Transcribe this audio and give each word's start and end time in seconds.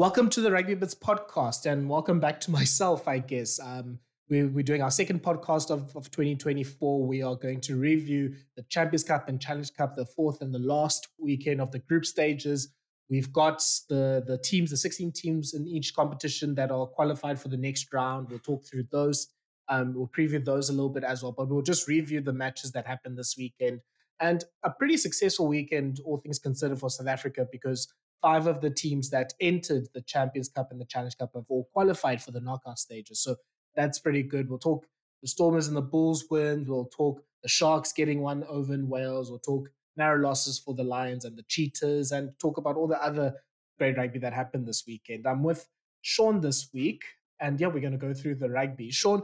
Welcome 0.00 0.30
to 0.30 0.40
the 0.40 0.50
Rugby 0.50 0.76
Bits 0.76 0.94
podcast, 0.94 1.70
and 1.70 1.86
welcome 1.86 2.20
back 2.20 2.40
to 2.40 2.50
myself, 2.58 3.06
I 3.06 3.18
guess. 3.18 3.60
Um, 3.60 3.98
we're, 4.30 4.48
we're 4.48 4.62
doing 4.62 4.80
our 4.80 4.90
second 4.90 5.22
podcast 5.22 5.70
of, 5.70 5.94
of 5.94 6.10
2024. 6.10 7.06
We 7.06 7.22
are 7.22 7.36
going 7.36 7.60
to 7.60 7.76
review 7.76 8.34
the 8.56 8.62
Champions 8.70 9.04
Cup 9.04 9.28
and 9.28 9.38
Challenge 9.38 9.70
Cup, 9.74 9.96
the 9.96 10.06
fourth 10.06 10.40
and 10.40 10.54
the 10.54 10.58
last 10.58 11.08
weekend 11.18 11.60
of 11.60 11.70
the 11.70 11.80
group 11.80 12.06
stages. 12.06 12.72
We've 13.10 13.30
got 13.30 13.62
the, 13.90 14.24
the 14.26 14.38
teams, 14.38 14.70
the 14.70 14.78
16 14.78 15.12
teams 15.12 15.52
in 15.52 15.68
each 15.68 15.94
competition 15.94 16.54
that 16.54 16.70
are 16.70 16.86
qualified 16.86 17.38
for 17.38 17.48
the 17.48 17.58
next 17.58 17.92
round. 17.92 18.30
We'll 18.30 18.38
talk 18.38 18.64
through 18.64 18.84
those. 18.90 19.28
Um, 19.68 19.92
we'll 19.94 20.08
preview 20.08 20.42
those 20.42 20.70
a 20.70 20.72
little 20.72 20.88
bit 20.88 21.04
as 21.04 21.22
well, 21.22 21.32
but 21.32 21.46
we'll 21.46 21.60
just 21.60 21.86
review 21.86 22.22
the 22.22 22.32
matches 22.32 22.72
that 22.72 22.86
happened 22.86 23.18
this 23.18 23.34
weekend. 23.36 23.80
And 24.18 24.44
a 24.62 24.70
pretty 24.70 24.96
successful 24.96 25.46
weekend, 25.46 26.00
all 26.06 26.16
things 26.16 26.38
considered, 26.38 26.80
for 26.80 26.88
South 26.88 27.06
Africa 27.06 27.46
because 27.52 27.92
five 28.22 28.46
of 28.46 28.60
the 28.60 28.70
teams 28.70 29.10
that 29.10 29.32
entered 29.40 29.88
the 29.94 30.02
Champions 30.02 30.48
Cup 30.48 30.68
and 30.70 30.80
the 30.80 30.84
Challenge 30.86 31.16
Cup 31.16 31.30
have 31.34 31.44
all 31.48 31.68
qualified 31.72 32.22
for 32.22 32.30
the 32.30 32.40
knockout 32.40 32.78
stages. 32.78 33.22
So 33.22 33.36
that's 33.74 33.98
pretty 33.98 34.22
good. 34.22 34.48
We'll 34.48 34.58
talk 34.58 34.86
the 35.22 35.28
Stormers 35.28 35.68
and 35.68 35.76
the 35.76 35.82
Bulls 35.82 36.24
wins. 36.30 36.68
We'll 36.68 36.90
talk 36.96 37.22
the 37.42 37.48
Sharks 37.48 37.92
getting 37.92 38.20
one 38.20 38.44
over 38.44 38.74
in 38.74 38.88
Wales. 38.88 39.30
We'll 39.30 39.38
talk 39.38 39.68
narrow 39.96 40.20
losses 40.20 40.58
for 40.58 40.74
the 40.74 40.84
Lions 40.84 41.24
and 41.24 41.36
the 41.36 41.44
Cheetahs 41.48 42.12
and 42.12 42.30
talk 42.40 42.56
about 42.56 42.76
all 42.76 42.86
the 42.86 43.02
other 43.02 43.34
great 43.78 43.96
rugby 43.96 44.18
that 44.20 44.32
happened 44.32 44.66
this 44.66 44.84
weekend. 44.86 45.26
I'm 45.26 45.42
with 45.42 45.66
Sean 46.02 46.40
this 46.40 46.68
week. 46.72 47.02
And 47.40 47.58
yeah, 47.58 47.68
we're 47.68 47.80
going 47.80 47.92
to 47.92 47.98
go 47.98 48.12
through 48.12 48.36
the 48.36 48.50
rugby. 48.50 48.90
Sean, 48.90 49.22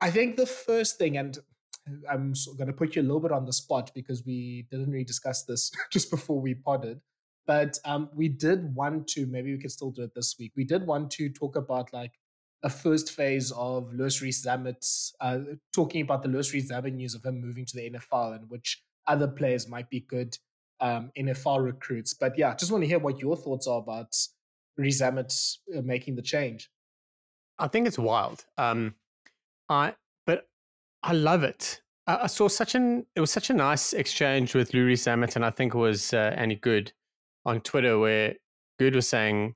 I 0.00 0.10
think 0.10 0.36
the 0.36 0.46
first 0.46 0.98
thing, 0.98 1.16
and 1.16 1.38
I'm 2.10 2.34
going 2.56 2.66
to 2.66 2.72
put 2.72 2.96
you 2.96 3.02
a 3.02 3.04
little 3.04 3.20
bit 3.20 3.32
on 3.32 3.46
the 3.46 3.52
spot 3.52 3.92
because 3.94 4.24
we 4.24 4.66
didn't 4.70 4.90
really 4.90 5.04
discuss 5.04 5.44
this 5.44 5.70
just 5.92 6.10
before 6.10 6.40
we 6.40 6.54
podded. 6.54 7.00
But 7.46 7.78
um, 7.84 8.10
we 8.14 8.28
did 8.28 8.74
want 8.74 9.08
to, 9.08 9.26
maybe 9.26 9.52
we 9.52 9.60
could 9.60 9.72
still 9.72 9.90
do 9.90 10.02
it 10.02 10.14
this 10.14 10.36
week. 10.38 10.52
We 10.56 10.64
did 10.64 10.86
want 10.86 11.10
to 11.12 11.28
talk 11.28 11.56
about 11.56 11.92
like 11.92 12.12
a 12.62 12.70
first 12.70 13.12
phase 13.12 13.50
of 13.52 13.92
Louis 13.94 14.20
Rees-Zammit, 14.20 15.12
uh, 15.20 15.38
talking 15.74 16.02
about 16.02 16.22
the 16.22 16.28
Louis 16.28 16.52
Rees-Zammit 16.52 16.94
news 16.94 17.14
of 17.14 17.24
him 17.24 17.40
moving 17.40 17.64
to 17.66 17.76
the 17.76 17.90
NFL 17.90 18.36
and 18.36 18.50
which 18.50 18.82
other 19.06 19.26
players 19.26 19.68
might 19.68 19.88
be 19.90 20.00
good 20.00 20.36
um, 20.80 21.10
NFL 21.18 21.64
recruits. 21.64 22.14
But 22.14 22.38
yeah, 22.38 22.54
just 22.54 22.70
want 22.70 22.84
to 22.84 22.88
hear 22.88 22.98
what 22.98 23.20
your 23.20 23.36
thoughts 23.36 23.66
are 23.66 23.78
about 23.78 24.14
Rees-Zammit 24.76 25.56
uh, 25.76 25.82
making 25.82 26.16
the 26.16 26.22
change. 26.22 26.70
I 27.58 27.68
think 27.68 27.86
it's 27.86 27.98
wild. 27.98 28.44
Um, 28.56 28.94
I 29.68 29.94
but 30.26 30.48
I 31.02 31.12
love 31.12 31.42
it. 31.42 31.82
I, 32.06 32.26
saw 32.26 32.48
such 32.48 32.74
an 32.74 33.06
it 33.14 33.20
was 33.20 33.30
such 33.30 33.50
a 33.50 33.54
nice 33.54 33.92
exchange 33.92 34.54
with 34.54 34.74
Louis 34.74 34.84
Rees-Zammit 34.84 35.36
and 35.36 35.44
I 35.44 35.50
think 35.50 35.74
it 35.74 35.78
was 35.78 36.12
uh, 36.12 36.34
Good 36.60 36.92
on 37.44 37.60
Twitter 37.60 37.98
where 37.98 38.34
Good 38.78 38.94
was 38.94 39.08
saying, 39.08 39.54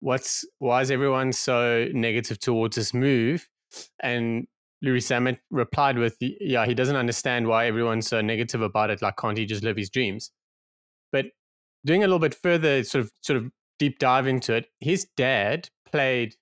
"What's 0.00 0.44
why 0.58 0.80
is 0.80 0.90
everyone 0.90 1.32
so 1.32 1.88
negative 1.92 2.38
towards 2.38 2.76
this 2.76 2.94
move?" 2.94 3.48
And 4.00 4.46
Louis 4.82 4.94
Rees-Zammit 4.94 5.38
replied 5.50 5.98
with, 5.98 6.16
"Yeah, 6.20 6.66
he 6.66 6.74
doesn't 6.74 6.96
understand 6.96 7.46
why 7.46 7.66
everyone's 7.66 8.08
so 8.08 8.20
negative 8.20 8.62
about 8.62 8.90
it. 8.90 9.02
Like, 9.02 9.16
can't 9.16 9.38
he 9.38 9.46
just 9.46 9.62
live 9.62 9.76
his 9.76 9.90
dreams?" 9.90 10.32
But 11.12 11.26
doing 11.84 12.02
a 12.02 12.06
little 12.06 12.18
bit 12.18 12.34
further, 12.34 12.82
sort 12.84 13.04
of 13.04 13.12
sort 13.22 13.36
of 13.36 13.50
deep 13.78 13.98
dive 13.98 14.26
into 14.26 14.54
it, 14.54 14.66
his 14.80 15.06
dad 15.16 15.68
played 15.90 16.36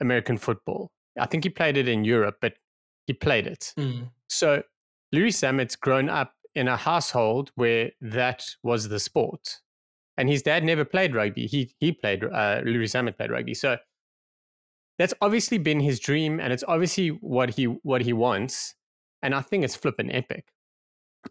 American 0.00 0.36
football. 0.36 0.90
I 1.18 1.26
think 1.26 1.44
he 1.44 1.50
played 1.50 1.76
it 1.76 1.88
in 1.88 2.04
Europe, 2.04 2.36
but 2.40 2.54
he 3.06 3.12
played 3.12 3.46
it. 3.46 3.72
Mm. 3.76 4.10
So 4.28 4.62
Louis 5.12 5.24
Rees-Zammit's 5.24 5.76
grown 5.76 6.08
up 6.08 6.34
in 6.54 6.68
a 6.68 6.76
household 6.76 7.50
where 7.54 7.92
that 8.00 8.44
was 8.62 8.88
the 8.88 9.00
sport 9.00 9.60
and 10.20 10.28
his 10.28 10.42
dad 10.42 10.62
never 10.62 10.84
played 10.84 11.14
rugby. 11.14 11.46
He 11.46 11.74
he 11.80 11.92
played 11.92 12.22
uh, 12.22 12.60
Louis 12.62 12.76
Rees-Zammit 12.76 13.16
played 13.16 13.30
rugby. 13.30 13.54
So 13.54 13.78
that's 14.98 15.14
obviously 15.22 15.56
been 15.56 15.80
his 15.80 15.98
dream, 15.98 16.40
and 16.40 16.52
it's 16.52 16.62
obviously 16.68 17.08
what 17.08 17.54
he 17.54 17.64
what 17.64 18.02
he 18.02 18.12
wants. 18.12 18.74
And 19.22 19.34
I 19.34 19.40
think 19.40 19.64
it's 19.64 19.74
flipping 19.74 20.12
epic. 20.12 20.52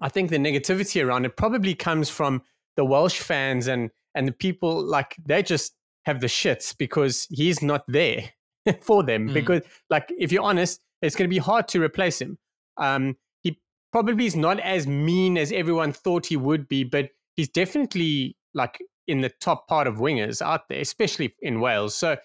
I 0.02 0.10
think 0.10 0.32
the 0.32 0.38
negativity 0.38 1.06
around 1.06 1.26
it 1.26 1.38
probably 1.38 1.76
comes 1.76 2.10
from 2.10 2.42
the 2.78 2.84
Welsh 2.84 3.20
fans 3.20 3.68
and 3.68 3.92
and 4.16 4.28
the 4.28 4.32
people 4.32 4.84
like 4.84 5.16
they 5.24 5.44
just 5.44 5.74
have 6.06 6.20
the 6.20 6.28
shits 6.28 6.76
because 6.76 7.28
he's 7.30 7.62
not 7.62 7.84
there 7.88 8.24
for 8.82 9.04
them. 9.04 9.30
Mm. 9.30 9.34
Because 9.36 9.62
like 9.92 10.12
if 10.18 10.32
you're 10.32 10.44
honest, 10.44 10.84
it's 11.04 11.16
going 11.16 11.30
to 11.30 11.36
be 11.36 11.38
hard 11.38 11.68
to 11.68 11.80
replace 11.80 12.20
him. 12.20 12.40
Um, 12.78 13.18
he 13.44 13.60
probably 13.92 14.26
is 14.26 14.36
not 14.36 14.60
as 14.62 14.88
mean 14.88 15.38
as 15.38 15.52
everyone 15.52 15.94
thought 15.94 16.26
he 16.26 16.38
would 16.38 16.68
be, 16.68 16.84
but 16.84 17.12
he's 17.36 17.50
definitely 17.50 18.36
like 18.54 18.80
in 19.08 19.22
the 19.22 19.30
top 19.42 19.68
part 19.68 19.88
of 19.88 19.96
wingers 19.96 20.42
out 20.42 20.70
there, 20.70 20.80
especially 20.80 21.36
in 21.42 21.60
Wales. 21.60 21.96
So 21.96 22.18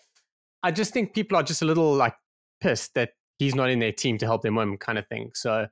I 0.63 0.71
just 0.71 0.93
think 0.93 1.15
people 1.15 1.37
are 1.37 1.43
just 1.43 1.63
a 1.63 1.65
little 1.65 1.95
like 1.95 2.15
pissed 2.61 2.95
that 2.95 3.11
he's 3.39 3.55
not 3.55 3.71
in 3.71 3.79
their 3.79 3.93
team 3.93 4.19
to 4.19 4.27
help 4.27 4.43
them 4.43 4.57
win, 4.57 4.77
kind 4.77 4.99
of 4.99 5.07
thing. 5.09 5.31
So, 5.35 5.67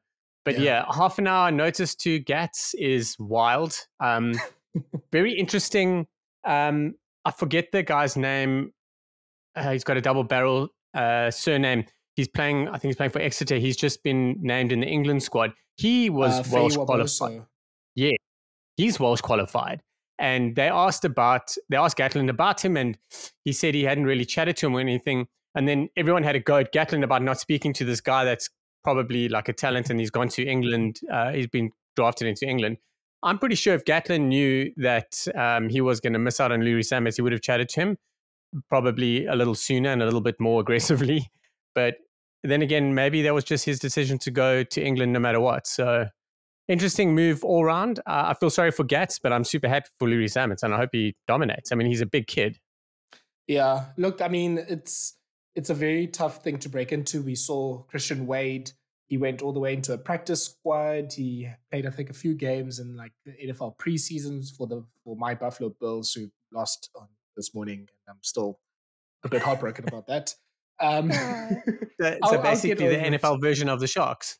but 0.45 0.59
yeah, 0.59 0.85
yeah 0.85 0.85
half 0.95 1.19
an 1.19 1.27
hour 1.27 1.51
notice 1.51 1.95
to 1.97 2.19
Gats 2.19 2.75
is 2.75 3.17
wild. 3.19 3.77
Um, 4.01 4.35
very 5.13 5.33
interesting. 5.33 6.07
Um, 6.45 6.95
I 7.25 7.31
forget 7.31 7.69
the 7.73 7.83
guy's 7.83 8.17
name. 8.17 8.73
Uh, 9.55 9.73
he's 9.73 9.85
got 9.85 9.97
a 9.97 10.01
double 10.01 10.25
barrel 10.25 10.69
uh, 10.95 11.31
surname. 11.31 11.85
He's 12.17 12.29
playing. 12.29 12.69
I 12.69 12.73
think 12.73 12.85
he's 12.85 12.97
playing 12.97 13.13
for 13.13 13.21
Exeter. 13.21 13.57
He's 13.57 13.77
just 13.77 14.03
been 14.03 14.37
named 14.41 14.73
in 14.73 14.81
the 14.81 14.87
England 14.87 15.23
squad. 15.23 15.53
He 15.77 16.11
was 16.11 16.41
uh, 16.41 16.45
Welsh 16.53 16.77
qualified. 16.77 17.43
Yeah, 17.95 18.17
he's 18.77 18.99
Welsh 18.99 19.21
qualified 19.21 19.83
and 20.19 20.55
they 20.57 20.69
asked 20.69 21.05
about 21.05 21.55
they 21.69 21.77
asked 21.77 21.99
Gatland 21.99 22.31
about 22.31 22.65
him, 22.65 22.77
and 22.77 22.99
he 23.45 23.53
said 23.53 23.75
he 23.75 23.85
hadn't 23.85 24.05
really 24.05 24.25
chatted 24.25 24.57
to 24.59 24.67
him 24.67 24.77
or 24.77 24.81
anything. 24.81 25.27
And 25.55 25.69
then 25.69 25.89
everyone 25.97 26.23
had 26.23 26.37
a 26.37 26.41
go 26.41 26.57
at 26.57 26.73
Gatland 26.73 27.05
about 27.05 27.23
not 27.23 27.39
speaking 27.39 27.73
to 27.75 27.85
this 27.85 28.01
guy 28.01 28.25
that's 28.25 28.49
probably 28.85 29.29
like 29.29 29.49
a 29.49 29.53
talent, 29.53 29.91
and 29.91 30.01
he's 30.01 30.11
gone 30.11 30.29
to 30.29 30.47
England. 30.47 31.01
Uh, 31.13 31.33
he's 31.33 31.49
been 31.49 31.71
drafted 31.97 32.29
into 32.29 32.47
England. 32.47 32.79
I'm 33.23 33.39
pretty 33.39 33.55
sure 33.55 33.75
if 33.75 33.85
Gatland 33.85 34.27
knew 34.27 34.73
that 34.79 35.27
um, 35.37 35.69
he 35.69 35.81
was 35.81 36.01
going 36.01 36.15
to 36.15 36.19
miss 36.19 36.41
out 36.41 36.51
on 36.51 36.63
Louis 36.63 36.83
Zammit, 36.83 37.15
he 37.15 37.23
would 37.23 37.33
have 37.33 37.43
chatted 37.43 37.69
to 37.71 37.81
him 37.81 37.97
probably 38.69 39.27
a 39.27 39.35
little 39.35 39.55
sooner 39.55 39.91
and 39.91 40.03
a 40.03 40.05
little 40.05 40.21
bit 40.21 40.39
more 40.41 40.61
aggressively. 40.63 41.31
But 41.75 41.97
then 42.43 42.63
again, 42.63 42.95
maybe 42.95 43.23
that 43.23 43.35
was 43.35 43.45
just 43.45 43.65
his 43.65 43.79
decision 43.79 44.19
to 44.19 44.31
go 44.31 44.63
to 44.65 44.83
England 44.83 45.13
no 45.13 45.21
matter 45.21 45.41
what. 45.41 45.67
So 45.67 46.07
interesting 46.69 47.15
move 47.15 47.45
all 47.45 47.65
round. 47.65 48.01
Uh, 48.01 48.25
I 48.27 48.35
feel 48.35 48.51
sorry 48.51 48.71
for 48.71 48.85
Gats, 48.85 49.19
but 49.19 49.33
I'm 49.33 49.45
super 49.45 49.69
happy 49.69 49.89
for 49.99 50.09
Louis 50.09 50.27
Zammit, 50.27 50.63
and 50.63 50.75
I 50.75 50.79
hope 50.79 50.91
he 50.93 51.15
dominates. 51.27 51.73
I 51.73 51.75
mean, 51.75 51.87
he's 51.87 52.01
a 52.01 52.07
big 52.07 52.27
kid. 52.27 52.59
Yeah, 53.47 53.87
look, 53.97 54.23
I 54.23 54.29
mean, 54.29 54.59
it's 54.69 55.17
it's 55.55 55.71
a 55.71 55.75
very 55.75 56.07
tough 56.07 56.43
thing 56.43 56.59
to 56.59 56.69
break 56.69 56.93
into. 56.93 57.23
We 57.23 57.35
saw 57.35 57.83
Christian 57.83 58.27
Wade. 58.27 58.71
He 59.09 59.19
went 59.19 59.43
all 59.43 59.53
the 59.53 59.61
way 59.61 59.75
into 59.75 59.93
a 59.93 59.99
practice 59.99 60.45
squad. 60.45 61.13
He 61.13 61.49
played, 61.71 61.87
I 61.87 61.91
think, 61.91 62.09
a 62.09 62.15
few 62.15 62.35
games 62.35 62.79
in 62.79 62.97
like 62.97 63.13
the 63.27 63.33
NFL 63.33 63.77
preseasons 63.77 64.57
for 64.57 64.67
the 64.67 64.85
for 65.05 65.17
my 65.17 65.35
Buffalo 65.35 65.75
Bills, 65.81 66.13
who 66.13 66.31
lost 66.53 66.91
on 66.97 67.09
this 67.37 67.55
morning, 67.55 67.81
and 67.81 67.89
I'm 68.09 68.23
still 68.23 68.61
a 69.25 69.29
bit 69.29 69.43
heartbroken 69.43 69.87
about 69.87 70.07
that. 70.07 70.35
Um, 70.81 71.13
so, 71.13 71.19
so 72.01 72.19
I'll, 72.23 72.43
basically, 72.43 72.87
I'll 72.87 73.11
the 73.11 73.19
NFL 73.19 73.37
it. 73.37 73.41
version 73.41 73.69
of 73.69 73.81
the 73.81 73.87
Sharks. 73.87 74.39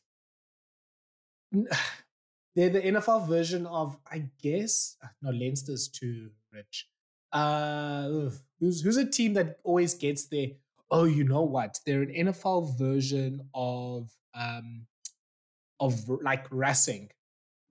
They're 2.55 2.69
the 2.69 2.81
NFL 2.81 3.27
version 3.27 3.65
of, 3.65 3.97
I 4.09 4.29
guess. 4.41 4.95
Uh, 5.03 5.07
no, 5.21 5.31
Leinster's 5.31 5.87
too 5.87 6.29
rich. 6.51 6.87
Uh, 7.31 8.29
who's 8.59 8.81
who's 8.81 8.97
a 8.97 9.05
team 9.05 9.33
that 9.33 9.59
always 9.63 9.95
gets 9.95 10.25
there? 10.27 10.49
Oh, 10.91 11.05
you 11.05 11.23
know 11.23 11.41
what? 11.41 11.79
They're 11.85 12.03
an 12.03 12.13
NFL 12.13 12.77
version 12.77 13.49
of 13.55 14.11
um 14.35 14.85
of 15.79 16.07
like 16.07 16.45
racing. 16.51 17.09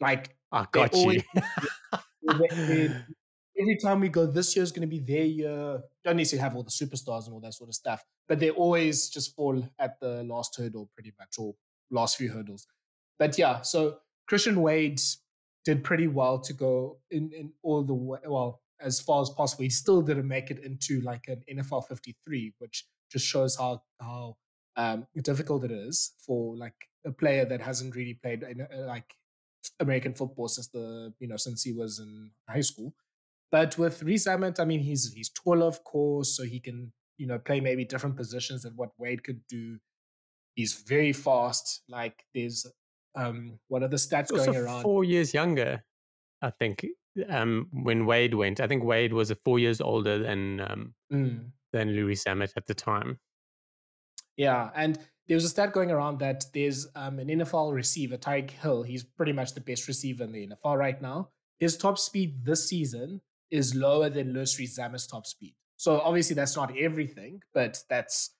Like 0.00 0.36
I 0.50 0.66
got 0.72 0.94
you. 0.94 1.22
every 3.62 3.76
time 3.76 4.00
we 4.00 4.08
go, 4.08 4.26
this 4.26 4.56
year's 4.56 4.72
going 4.72 4.88
to 4.88 4.88
be 4.88 4.98
their 4.98 5.24
year. 5.24 5.80
Don't 6.04 6.16
necessarily 6.16 6.42
have 6.42 6.56
all 6.56 6.62
the 6.62 6.70
superstars 6.70 7.26
and 7.26 7.34
all 7.34 7.40
that 7.40 7.54
sort 7.54 7.68
of 7.68 7.74
stuff, 7.74 8.04
but 8.28 8.40
they 8.40 8.50
always 8.50 9.08
just 9.08 9.36
fall 9.36 9.62
at 9.78 10.00
the 10.00 10.24
last 10.24 10.56
hurdle, 10.56 10.90
pretty 10.94 11.12
much, 11.18 11.36
or 11.38 11.54
last 11.90 12.16
few 12.16 12.30
hurdles. 12.30 12.66
But 13.18 13.38
yeah, 13.38 13.62
so 13.62 13.98
Christian 14.28 14.60
Wade 14.62 15.00
did 15.64 15.84
pretty 15.84 16.08
well 16.08 16.38
to 16.40 16.52
go 16.52 16.98
in, 17.10 17.30
in 17.32 17.52
all 17.62 17.82
the 17.82 17.94
way, 17.94 18.18
well, 18.26 18.62
as 18.80 19.00
far 19.00 19.22
as 19.22 19.30
possible. 19.30 19.62
He 19.62 19.70
still 19.70 20.02
didn't 20.02 20.26
make 20.26 20.50
it 20.50 20.58
into 20.58 21.00
like 21.00 21.24
an 21.28 21.42
NFL 21.52 21.86
53, 21.88 22.54
which 22.58 22.84
just 23.10 23.26
shows 23.26 23.56
how 23.56 23.82
how 24.00 24.36
um, 24.76 25.06
difficult 25.22 25.64
it 25.64 25.70
is 25.70 26.12
for 26.26 26.56
like 26.56 26.74
a 27.06 27.12
player 27.12 27.44
that 27.44 27.60
hasn't 27.60 27.94
really 27.94 28.14
played 28.14 28.42
in, 28.42 28.62
uh, 28.62 28.86
like 28.86 29.14
American 29.80 30.14
football 30.14 30.48
since 30.48 30.68
the 30.68 31.12
you 31.18 31.28
know 31.28 31.36
since 31.36 31.62
he 31.62 31.72
was 31.72 31.98
in 31.98 32.30
high 32.48 32.60
school. 32.60 32.94
But 33.50 33.76
with 33.76 34.02
Rees-Zammit, 34.02 34.58
I 34.58 34.64
mean, 34.64 34.80
he's 34.80 35.12
he's 35.12 35.28
taller, 35.28 35.66
of 35.66 35.84
course, 35.84 36.36
so 36.36 36.44
he 36.44 36.58
can 36.58 36.92
you 37.18 37.26
know 37.26 37.38
play 37.38 37.60
maybe 37.60 37.84
different 37.84 38.16
positions 38.16 38.62
than 38.62 38.74
what 38.76 38.90
Wade 38.98 39.24
could 39.24 39.46
do. 39.48 39.78
He's 40.54 40.74
very 40.74 41.12
fast. 41.12 41.82
Like 41.88 42.24
there's 42.34 42.66
um, 43.14 43.58
what 43.68 43.82
are 43.82 43.88
the 43.88 43.96
stats 43.96 44.28
going 44.28 44.56
around? 44.56 44.82
Four 44.82 45.04
years 45.04 45.34
younger, 45.34 45.82
I 46.40 46.50
think. 46.50 46.86
um, 47.28 47.68
when 47.72 48.06
Wade 48.06 48.34
went. 48.34 48.60
I 48.60 48.66
think 48.66 48.84
Wade 48.84 49.12
was 49.12 49.32
four 49.44 49.58
years 49.58 49.80
older 49.80 50.18
than 50.18 50.60
um, 50.60 50.94
mm. 51.12 51.44
than 51.72 51.90
Louis 51.90 52.22
Zammit 52.22 52.52
at 52.56 52.66
the 52.66 52.74
time. 52.74 53.18
Yeah, 54.36 54.70
and 54.74 54.98
there 55.28 55.36
was 55.36 55.44
a 55.44 55.48
stat 55.48 55.72
going 55.72 55.90
around 55.90 56.18
that 56.20 56.44
there's 56.54 56.86
um, 56.96 57.18
an 57.18 57.28
NFL 57.28 57.74
receiver, 57.74 58.16
Tyreek 58.16 58.50
Hill. 58.50 58.82
He's 58.82 59.04
pretty 59.04 59.32
much 59.32 59.54
the 59.54 59.60
best 59.60 59.86
receiver 59.88 60.24
in 60.24 60.32
the 60.32 60.48
NFL 60.48 60.78
right 60.78 61.00
now. 61.00 61.28
His 61.58 61.76
top 61.76 61.98
speed 61.98 62.44
this 62.44 62.68
season 62.68 63.20
is 63.50 63.74
lower 63.74 64.08
than 64.08 64.32
Louis 64.32 64.56
Zammit's 64.56 65.06
top 65.06 65.26
speed. 65.26 65.54
So 65.76 66.00
obviously 66.00 66.34
that's 66.34 66.56
not 66.56 66.76
everything, 66.76 67.42
but 67.54 67.78
that's 67.88 68.30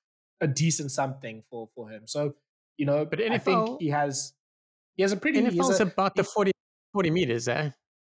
a 0.41 0.47
decent 0.47 0.91
something 0.91 1.43
for 1.51 1.69
for 1.75 1.89
him. 1.89 2.03
So 2.07 2.35
you 2.79 2.87
know, 2.87 3.05
but 3.05 3.19
NFL, 3.19 3.33
I 3.33 3.39
think 3.39 3.81
he 3.81 3.89
has 3.91 4.33
he 5.03 5.05
has 5.05 5.11
a 5.11 5.17
pretty. 5.17 5.41
NFL's 5.41 5.81
a, 5.81 5.83
about 5.83 6.15
the 6.15 6.23
40, 6.23 6.53
40 6.93 7.11
meters, 7.11 7.49
eh? 7.49 7.71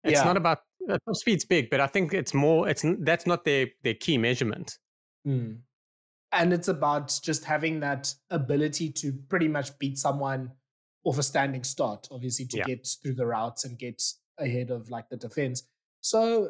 It's 0.03 0.19
yeah. 0.19 0.25
not 0.25 0.35
about 0.35 0.59
uh, 0.89 0.97
speed's 1.13 1.45
big, 1.45 1.69
but 1.69 1.79
I 1.79 1.87
think 1.87 2.13
it's 2.13 2.33
more. 2.33 2.67
It's 2.67 2.83
that's 2.99 3.25
not 3.25 3.45
their 3.45 3.67
their 3.83 3.93
key 3.93 4.17
measurement. 4.17 4.77
Mm. 5.25 5.59
And 6.33 6.51
it's 6.51 6.67
about 6.67 7.17
just 7.23 7.45
having 7.45 7.79
that 7.79 8.13
ability 8.31 8.89
to 8.91 9.13
pretty 9.29 9.47
much 9.47 9.79
beat 9.79 9.97
someone 9.97 10.51
off 11.05 11.17
a 11.19 11.23
standing 11.23 11.63
start, 11.63 12.09
obviously 12.11 12.45
to 12.47 12.57
yeah. 12.57 12.65
get 12.65 12.85
through 13.01 13.13
the 13.13 13.25
routes 13.25 13.63
and 13.63 13.79
get 13.79 14.03
ahead 14.37 14.69
of 14.69 14.89
like 14.89 15.07
the 15.07 15.15
defense. 15.15 15.63
So 16.01 16.49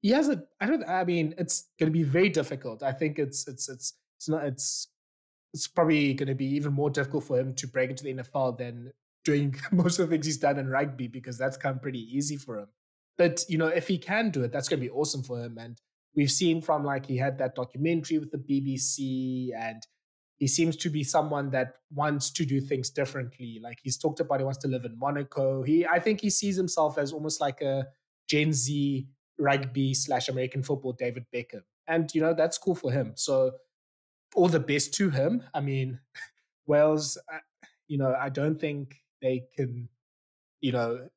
he 0.00 0.12
has 0.12 0.30
a. 0.30 0.42
I 0.62 0.66
don't. 0.66 0.88
I 0.88 1.04
mean, 1.04 1.34
it's 1.36 1.68
going 1.78 1.92
to 1.92 1.98
be 1.98 2.04
very 2.04 2.30
difficult. 2.30 2.82
I 2.82 2.92
think 2.92 3.18
it's 3.18 3.46
it's 3.46 3.68
it's 3.68 3.92
it's 4.16 4.30
not. 4.30 4.46
It's 4.46 4.88
it's 5.52 5.68
probably 5.68 6.14
going 6.14 6.28
to 6.28 6.34
be 6.34 6.46
even 6.46 6.72
more 6.72 6.88
difficult 6.88 7.24
for 7.24 7.38
him 7.38 7.54
to 7.56 7.68
break 7.68 7.90
into 7.90 8.04
the 8.04 8.14
NFL 8.14 8.56
than 8.56 8.94
doing 9.24 9.54
most 9.72 9.98
of 9.98 10.08
the 10.08 10.14
things 10.14 10.26
he's 10.26 10.38
done 10.38 10.58
in 10.58 10.68
rugby 10.68 11.08
because 11.08 11.38
that's 11.38 11.56
come 11.56 11.78
pretty 11.78 12.00
easy 12.16 12.36
for 12.36 12.58
him. 12.58 12.68
But 13.16 13.44
you 13.48 13.58
know, 13.58 13.68
if 13.68 13.88
he 13.88 13.98
can 13.98 14.30
do 14.30 14.42
it, 14.42 14.52
that's 14.52 14.68
going 14.68 14.80
to 14.80 14.86
be 14.86 14.90
awesome 14.90 15.22
for 15.22 15.42
him. 15.42 15.56
And 15.58 15.80
we've 16.16 16.30
seen 16.30 16.60
from 16.60 16.84
like 16.84 17.06
he 17.06 17.16
had 17.16 17.38
that 17.38 17.54
documentary 17.54 18.18
with 18.18 18.30
the 18.30 18.38
BBC, 18.38 19.50
and 19.56 19.82
he 20.36 20.48
seems 20.48 20.76
to 20.76 20.90
be 20.90 21.04
someone 21.04 21.50
that 21.50 21.74
wants 21.92 22.30
to 22.32 22.44
do 22.44 22.60
things 22.60 22.90
differently. 22.90 23.60
Like 23.62 23.78
he's 23.82 23.98
talked 23.98 24.20
about, 24.20 24.40
he 24.40 24.44
wants 24.44 24.58
to 24.60 24.68
live 24.68 24.84
in 24.84 24.98
Monaco. 24.98 25.62
He, 25.62 25.86
I 25.86 26.00
think, 26.00 26.20
he 26.20 26.30
sees 26.30 26.56
himself 26.56 26.98
as 26.98 27.12
almost 27.12 27.40
like 27.40 27.60
a 27.60 27.86
Gen 28.28 28.52
Z 28.52 29.06
rugby 29.38 29.94
slash 29.94 30.28
American 30.28 30.62
football 30.62 30.92
David 30.92 31.24
Beckham, 31.32 31.62
and 31.86 32.12
you 32.14 32.20
know 32.20 32.34
that's 32.34 32.58
cool 32.58 32.74
for 32.74 32.90
him. 32.90 33.12
So 33.14 33.52
all 34.34 34.48
the 34.48 34.60
best 34.60 34.94
to 34.94 35.10
him. 35.10 35.44
I 35.54 35.60
mean, 35.60 36.00
Wales, 36.66 37.16
uh, 37.32 37.38
you 37.86 37.98
know, 37.98 38.14
I 38.18 38.28
don't 38.28 38.60
think 38.60 38.96
they 39.24 39.46
can, 39.56 39.88
you 40.60 40.72
know, 40.72 41.08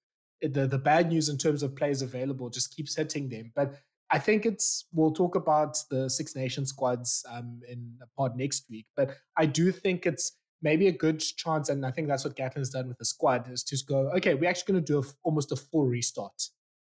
the 0.42 0.66
the 0.66 0.78
bad 0.78 1.10
news 1.10 1.30
in 1.30 1.38
terms 1.38 1.62
of 1.62 1.76
players 1.76 2.02
available 2.02 2.50
just 2.50 2.76
keeps 2.76 2.96
hitting 2.96 3.30
them. 3.30 3.52
But 3.56 3.76
I 4.10 4.20
think 4.20 4.46
it's 4.46 4.86
we'll 4.94 5.12
talk 5.12 5.36
about 5.36 5.78
the 5.92 6.10
Six 6.10 6.36
Nations 6.36 6.70
squads 6.70 7.26
um, 7.32 7.60
in 7.70 7.96
a 8.02 8.08
pod 8.18 8.38
next 8.38 8.66
week. 8.70 8.88
But 8.96 9.12
I 9.38 9.46
do 9.46 9.72
think 9.72 10.06
it's 10.06 10.38
maybe 10.62 10.88
a 10.88 10.92
good 10.92 11.20
chance, 11.20 11.70
and 11.70 11.86
I 11.86 11.92
think 11.92 12.08
that's 12.08 12.24
what 12.24 12.36
Gatland's 12.36 12.70
done 12.70 12.88
with 12.88 12.98
the 12.98 13.06
squad 13.06 13.52
is 13.52 13.64
to 13.66 13.78
go, 13.88 14.10
okay, 14.18 14.34
we're 14.34 14.50
actually 14.50 14.74
going 14.74 14.86
to 14.86 14.94
do 14.94 15.00
a, 15.00 15.04
almost 15.24 15.52
a 15.52 15.56
full 15.56 15.86
restart. 15.86 16.42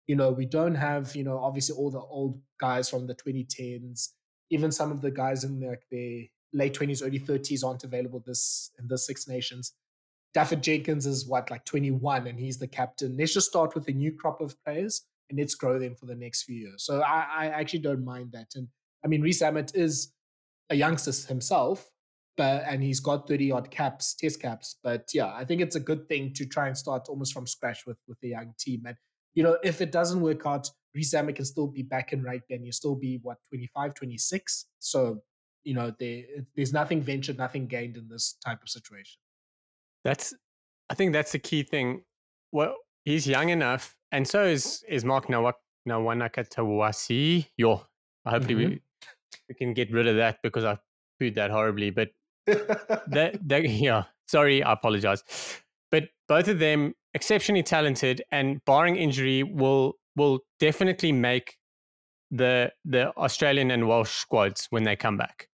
You 0.06 0.16
know, 0.16 0.30
we 0.30 0.46
don't 0.46 0.74
have, 0.74 1.14
you 1.14 1.22
know, 1.22 1.38
obviously 1.38 1.76
all 1.76 1.90
the 1.90 2.00
old 2.00 2.40
guys 2.58 2.88
from 2.88 3.06
the 3.06 3.14
2010s, 3.14 4.08
even 4.50 4.72
some 4.72 4.90
of 4.90 5.02
the 5.02 5.10
guys 5.10 5.44
in 5.44 5.60
like 5.60 5.82
their 5.90 6.22
late 6.52 6.74
20s, 6.74 7.06
early 7.06 7.20
30s 7.20 7.64
aren't 7.64 7.84
available 7.84 8.20
this 8.26 8.72
in 8.78 8.88
the 8.88 8.98
Six 8.98 9.28
Nations. 9.28 9.74
Dafydd 10.36 10.60
Jenkins 10.60 11.06
is 11.06 11.26
what, 11.26 11.50
like 11.50 11.64
21, 11.64 12.26
and 12.26 12.38
he's 12.38 12.58
the 12.58 12.68
captain. 12.68 13.16
Let's 13.16 13.34
just 13.34 13.48
start 13.48 13.74
with 13.74 13.88
a 13.88 13.92
new 13.92 14.12
crop 14.12 14.40
of 14.40 14.54
players 14.64 15.02
and 15.28 15.38
let's 15.38 15.54
grow 15.54 15.78
them 15.78 15.94
for 15.94 16.06
the 16.06 16.14
next 16.14 16.44
few 16.44 16.56
years. 16.56 16.84
So 16.84 17.00
I, 17.00 17.26
I 17.38 17.46
actually 17.46 17.80
don't 17.80 18.04
mind 18.04 18.32
that. 18.32 18.48
And 18.54 18.68
I 19.04 19.08
mean, 19.08 19.22
Rees-Zammit 19.22 19.74
is 19.74 20.12
a 20.70 20.74
youngster 20.74 21.12
himself, 21.28 21.90
but 22.36 22.64
and 22.66 22.82
he's 22.82 23.00
got 23.00 23.28
30 23.28 23.52
odd 23.52 23.70
caps, 23.70 24.14
test 24.14 24.40
caps. 24.40 24.76
But 24.82 25.08
yeah, 25.12 25.32
I 25.34 25.44
think 25.44 25.60
it's 25.60 25.76
a 25.76 25.80
good 25.80 26.08
thing 26.08 26.32
to 26.34 26.46
try 26.46 26.68
and 26.68 26.76
start 26.76 27.08
almost 27.08 27.32
from 27.32 27.46
scratch 27.46 27.86
with 27.86 27.98
with 28.06 28.18
the 28.20 28.28
young 28.28 28.54
team. 28.58 28.82
And 28.86 28.96
you 29.34 29.42
know, 29.42 29.58
if 29.64 29.80
it 29.80 29.92
doesn't 29.92 30.20
work 30.20 30.46
out, 30.46 30.68
Rees-Zammit 30.94 31.36
can 31.36 31.44
still 31.44 31.68
be 31.68 31.82
back 31.82 32.12
in 32.12 32.22
right 32.22 32.42
then. 32.48 32.64
You 32.64 32.72
still 32.72 32.96
be 32.96 33.18
what 33.22 33.38
25, 33.48 33.94
26. 33.94 34.66
So 34.78 35.22
you 35.64 35.74
know, 35.74 35.92
there 35.98 36.22
there's 36.54 36.72
nothing 36.72 37.00
ventured, 37.02 37.38
nothing 37.38 37.66
gained 37.66 37.96
in 37.96 38.08
this 38.08 38.36
type 38.44 38.62
of 38.62 38.68
situation. 38.68 39.20
That's, 40.04 40.34
I 40.88 40.94
think 40.94 41.12
that's 41.12 41.32
the 41.32 41.38
key 41.38 41.62
thing. 41.62 42.02
Well, 42.52 42.74
he's 43.04 43.26
young 43.26 43.48
enough, 43.50 43.96
and 44.12 44.26
so 44.26 44.44
is 44.44 44.84
is 44.88 45.04
Mark 45.04 45.28
Nawak 45.28 45.54
Nawaqanitawase. 45.88 47.46
Yo, 47.56 47.82
hopefully 48.26 48.54
mm-hmm. 48.54 48.70
we, 48.70 48.82
we 49.48 49.54
can 49.54 49.74
get 49.74 49.92
rid 49.92 50.06
of 50.06 50.16
that 50.16 50.38
because 50.42 50.64
I 50.64 50.78
pooed 51.20 51.34
that 51.36 51.50
horribly. 51.50 51.90
But 51.90 52.10
that, 52.46 53.38
that, 53.48 53.64
yeah, 53.68 54.04
sorry, 54.26 54.62
I 54.62 54.72
apologize. 54.72 55.22
But 55.90 56.08
both 56.28 56.48
of 56.48 56.58
them 56.58 56.94
exceptionally 57.14 57.62
talented, 57.62 58.22
and 58.30 58.64
barring 58.64 58.96
injury, 58.96 59.42
will 59.42 59.94
will 60.16 60.40
definitely 60.58 61.12
make 61.12 61.56
the 62.30 62.72
the 62.84 63.14
Australian 63.16 63.70
and 63.70 63.88
Welsh 63.88 64.10
squads 64.10 64.66
when 64.70 64.84
they 64.84 64.96
come 64.96 65.16
back. 65.16 65.48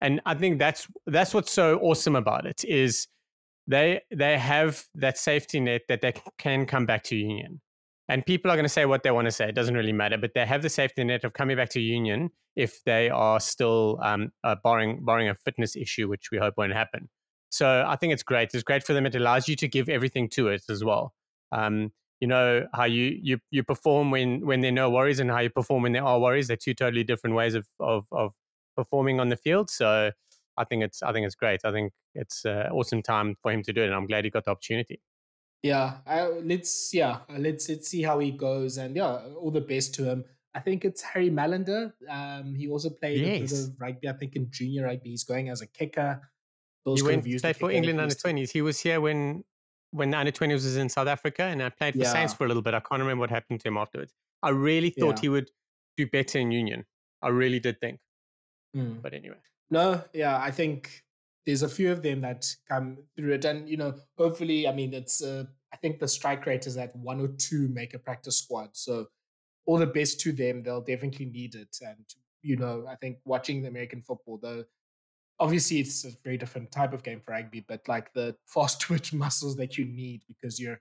And 0.00 0.20
I 0.26 0.34
think 0.34 0.58
that's 0.58 0.86
that's 1.06 1.34
what's 1.34 1.52
so 1.52 1.78
awesome 1.78 2.16
about 2.16 2.46
it 2.46 2.64
is 2.64 3.08
they 3.66 4.00
they 4.14 4.38
have 4.38 4.84
that 4.94 5.18
safety 5.18 5.60
net 5.60 5.82
that 5.88 6.00
they 6.00 6.14
can 6.38 6.66
come 6.66 6.86
back 6.86 7.02
to 7.04 7.16
union. 7.16 7.60
And 8.08 8.24
people 8.24 8.52
are 8.52 8.54
going 8.54 8.64
to 8.64 8.68
say 8.68 8.86
what 8.86 9.02
they 9.02 9.10
want 9.10 9.24
to 9.26 9.32
say. 9.32 9.48
It 9.48 9.56
doesn't 9.56 9.74
really 9.74 9.92
matter, 9.92 10.16
but 10.16 10.30
they 10.32 10.46
have 10.46 10.62
the 10.62 10.68
safety 10.68 11.02
net 11.02 11.24
of 11.24 11.32
coming 11.32 11.56
back 11.56 11.70
to 11.70 11.80
union 11.80 12.30
if 12.54 12.84
they 12.84 13.10
are 13.10 13.40
still 13.40 13.98
um, 14.00 14.30
uh, 14.44 14.54
barring 14.62 15.04
barring 15.04 15.28
a 15.28 15.34
fitness 15.34 15.74
issue, 15.74 16.08
which 16.08 16.30
we 16.30 16.38
hope 16.38 16.54
won't 16.56 16.72
happen. 16.72 17.08
So 17.50 17.84
I 17.86 17.96
think 17.96 18.12
it's 18.12 18.22
great. 18.22 18.50
It's 18.54 18.62
great 18.62 18.84
for 18.84 18.92
them. 18.92 19.06
It 19.06 19.14
allows 19.14 19.48
you 19.48 19.56
to 19.56 19.68
give 19.68 19.88
everything 19.88 20.28
to 20.30 20.48
it 20.48 20.62
as 20.68 20.84
well. 20.84 21.14
Um, 21.52 21.92
you 22.20 22.28
know 22.28 22.66
how 22.72 22.84
you 22.84 23.18
you 23.20 23.38
you 23.50 23.62
perform 23.62 24.10
when 24.10 24.46
when 24.46 24.60
there 24.60 24.70
are 24.70 24.74
no 24.74 24.90
worries, 24.90 25.20
and 25.20 25.30
how 25.30 25.40
you 25.40 25.50
perform 25.50 25.82
when 25.82 25.92
there 25.92 26.04
are 26.04 26.20
worries. 26.20 26.48
They're 26.48 26.56
two 26.56 26.74
totally 26.74 27.04
different 27.04 27.34
ways 27.34 27.54
of 27.54 27.66
of, 27.80 28.06
of 28.12 28.32
performing 28.76 29.20
on 29.20 29.30
the 29.30 29.36
field. 29.36 29.68
So 29.68 30.12
I 30.56 30.64
think 30.64 30.82
it's 30.82 31.02
I 31.02 31.12
think 31.12 31.26
it's 31.26 31.34
great. 31.34 31.60
I 31.64 31.72
think 31.72 31.92
it's 32.14 32.44
an 32.44 32.68
awesome 32.70 33.02
time 33.02 33.36
for 33.42 33.52
him 33.52 33.62
to 33.62 33.72
do 33.72 33.82
it, 33.82 33.86
and 33.86 33.94
I'm 33.94 34.06
glad 34.06 34.24
he 34.24 34.30
got 34.30 34.44
the 34.44 34.50
opportunity. 34.50 35.00
Yeah, 35.62 35.98
I, 36.06 36.26
let's 36.26 36.90
yeah 36.92 37.18
let's 37.36 37.68
let's 37.68 37.88
see 37.88 38.02
how 38.02 38.18
he 38.18 38.30
goes, 38.30 38.78
and 38.78 38.94
yeah, 38.96 39.18
all 39.38 39.50
the 39.50 39.60
best 39.60 39.94
to 39.96 40.04
him. 40.04 40.24
I 40.54 40.60
think 40.60 40.84
it's 40.84 41.02
Harry 41.02 41.30
Mallinder. 41.30 41.92
Um, 42.08 42.54
he 42.54 42.68
also 42.68 42.88
played 42.88 43.20
yes. 43.20 43.36
a 43.36 43.40
bit 43.40 43.52
of 43.52 43.80
rugby. 43.80 44.08
I 44.08 44.12
think 44.12 44.36
in 44.36 44.50
junior 44.50 44.84
rugby, 44.84 45.10
he's 45.10 45.24
going 45.24 45.50
as 45.50 45.60
a 45.60 45.66
kicker. 45.66 46.20
Those 46.84 47.00
he 47.00 47.06
went 47.06 47.24
to 47.24 47.38
play 47.40 47.52
for 47.52 47.70
England 47.70 48.00
under 48.00 48.14
twenties. 48.14 48.52
He 48.52 48.62
was 48.62 48.80
here 48.80 49.00
when 49.00 49.44
when 49.90 50.14
under 50.14 50.32
twenties 50.32 50.64
was 50.64 50.76
in 50.76 50.88
South 50.88 51.08
Africa, 51.08 51.42
and 51.42 51.62
I 51.62 51.68
played 51.68 51.94
for 51.94 52.00
yeah. 52.00 52.12
Saints 52.12 52.32
for 52.32 52.44
a 52.44 52.48
little 52.48 52.62
bit. 52.62 52.74
I 52.74 52.80
can't 52.80 53.00
remember 53.00 53.20
what 53.20 53.30
happened 53.30 53.60
to 53.60 53.68
him 53.68 53.76
afterwards. 53.76 54.14
I 54.42 54.50
really 54.50 54.90
thought 54.90 55.16
yeah. 55.16 55.22
he 55.22 55.28
would 55.28 55.50
do 55.96 56.06
better 56.06 56.38
in 56.38 56.52
Union. 56.52 56.84
I 57.22 57.28
really 57.28 57.60
did 57.60 57.80
think. 57.80 57.98
Mm. 58.76 59.02
But 59.02 59.14
anyway. 59.14 59.36
No, 59.70 60.02
yeah, 60.12 60.38
I 60.38 60.50
think 60.50 61.02
there's 61.44 61.62
a 61.62 61.68
few 61.68 61.92
of 61.92 62.02
them 62.02 62.20
that 62.22 62.46
come 62.68 62.98
through 63.16 63.34
it. 63.34 63.44
And, 63.44 63.68
you 63.68 63.76
know, 63.76 63.94
hopefully, 64.16 64.68
I 64.68 64.72
mean, 64.72 64.94
it's, 64.94 65.22
uh, 65.22 65.44
I 65.72 65.76
think 65.76 65.98
the 65.98 66.08
strike 66.08 66.46
rate 66.46 66.66
is 66.66 66.76
at 66.76 66.94
one 66.96 67.20
or 67.20 67.28
two 67.28 67.68
make 67.68 67.94
a 67.94 67.98
practice 67.98 68.38
squad. 68.38 68.70
So 68.72 69.08
all 69.66 69.78
the 69.78 69.86
best 69.86 70.20
to 70.20 70.32
them. 70.32 70.62
They'll 70.62 70.80
definitely 70.80 71.26
need 71.26 71.54
it. 71.54 71.76
And, 71.82 72.04
you 72.42 72.56
know, 72.56 72.86
I 72.88 72.94
think 72.96 73.18
watching 73.24 73.62
the 73.62 73.68
American 73.68 74.00
football, 74.00 74.38
though, 74.40 74.64
obviously 75.38 75.80
it's 75.80 76.04
a 76.04 76.12
very 76.24 76.38
different 76.38 76.72
type 76.72 76.92
of 76.92 77.02
game 77.02 77.20
for 77.20 77.32
rugby, 77.32 77.64
but 77.66 77.86
like 77.88 78.12
the 78.14 78.34
fast 78.46 78.80
twitch 78.80 79.12
muscles 79.12 79.56
that 79.56 79.76
you 79.76 79.84
need 79.84 80.22
because 80.26 80.58
you're 80.58 80.80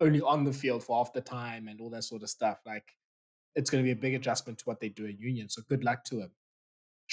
only 0.00 0.20
on 0.20 0.44
the 0.44 0.52
field 0.52 0.84
for 0.84 0.98
half 0.98 1.12
the 1.12 1.20
time 1.20 1.68
and 1.68 1.80
all 1.80 1.90
that 1.90 2.04
sort 2.04 2.22
of 2.22 2.28
stuff. 2.28 2.58
Like 2.66 2.84
it's 3.54 3.70
going 3.70 3.82
to 3.82 3.86
be 3.86 3.92
a 3.92 4.02
big 4.02 4.14
adjustment 4.14 4.58
to 4.58 4.64
what 4.64 4.80
they 4.80 4.88
do 4.88 5.06
in 5.06 5.16
union. 5.18 5.48
So 5.48 5.62
good 5.68 5.84
luck 5.84 6.04
to 6.06 6.16
them. 6.16 6.30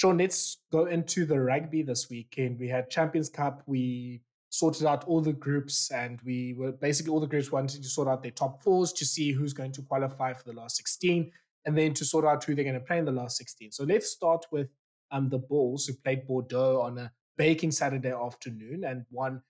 Sean, 0.02 0.18
let's 0.18 0.56
go 0.72 0.86
into 0.86 1.24
the 1.24 1.40
rugby 1.40 1.80
this 1.82 2.10
weekend. 2.10 2.58
We 2.58 2.66
had 2.66 2.90
Champions 2.90 3.28
Cup. 3.28 3.62
We 3.66 4.20
sorted 4.48 4.84
out 4.84 5.04
all 5.04 5.20
the 5.20 5.32
groups, 5.32 5.92
and 5.92 6.20
we 6.22 6.54
were 6.54 6.72
basically 6.72 7.12
all 7.12 7.20
the 7.20 7.28
groups 7.28 7.52
wanted 7.52 7.84
to 7.84 7.88
sort 7.88 8.08
out 8.08 8.20
their 8.20 8.32
top 8.32 8.64
fours 8.64 8.92
to 8.94 9.04
see 9.06 9.30
who's 9.30 9.52
going 9.52 9.70
to 9.70 9.82
qualify 9.82 10.32
for 10.32 10.42
the 10.42 10.54
last 10.54 10.76
16, 10.78 11.30
and 11.66 11.78
then 11.78 11.94
to 11.94 12.04
sort 12.04 12.24
out 12.24 12.42
who 12.42 12.56
they're 12.56 12.64
going 12.64 12.74
to 12.74 12.80
play 12.80 12.98
in 12.98 13.04
the 13.04 13.12
last 13.12 13.36
16. 13.36 13.70
So 13.70 13.84
let's 13.84 14.10
start 14.10 14.44
with 14.50 14.70
um, 15.12 15.28
the 15.28 15.38
Bulls, 15.38 15.86
who 15.86 15.94
played 15.94 16.26
Bordeaux 16.26 16.80
on 16.80 16.98
a 16.98 17.12
baking 17.38 17.70
Saturday 17.70 18.10
afternoon 18.10 18.82
and 18.82 19.04
won 19.12 19.40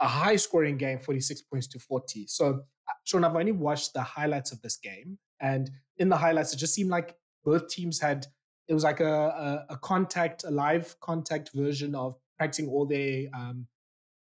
a 0.00 0.08
high 0.08 0.34
scoring 0.34 0.76
game, 0.76 0.98
46 0.98 1.42
points 1.42 1.68
to 1.68 1.78
40. 1.78 2.26
So, 2.26 2.64
uh, 2.88 2.92
Sean, 3.04 3.22
I've 3.22 3.36
only 3.36 3.52
watched 3.52 3.94
the 3.94 4.02
highlights 4.02 4.50
of 4.50 4.60
this 4.60 4.76
game. 4.76 5.18
And 5.38 5.70
in 5.98 6.08
the 6.08 6.16
highlights, 6.16 6.52
it 6.52 6.56
just 6.56 6.74
seemed 6.74 6.90
like 6.90 7.14
both 7.44 7.68
teams 7.68 8.00
had 8.00 8.26
it 8.70 8.74
was 8.74 8.84
like 8.84 9.00
a, 9.00 9.66
a, 9.68 9.74
a 9.74 9.76
contact, 9.78 10.44
a 10.44 10.50
live 10.50 10.98
contact 11.00 11.50
version 11.52 11.96
of 11.96 12.16
practicing 12.38 12.68
all 12.68 12.86
their 12.86 13.26
um, 13.34 13.66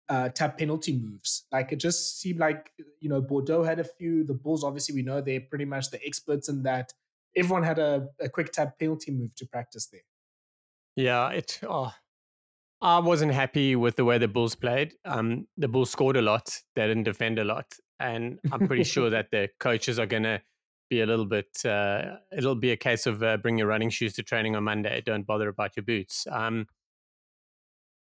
uh, 0.08 0.30
tap 0.30 0.58
penalty 0.58 0.98
moves. 0.98 1.44
Like 1.52 1.74
it 1.74 1.76
just 1.76 2.22
seemed 2.22 2.40
like 2.40 2.72
you 3.02 3.10
know 3.10 3.20
Bordeaux 3.20 3.64
had 3.64 3.80
a 3.80 3.84
few. 3.84 4.24
The 4.24 4.34
Bulls, 4.34 4.64
obviously, 4.64 4.96
we 4.96 5.02
know 5.02 5.20
they're 5.20 5.42
pretty 5.42 5.66
much 5.66 5.92
the 5.92 6.00
experts 6.06 6.48
in 6.48 6.64
that. 6.64 6.94
Everyone 7.36 7.64
had 7.64 7.80
a, 7.80 8.08
a 8.22 8.30
quick 8.30 8.54
tap 8.54 8.80
penalty 8.80 9.12
move 9.12 9.36
to 9.36 9.46
practice 9.46 9.88
there. 9.88 10.02
Yeah, 10.96 11.30
it. 11.32 11.60
Oh, 11.64 11.92
I 12.82 13.00
wasn't 13.00 13.34
happy 13.34 13.76
with 13.76 13.98
the 13.98 14.06
way 14.06 14.20
the 14.20 14.30
Bulls 14.30 14.56
played. 14.56 14.94
Um, 15.04 15.48
the 15.58 15.68
Bulls 15.68 15.90
scored 15.90 16.16
a 16.16 16.22
lot. 16.22 16.58
They 16.78 16.88
didn't 16.88 17.04
defend 17.04 17.40
a 17.40 17.44
lot, 17.44 17.66
and 18.00 18.40
I'm 18.54 18.68
pretty 18.68 18.86
sure 18.86 19.10
that 19.10 19.32
the 19.32 19.50
coaches 19.60 20.00
are 20.00 20.06
going 20.06 20.24
to 20.24 20.42
be 20.90 21.02
a 21.02 21.06
little 21.06 21.26
bit. 21.26 21.66
Uh, 21.66 22.18
it'll 22.36 22.56
be 22.56 22.72
a 22.72 22.78
case 22.78 23.06
of 23.06 23.22
uh, 23.24 23.38
bring 23.38 23.58
your 23.58 23.68
running 23.68 23.90
shoes 23.90 24.14
to 24.14 24.24
training 24.24 24.56
on 24.56 24.64
Monday. 24.64 25.02
Don't 25.06 25.26
bother 25.26 25.50
about 25.50 25.76
your 25.76 25.84
boots. 25.84 26.28
Um, 26.32 26.68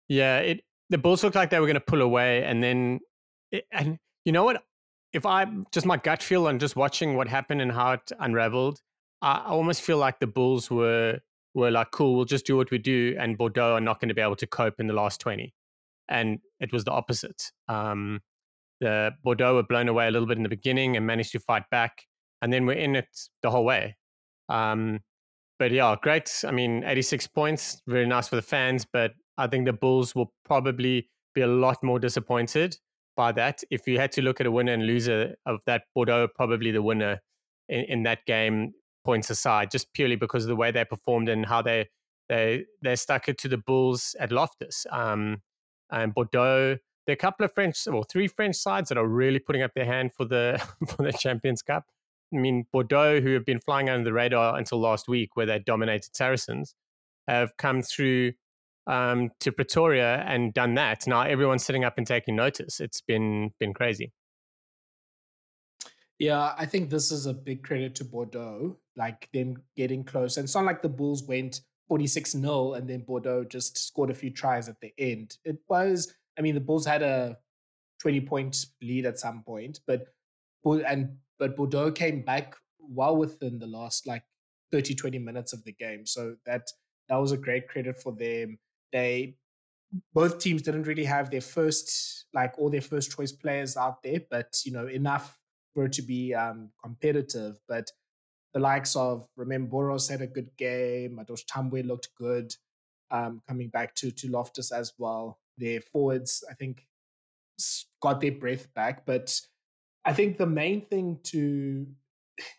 yeah, 0.08 0.40
it 0.40 0.62
the 0.90 0.98
Bulls 0.98 1.24
looked 1.24 1.36
like 1.36 1.52
they 1.52 1.60
were 1.60 1.68
going 1.68 1.76
to 1.76 1.82
pull 1.82 2.02
away, 2.02 2.44
and 2.44 2.64
then 2.64 3.00
it, 3.52 3.66
and 3.72 3.98
you 4.26 4.32
know 4.32 4.44
what? 4.44 4.64
If 5.14 5.26
I 5.26 5.46
just 5.72 5.86
my 5.86 5.98
gut 5.98 6.22
feel 6.22 6.48
and 6.48 6.60
just 6.60 6.76
watching 6.76 7.16
what 7.16 7.28
happened 7.28 7.62
and 7.62 7.72
how 7.72 7.94
it 7.94 8.12
unraveled, 8.20 8.80
I, 9.22 9.34
I 9.34 9.50
almost 9.50 9.82
feel 9.82 9.98
like 9.98 10.20
the 10.20 10.28
Bulls 10.28 10.70
were 10.70 11.20
were 11.54 11.72
like, 11.72 11.92
cool, 11.92 12.16
we'll 12.16 12.26
just 12.26 12.46
do 12.46 12.58
what 12.58 12.72
we 12.72 12.78
do, 12.78 13.16
and 13.20 13.38
Bordeaux 13.38 13.74
are 13.74 13.82
not 13.82 14.00
going 14.00 14.10
to 14.10 14.16
be 14.16 14.22
able 14.22 14.36
to 14.38 14.48
cope 14.48 14.80
in 14.80 14.88
the 14.88 14.94
last 14.94 15.20
20. 15.22 15.54
And 16.08 16.40
it 16.60 16.74
was 16.74 16.86
the 16.86 16.92
opposite. 16.92 17.52
Um, 17.68 18.22
the 18.80 19.12
Bordeaux 19.24 19.56
were 19.56 19.64
blown 19.64 19.90
away 19.90 20.08
a 20.08 20.12
little 20.12 20.28
bit 20.28 20.38
in 20.38 20.44
the 20.44 20.50
beginning 20.50 20.98
and 20.98 21.06
managed 21.06 21.32
to 21.34 21.40
fight 21.40 21.70
back, 21.70 22.06
and 22.42 22.52
then 22.52 22.66
we're 22.66 22.74
in 22.74 22.96
it 22.96 23.08
the 23.42 23.52
whole 23.52 23.66
way. 23.66 23.96
Um, 24.48 25.02
but 25.58 25.72
yeah, 25.72 25.96
great. 26.02 26.44
I 26.48 26.52
mean, 26.52 26.84
86 26.86 27.28
points, 27.28 27.82
very 27.86 28.08
nice 28.08 28.30
for 28.30 28.38
the 28.38 28.42
fans, 28.42 28.86
but 28.92 29.12
I 29.38 29.48
think 29.48 29.66
the 29.66 29.74
Bulls 29.74 30.16
will 30.16 30.34
probably 30.46 31.10
be 31.36 31.42
a 31.42 31.48
lot 31.48 31.84
more 31.84 32.00
disappointed 32.00 32.78
by 33.16 33.34
that. 33.34 33.62
If 33.70 33.88
you 33.88 34.00
had 34.00 34.12
to 34.14 34.22
look 34.22 34.40
at 34.40 34.48
a 34.48 34.52
winner 34.52 34.74
and 34.74 34.86
loser 34.86 35.36
of 35.46 35.60
that, 35.66 35.84
Bordeaux 35.94 36.30
probably 36.34 36.72
the 36.72 36.82
winner 36.82 37.20
in, 37.68 37.82
in 37.86 38.04
that 38.04 38.26
game 38.26 38.74
points 39.04 39.30
aside, 39.30 39.72
just 39.72 39.92
purely 39.94 40.16
because 40.16 40.44
of 40.44 40.50
the 40.50 40.56
way 40.56 40.72
they 40.72 40.86
performed 40.86 41.30
and 41.30 41.46
how 41.46 41.62
they 41.62 41.90
they 42.30 42.66
they 42.82 42.96
stuck 42.96 43.28
it 43.28 43.38
to 43.40 43.48
the 43.48 43.58
Bulls 43.58 44.16
at 44.20 44.32
Loftus. 44.32 44.86
Um, 44.92 45.42
and 45.92 46.14
Bordeaux, 46.14 46.78
there 47.06 47.14
are 47.14 47.14
a 47.14 47.18
couple 47.18 47.44
of 47.44 47.54
French 47.54 47.88
or 47.88 48.04
three 48.04 48.28
French 48.28 48.56
sides 48.56 48.90
that 48.90 48.98
are 48.98 49.08
really 49.08 49.40
putting 49.40 49.64
up 49.64 49.74
their 49.74 49.86
hand 49.86 50.12
for 50.16 50.26
the 50.26 50.64
for 50.88 51.04
the 51.04 51.12
Champions 51.12 51.62
Cup. 51.62 51.86
I 52.34 52.38
mean, 52.38 52.66
Bordeaux, 52.72 53.22
who 53.22 53.34
have 53.34 53.46
been 53.46 53.60
flying 53.60 53.90
under 53.90 54.04
the 54.04 54.14
radar 54.14 54.58
until 54.58 54.80
last 54.80 55.08
week, 55.08 55.36
where 55.36 55.46
they 55.46 55.60
dominated 55.60 56.16
Saracens, 56.16 56.76
have 57.28 57.56
come 57.58 57.82
through 57.82 58.34
um, 58.88 59.30
to 59.40 59.52
Pretoria 59.52 60.24
and 60.28 60.54
done 60.54 60.74
that. 60.76 61.06
Now 61.08 61.22
everyone's 61.22 61.64
sitting 61.64 61.84
up 61.84 61.98
and 61.98 62.06
taking 62.06 62.36
notice. 62.36 62.80
It's 62.80 63.02
been 63.02 63.52
been 63.60 63.74
crazy. 63.74 64.12
Yeah, 66.18 66.54
I 66.58 66.66
think 66.66 66.90
this 66.90 67.12
is 67.12 67.28
a 67.28 67.34
big 67.34 67.64
credit 67.64 67.96
to 67.96 68.04
Bordeaux, 68.04 68.78
like 68.98 69.30
them 69.32 69.64
getting 69.78 70.04
close. 70.04 70.36
And 70.36 70.44
it's 70.44 70.56
not 70.56 70.66
like 70.66 70.82
the 70.82 70.90
Bulls 70.90 71.24
went 71.24 71.62
46 71.88 72.32
0 72.32 72.74
and 72.74 72.90
then 72.90 73.02
Bordeaux 73.02 73.46
just 73.46 73.78
scored 73.78 74.12
a 74.12 74.14
few 74.14 74.30
tries 74.30 74.68
at 74.68 74.82
the 74.82 74.94
end. 74.98 75.38
It 75.46 75.60
was, 75.70 76.14
I 76.38 76.42
mean, 76.42 76.56
the 76.56 76.62
Bulls 76.62 76.86
had 76.86 77.02
a 77.04 77.38
20 78.02 78.22
point 78.22 78.66
lead 78.82 79.06
at 79.06 79.20
some 79.20 79.44
point, 79.44 79.80
but 79.88 80.08
and 80.66 81.18
but 81.40 81.56
Bordeaux 81.56 81.92
came 81.92 82.22
back 82.22 82.56
well 82.80 83.16
within 83.16 83.60
the 83.60 83.68
last 83.68 84.06
like 84.06 84.24
30, 84.72 84.96
20 84.96 85.20
minutes 85.20 85.54
of 85.54 85.64
the 85.64 85.72
game. 85.74 86.06
So 86.06 86.36
that 86.46 86.70
that 87.08 87.18
was 87.18 87.32
a 87.32 87.38
great 87.38 87.68
credit 87.68 88.02
for 88.02 88.14
them. 88.14 88.60
They 88.92 89.36
both 90.14 90.40
teams 90.40 90.62
didn't 90.62 90.84
really 90.84 91.06
have 91.06 91.32
their 91.32 91.42
first 91.42 92.26
like 92.34 92.54
all 92.58 92.70
their 92.70 92.82
first 92.82 93.16
choice 93.16 93.32
players 93.32 93.76
out 93.76 94.04
there, 94.04 94.20
but 94.30 94.60
you 94.64 94.72
know, 94.72 94.88
enough 94.88 95.38
for 95.74 95.86
it 95.86 95.94
to 95.94 96.02
be 96.02 96.34
um, 96.34 96.70
competitive. 96.84 97.58
But 97.68 97.92
the 98.54 98.60
likes 98.60 98.96
of 98.96 99.28
Romain 99.36 99.68
Buros 99.68 100.10
had 100.10 100.22
a 100.22 100.28
good 100.28 100.50
game. 100.58 101.18
Madosh 101.18 101.46
Tambwe 101.46 101.86
looked 101.86 102.10
good. 102.18 102.54
Um, 103.12 103.42
coming 103.48 103.70
back 103.70 103.96
to 103.96 104.12
to 104.12 104.30
Loftus 104.30 104.72
as 104.72 104.94
well. 104.98 105.40
Their 105.58 105.82
forwards, 105.82 106.44
I 106.50 106.54
think, 106.54 106.86
got 108.02 108.22
their 108.22 108.32
breath 108.32 108.72
back. 108.76 109.06
But 109.06 109.40
I 110.06 110.14
think 110.14 110.38
the 110.38 110.46
main 110.46 110.86
thing 110.86 111.20
to 111.24 111.86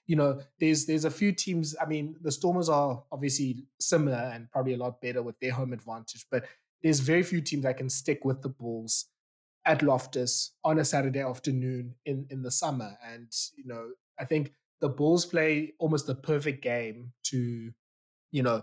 you 0.07 0.17
know, 0.17 0.41
there's 0.59 0.87
there's 0.87 1.05
a 1.05 1.11
few 1.11 1.33
teams. 1.33 1.75
I 1.81 1.87
mean, 1.87 2.17
the 2.21 2.33
Stormers 2.33 2.69
are 2.69 3.03
obviously 3.11 3.67
similar 3.81 4.31
and 4.35 4.51
probably 4.51 4.75
a 4.75 4.79
lot 4.79 5.01
better 5.01 5.23
with 5.23 5.39
their 5.41 5.53
home 5.53 5.73
advantage, 5.73 6.27
but 6.31 6.45
there's 6.83 7.01
very 7.01 7.23
few 7.23 7.41
teams 7.41 7.63
that 7.65 7.77
can 7.77 7.89
stick 7.89 8.25
with 8.25 8.43
the 8.43 8.49
Bulls 8.49 9.07
at 9.67 9.83
Loftus 9.83 10.53
on 10.65 10.79
a 10.79 10.85
Saturday 10.85 11.21
afternoon 11.21 11.95
in 12.05 12.27
in 12.31 12.43
the 12.43 12.51
summer. 12.51 12.97
And 13.05 13.33
you 13.57 13.65
know, 13.67 13.91
I 14.19 14.25
think 14.25 14.53
the 14.81 14.89
Bulls 14.89 15.27
play 15.27 15.75
almost 15.79 16.07
the 16.07 16.15
perfect 16.15 16.63
game 16.63 17.13
to, 17.25 17.71
you 18.31 18.43
know, 18.43 18.63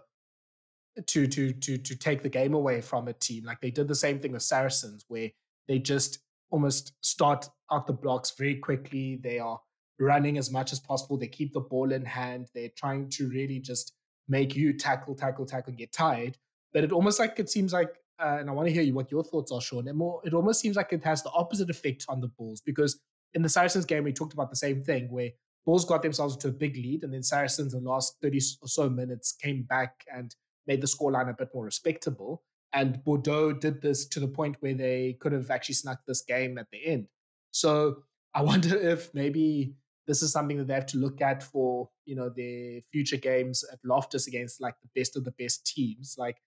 to 1.06 1.28
to 1.28 1.54
to 1.54 1.78
to 1.78 1.96
take 1.96 2.24
the 2.24 2.30
game 2.30 2.54
away 2.54 2.82
from 2.82 3.08
a 3.08 3.14
team. 3.14 3.44
Like 3.46 3.62
they 3.62 3.72
did 3.72 3.88
the 3.88 3.96
same 3.96 4.20
thing 4.20 4.34
with 4.34 4.44
Saracens, 4.44 5.06
where 5.08 5.32
they 5.68 5.80
just 5.80 6.20
almost 6.50 6.94
start 7.01 7.48
out 7.72 7.88
the 7.88 7.94
blocks 7.94 8.34
very 8.38 8.56
quickly. 8.56 9.20
They 9.22 9.39
are 9.39 9.60
running 10.00 10.38
as 10.38 10.51
much 10.51 10.72
as 10.72 10.80
possible. 10.80 11.18
They 11.18 11.27
keep 11.27 11.54
the 11.54 11.60
ball 11.60 11.92
in 11.92 12.06
hand. 12.06 12.50
They're 12.54 12.70
trying 12.75 13.10
to 13.12 13.30
really 13.30 13.60
just 13.60 13.94
make 14.27 14.56
you 14.56 14.74
tackle, 14.74 15.16
tackle, 15.16 15.46
tackle, 15.46 15.74
get 15.74 15.92
tired. 15.92 16.38
But 16.74 16.84
it 16.84 16.92
almost 16.92 17.20
like 17.20 17.39
it 17.39 17.50
seems 17.50 17.74
like, 17.74 17.89
uh, 18.20 18.38
and 18.39 18.50
I 18.50 18.54
want 18.54 18.68
to 18.68 18.74
hear 18.74 18.84
you 18.84 18.94
what 18.94 19.12
your 19.12 19.24
thoughts 19.24 19.51
are, 19.51 19.62
Sean. 19.62 19.88
It 19.88 19.96
more, 19.96 20.22
it 20.24 20.34
almost 20.34 20.60
seems 20.60 20.75
like 20.75 20.94
it 20.94 21.04
has 21.04 21.24
the 21.24 21.32
opposite 21.32 21.70
effect 21.70 22.06
on 22.10 22.22
the 22.22 22.27
Bulls 22.27 22.62
because 22.62 23.00
in 23.34 23.42
the 23.42 23.50
Saracens 23.50 23.86
game 23.86 24.04
we 24.04 24.13
talked 24.13 24.34
about 24.34 24.50
the 24.50 24.56
same 24.56 24.84
thing 24.84 25.10
where 25.12 25.32
Bulls 25.66 25.86
got 25.86 26.01
themselves 26.01 26.38
to 26.38 26.48
a 26.48 26.51
big 26.51 26.77
lead, 26.77 27.04
and 27.04 27.13
then 27.13 27.24
Saracens 27.24 27.74
in 27.74 27.84
the 27.84 27.89
last 27.89 28.16
thirty 28.22 28.39
or 28.62 28.70
so 28.70 28.89
minutes 28.89 29.34
came 29.34 29.63
back 29.63 30.06
and 30.13 30.34
made 30.66 30.80
the 30.80 30.88
scoreline 30.88 31.30
a 31.30 31.34
bit 31.34 31.50
more 31.54 31.66
respectable. 31.66 32.42
And 32.78 33.04
Bordeaux 33.04 33.54
did 33.54 33.82
this 33.82 34.06
to 34.06 34.20
the 34.20 34.28
point 34.28 34.58
where 34.60 34.76
they 34.76 35.18
could 35.20 35.32
have 35.32 35.50
actually 35.50 35.74
snuck 35.74 36.02
this 36.06 36.22
game 36.22 36.60
at 36.60 36.68
the 36.72 36.86
end. 36.86 37.08
So 37.50 38.04
I 38.36 38.42
wonder 38.52 38.78
if 38.78 39.12
maybe 39.16 39.74
this 40.06 40.22
is 40.22 40.32
something 40.32 40.58
that 40.58 40.68
they 40.68 40.76
have 40.76 40.86
to 40.88 41.00
look 41.00 41.20
at 41.20 41.42
for 41.42 41.90
you 42.06 42.16
know 42.16 42.30
their 42.30 42.82
future 42.92 43.18
games 43.18 43.66
at 43.74 43.80
Loftus 43.84 44.28
against 44.28 44.62
like 44.62 44.76
the 44.82 45.00
best 45.00 45.18
of 45.18 45.24
the 45.24 45.32
best 45.32 45.66
teams. 45.66 46.16
Like 46.20 46.38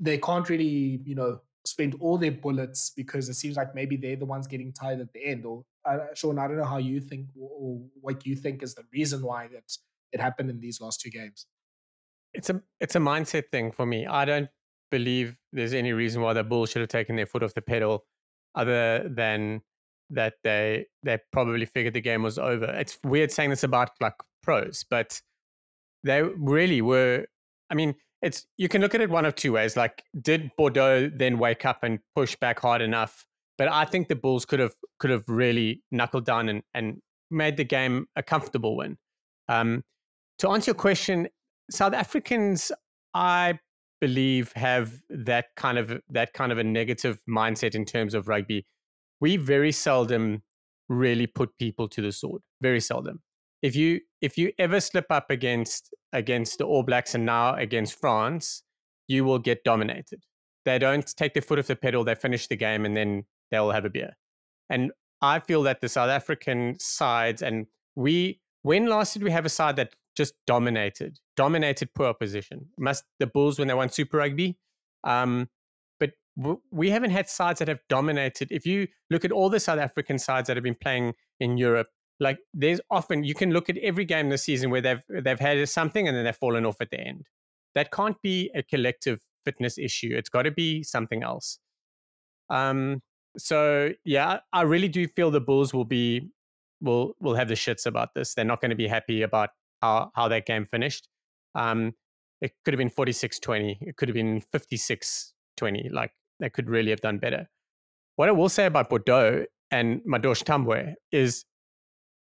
they 0.00 0.16
can't 0.16 0.48
really 0.48 1.02
you 1.04 1.14
know 1.14 1.40
spend 1.66 1.94
all 2.00 2.16
their 2.16 2.32
bullets 2.32 2.90
because 2.96 3.28
it 3.28 3.34
seems 3.34 3.56
like 3.56 3.74
maybe 3.74 3.96
they're 3.96 4.16
the 4.16 4.24
ones 4.24 4.46
getting 4.46 4.72
tired 4.72 5.00
at 5.00 5.12
the 5.12 5.24
end. 5.24 5.44
Or 5.44 5.64
uh, 5.84 5.98
Sean, 6.14 6.38
I 6.38 6.48
don't 6.48 6.56
know 6.56 6.64
how 6.64 6.78
you 6.78 7.00
think 7.00 7.26
or 7.38 7.80
what 8.00 8.24
you 8.26 8.34
think 8.34 8.62
is 8.62 8.74
the 8.74 8.84
reason 8.94 9.22
why 9.22 9.48
that 9.48 9.70
it 10.12 10.20
happened 10.20 10.48
in 10.48 10.58
these 10.58 10.80
last 10.80 11.02
two 11.02 11.10
games. 11.10 11.46
It's 12.32 12.48
a 12.48 12.62
it's 12.80 12.96
a 12.96 12.98
mindset 12.98 13.50
thing 13.52 13.72
for 13.72 13.84
me. 13.84 14.06
I 14.06 14.24
don't 14.24 14.48
believe 14.94 15.36
there's 15.52 15.74
any 15.74 15.92
reason 15.92 16.22
why 16.22 16.32
the 16.34 16.44
Bulls 16.44 16.70
should 16.70 16.80
have 16.80 16.88
taken 16.88 17.16
their 17.16 17.26
foot 17.26 17.42
off 17.42 17.54
the 17.54 17.62
pedal, 17.62 18.04
other 18.54 19.08
than 19.08 19.60
that 20.10 20.34
they 20.44 20.86
they 21.02 21.18
probably 21.32 21.66
figured 21.66 21.94
the 21.94 22.00
game 22.00 22.22
was 22.22 22.38
over. 22.38 22.66
It's 22.66 22.96
weird 23.02 23.32
saying 23.32 23.50
this 23.50 23.64
about 23.64 23.90
like 24.00 24.14
pros, 24.40 24.84
but 24.88 25.20
they 26.04 26.22
really 26.22 26.80
were. 26.80 27.26
I 27.70 27.74
mean, 27.74 27.96
it's 28.22 28.46
you 28.56 28.68
can 28.68 28.80
look 28.82 28.94
at 28.94 29.00
it 29.00 29.10
one 29.10 29.24
of 29.24 29.34
two 29.34 29.52
ways. 29.52 29.76
Like, 29.76 30.04
did 30.20 30.52
Bordeaux 30.56 31.10
then 31.12 31.38
wake 31.38 31.64
up 31.64 31.82
and 31.82 31.98
push 32.14 32.36
back 32.36 32.60
hard 32.60 32.80
enough? 32.80 33.26
But 33.58 33.72
I 33.72 33.84
think 33.84 34.06
the 34.06 34.16
Bulls 34.16 34.44
could 34.44 34.60
have 34.60 34.74
could 35.00 35.10
have 35.10 35.24
really 35.26 35.82
knuckled 35.90 36.24
down 36.24 36.48
and, 36.48 36.62
and 36.72 37.00
made 37.32 37.56
the 37.56 37.64
game 37.64 38.06
a 38.14 38.22
comfortable 38.22 38.76
win. 38.76 38.96
Um, 39.48 39.82
to 40.38 40.50
answer 40.50 40.70
your 40.70 40.76
question, 40.76 41.28
South 41.70 41.94
Africans, 41.94 42.70
I 43.12 43.58
believe, 44.00 44.52
have 44.54 45.00
that 45.08 45.46
kind 45.56 45.78
of 45.78 46.00
that 46.10 46.32
kind 46.32 46.52
of 46.52 46.58
a 46.58 46.64
negative 46.64 47.20
mindset 47.28 47.74
in 47.74 47.84
terms 47.84 48.14
of 48.14 48.28
rugby 48.28 48.66
we 49.20 49.38
very 49.38 49.72
seldom 49.72 50.42
really 50.90 51.26
put 51.26 51.56
people 51.58 51.88
to 51.88 52.02
the 52.02 52.12
sword. 52.12 52.42
Very 52.60 52.80
seldom. 52.80 53.22
If 53.62 53.74
you 53.74 54.00
if 54.20 54.36
you 54.36 54.52
ever 54.58 54.80
slip 54.80 55.06
up 55.10 55.30
against 55.30 55.94
against 56.12 56.58
the 56.58 56.64
All 56.64 56.82
Blacks 56.82 57.14
and 57.14 57.24
now 57.24 57.54
against 57.54 57.98
France, 57.98 58.62
you 59.08 59.24
will 59.24 59.38
get 59.38 59.64
dominated. 59.64 60.22
They 60.66 60.78
don't 60.78 61.06
take 61.16 61.32
their 61.32 61.42
foot 61.42 61.58
off 61.58 61.68
the 61.68 61.76
pedal. 61.76 62.04
They 62.04 62.14
finish 62.14 62.46
the 62.46 62.56
game 62.56 62.84
and 62.84 62.94
then 62.94 63.24
they'll 63.50 63.70
have 63.70 63.86
a 63.86 63.90
beer. 63.90 64.12
And 64.68 64.92
I 65.22 65.38
feel 65.40 65.62
that 65.62 65.80
the 65.80 65.88
South 65.88 66.10
African 66.10 66.78
sides 66.78 67.40
and 67.40 67.66
we 67.94 68.40
when 68.60 68.86
last 68.86 69.14
did 69.14 69.22
we 69.22 69.30
have 69.30 69.46
a 69.46 69.50
side 69.50 69.76
that 69.76 69.94
just 70.16 70.34
dominated, 70.46 71.18
dominated 71.36 71.94
poor 71.94 72.06
opposition? 72.06 72.66
Must 72.78 73.04
the 73.18 73.26
Bulls 73.26 73.58
when 73.58 73.68
they 73.68 73.74
won 73.74 73.88
Super 73.88 74.18
Rugby? 74.18 74.58
Um, 75.04 75.48
we 76.72 76.90
haven't 76.90 77.12
had 77.12 77.28
sides 77.28 77.60
that 77.60 77.68
have 77.68 77.78
dominated. 77.88 78.50
If 78.50 78.66
you 78.66 78.88
look 79.08 79.24
at 79.24 79.30
all 79.30 79.48
the 79.48 79.60
South 79.60 79.78
African 79.78 80.18
sides 80.18 80.48
that 80.48 80.56
have 80.56 80.64
been 80.64 80.74
playing 80.74 81.14
in 81.38 81.56
Europe, 81.56 81.86
like 82.18 82.38
there's 82.52 82.80
often 82.90 83.22
you 83.22 83.34
can 83.34 83.52
look 83.52 83.70
at 83.70 83.76
every 83.78 84.04
game 84.04 84.30
this 84.30 84.42
season 84.42 84.70
where 84.70 84.80
they've 84.80 85.02
they've 85.08 85.38
had 85.38 85.68
something 85.68 86.08
and 86.08 86.16
then 86.16 86.24
they've 86.24 86.36
fallen 86.36 86.66
off 86.66 86.80
at 86.80 86.90
the 86.90 86.98
end. 86.98 87.28
That 87.76 87.92
can't 87.92 88.20
be 88.20 88.50
a 88.52 88.64
collective 88.64 89.20
fitness 89.44 89.78
issue. 89.78 90.10
It's 90.16 90.28
got 90.28 90.42
to 90.42 90.50
be 90.50 90.82
something 90.82 91.22
else. 91.22 91.60
Um, 92.50 93.02
So 93.36 93.90
yeah, 94.04 94.40
I 94.52 94.62
really 94.62 94.88
do 94.88 95.06
feel 95.08 95.30
the 95.30 95.40
Bulls 95.40 95.72
will 95.74 95.84
be 95.84 96.30
will 96.80 97.14
will 97.20 97.34
have 97.34 97.48
the 97.48 97.54
shits 97.54 97.86
about 97.86 98.14
this. 98.14 98.34
They're 98.34 98.44
not 98.44 98.60
going 98.60 98.70
to 98.70 98.76
be 98.76 98.88
happy 98.88 99.22
about 99.22 99.50
how 99.84 100.10
how 100.14 100.28
that 100.28 100.46
game 100.46 100.66
finished. 100.66 101.08
Um, 101.54 101.94
it 102.40 102.52
could 102.64 102.74
have 102.74 102.78
been 102.78 102.90
46-20. 102.90 103.78
It 103.80 103.96
could 103.96 104.08
have 104.08 104.14
been 104.14 104.42
56-20. 104.54 105.92
Like 105.92 106.12
they 106.40 106.50
could 106.50 106.68
really 106.68 106.90
have 106.90 107.00
done 107.00 107.18
better. 107.18 107.48
What 108.16 108.28
I 108.28 108.32
will 108.32 108.48
say 108.48 108.66
about 108.66 108.90
Bordeaux 108.90 109.46
and 109.70 110.00
Madosh 110.02 110.42
Tambwe 110.44 110.94
is 111.10 111.44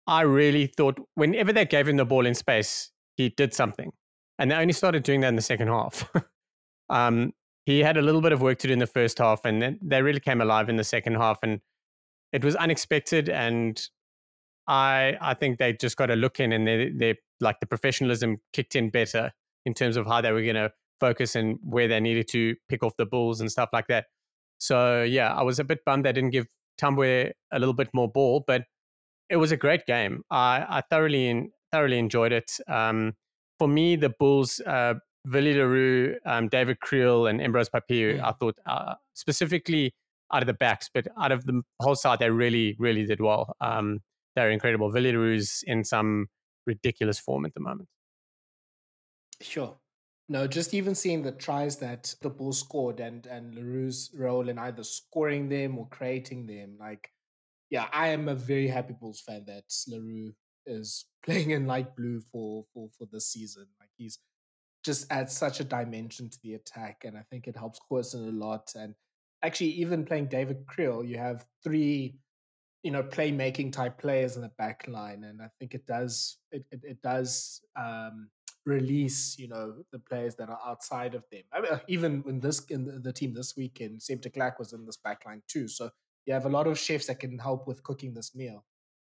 I 0.07 0.21
really 0.21 0.67
thought 0.67 0.99
whenever 1.15 1.51
they 1.51 1.65
gave 1.65 1.87
him 1.87 1.97
the 1.97 2.05
ball 2.05 2.25
in 2.25 2.35
space, 2.35 2.91
he 3.17 3.29
did 3.29 3.53
something. 3.53 3.91
And 4.37 4.51
they 4.51 4.55
only 4.55 4.73
started 4.73 5.03
doing 5.03 5.21
that 5.21 5.29
in 5.29 5.35
the 5.35 5.41
second 5.41 5.69
half. 5.69 6.09
um, 6.89 7.33
he 7.65 7.79
had 7.79 7.97
a 7.97 8.01
little 8.01 8.21
bit 8.21 8.31
of 8.31 8.41
work 8.41 8.59
to 8.59 8.67
do 8.67 8.73
in 8.73 8.79
the 8.79 8.87
first 8.87 9.17
half, 9.17 9.45
and 9.45 9.61
then 9.61 9.79
they 9.81 10.01
really 10.01 10.19
came 10.19 10.41
alive 10.41 10.69
in 10.69 10.75
the 10.75 10.83
second 10.83 11.15
half. 11.15 11.39
And 11.41 11.61
it 12.31 12.43
was 12.43 12.55
unexpected. 12.55 13.29
And 13.29 13.81
I 14.67 15.17
I 15.21 15.33
think 15.33 15.57
they 15.57 15.73
just 15.73 15.97
got 15.97 16.11
a 16.11 16.15
look 16.15 16.39
in, 16.39 16.51
and 16.51 16.67
they 16.67 16.89
they 16.89 17.15
like 17.39 17.59
the 17.59 17.65
professionalism 17.65 18.37
kicked 18.53 18.75
in 18.75 18.89
better 18.89 19.31
in 19.65 19.73
terms 19.73 19.97
of 19.97 20.05
how 20.05 20.21
they 20.21 20.31
were 20.31 20.43
going 20.43 20.55
to 20.55 20.71
focus 20.99 21.35
and 21.35 21.57
where 21.63 21.87
they 21.87 21.99
needed 21.99 22.27
to 22.29 22.55
pick 22.69 22.83
off 22.83 22.93
the 22.97 23.05
bulls 23.05 23.41
and 23.41 23.51
stuff 23.51 23.69
like 23.73 23.87
that. 23.87 24.05
So 24.57 25.03
yeah, 25.03 25.33
I 25.33 25.43
was 25.43 25.59
a 25.59 25.63
bit 25.63 25.79
bummed 25.85 26.05
they 26.05 26.13
didn't 26.13 26.31
give 26.31 26.47
Tambwe 26.79 27.31
a 27.51 27.59
little 27.59 27.73
bit 27.73 27.89
more 27.93 28.09
ball, 28.09 28.43
but 28.45 28.63
it 29.29 29.37
was 29.37 29.51
a 29.51 29.57
great 29.57 29.85
game. 29.85 30.23
I, 30.29 30.65
I 30.67 30.81
thoroughly 30.89 31.49
thoroughly 31.71 31.99
enjoyed 31.99 32.31
it. 32.31 32.51
Um, 32.67 33.13
for 33.57 33.67
me, 33.67 33.95
the 33.95 34.09
Bulls, 34.09 34.59
uh, 34.65 34.95
Roux, 35.25 36.15
um, 36.25 36.47
David 36.47 36.77
Kriel, 36.79 37.29
and 37.29 37.41
Embrose 37.41 37.69
Papier, 37.69 38.17
mm. 38.17 38.23
I 38.23 38.31
thought 38.31 38.57
uh, 38.65 38.95
specifically 39.13 39.93
out 40.33 40.43
of 40.43 40.47
the 40.47 40.53
backs, 40.53 40.89
but 40.93 41.07
out 41.19 41.31
of 41.31 41.45
the 41.45 41.61
whole 41.81 41.95
side, 41.95 42.19
they 42.19 42.29
really, 42.29 42.75
really 42.79 43.05
did 43.05 43.19
well. 43.19 43.55
Um, 43.61 44.01
they're 44.35 44.51
incredible. 44.51 44.91
Willie 44.91 45.11
le 45.11 45.19
Roux's 45.19 45.63
in 45.65 45.83
some 45.83 46.27
ridiculous 46.65 47.19
form 47.19 47.45
at 47.45 47.53
the 47.53 47.59
moment. 47.59 47.89
Sure. 49.41 49.77
No, 50.27 50.47
just 50.47 50.73
even 50.73 50.95
seeing 50.95 51.21
the 51.21 51.31
tries 51.31 51.77
that 51.77 52.15
the 52.21 52.29
Bulls 52.29 52.59
scored 52.59 52.99
and 52.99 53.25
and 53.27 53.53
le 53.53 53.61
Roux's 53.61 54.11
role 54.15 54.49
in 54.49 54.57
either 54.57 54.83
scoring 54.83 55.49
them 55.49 55.77
or 55.77 55.87
creating 55.89 56.47
them, 56.47 56.77
like 56.79 57.11
yeah, 57.69 57.87
I 57.91 58.09
am 58.09 58.27
a 58.27 58.35
very 58.35 58.67
happy 58.67 58.93
Bulls 58.93 59.21
fan 59.21 59.45
that 59.47 59.65
le 59.87 59.99
Roux 59.99 60.33
is 60.65 61.05
playing 61.23 61.51
in 61.51 61.67
light 61.67 61.95
blue 61.95 62.21
for 62.21 62.65
for 62.73 62.89
for 62.97 63.07
this 63.11 63.27
season. 63.27 63.67
Like 63.79 63.89
he's 63.97 64.19
just 64.83 65.11
adds 65.11 65.35
such 65.35 65.59
a 65.59 65.63
dimension 65.63 66.29
to 66.29 66.39
the 66.43 66.55
attack, 66.55 67.03
and 67.05 67.17
I 67.17 67.23
think 67.29 67.47
it 67.47 67.57
helps 67.57 67.79
Corson 67.79 68.27
a 68.27 68.31
lot. 68.31 68.71
And 68.75 68.95
actually, 69.43 69.71
even 69.71 70.05
playing 70.05 70.27
David 70.27 70.65
Kriel, 70.65 71.07
you 71.07 71.17
have 71.17 71.45
three, 71.63 72.15
you 72.85 72.91
know, 72.91 73.01
playmaking 73.01 73.71
type 73.71 73.97
players 73.97 74.35
in 74.35 74.43
the 74.43 74.51
back 74.59 74.85
line, 74.87 75.23
and 75.23 75.41
I 75.41 75.49
think 75.59 75.73
it 75.73 75.87
does 75.87 76.37
it 76.51 76.65
it, 76.71 76.81
it 76.83 77.01
does 77.01 77.59
um, 77.75 78.29
release 78.63 79.39
you 79.39 79.47
know 79.47 79.73
the 79.91 79.97
players 79.97 80.35
that 80.35 80.49
are 80.49 80.59
outside 80.63 81.15
of 81.15 81.23
them. 81.31 81.41
I 81.51 81.61
mean, 81.61 81.71
even 81.87 82.23
in 82.27 82.39
this 82.39 82.63
in 82.65 82.85
the, 82.85 82.99
the 82.99 83.11
team 83.11 83.33
this 83.33 83.55
weekend, 83.57 84.03
Seb 84.03 84.21
de 84.21 84.29
Klerk 84.29 84.59
was 84.59 84.71
in 84.71 84.85
this 84.85 84.97
back 84.97 85.25
line 85.25 85.41
too. 85.47 85.67
So 85.67 85.89
you 86.27 86.33
have 86.35 86.45
a 86.45 86.49
lot 86.49 86.67
of 86.67 86.77
chefs 86.77 87.07
that 87.07 87.19
can 87.19 87.39
help 87.39 87.67
with 87.67 87.81
cooking 87.81 88.13
this 88.13 88.35
meal. 88.35 88.63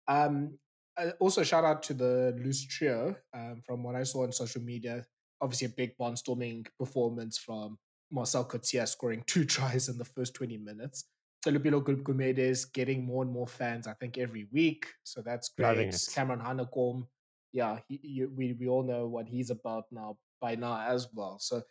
Um, 0.05 0.57
uh, 0.97 1.11
also, 1.21 1.41
shout 1.41 1.63
out 1.63 1.81
to 1.83 1.93
the 1.93 2.37
loose 2.43 2.67
trio. 2.67 3.15
Um, 3.33 3.61
from 3.65 3.83
what 3.83 3.95
I 3.95 4.03
saw 4.03 4.23
on 4.23 4.33
social 4.33 4.61
media, 4.61 5.05
obviously 5.39 5.67
a 5.67 5.69
big 5.69 5.97
barnstorming 5.97 6.67
performance 6.77 7.37
from 7.37 7.77
Marcell 8.11 8.43
Coetzee 8.43 8.85
scoring 8.85 9.23
two 9.27 9.45
tries 9.55 9.87
in 9.87 9.97
the 9.97 10.03
first 10.03 10.33
20 10.33 10.57
minutes. 10.57 11.05
Selupilo 11.45 11.81
Gumede 11.81 12.39
is 12.39 12.65
getting 12.65 13.05
more 13.05 13.23
and 13.23 13.31
more 13.31 13.47
fans, 13.47 13.87
I 13.87 13.93
think, 13.93 14.17
every 14.17 14.47
week. 14.51 14.85
So 15.03 15.21
that's 15.21 15.49
great. 15.49 15.95
Cameron 16.13 16.39
Hanekom, 16.39 17.07
yeah, 17.51 17.79
he, 17.87 17.99
he, 18.03 18.25
we, 18.25 18.53
we 18.53 18.67
all 18.67 18.83
know 18.83 19.07
what 19.07 19.27
he's 19.27 19.49
about 19.49 19.85
now 19.91 20.17
by 20.39 20.55
now 20.55 20.79
as 20.79 21.07
well. 21.13 21.37
So 21.39 21.63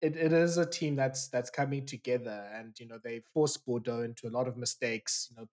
it, 0.00 0.16
it 0.16 0.32
is 0.32 0.58
a 0.58 0.66
team 0.66 0.96
that's 0.96 1.28
that's 1.28 1.50
coming 1.50 1.84
together 1.84 2.48
and 2.54 2.78
you 2.78 2.86
know 2.86 2.98
they 3.02 3.20
forced 3.34 3.66
Bordeaux 3.66 4.02
into 4.02 4.28
a 4.28 4.30
lot 4.30 4.48
of 4.48 4.56
mistakes. 4.56 5.28
You 5.30 5.36
know, 5.36 5.48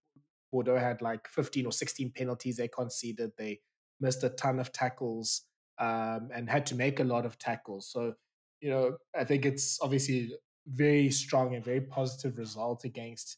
Bordeaux 0.51 0.77
had 0.77 1.01
like 1.01 1.27
15 1.27 1.65
or 1.65 1.71
16 1.71 2.11
penalties 2.11 2.57
they 2.57 2.67
conceded. 2.67 3.31
They 3.37 3.59
missed 3.99 4.23
a 4.23 4.29
ton 4.29 4.59
of 4.59 4.71
tackles 4.71 5.41
um, 5.79 6.29
and 6.33 6.49
had 6.49 6.65
to 6.67 6.75
make 6.75 6.99
a 6.99 7.03
lot 7.03 7.25
of 7.25 7.37
tackles. 7.39 7.89
So, 7.91 8.13
you 8.61 8.69
know, 8.69 8.97
I 9.17 9.23
think 9.23 9.45
it's 9.45 9.79
obviously 9.81 10.31
very 10.67 11.09
strong 11.11 11.55
and 11.55 11.63
very 11.63 11.81
positive 11.81 12.37
result 12.37 12.85
against 12.85 13.37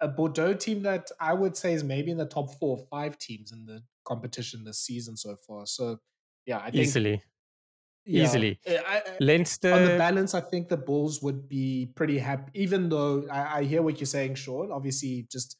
a 0.00 0.08
Bordeaux 0.08 0.54
team 0.54 0.82
that 0.82 1.10
I 1.20 1.34
would 1.34 1.56
say 1.56 1.72
is 1.72 1.84
maybe 1.84 2.10
in 2.10 2.16
the 2.16 2.26
top 2.26 2.58
four 2.58 2.78
or 2.78 2.86
five 2.90 3.18
teams 3.18 3.52
in 3.52 3.66
the 3.66 3.82
competition 4.04 4.64
this 4.64 4.80
season 4.80 5.16
so 5.16 5.36
far. 5.46 5.66
So, 5.66 5.98
yeah, 6.46 6.58
I 6.58 6.70
think 6.70 6.76
easily, 6.76 7.22
yeah, 8.04 8.24
easily. 8.24 8.58
Eh, 8.66 8.80
I, 8.86 8.96
I, 8.96 9.02
Leinster 9.20 9.72
on 9.72 9.84
the 9.84 9.98
balance, 9.98 10.34
I 10.34 10.40
think 10.40 10.68
the 10.68 10.76
Bulls 10.76 11.22
would 11.22 11.48
be 11.48 11.90
pretty 11.94 12.18
happy. 12.18 12.50
Even 12.54 12.88
though 12.88 13.26
I, 13.30 13.58
I 13.58 13.64
hear 13.64 13.82
what 13.82 14.00
you're 14.00 14.06
saying, 14.06 14.36
Sean. 14.36 14.72
Obviously, 14.72 15.26
just 15.30 15.56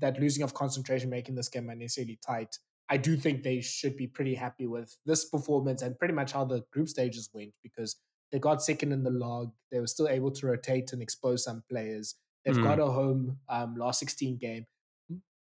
that 0.00 0.20
losing 0.20 0.42
of 0.42 0.54
concentration 0.54 1.10
making 1.10 1.34
this 1.34 1.48
game 1.48 1.68
unnecessarily 1.70 2.18
tight. 2.26 2.58
I 2.88 2.96
do 2.96 3.16
think 3.16 3.42
they 3.42 3.60
should 3.60 3.96
be 3.96 4.08
pretty 4.08 4.34
happy 4.34 4.66
with 4.66 4.96
this 5.06 5.24
performance 5.26 5.82
and 5.82 5.98
pretty 5.98 6.14
much 6.14 6.32
how 6.32 6.44
the 6.44 6.64
group 6.72 6.88
stages 6.88 7.30
went 7.32 7.52
because 7.62 7.96
they 8.32 8.38
got 8.38 8.62
second 8.62 8.92
in 8.92 9.04
the 9.04 9.10
log. 9.10 9.52
They 9.70 9.78
were 9.78 9.86
still 9.86 10.08
able 10.08 10.32
to 10.32 10.46
rotate 10.46 10.92
and 10.92 11.00
expose 11.00 11.44
some 11.44 11.62
players. 11.70 12.16
They've 12.44 12.56
mm. 12.56 12.64
got 12.64 12.78
a 12.78 12.86
home 12.86 13.38
um, 13.48 13.76
last 13.76 14.00
16 14.00 14.38
game. 14.38 14.66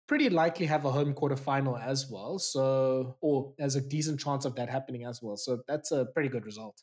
Pretty 0.08 0.28
likely 0.28 0.66
have 0.66 0.84
a 0.84 0.90
home 0.90 1.14
quarterfinal 1.14 1.80
as 1.80 2.10
well. 2.10 2.38
So, 2.38 3.16
or 3.20 3.52
there's 3.58 3.76
a 3.76 3.80
decent 3.80 4.18
chance 4.18 4.44
of 4.44 4.56
that 4.56 4.68
happening 4.68 5.04
as 5.04 5.22
well. 5.22 5.36
So 5.36 5.62
that's 5.68 5.92
a 5.92 6.06
pretty 6.06 6.28
good 6.28 6.44
result. 6.44 6.82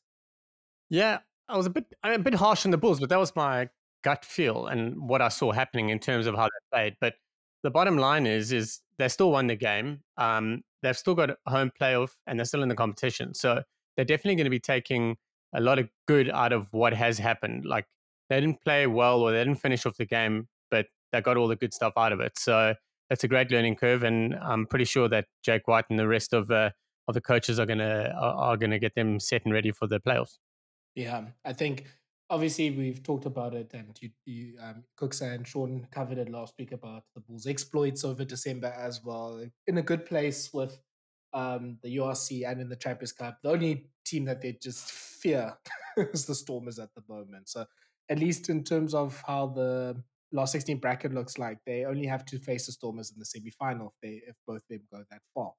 Yeah, 0.90 1.20
I 1.50 1.58
was 1.58 1.66
a 1.66 1.70
bit, 1.70 1.86
I'm 2.04 2.22
a 2.22 2.24
bit 2.24 2.36
harsh 2.36 2.66
on 2.66 2.72
the 2.72 2.78
Bulls, 2.78 3.02
but 3.02 3.10
that 3.10 3.20
was 3.20 3.36
my 3.36 3.70
gut 4.04 4.24
feel 4.24 4.68
and 4.68 4.96
what 5.10 5.22
I 5.22 5.28
saw 5.28 5.52
happening 5.52 5.90
in 5.90 6.00
terms 6.00 6.28
of 6.28 6.36
how 6.36 6.46
they 6.46 6.78
played. 6.78 6.96
But 7.02 7.16
the 7.64 7.72
bottom 7.72 7.98
line 7.98 8.26
is 8.26 8.54
is 8.54 8.80
they 8.98 9.10
still 9.10 9.32
won 9.32 9.48
the 9.48 9.56
game. 9.56 10.02
Um, 10.18 10.64
they've 10.82 10.98
still 10.98 11.16
got 11.16 11.32
a 11.32 11.38
home 11.48 11.72
playoff 11.80 12.12
and 12.26 12.40
they're 12.40 12.46
still 12.46 12.64
in 12.64 12.70
the 12.70 12.76
competition. 12.76 13.34
So 13.34 13.62
they're 13.96 14.06
definitely 14.06 14.36
going 14.36 14.46
to 14.46 14.52
be 14.52 14.60
taking 14.60 15.18
a 15.54 15.62
lot 15.62 15.80
of 15.80 15.90
good 16.08 16.30
out 16.30 16.54
of 16.54 16.68
what 16.72 16.94
has 16.94 17.18
happened. 17.18 17.66
Like 17.66 17.86
they 18.30 18.40
didn't 18.42 18.62
play 18.64 18.88
well 18.88 19.22
or 19.22 19.32
they 19.32 19.44
didn't 19.44 19.62
finish 19.62 19.86
off 19.86 19.98
the 19.98 20.06
game, 20.06 20.48
but 20.70 20.88
they 21.12 21.22
got 21.22 21.38
all 21.38 21.48
the 21.48 21.56
good 21.56 21.74
stuff 21.74 21.94
out 21.98 22.12
of 22.12 22.20
it. 22.20 22.38
So 22.38 22.74
it's 23.10 23.24
a 23.24 23.28
great 23.28 23.52
learning 23.52 23.76
curve, 23.76 24.04
and 24.04 24.36
I'm 24.36 24.66
pretty 24.66 24.86
sure 24.86 25.08
that 25.10 25.26
Jake 25.44 25.68
White 25.68 25.86
and 25.90 25.98
the 25.98 26.08
rest 26.08 26.34
of 26.34 26.52
uh, 26.52 26.72
of 27.08 27.14
the 27.14 27.22
coaches 27.22 27.60
are 27.60 27.66
gonna 27.66 28.14
are, 28.20 28.58
gonna 28.58 28.80
get 28.80 28.96
them 28.96 29.20
set 29.20 29.46
and 29.46 29.54
ready 29.54 29.72
for 29.72 29.88
the 29.88 30.00
playoffs. 30.00 30.38
Yeah, 30.96 31.26
I 31.46 31.54
think 31.54 31.86
obviously 32.30 32.72
we've 32.72 33.02
talked 33.02 33.26
about 33.26 33.54
it, 33.54 33.72
and 33.74 33.98
you, 34.02 34.10
you 34.26 34.54
um, 34.62 34.84
Cooks 34.98 35.22
and 35.22 35.48
Sean 35.48 35.88
covered 35.92 36.18
it 36.18 36.30
last 36.30 36.54
week 36.60 36.74
about 36.74 37.04
the 37.16 37.22
Bulls' 37.22 37.48
exploits 37.48 38.04
over 38.04 38.26
December 38.26 38.74
as 38.78 39.04
well. 39.04 39.42
In 39.68 39.78
a 39.78 39.84
good 39.84 40.06
place 40.06 40.52
with 40.54 40.78
um, 41.34 41.78
the 41.84 41.98
URC 41.98 42.50
and 42.50 42.62
in 42.62 42.70
the 42.70 42.76
Champions 42.76 43.12
Cup. 43.12 43.38
The 43.44 43.52
only 43.52 43.90
team 44.06 44.26
that 44.26 44.42
they 44.42 44.58
just 44.62 44.92
fear 44.92 45.56
is 45.98 46.26
the 46.26 46.36
Stormers 46.36 46.80
at 46.80 46.90
the 46.96 47.04
moment. 47.08 47.50
So 47.50 47.66
at 48.10 48.20
least 48.20 48.50
in 48.50 48.64
terms 48.64 48.94
of 48.94 49.22
how 49.26 49.48
the 49.48 50.02
last 50.32 50.52
16 50.52 50.78
bracket 50.78 51.14
looks 51.14 51.38
like, 51.38 51.58
they 51.66 51.86
only 51.86 52.06
have 52.06 52.26
to 52.26 52.40
face 52.40 52.66
the 52.66 52.72
Stormers 52.72 53.12
in 53.12 53.20
the 53.20 53.26
semi-final 53.26 53.88
if 53.88 53.94
they 54.02 54.22
if 54.28 54.36
both 54.46 54.58
of 54.58 54.68
them 54.70 54.82
go 54.92 55.04
that 55.12 55.22
far. 55.34 55.54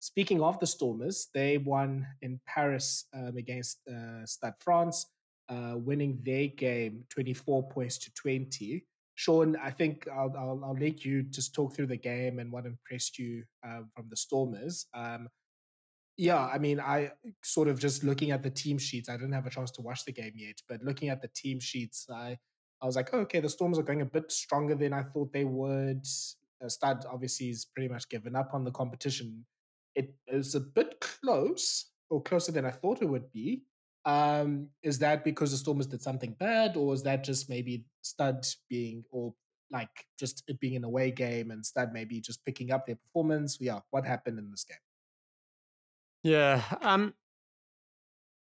Speaking 0.00 0.40
of 0.42 0.60
the 0.60 0.66
Stormers, 0.66 1.28
they 1.34 1.58
won 1.58 2.06
in 2.22 2.40
Paris 2.46 3.06
um, 3.14 3.36
against 3.36 3.80
uh, 3.88 4.24
Stade 4.24 4.54
France 4.60 5.06
uh, 5.48 5.74
winning 5.76 6.20
their 6.24 6.48
game 6.48 7.04
24 7.10 7.68
points 7.68 7.98
to 7.98 8.12
20. 8.14 8.84
Sean, 9.16 9.56
I 9.56 9.70
think 9.70 10.06
I'll, 10.08 10.32
I'll, 10.38 10.60
I'll 10.64 10.78
let 10.78 11.04
you 11.04 11.24
just 11.24 11.54
talk 11.54 11.74
through 11.74 11.88
the 11.88 11.96
game 11.96 12.38
and 12.38 12.52
what 12.52 12.66
impressed 12.66 13.18
you 13.18 13.42
uh, 13.66 13.80
from 13.94 14.06
the 14.08 14.16
Stormers. 14.16 14.86
Um, 14.94 15.28
yeah, 16.18 16.44
I 16.44 16.58
mean, 16.58 16.80
I 16.80 17.12
sort 17.42 17.68
of 17.68 17.78
just 17.78 18.02
looking 18.02 18.32
at 18.32 18.42
the 18.42 18.50
team 18.50 18.76
sheets. 18.76 19.08
I 19.08 19.12
didn't 19.16 19.32
have 19.32 19.46
a 19.46 19.50
chance 19.50 19.70
to 19.72 19.82
watch 19.82 20.04
the 20.04 20.12
game 20.12 20.32
yet, 20.34 20.60
but 20.68 20.82
looking 20.82 21.08
at 21.10 21.22
the 21.22 21.28
team 21.28 21.60
sheets, 21.60 22.06
I 22.12 22.36
I 22.82 22.86
was 22.86 22.96
like, 22.96 23.10
oh, 23.12 23.20
okay, 23.20 23.40
the 23.40 23.48
Storms 23.48 23.78
are 23.78 23.82
going 23.84 24.02
a 24.02 24.06
bit 24.06 24.30
stronger 24.30 24.74
than 24.74 24.92
I 24.92 25.02
thought 25.02 25.32
they 25.32 25.44
would. 25.44 26.04
Uh, 26.62 26.68
Stade 26.68 26.98
obviously 27.10 27.50
is 27.50 27.64
pretty 27.64 27.88
much 27.88 28.08
given 28.08 28.36
up 28.36 28.50
on 28.52 28.64
the 28.64 28.70
competition. 28.70 29.44
It 29.94 30.14
was 30.32 30.54
a 30.54 30.60
bit 30.60 31.00
close, 31.00 31.86
or 32.10 32.22
closer 32.22 32.52
than 32.52 32.64
I 32.64 32.70
thought 32.70 33.02
it 33.02 33.08
would 33.08 33.32
be. 33.32 33.62
Um, 34.04 34.68
is 34.82 34.98
that 35.00 35.24
because 35.24 35.50
the 35.52 35.56
Stormers 35.56 35.86
did 35.86 36.02
something 36.02 36.34
bad, 36.38 36.76
or 36.76 36.94
is 36.94 37.02
that 37.04 37.24
just 37.24 37.48
maybe 37.48 37.84
Stade 38.02 38.46
being, 38.68 39.04
or 39.10 39.34
like 39.70 40.06
just 40.18 40.42
it 40.48 40.58
being 40.58 40.76
an 40.76 40.84
away 40.84 41.10
game 41.12 41.50
and 41.52 41.64
Stade 41.64 41.92
maybe 41.92 42.20
just 42.20 42.44
picking 42.44 42.72
up 42.72 42.86
their 42.86 42.96
performance? 42.96 43.58
Yeah, 43.60 43.80
what 43.90 44.04
happened 44.04 44.38
in 44.38 44.50
this 44.50 44.64
game? 44.64 44.78
Yeah, 46.22 46.62
um, 46.82 47.14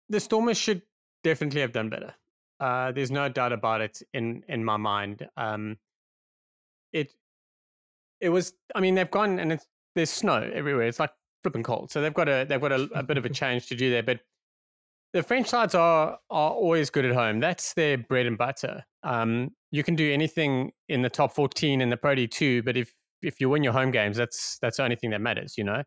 the 0.10 0.20
Stormers 0.20 0.58
should 0.58 0.82
definitely 1.24 1.62
have 1.62 1.72
done 1.72 1.90
better. 1.90 2.14
Uh, 2.60 2.92
there's 2.92 3.12
no 3.12 3.28
doubt 3.28 3.52
about 3.52 3.82
it 3.82 4.02
in 4.14 4.44
in 4.48 4.64
my 4.64 4.78
mind. 4.78 5.28
Um, 5.36 5.78
it 6.94 7.14
it 8.22 8.30
was. 8.30 8.54
I 8.74 8.80
mean, 8.80 8.96
they've 8.96 9.10
gone 9.12 9.40
and 9.40 9.52
it's 9.52 9.68
there's 9.96 10.10
snow 10.10 10.50
everywhere. 10.54 10.88
It's 10.88 11.00
like 11.00 11.12
flipping 11.44 11.64
cold, 11.64 11.92
so 11.92 12.02
they've 12.02 12.14
got 12.14 12.30
a 12.30 12.46
they've 12.48 12.62
got 12.62 12.72
a, 12.72 12.88
a 12.94 13.04
bit 13.04 13.18
of 13.18 13.26
a 13.26 13.30
change 13.42 13.68
to 13.68 13.76
do 13.76 13.90
there. 13.90 14.04
But 14.04 14.22
the 15.14 15.24
French 15.24 15.48
sides 15.48 15.76
are 15.76 16.20
are 16.30 16.52
always 16.52 16.90
good 16.90 17.06
at 17.06 17.14
home. 17.14 17.40
That's 17.40 17.74
their 17.74 17.98
bread 17.98 18.26
and 18.26 18.38
butter. 18.38 18.84
Um, 19.04 19.52
you 19.72 19.84
can 19.84 19.96
do 19.96 20.12
anything 20.12 20.72
in 20.88 21.02
the 21.02 21.10
top 21.10 21.34
14 21.34 21.82
in 21.82 21.90
the 21.90 21.98
Pro 21.98 22.16
D2, 22.16 22.64
but 22.64 22.78
if 22.78 22.94
if 23.22 23.42
you 23.42 23.50
win 23.50 23.64
your 23.64 23.74
home 23.74 23.92
games, 23.92 24.18
that's 24.18 24.58
that's 24.62 24.78
the 24.78 24.84
only 24.84 24.96
thing 24.96 25.10
that 25.12 25.22
matters, 25.22 25.58
you 25.58 25.64
know. 25.64 25.84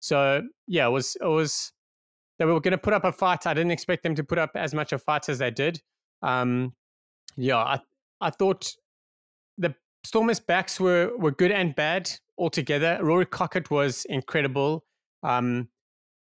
So 0.00 0.42
yeah, 0.66 0.86
it 0.86 0.90
was 0.90 1.16
it 1.20 1.26
was 1.26 1.72
they 2.38 2.44
were 2.44 2.60
going 2.60 2.72
to 2.72 2.78
put 2.78 2.92
up 2.92 3.04
a 3.04 3.12
fight. 3.12 3.46
I 3.46 3.54
didn't 3.54 3.72
expect 3.72 4.02
them 4.02 4.14
to 4.14 4.24
put 4.24 4.38
up 4.38 4.52
as 4.54 4.72
much 4.72 4.92
of 4.92 5.02
fight 5.02 5.28
as 5.28 5.38
they 5.38 5.50
did. 5.50 5.80
Um, 6.22 6.74
yeah, 7.36 7.56
I 7.56 7.80
I 8.20 8.30
thought 8.30 8.72
the 9.56 9.74
Stormers 10.04 10.40
backs 10.40 10.78
were 10.78 11.12
were 11.16 11.32
good 11.32 11.50
and 11.50 11.74
bad 11.74 12.10
altogether. 12.36 12.98
Rory 13.02 13.26
Kockott 13.26 13.70
was 13.70 14.04
incredible. 14.06 14.84
Um, 15.22 15.68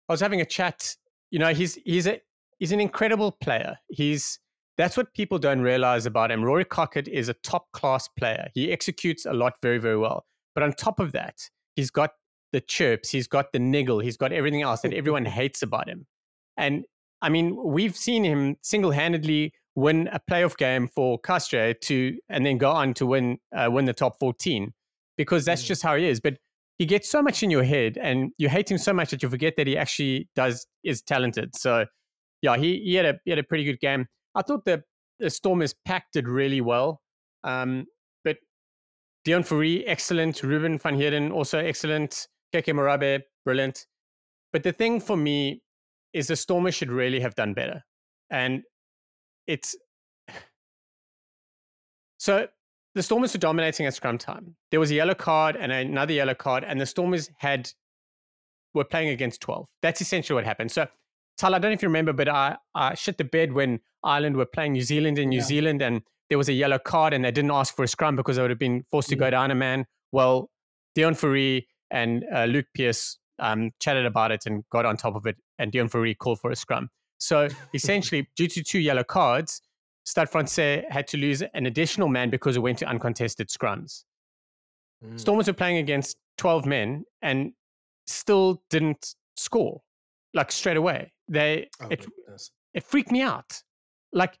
I 0.08 0.12
was 0.12 0.20
having 0.20 0.40
a 0.40 0.46
chat. 0.46 0.96
You 1.30 1.38
know, 1.38 1.52
he's 1.52 1.74
he's 1.84 2.06
a 2.06 2.20
he's 2.58 2.72
an 2.72 2.80
incredible 2.80 3.32
player. 3.32 3.76
He's 3.88 4.38
that's 4.78 4.96
what 4.96 5.12
people 5.14 5.38
don't 5.38 5.60
realize 5.60 6.06
about 6.06 6.30
him. 6.30 6.44
Rory 6.44 6.64
Kockott 6.64 7.08
is 7.08 7.28
a 7.28 7.34
top 7.34 7.70
class 7.72 8.08
player. 8.08 8.48
He 8.54 8.72
executes 8.72 9.26
a 9.26 9.32
lot 9.32 9.54
very 9.62 9.78
very 9.78 9.96
well. 9.98 10.24
But 10.54 10.62
on 10.62 10.72
top 10.72 11.00
of 11.00 11.12
that, 11.12 11.50
he's 11.74 11.90
got 11.90 12.12
the 12.56 12.60
chirps, 12.62 13.10
he's 13.10 13.28
got 13.28 13.52
the 13.52 13.58
niggle, 13.58 13.98
he's 14.00 14.16
got 14.16 14.32
everything 14.32 14.62
else 14.62 14.80
that 14.80 14.94
everyone 14.94 15.24
hates 15.40 15.62
about 15.62 15.90
him. 15.90 16.06
And 16.56 16.84
I 17.20 17.28
mean, 17.28 17.54
we've 17.62 17.94
seen 17.94 18.24
him 18.24 18.56
single 18.62 18.92
handedly 18.92 19.52
win 19.74 20.08
a 20.10 20.18
playoff 20.30 20.56
game 20.56 20.88
for 20.88 21.18
Castres 21.18 21.76
to, 21.82 22.16
and 22.30 22.46
then 22.46 22.56
go 22.56 22.70
on 22.70 22.94
to 22.94 23.04
win 23.04 23.36
uh, 23.54 23.68
win 23.70 23.84
the 23.84 23.92
top 23.92 24.18
14 24.18 24.72
because 25.18 25.44
that's 25.44 25.64
mm. 25.64 25.66
just 25.66 25.82
how 25.82 25.96
he 25.96 26.08
is. 26.08 26.18
But 26.18 26.38
he 26.78 26.86
gets 26.86 27.10
so 27.10 27.20
much 27.20 27.42
in 27.42 27.50
your 27.50 27.62
head 27.62 27.98
and 28.00 28.30
you 28.38 28.48
hate 28.48 28.70
him 28.70 28.78
so 28.78 28.94
much 28.94 29.10
that 29.10 29.22
you 29.22 29.28
forget 29.28 29.52
that 29.58 29.66
he 29.66 29.76
actually 29.76 30.30
does 30.34 30.66
is 30.82 31.02
talented. 31.02 31.54
So 31.56 31.84
yeah, 32.40 32.56
he, 32.56 32.80
he 32.84 32.94
had 32.94 33.04
a 33.04 33.18
he 33.26 33.32
had 33.32 33.38
a 33.38 33.44
pretty 33.44 33.64
good 33.64 33.80
game. 33.80 34.06
I 34.34 34.40
thought 34.40 34.64
the 34.64 34.82
the 35.18 35.28
Stormers 35.28 35.74
packed 35.84 36.16
it 36.16 36.26
really 36.26 36.62
well. 36.62 37.02
Um, 37.44 37.84
but 38.24 38.38
Deon 39.26 39.46
Fourie, 39.46 39.84
excellent. 39.86 40.42
Ruben 40.42 40.78
van 40.78 40.94
Heerden, 40.94 41.32
also 41.32 41.58
excellent. 41.58 42.28
Keke 42.54 42.74
Morabe, 42.74 43.22
brilliant. 43.44 43.86
But 44.52 44.62
the 44.62 44.72
thing 44.72 45.00
for 45.00 45.16
me 45.16 45.62
is 46.12 46.28
the 46.28 46.36
Stormers 46.36 46.74
should 46.74 46.90
really 46.90 47.20
have 47.20 47.34
done 47.34 47.52
better. 47.52 47.84
And 48.30 48.62
it's 49.46 49.76
so 52.18 52.48
the 52.94 53.02
Stormers 53.02 53.34
were 53.34 53.38
dominating 53.38 53.86
at 53.86 53.94
scrum 53.94 54.18
time. 54.18 54.56
There 54.70 54.80
was 54.80 54.90
a 54.90 54.94
yellow 54.94 55.14
card 55.14 55.56
and 55.56 55.70
another 55.70 56.14
yellow 56.14 56.34
card, 56.34 56.64
and 56.64 56.80
the 56.80 56.86
Stormers 56.86 57.30
had 57.38 57.70
were 58.74 58.84
playing 58.84 59.08
against 59.08 59.40
12. 59.40 59.66
That's 59.82 60.00
essentially 60.00 60.34
what 60.34 60.44
happened. 60.44 60.70
So 60.70 60.86
Tal, 61.36 61.54
I 61.54 61.58
don't 61.58 61.70
know 61.70 61.74
if 61.74 61.82
you 61.82 61.88
remember, 61.88 62.12
but 62.12 62.28
I, 62.28 62.56
I 62.74 62.94
shit 62.94 63.18
the 63.18 63.24
bed 63.24 63.52
when 63.52 63.80
Ireland 64.02 64.36
were 64.36 64.46
playing 64.46 64.72
New 64.72 64.82
Zealand 64.82 65.18
in 65.18 65.28
New 65.28 65.38
yeah. 65.38 65.44
Zealand 65.44 65.82
and 65.82 66.02
there 66.28 66.38
was 66.38 66.48
a 66.48 66.52
yellow 66.52 66.78
card 66.78 67.12
and 67.12 67.24
they 67.24 67.30
didn't 67.30 67.50
ask 67.50 67.74
for 67.74 67.84
a 67.84 67.88
scrum 67.88 68.16
because 68.16 68.36
they 68.36 68.42
would 68.42 68.50
have 68.50 68.58
been 68.58 68.84
forced 68.90 69.08
to 69.10 69.16
go 69.16 69.26
mm. 69.26 69.32
down 69.32 69.50
a 69.50 69.54
man. 69.54 69.86
Well, 70.12 70.50
Deon 70.96 71.16
Fourie 71.16 71.66
and 71.90 72.24
uh, 72.34 72.44
Luke 72.44 72.66
Pearce 72.74 73.18
um, 73.38 73.70
chatted 73.80 74.06
about 74.06 74.32
it 74.32 74.44
and 74.46 74.64
got 74.70 74.86
on 74.86 74.96
top 74.96 75.14
of 75.14 75.26
it, 75.26 75.36
and 75.58 75.72
Deon 75.72 75.90
Fourie 75.90 76.14
called 76.14 76.40
for 76.40 76.50
a 76.50 76.56
scrum. 76.56 76.88
So 77.18 77.48
essentially, 77.74 78.28
due 78.36 78.48
to 78.48 78.62
two 78.62 78.78
yellow 78.78 79.04
cards, 79.04 79.62
Stade 80.04 80.28
Francais 80.28 80.84
had 80.88 81.06
to 81.08 81.16
lose 81.16 81.42
an 81.42 81.66
additional 81.66 82.08
man 82.08 82.30
because 82.30 82.56
it 82.56 82.60
went 82.60 82.78
to 82.78 82.86
uncontested 82.86 83.48
scrums. 83.48 84.04
Mm. 85.04 85.18
Stormers 85.18 85.46
were 85.46 85.52
playing 85.52 85.78
against 85.78 86.16
12 86.38 86.64
men 86.64 87.04
and 87.22 87.52
still 88.06 88.62
didn't 88.70 89.14
score 89.36 89.82
like 90.32 90.52
straight 90.52 90.76
away. 90.76 91.12
They 91.28 91.68
oh, 91.80 91.88
it, 91.88 92.06
it 92.74 92.84
freaked 92.84 93.10
me 93.10 93.22
out. 93.22 93.62
Like 94.12 94.38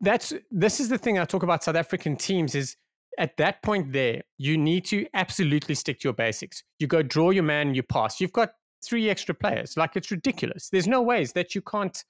that's 0.00 0.32
this 0.50 0.80
is 0.80 0.88
the 0.88 0.98
thing 0.98 1.18
I 1.18 1.24
talk 1.24 1.42
about 1.42 1.62
South 1.62 1.76
African 1.76 2.16
teams 2.16 2.54
is 2.54 2.76
at 3.18 3.36
that 3.36 3.62
point 3.62 3.92
there, 3.92 4.22
you 4.38 4.56
need 4.56 4.84
to 4.86 5.06
absolutely 5.14 5.74
stick 5.74 6.00
to 6.00 6.08
your 6.08 6.14
basics. 6.14 6.62
You 6.78 6.86
go 6.86 7.02
draw 7.02 7.30
your 7.30 7.42
man, 7.42 7.74
you 7.74 7.82
pass. 7.82 8.20
You've 8.20 8.32
got 8.32 8.52
three 8.84 9.10
extra 9.10 9.34
players. 9.34 9.76
Like 9.76 9.96
it's 9.96 10.10
ridiculous. 10.10 10.68
There's 10.70 10.88
no 10.88 11.02
ways 11.02 11.32
that 11.32 11.54
you 11.54 11.62
can't, 11.62 12.02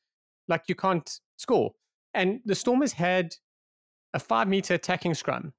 like 0.48 0.64
you 0.68 0.74
can't 0.74 1.20
score. 1.36 1.72
And 2.14 2.40
the 2.44 2.54
Stormers 2.54 2.92
had 2.92 3.34
a 4.14 4.18
five 4.18 4.48
meter 4.48 4.74
attacking 4.74 5.14
scrum 5.14 5.52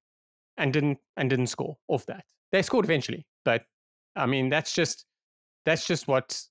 and 0.57 0.73
didn't 0.73 0.99
and 1.17 1.29
didn't 1.29 1.47
score 1.47 1.77
off 1.87 2.05
that. 2.07 2.25
They 2.51 2.61
scored 2.61 2.85
eventually, 2.85 3.25
but 3.45 3.63
I 4.15 4.25
mean 4.25 4.49
that's 4.49 4.73
just 4.73 5.05
that's 5.65 5.85
just 5.85 6.07
what 6.07 6.41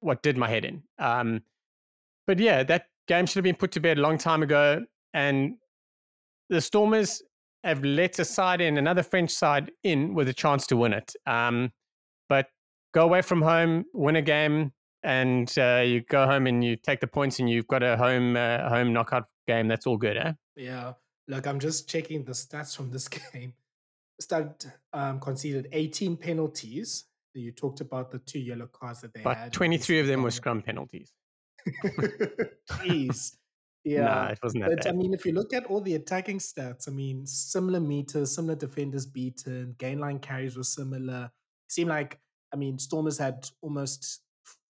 what 0.00 0.22
did 0.22 0.36
my 0.36 0.48
head 0.48 0.64
in. 0.64 0.82
Um, 0.98 1.42
but 2.26 2.38
yeah, 2.38 2.62
that 2.64 2.86
game 3.08 3.26
should 3.26 3.36
have 3.36 3.44
been 3.44 3.56
put 3.56 3.72
to 3.72 3.80
bed 3.80 3.98
a 3.98 4.00
long 4.00 4.18
time 4.18 4.42
ago. 4.42 4.84
And 5.14 5.56
the 6.50 6.60
Stormers 6.60 7.22
have 7.64 7.82
let 7.84 8.18
a 8.18 8.24
side 8.24 8.60
in, 8.60 8.78
another 8.78 9.02
French 9.02 9.30
side 9.30 9.70
in 9.82 10.14
with 10.14 10.28
a 10.28 10.32
chance 10.32 10.66
to 10.68 10.76
win 10.76 10.92
it. 10.92 11.12
Um, 11.26 11.72
but 12.28 12.46
go 12.94 13.04
away 13.04 13.22
from 13.22 13.42
home, 13.42 13.84
win 13.92 14.16
a 14.16 14.22
game, 14.22 14.72
and 15.02 15.52
uh, 15.58 15.82
you 15.84 16.02
go 16.02 16.26
home 16.26 16.46
and 16.46 16.64
you 16.64 16.76
take 16.76 17.00
the 17.00 17.06
points, 17.06 17.38
and 17.38 17.48
you've 17.48 17.68
got 17.68 17.82
a 17.82 17.96
home 17.96 18.36
uh, 18.36 18.68
home 18.68 18.92
knockout 18.92 19.26
game. 19.46 19.68
That's 19.68 19.86
all 19.86 19.96
good, 19.96 20.16
eh? 20.16 20.32
Yeah. 20.56 20.94
Look, 21.28 21.46
I'm 21.46 21.60
just 21.60 21.88
checking 21.88 22.24
the 22.24 22.32
stats 22.32 22.76
from 22.76 22.90
this 22.90 23.08
game. 23.32 23.54
Stade 24.20 24.50
um, 24.92 25.20
conceded 25.20 25.68
18 25.72 26.16
penalties. 26.16 27.04
You 27.34 27.52
talked 27.52 27.80
about 27.80 28.10
the 28.10 28.18
two 28.18 28.40
yellow 28.40 28.66
cards 28.66 29.02
that 29.02 29.14
they 29.14 29.20
but 29.22 29.36
had. 29.36 29.52
23 29.52 30.00
of 30.00 30.06
them 30.08 30.22
were 30.22 30.30
scrum 30.30 30.62
penalties. 30.62 31.12
Jeez. 32.70 33.36
Yeah, 33.84 34.04
nah, 34.04 34.26
it 34.28 34.38
wasn't 34.42 34.64
that 34.64 34.70
but 34.70 34.84
bad. 34.84 34.92
I 34.92 34.96
mean, 34.96 35.14
if 35.14 35.24
you 35.24 35.32
look 35.32 35.52
at 35.54 35.66
all 35.66 35.80
the 35.80 35.94
attacking 35.94 36.38
stats, 36.38 36.88
I 36.88 36.90
mean, 36.90 37.26
similar 37.26 37.80
meters, 37.80 38.34
similar 38.34 38.54
defenders 38.54 39.06
beaten, 39.06 39.74
gain 39.78 39.98
line 39.98 40.18
carries 40.18 40.56
were 40.56 40.64
similar. 40.64 41.30
It 41.66 41.72
seemed 41.72 41.90
like, 41.90 42.18
I 42.52 42.56
mean, 42.56 42.78
Stormers 42.78 43.18
had 43.18 43.48
almost 43.62 44.22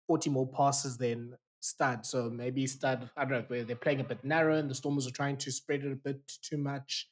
40 0.07 0.31
more 0.31 0.49
passes 0.49 0.97
than 0.99 1.37
Stade. 1.61 2.07
So 2.07 2.31
maybe 2.31 2.66
Stade, 2.66 3.09
I 3.16 3.25
don't 3.25 3.33
know, 3.33 3.44
where 3.49 3.64
they're 3.64 3.77
playing 3.77 4.01
a 4.01 4.05
bit 4.05 4.25
narrow 4.25 4.57
and 4.57 4.71
the 4.71 4.75
Stormers 4.75 5.07
are 5.07 5.12
trying 5.12 5.37
to 5.38 5.51
spread 5.53 5.85
it 5.85 5.92
a 5.92 5.97
bit 5.97 6.21
too 6.42 6.59
much. 6.59 7.09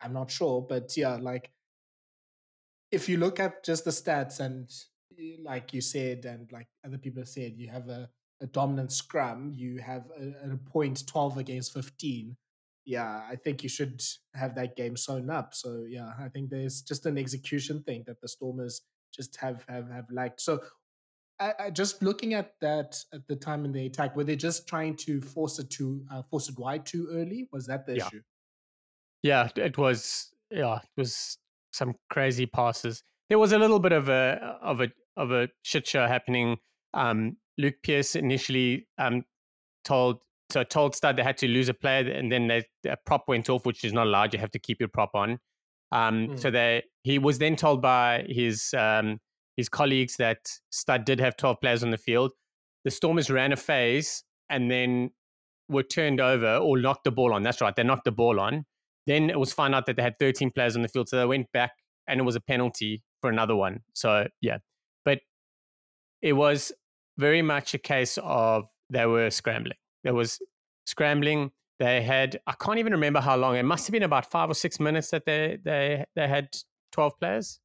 I'm 0.00 0.12
not 0.12 0.30
sure. 0.30 0.64
But 0.66 0.96
yeah, 0.96 1.16
like 1.16 1.50
if 2.90 3.08
you 3.08 3.18
look 3.18 3.40
at 3.40 3.64
just 3.64 3.84
the 3.84 3.90
stats 3.90 4.40
and 4.40 4.70
eh, 5.18 5.36
like 5.42 5.72
you 5.72 5.80
said, 5.80 6.24
and 6.24 6.50
like 6.52 6.68
other 6.84 6.98
people 6.98 7.22
have 7.22 7.28
said, 7.28 7.54
you 7.56 7.68
have 7.68 7.88
a 7.88 8.08
a 8.40 8.46
dominant 8.46 8.92
scrum, 8.92 9.52
you 9.54 9.78
have 9.78 10.04
a, 10.18 10.52
a 10.52 10.56
point 10.56 11.06
12 11.06 11.38
against 11.38 11.72
15. 11.74 12.36
Yeah, 12.86 13.22
I 13.30 13.36
think 13.36 13.62
you 13.62 13.68
should 13.68 14.02
have 14.34 14.54
that 14.54 14.76
game 14.76 14.96
sewn 14.96 15.30
up. 15.30 15.54
So 15.54 15.84
yeah, 15.88 16.10
I 16.18 16.28
think 16.28 16.50
there's 16.50 16.80
just 16.80 17.06
an 17.06 17.18
execution 17.18 17.82
thing 17.82 18.04
that 18.06 18.20
the 18.20 18.28
Stormers 18.28 18.82
just 19.14 19.36
have 19.36 19.64
have 19.68 19.90
have 19.90 20.06
lacked. 20.10 20.40
So 20.40 20.60
I, 21.38 21.52
I, 21.58 21.70
just 21.70 22.02
looking 22.02 22.34
at 22.34 22.54
that 22.60 22.96
at 23.12 23.26
the 23.28 23.36
time 23.36 23.64
in 23.64 23.72
the 23.72 23.86
attack, 23.86 24.16
were 24.16 24.24
they 24.24 24.36
just 24.36 24.66
trying 24.66 24.96
to 24.98 25.20
force 25.20 25.58
it 25.58 25.70
to 25.70 26.02
uh, 26.12 26.22
force 26.22 26.48
it 26.48 26.58
wide 26.58 26.86
too 26.86 27.08
early? 27.12 27.48
Was 27.52 27.66
that 27.66 27.86
the 27.86 27.96
yeah. 27.96 28.06
issue? 28.06 28.22
Yeah, 29.22 29.48
it 29.56 29.78
was. 29.78 30.30
Yeah, 30.50 30.76
it 30.76 31.00
was 31.00 31.38
some 31.72 31.94
crazy 32.08 32.46
passes. 32.46 33.02
There 33.28 33.38
was 33.38 33.52
a 33.52 33.58
little 33.58 33.78
bit 33.78 33.92
of 33.92 34.08
a 34.08 34.58
of 34.62 34.80
a 34.80 34.88
of 35.16 35.30
a 35.30 35.48
shit 35.62 35.86
show 35.86 36.06
happening 36.06 36.56
um, 36.94 37.36
Luke 37.60 37.76
Pearce 37.82 38.16
initially 38.16 38.86
um, 38.98 39.24
told 39.84 40.18
so 40.50 40.64
told 40.64 40.96
Stade 40.96 41.16
they 41.16 41.22
had 41.22 41.38
to 41.38 41.48
lose 41.48 41.68
a 41.68 41.74
player, 41.74 42.10
and 42.10 42.30
then 42.30 42.48
they, 42.48 42.64
a 42.88 42.96
prop 43.06 43.24
went 43.28 43.48
off, 43.48 43.64
which 43.64 43.84
is 43.84 43.92
not 43.92 44.06
allowed. 44.06 44.34
You 44.34 44.40
have 44.40 44.50
to 44.50 44.58
keep 44.58 44.80
your 44.80 44.88
prop 44.88 45.10
on. 45.14 45.38
Um, 45.92 46.28
mm. 46.28 46.40
So 46.40 46.50
they 46.50 46.82
he 47.02 47.18
was 47.18 47.38
then 47.38 47.56
told 47.56 47.80
by 47.82 48.24
his 48.28 48.74
um, 48.76 49.18
his 49.56 49.68
colleagues 49.68 50.16
that 50.16 50.38
Stade 50.70 51.04
did 51.04 51.20
have 51.20 51.36
twelve 51.36 51.60
players 51.60 51.82
on 51.82 51.90
the 51.90 51.98
field. 51.98 52.32
The 52.84 52.90
Stormers 52.90 53.30
ran 53.30 53.52
a 53.52 53.56
phase 53.56 54.24
and 54.48 54.70
then 54.70 55.10
were 55.68 55.82
turned 55.82 56.20
over 56.20 56.56
or 56.56 56.78
knocked 56.78 57.04
the 57.04 57.12
ball 57.12 57.32
on. 57.32 57.42
That's 57.42 57.60
right, 57.60 57.74
they 57.74 57.84
knocked 57.84 58.04
the 58.04 58.12
ball 58.12 58.40
on. 58.40 58.64
Then 59.06 59.30
it 59.30 59.38
was 59.38 59.52
found 59.52 59.74
out 59.74 59.86
that 59.86 59.96
they 59.96 60.02
had 60.02 60.18
13 60.18 60.50
players 60.50 60.76
on 60.76 60.82
the 60.82 60.88
field, 60.88 61.08
so 61.08 61.16
they 61.16 61.26
went 61.26 61.50
back 61.52 61.72
and 62.08 62.20
it 62.20 62.24
was 62.24 62.36
a 62.36 62.40
penalty 62.40 63.02
for 63.20 63.30
another 63.30 63.54
one. 63.54 63.80
So 63.94 64.26
yeah, 64.40 64.58
but 65.04 65.20
it 66.22 66.32
was 66.32 66.72
very 67.20 67.42
much 67.42 67.74
a 67.74 67.78
case 67.78 68.18
of 68.22 68.64
they 68.88 69.06
were 69.06 69.30
scrambling. 69.30 69.76
There 70.02 70.14
was 70.14 70.40
scrambling. 70.86 71.52
They 71.78 72.02
had 72.02 72.40
I 72.46 72.54
can't 72.60 72.78
even 72.78 72.92
remember 72.92 73.20
how 73.20 73.36
long. 73.36 73.56
It 73.56 73.64
must 73.64 73.86
have 73.86 73.92
been 73.92 74.02
about 74.02 74.30
five 74.30 74.50
or 74.50 74.54
six 74.54 74.80
minutes 74.80 75.10
that 75.10 75.24
they 75.26 75.58
they 75.64 76.04
they 76.16 76.26
had 76.26 76.48
twelve 76.92 77.18
players. 77.20 77.60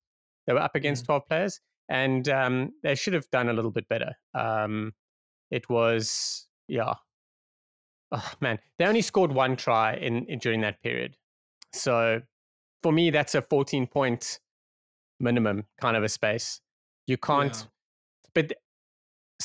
They 0.46 0.54
were 0.54 0.60
up 0.60 0.76
against 0.76 1.04
mm. 1.04 1.08
twelve 1.08 1.28
players, 1.28 1.60
and 1.90 2.28
um, 2.30 2.72
they 2.84 2.96
should 2.96 3.14
have 3.14 3.30
done 3.32 3.50
a 3.50 3.54
little 3.54 3.72
bit 3.72 3.88
better. 3.90 4.14
Um, 4.34 4.94
it 5.52 5.70
was 5.70 6.48
yeah. 6.68 6.94
Oh 8.12 8.32
man, 8.40 8.60
they 8.78 8.86
only 8.86 9.02
scored 9.02 9.32
one 9.32 9.56
try 9.56 9.96
in, 9.96 10.26
in 10.26 10.40
during 10.40 10.62
that 10.62 10.82
period. 10.82 11.18
So 11.74 12.22
for 12.84 12.92
me, 12.92 13.10
that's 13.10 13.36
a 13.36 13.42
14 13.42 13.88
point 13.88 14.40
minimum 15.20 15.66
kind 15.82 15.98
of 15.98 16.04
a 16.04 16.10
space. 16.10 16.62
You 17.08 17.18
can't, 17.18 17.56
yeah. 17.56 17.64
but 18.34 18.54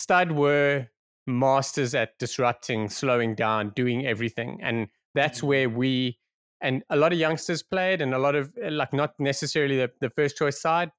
Stade 0.01 0.33
were 0.33 0.89
masters 1.27 1.95
at 1.95 2.19
disrupting, 2.19 2.89
slowing 2.89 3.35
down, 3.35 3.71
doing 3.77 4.07
everything. 4.07 4.59
And 4.63 4.89
that's 5.15 5.39
mm-hmm. 5.39 5.47
where 5.47 5.69
we, 5.69 6.19
and 6.61 6.83
a 6.91 6.97
lot 6.97 7.13
of 7.13 7.19
youngsters 7.19 7.63
played 7.63 8.01
and 8.01 8.15
a 8.15 8.19
lot 8.19 8.35
of, 8.35 8.53
eh, 8.63 8.71
like, 8.71 8.93
not 8.93 9.15
necessarily 9.19 9.77
the, 9.77 9.91
the 10.01 10.11
first 10.11 10.37
choice 10.37 10.61
side, 10.61 10.91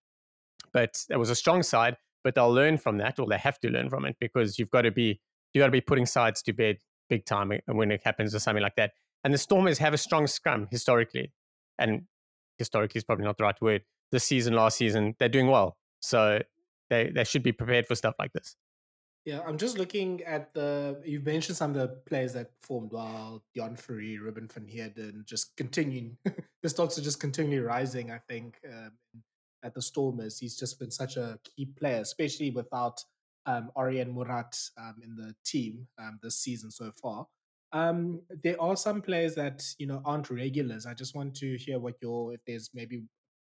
but 0.73 1.03
it 1.09 1.17
was 1.17 1.29
a 1.29 1.35
strong 1.35 1.63
side, 1.63 1.97
but 2.23 2.35
they'll 2.35 2.53
learn 2.53 2.77
from 2.77 2.97
that 2.99 3.19
or 3.19 3.27
they 3.27 3.37
have 3.37 3.59
to 3.59 3.69
learn 3.69 3.89
from 3.89 4.05
it 4.05 4.15
because 4.19 4.59
you've 4.59 4.71
got 4.71 4.83
to 4.83 4.91
be, 4.91 5.19
you 5.53 5.59
got 5.59 5.67
to 5.67 5.71
be 5.71 5.81
putting 5.81 6.05
sides 6.05 6.41
to 6.43 6.53
bed 6.53 6.77
big 7.09 7.25
time 7.25 7.51
when 7.65 7.91
it 7.91 8.01
happens 8.03 8.33
or 8.33 8.39
something 8.39 8.63
like 8.63 8.75
that. 8.75 8.91
And 9.23 9.33
the 9.33 9.37
Stormers 9.37 9.79
have 9.79 9.93
a 9.93 9.97
strong 9.97 10.27
scrum 10.27 10.67
historically. 10.71 11.33
And 11.77 12.03
historically 12.57 12.99
is 12.99 13.03
probably 13.03 13.25
not 13.25 13.37
the 13.37 13.43
right 13.43 13.59
word. 13.61 13.81
This 14.11 14.23
season, 14.23 14.53
last 14.53 14.77
season, 14.77 15.15
they're 15.19 15.29
doing 15.29 15.47
well. 15.47 15.77
So 15.99 16.41
they, 16.89 17.11
they 17.13 17.23
should 17.23 17.43
be 17.43 17.51
prepared 17.51 17.87
for 17.87 17.95
stuff 17.95 18.15
like 18.19 18.33
this. 18.33 18.55
Yeah, 19.25 19.41
I'm 19.45 19.57
just 19.57 19.77
looking 19.77 20.23
at 20.23 20.53
the. 20.53 20.99
You've 21.05 21.25
mentioned 21.25 21.55
some 21.55 21.71
of 21.71 21.77
the 21.77 21.87
players 22.07 22.33
that 22.33 22.59
performed 22.59 22.91
well, 22.91 23.43
Deon 23.55 23.79
Fourie, 23.79 24.19
Ruben 24.19 24.47
van 24.47 24.67
Heerden, 24.67 25.23
just 25.27 25.55
continuing. 25.55 26.17
the 26.63 26.69
stocks 26.69 26.97
are 26.97 27.03
just 27.03 27.19
continually 27.19 27.59
rising, 27.59 28.11
I 28.11 28.17
think, 28.27 28.59
um, 28.67 28.91
at 29.63 29.75
the 29.75 29.81
Stormers. 29.81 30.39
He's 30.39 30.57
just 30.57 30.79
been 30.79 30.89
such 30.89 31.17
a 31.17 31.37
key 31.43 31.65
player, 31.65 32.01
especially 32.01 32.49
without 32.49 33.03
um, 33.45 33.71
Arian 33.77 34.13
Moerat 34.13 34.71
um, 34.79 34.95
in 35.03 35.15
the 35.15 35.35
team 35.45 35.87
um, 35.99 36.19
this 36.23 36.39
season 36.39 36.71
so 36.71 36.91
far. 36.99 37.27
Um, 37.73 38.21
there 38.43 38.59
are 38.61 38.75
some 38.75 39.01
players 39.01 39.35
that 39.35 39.63
you 39.77 39.85
know 39.85 40.01
aren't 40.03 40.31
regulars. 40.31 40.87
I 40.87 40.95
just 40.95 41.15
want 41.15 41.35
to 41.35 41.57
hear 41.57 41.79
what 41.79 41.95
your 42.01 42.33
if 42.33 42.41
there's 42.45 42.71
maybe 42.73 43.03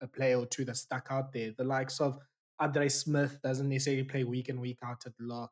a 0.01 0.07
player 0.07 0.37
or 0.37 0.45
two 0.45 0.65
that 0.65 0.77
stuck 0.77 1.07
out 1.11 1.33
there. 1.33 1.51
The 1.57 1.63
likes 1.63 1.99
of 1.99 2.17
Andre 2.59 2.89
Smith 2.89 3.39
doesn't 3.43 3.69
necessarily 3.69 4.03
play 4.03 4.23
week 4.23 4.49
in, 4.49 4.59
week 4.59 4.79
out 4.83 5.03
at 5.05 5.13
lock. 5.19 5.51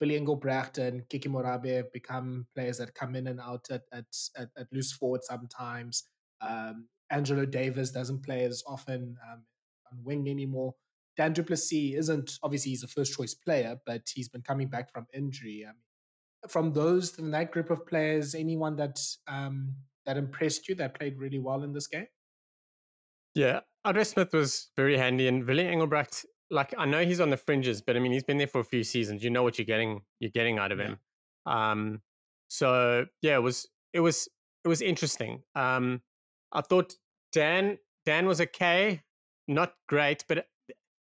Billy 0.00 0.16
Engelbrecht 0.16 0.78
and 0.78 1.06
Keke 1.08 1.28
Morabe 1.28 1.84
become 1.92 2.46
players 2.54 2.78
that 2.78 2.94
come 2.94 3.14
in 3.14 3.26
and 3.26 3.38
out 3.40 3.66
at, 3.70 3.82
at, 3.92 4.06
at, 4.36 4.48
at 4.56 4.66
loose 4.72 4.92
forward 4.92 5.22
sometimes. 5.22 6.04
Um, 6.40 6.88
Angelo 7.10 7.44
Davids 7.44 7.90
doesn't 7.90 8.24
play 8.24 8.44
as 8.44 8.62
often 8.66 9.16
um, 9.30 9.44
on 9.92 9.98
wing 10.02 10.28
anymore. 10.28 10.74
Dan 11.16 11.32
du 11.34 11.42
Plessis 11.42 11.94
isn't, 11.96 12.38
obviously, 12.42 12.70
he's 12.70 12.82
a 12.82 12.88
first 12.88 13.14
choice 13.14 13.34
player, 13.34 13.76
but 13.84 14.02
he's 14.14 14.28
been 14.28 14.42
coming 14.42 14.68
back 14.68 14.90
from 14.90 15.06
injury. 15.12 15.66
I 15.68 15.72
mean, 15.72 16.48
from 16.48 16.72
those, 16.72 17.10
from 17.10 17.30
that 17.32 17.50
group 17.52 17.68
of 17.68 17.86
players, 17.86 18.34
anyone 18.34 18.76
that 18.76 18.98
um, 19.28 19.74
that 20.06 20.16
impressed 20.16 20.68
you 20.68 20.74
that 20.76 20.94
played 20.94 21.18
really 21.18 21.38
well 21.38 21.62
in 21.62 21.74
this 21.74 21.86
game? 21.86 22.06
Yeah, 23.34 23.60
Andre 23.84 24.04
Smith 24.04 24.32
was 24.32 24.70
very 24.76 24.96
handy, 24.96 25.28
and 25.28 25.46
Willie 25.46 25.68
Engelbrecht 25.68 26.24
like 26.50 26.74
I 26.76 26.84
know 26.84 27.04
he's 27.04 27.20
on 27.20 27.30
the 27.30 27.36
fringes, 27.36 27.80
but 27.80 27.96
I 27.96 28.00
mean 28.00 28.12
he's 28.12 28.24
been 28.24 28.38
there 28.38 28.46
for 28.46 28.60
a 28.60 28.64
few 28.64 28.84
seasons. 28.84 29.22
You 29.22 29.30
know 29.30 29.42
what 29.42 29.58
you're 29.58 29.66
getting 29.66 30.02
you're 30.18 30.30
getting 30.30 30.58
out 30.58 30.72
of 30.72 30.78
yeah. 30.78 30.84
him. 30.84 30.98
Um, 31.46 32.02
so 32.48 33.06
yeah, 33.22 33.36
it 33.36 33.42
was 33.42 33.68
it 33.92 34.00
was 34.00 34.28
it 34.64 34.68
was 34.68 34.82
interesting. 34.82 35.42
Um, 35.54 36.02
I 36.52 36.60
thought 36.60 36.94
Dan 37.32 37.78
Dan 38.04 38.26
was 38.26 38.40
okay, 38.40 39.02
not 39.48 39.74
great, 39.88 40.24
but 40.28 40.46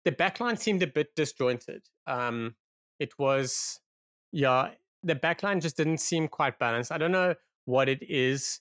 the 0.03 0.12
backline 0.12 0.58
seemed 0.58 0.84
a 0.84 0.88
bit 0.88 1.15
disjointed. 1.15 1.84
Um, 2.08 2.55
it 2.99 3.17
was 3.19 3.79
yeah, 4.31 4.69
the 5.03 5.15
backline 5.15 5.62
just 5.62 5.77
didn't 5.77 5.99
seem 5.99 6.27
quite 6.27 6.60
balanced. 6.60 6.91
I 6.91 6.97
don't 6.97 7.12
know 7.12 7.36
what 7.65 7.89
it 7.89 8.03
is. 8.03 8.60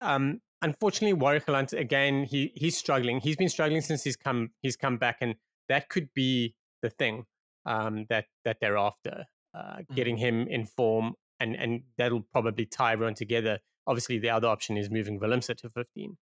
Um, 0.00 0.40
unfortunately, 0.62 1.12
Warwick 1.14 1.46
Gelant 1.46 1.72
again, 1.72 2.24
he 2.24 2.52
he's 2.54 2.76
struggling. 2.76 3.20
He's 3.20 3.36
been 3.36 3.48
struggling 3.48 3.80
since 3.80 4.02
he's 4.02 4.16
come 4.16 4.50
he's 4.62 4.76
come 4.76 4.96
back 4.96 5.18
and 5.20 5.36
that 5.70 5.88
could 5.88 6.12
be 6.14 6.54
the 6.82 6.90
thing 6.90 7.24
um, 7.64 8.06
that 8.10 8.26
that 8.44 8.58
they're 8.60 8.76
after, 8.76 9.24
uh, 9.54 9.58
mm-hmm. 9.58 9.94
getting 9.94 10.16
him 10.16 10.46
in 10.48 10.66
form, 10.66 11.14
and 11.38 11.56
and 11.56 11.82
that'll 11.96 12.26
probably 12.32 12.66
tie 12.66 12.92
everyone 12.92 13.14
together. 13.14 13.58
Obviously, 13.86 14.18
the 14.18 14.30
other 14.30 14.48
option 14.48 14.76
is 14.76 14.90
moving 14.90 15.18
Willemse 15.18 15.56
to 15.56 15.68
15. 15.68 16.16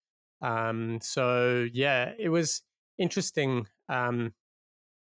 Um, 0.42 0.98
so 1.00 1.66
yeah, 1.72 2.12
it 2.18 2.28
was 2.28 2.62
interesting. 2.98 3.66
Um, 3.88 4.35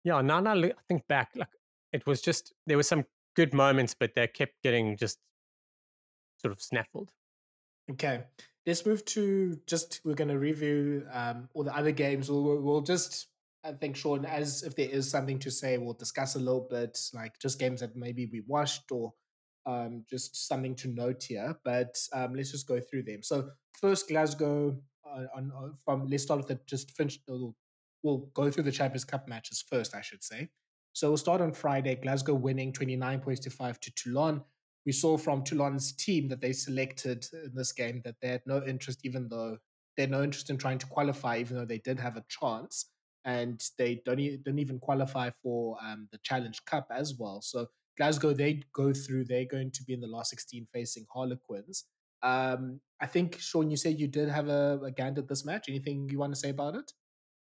yeah, 0.04 0.20
now, 0.22 0.40
now 0.40 0.54
I 0.54 0.72
think 0.88 1.06
back, 1.08 1.30
like 1.36 1.48
it 1.92 2.06
was 2.06 2.22
just 2.22 2.54
there 2.66 2.76
were 2.76 2.82
some 2.82 3.04
good 3.36 3.52
moments, 3.52 3.94
but 3.98 4.12
they 4.14 4.26
kept 4.26 4.54
getting 4.62 4.96
just 4.96 5.18
sort 6.38 6.52
of 6.52 6.62
snaffled. 6.62 7.10
Okay, 7.90 8.22
let's 8.66 8.86
move 8.86 9.04
to 9.06 9.58
just 9.66 10.00
we're 10.04 10.14
going 10.14 10.28
to 10.28 10.38
review 10.38 11.06
um, 11.12 11.48
all 11.54 11.64
the 11.64 11.76
other 11.76 11.92
games. 11.92 12.30
We'll, 12.30 12.60
we'll 12.60 12.80
just 12.82 13.28
I 13.64 13.72
think 13.72 13.96
Sean, 13.96 14.24
as 14.24 14.62
if 14.62 14.76
there 14.76 14.88
is 14.88 15.10
something 15.10 15.38
to 15.40 15.50
say, 15.50 15.78
we'll 15.78 15.94
discuss 15.94 16.36
a 16.36 16.38
little 16.38 16.66
bit, 16.70 16.98
like 17.12 17.38
just 17.40 17.58
games 17.58 17.80
that 17.80 17.96
maybe 17.96 18.26
we 18.32 18.42
watched 18.46 18.90
or 18.92 19.12
um, 19.66 20.04
just 20.08 20.48
something 20.48 20.74
to 20.76 20.88
note 20.88 21.22
here. 21.22 21.56
But 21.64 21.96
um, 22.12 22.34
let's 22.34 22.52
just 22.52 22.68
go 22.68 22.80
through 22.80 23.02
them. 23.04 23.22
So 23.22 23.50
first, 23.80 24.08
Glasgow. 24.08 24.80
Uh, 25.10 25.24
on, 25.34 25.50
from 25.86 26.06
let's 26.06 26.24
start 26.24 26.38
with 26.38 26.48
the 26.48 26.60
just 26.66 26.90
finish. 26.94 27.18
We'll, 27.26 27.56
we'll 28.02 28.28
go 28.34 28.50
through 28.50 28.64
the 28.64 28.72
Champions 28.72 29.04
Cup 29.04 29.26
matches 29.26 29.64
first, 29.66 29.94
I 29.94 30.02
should 30.02 30.22
say. 30.22 30.50
So 30.92 31.08
we'll 31.08 31.16
start 31.16 31.40
on 31.40 31.52
Friday. 31.52 31.94
Glasgow 31.94 32.34
winning 32.34 32.74
twenty 32.74 32.94
nine 32.94 33.20
points 33.20 33.40
to 33.40 33.50
five 33.50 33.80
to 33.80 33.90
Toulon. 33.94 34.42
We 34.84 34.92
saw 34.92 35.16
from 35.16 35.44
Toulon's 35.44 35.92
team 35.92 36.28
that 36.28 36.42
they 36.42 36.52
selected 36.52 37.26
in 37.32 37.52
this 37.54 37.72
game 37.72 38.02
that 38.04 38.16
they 38.20 38.28
had 38.28 38.42
no 38.44 38.62
interest, 38.66 39.00
even 39.02 39.28
though 39.28 39.56
they 39.96 40.02
had 40.02 40.10
no 40.10 40.22
interest 40.22 40.50
in 40.50 40.58
trying 40.58 40.78
to 40.78 40.86
qualify, 40.86 41.38
even 41.38 41.56
though 41.56 41.64
they 41.64 41.78
did 41.78 41.98
have 41.98 42.18
a 42.18 42.24
chance 42.28 42.90
and 43.24 43.62
they 43.78 44.00
don't, 44.04 44.20
e- 44.20 44.38
don't 44.44 44.58
even 44.58 44.78
qualify 44.78 45.30
for 45.42 45.76
um, 45.84 46.08
the 46.12 46.18
Challenge 46.22 46.64
Cup 46.64 46.88
as 46.90 47.14
well. 47.18 47.40
So 47.42 47.66
Glasgow, 47.96 48.32
they 48.32 48.62
go 48.72 48.92
through, 48.92 49.24
they're 49.24 49.44
going 49.44 49.70
to 49.72 49.82
be 49.84 49.92
in 49.92 50.00
the 50.00 50.06
last 50.06 50.30
16 50.30 50.66
facing 50.72 51.04
Harlequins. 51.12 51.84
Um, 52.22 52.80
I 53.00 53.06
think, 53.06 53.38
Sean, 53.38 53.70
you 53.70 53.76
said 53.76 54.00
you 54.00 54.08
did 54.08 54.28
have 54.28 54.48
a, 54.48 54.80
a 54.84 54.90
gander 54.90 55.20
at 55.20 55.28
this 55.28 55.44
match. 55.44 55.68
Anything 55.68 56.08
you 56.10 56.18
want 56.18 56.32
to 56.32 56.38
say 56.38 56.50
about 56.50 56.74
it? 56.74 56.92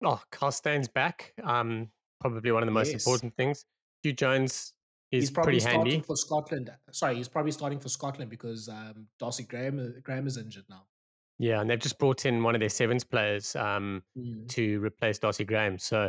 Oh, 0.05 0.21
Carl 0.31 0.53
Steyn's 0.53 0.89
back. 0.89 1.33
Um, 1.43 1.89
probably 2.21 2.51
one 2.53 2.63
of 2.63 2.67
the 2.67 2.73
most 2.73 2.93
yes. 2.93 3.05
important 3.05 3.35
things. 3.37 3.65
Huw 4.05 4.17
Jones 4.17 4.73
is 5.13 5.23
he's 5.23 5.31
probably 5.31 5.53
pretty 5.53 5.61
starting 5.61 5.93
handy. 5.93 6.07
for 6.07 6.17
Scotland. 6.17 6.71
Sorry, 6.93 7.17
he's 7.17 7.29
probably 7.29 7.53
starting 7.53 7.79
for 7.79 7.89
Scotland 7.89 8.31
because 8.31 8.69
um, 8.69 9.07
Darcy 9.19 9.45
Graham 9.45 9.95
Graham 10.03 10.27
is 10.27 10.37
injured 10.37 10.65
now. 10.69 10.85
Yeah, 11.39 11.61
and 11.61 11.69
they've 11.69 11.79
just 11.79 11.99
brought 11.99 12.25
in 12.25 12.43
one 12.43 12.55
of 12.55 12.61
their 12.61 12.71
sevens 12.71 13.05
players 13.05 13.55
um, 13.57 14.03
mm. 14.19 14.49
to 14.49 14.81
replace 14.81 15.19
Darcy 15.19 15.45
Graham. 15.45 15.79
So, 15.79 16.09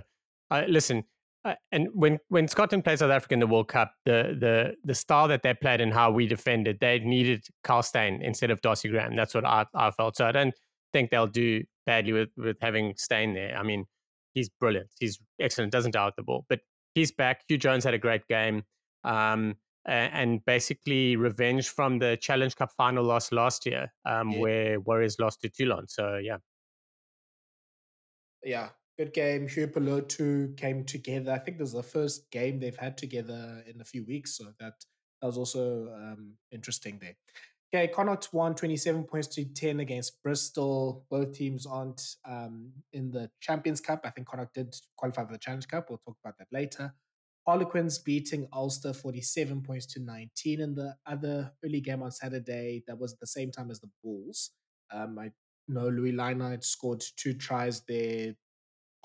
uh, 0.52 0.64
listen, 0.68 1.04
uh, 1.44 1.56
and 1.72 1.88
when 1.94 2.18
when 2.30 2.48
Scotland 2.48 2.84
played 2.84 3.00
South 3.00 3.12
Africa 3.12 3.34
in 3.34 3.40
the 3.40 3.48
World 3.48 3.68
Cup, 3.68 3.94
the 4.06 4.38
the 4.40 4.76
the 4.84 4.96
style 4.96 5.28
that 5.28 5.44
they 5.44 5.54
played 5.54 5.82
and 5.82 5.94
how 5.94 6.12
we 6.12 6.28
defended, 6.28 6.78
they 6.80 7.00
needed 7.00 7.46
Carl 7.64 7.84
Steyn 7.84 8.22
instead 8.22 8.52
of 8.52 8.62
Darcy 8.62 8.90
Graham. 8.90 9.16
That's 9.16 9.34
what 9.34 9.46
I, 9.46 9.66
I 9.74 9.92
felt. 9.92 10.16
So 10.18 10.26
I 10.26 10.32
don't 10.32 10.54
think 10.94 11.10
they'll 11.10 11.28
do 11.28 11.64
badly 11.86 12.14
with 12.14 12.30
with 12.38 12.58
having 12.62 12.94
Steyn 12.98 13.34
there. 13.34 13.58
I 13.58 13.64
mean, 13.64 13.86
he's 14.34 14.50
brilliant. 14.50 14.90
He's 15.00 15.20
excellent. 15.40 15.72
Doesn't 15.72 15.92
doubt 15.92 16.16
the 16.16 16.24
ball, 16.24 16.46
but 16.50 16.60
he's 16.96 17.12
back. 17.12 17.42
Huw 17.50 17.60
Jones 17.60 17.84
had 17.84 17.94
a 17.94 18.00
great 18.00 18.28
game. 18.28 18.64
Um, 19.04 19.56
and 19.88 20.44
basically 20.46 21.16
revenge 21.16 21.70
from 21.70 22.00
the 22.00 22.18
Challenge 22.18 22.56
Cup 22.56 22.72
final 22.76 23.04
loss 23.04 23.32
last 23.32 23.66
year, 23.66 23.92
um, 24.06 24.32
yeah. 24.32 24.40
where 24.40 24.80
Warriors 24.80 25.18
lost 25.20 25.42
to 25.42 25.50
Toulon. 25.50 25.88
So 25.88 26.18
yeah, 26.18 26.38
yeah, 28.44 28.70
good 28.98 29.14
game. 29.14 29.48
Hugh 29.48 29.68
Pelotu 29.68 30.56
came 30.58 30.84
together. 30.84 31.32
I 31.32 31.40
think 31.40 31.58
this 31.58 31.70
is 31.70 31.74
the 31.74 31.84
first 31.84 32.30
game 32.32 32.60
they've 32.60 32.76
had 32.76 32.98
together 32.98 33.64
in 33.66 33.80
a 33.82 33.86
few 33.86 34.06
weeks, 34.06 34.38
so 34.38 34.46
that 34.60 34.74
that 35.22 35.28
was 35.28 35.38
also 35.38 35.88
um, 35.96 36.34
interesting 36.52 37.00
there. 37.00 37.16
Okay, 37.74 37.88
Connacht 37.90 38.30
won 38.32 38.56
27 38.56 39.04
points 39.04 39.28
to 39.28 39.44
10 39.44 39.82
against 39.82 40.24
Bristol. 40.24 41.06
Both 41.10 41.34
teams 41.34 41.66
aren't 41.66 42.02
um, 42.24 42.72
in 42.94 43.12
the 43.12 43.30
Champions 43.42 43.82
Cup. 43.82 44.02
I 44.06 44.10
think 44.10 44.28
Connacht 44.28 44.54
did 44.54 44.74
qualify 44.96 45.26
for 45.26 45.34
the 45.34 45.38
Challenge 45.38 45.68
Cup. 45.68 45.90
We'll 45.90 45.98
talk 45.98 46.16
about 46.24 46.38
that 46.38 46.48
later. 46.52 46.94
Harlequins 47.48 48.00
beating 48.00 48.46
Ulster 48.52 48.92
47 48.92 49.62
points 49.62 49.86
to 49.86 50.02
19 50.02 50.60
in 50.60 50.76
the 50.76 50.94
other 51.06 51.54
early 51.64 51.80
game 51.80 52.04
on 52.04 52.12
Saturday. 52.12 52.84
That 52.88 53.00
was 53.00 53.14
at 53.14 53.20
the 53.22 53.28
same 53.28 53.52
time 53.52 53.72
as 53.72 53.80
the 53.80 53.90
Bulls. 54.04 54.52
Um, 54.92 55.18
I 55.18 55.32
know 55.70 55.88
Louis 55.88 56.16
had 56.18 56.64
scored 56.64 57.02
two 57.16 57.34
tries 57.34 57.82
there. 57.88 58.34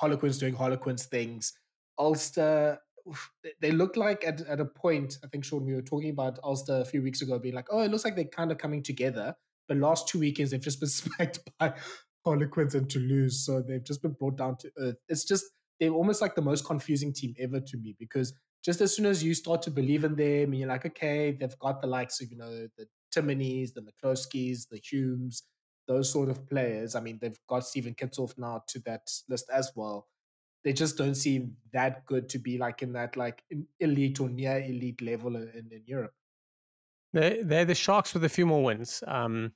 Harlequins 0.00 0.38
doing 0.38 0.54
Harlequins 0.54 1.06
things. 1.06 1.52
Ulster, 2.00 2.80
they 3.60 3.70
look 3.70 3.96
like 3.96 4.24
at, 4.26 4.40
at 4.40 4.58
a 4.58 4.64
point, 4.64 5.18
I 5.24 5.28
think, 5.28 5.44
Sean, 5.44 5.64
we 5.64 5.74
were 5.74 5.82
talking 5.82 6.10
about 6.10 6.40
Ulster 6.42 6.80
a 6.80 6.84
few 6.84 7.00
weeks 7.00 7.22
ago, 7.22 7.38
being 7.38 7.54
like, 7.54 7.68
oh, 7.70 7.82
it 7.82 7.92
looks 7.92 8.04
like 8.04 8.16
they're 8.16 8.24
kind 8.24 8.50
of 8.50 8.58
coming 8.58 8.82
together. 8.82 9.36
But 9.68 9.76
last 9.76 10.08
two 10.08 10.18
weekends, 10.18 10.50
they've 10.50 10.60
just 10.60 10.80
been 10.80 10.88
smacked 10.88 11.38
by 11.60 11.74
Harlequins 12.24 12.74
and 12.74 12.90
Toulouse. 12.90 13.46
So 13.46 13.62
they've 13.62 13.84
just 13.84 14.02
been 14.02 14.16
brought 14.18 14.36
down 14.36 14.56
to 14.58 14.70
earth. 14.78 14.96
It's 15.08 15.24
just 15.24 15.44
they're 15.82 15.90
almost 15.90 16.22
like 16.22 16.36
the 16.36 16.40
most 16.40 16.64
confusing 16.64 17.12
team 17.12 17.34
ever 17.40 17.58
to 17.58 17.76
me 17.76 17.96
because 17.98 18.34
just 18.64 18.80
as 18.80 18.94
soon 18.94 19.04
as 19.04 19.24
you 19.24 19.34
start 19.34 19.62
to 19.62 19.70
believe 19.72 20.04
in 20.04 20.14
them 20.14 20.52
and 20.52 20.58
you're 20.58 20.68
like, 20.68 20.86
okay, 20.86 21.32
they've 21.32 21.58
got 21.58 21.80
the 21.80 21.88
likes 21.88 22.20
of, 22.20 22.30
you 22.30 22.36
know, 22.36 22.68
the 22.78 22.86
Timoneys, 23.12 23.72
the 23.74 23.80
McCloskeys, 23.82 24.68
the 24.70 24.78
Humes, 24.78 25.42
those 25.88 26.08
sort 26.08 26.28
of 26.30 26.48
players. 26.48 26.94
I 26.94 27.00
mean, 27.00 27.18
they've 27.20 27.36
got 27.48 27.66
Steven 27.66 27.96
Kitshoff 27.96 28.38
now 28.38 28.62
to 28.68 28.78
that 28.86 29.10
list 29.28 29.50
as 29.52 29.72
well. 29.74 30.06
They 30.62 30.72
just 30.72 30.96
don't 30.96 31.16
seem 31.16 31.56
that 31.72 32.06
good 32.06 32.28
to 32.28 32.38
be 32.38 32.58
like 32.58 32.82
in 32.82 32.92
that 32.92 33.16
like 33.16 33.42
elite 33.80 34.20
or 34.20 34.28
near 34.28 34.60
elite 34.60 35.02
level 35.02 35.34
in, 35.34 35.68
in 35.72 35.82
Europe. 35.84 36.12
They 37.12 37.42
they're 37.42 37.64
the 37.64 37.74
Sharks 37.74 38.14
with 38.14 38.22
a 38.22 38.28
few 38.28 38.46
more 38.46 38.62
wins. 38.62 39.02
Um, 39.08 39.50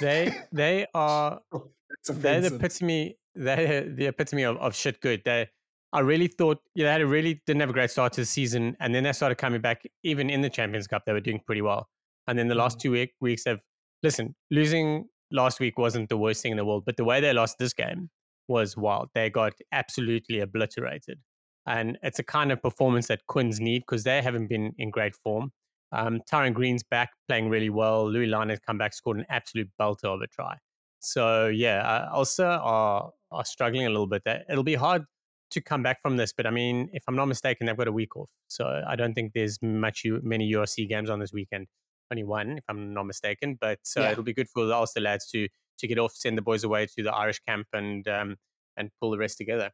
they 0.00 0.32
they 0.52 0.86
are 0.94 1.40
oh, 1.52 1.70
they're 2.06 2.42
the 2.42 2.54
epitome 2.54 3.16
they're 3.36 3.88
the 3.90 4.06
epitome 4.06 4.44
of, 4.44 4.56
of 4.58 4.74
shit 4.74 5.00
good. 5.00 5.22
They 5.24 5.48
I 5.96 6.00
really 6.00 6.28
thought 6.28 6.58
yeah, 6.74 6.84
they 6.84 6.92
had 6.92 7.00
a 7.00 7.06
really 7.06 7.40
didn't 7.46 7.60
have 7.60 7.70
a 7.70 7.72
great 7.72 7.90
start 7.90 8.12
to 8.12 8.20
the 8.20 8.26
season, 8.26 8.76
and 8.80 8.94
then 8.94 9.02
they 9.04 9.12
started 9.12 9.36
coming 9.36 9.62
back. 9.62 9.80
Even 10.02 10.28
in 10.28 10.42
the 10.42 10.50
Champions 10.50 10.86
Cup, 10.86 11.04
they 11.06 11.12
were 11.14 11.20
doing 11.20 11.40
pretty 11.46 11.62
well. 11.62 11.88
And 12.26 12.38
then 12.38 12.48
the 12.48 12.54
last 12.54 12.76
mm. 12.76 12.82
two 12.82 12.90
week, 12.90 13.14
weeks, 13.22 13.44
they've 13.44 13.58
listen 14.02 14.34
losing 14.50 15.06
last 15.30 15.58
week 15.58 15.78
wasn't 15.78 16.10
the 16.10 16.18
worst 16.18 16.42
thing 16.42 16.50
in 16.50 16.58
the 16.58 16.66
world, 16.66 16.82
but 16.84 16.98
the 16.98 17.04
way 17.04 17.22
they 17.22 17.32
lost 17.32 17.56
this 17.58 17.72
game 17.72 18.10
was 18.46 18.76
wild. 18.76 19.08
They 19.14 19.30
got 19.30 19.54
absolutely 19.72 20.40
obliterated, 20.40 21.18
and 21.66 21.96
it's 22.02 22.18
a 22.18 22.22
kind 22.22 22.52
of 22.52 22.60
performance 22.60 23.06
that 23.08 23.26
Quins 23.26 23.58
need 23.58 23.78
because 23.88 24.04
they 24.04 24.20
haven't 24.20 24.48
been 24.48 24.74
in 24.76 24.90
great 24.90 25.14
form. 25.24 25.50
Um, 25.92 26.20
Tyrone 26.28 26.52
Green's 26.52 26.82
back 26.82 27.08
playing 27.26 27.48
really 27.48 27.70
well. 27.70 28.06
Louis 28.06 28.26
Lynn 28.26 28.50
has 28.50 28.58
come 28.66 28.76
back, 28.76 28.92
scored 28.92 29.16
an 29.16 29.24
absolute 29.30 29.70
belter 29.80 30.14
of 30.14 30.20
a 30.20 30.26
try. 30.26 30.58
So 31.00 31.46
yeah, 31.46 31.78
uh, 31.88 32.16
Ulster 32.18 32.44
are 32.44 33.12
are 33.30 33.44
struggling 33.46 33.86
a 33.86 33.90
little 33.90 34.06
bit. 34.06 34.20
There. 34.26 34.44
It'll 34.50 34.62
be 34.62 34.74
hard 34.74 35.06
to 35.50 35.60
come 35.60 35.82
back 35.82 36.02
from 36.02 36.16
this, 36.16 36.32
but 36.32 36.46
I 36.46 36.50
mean, 36.50 36.88
if 36.92 37.04
I'm 37.08 37.16
not 37.16 37.26
mistaken, 37.26 37.66
they've 37.66 37.76
got 37.76 37.88
a 37.88 37.92
week 37.92 38.16
off, 38.16 38.30
so 38.48 38.82
I 38.86 38.96
don't 38.96 39.14
think 39.14 39.32
there's 39.32 39.58
much 39.62 40.02
many 40.22 40.50
URC 40.52 40.88
games 40.88 41.10
on 41.10 41.20
this 41.20 41.32
weekend. 41.32 41.66
Only 42.10 42.24
one, 42.24 42.58
if 42.58 42.64
I'm 42.68 42.94
not 42.94 43.04
mistaken. 43.04 43.58
But 43.60 43.80
uh, 43.96 44.02
yeah. 44.02 44.10
it'll 44.12 44.24
be 44.24 44.34
good 44.34 44.48
for 44.48 44.64
the 44.64 44.74
Ulster 44.74 45.00
lads 45.00 45.28
to 45.30 45.48
to 45.78 45.86
get 45.86 45.98
off, 45.98 46.12
send 46.14 46.38
the 46.38 46.42
boys 46.42 46.64
away 46.64 46.86
to 46.86 47.02
the 47.02 47.12
Irish 47.12 47.40
camp, 47.40 47.66
and 47.72 48.06
um, 48.08 48.36
and 48.76 48.90
pull 49.00 49.10
the 49.10 49.18
rest 49.18 49.38
together. 49.38 49.70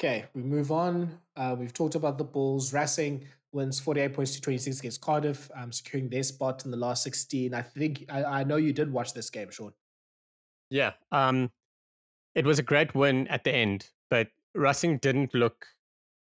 Okay, 0.00 0.24
we 0.34 0.42
move 0.42 0.72
on. 0.72 1.18
Uh, 1.36 1.54
we've 1.58 1.72
talked 1.72 1.94
about 1.94 2.18
the 2.18 2.24
Bulls. 2.24 2.72
Racing 2.72 3.26
wins 3.52 3.78
48 3.78 4.12
points 4.12 4.34
to 4.34 4.40
26 4.40 4.80
against 4.80 5.00
Cardiff, 5.00 5.50
um, 5.54 5.70
securing 5.70 6.08
their 6.08 6.24
spot 6.24 6.64
in 6.64 6.72
the 6.72 6.76
last 6.76 7.04
16. 7.04 7.54
I 7.54 7.62
think 7.62 8.04
I, 8.10 8.24
I 8.24 8.44
know 8.44 8.56
you 8.56 8.72
did 8.72 8.92
watch 8.92 9.14
this 9.14 9.30
game, 9.30 9.50
Sean. 9.50 9.72
Yeah, 10.70 10.92
um, 11.12 11.50
it 12.34 12.44
was 12.44 12.58
a 12.58 12.62
great 12.62 12.94
win 12.94 13.28
at 13.28 13.44
the 13.44 13.54
end, 13.54 13.88
but 14.10 14.28
Racing 14.54 14.98
didn't 14.98 15.34
look 15.34 15.66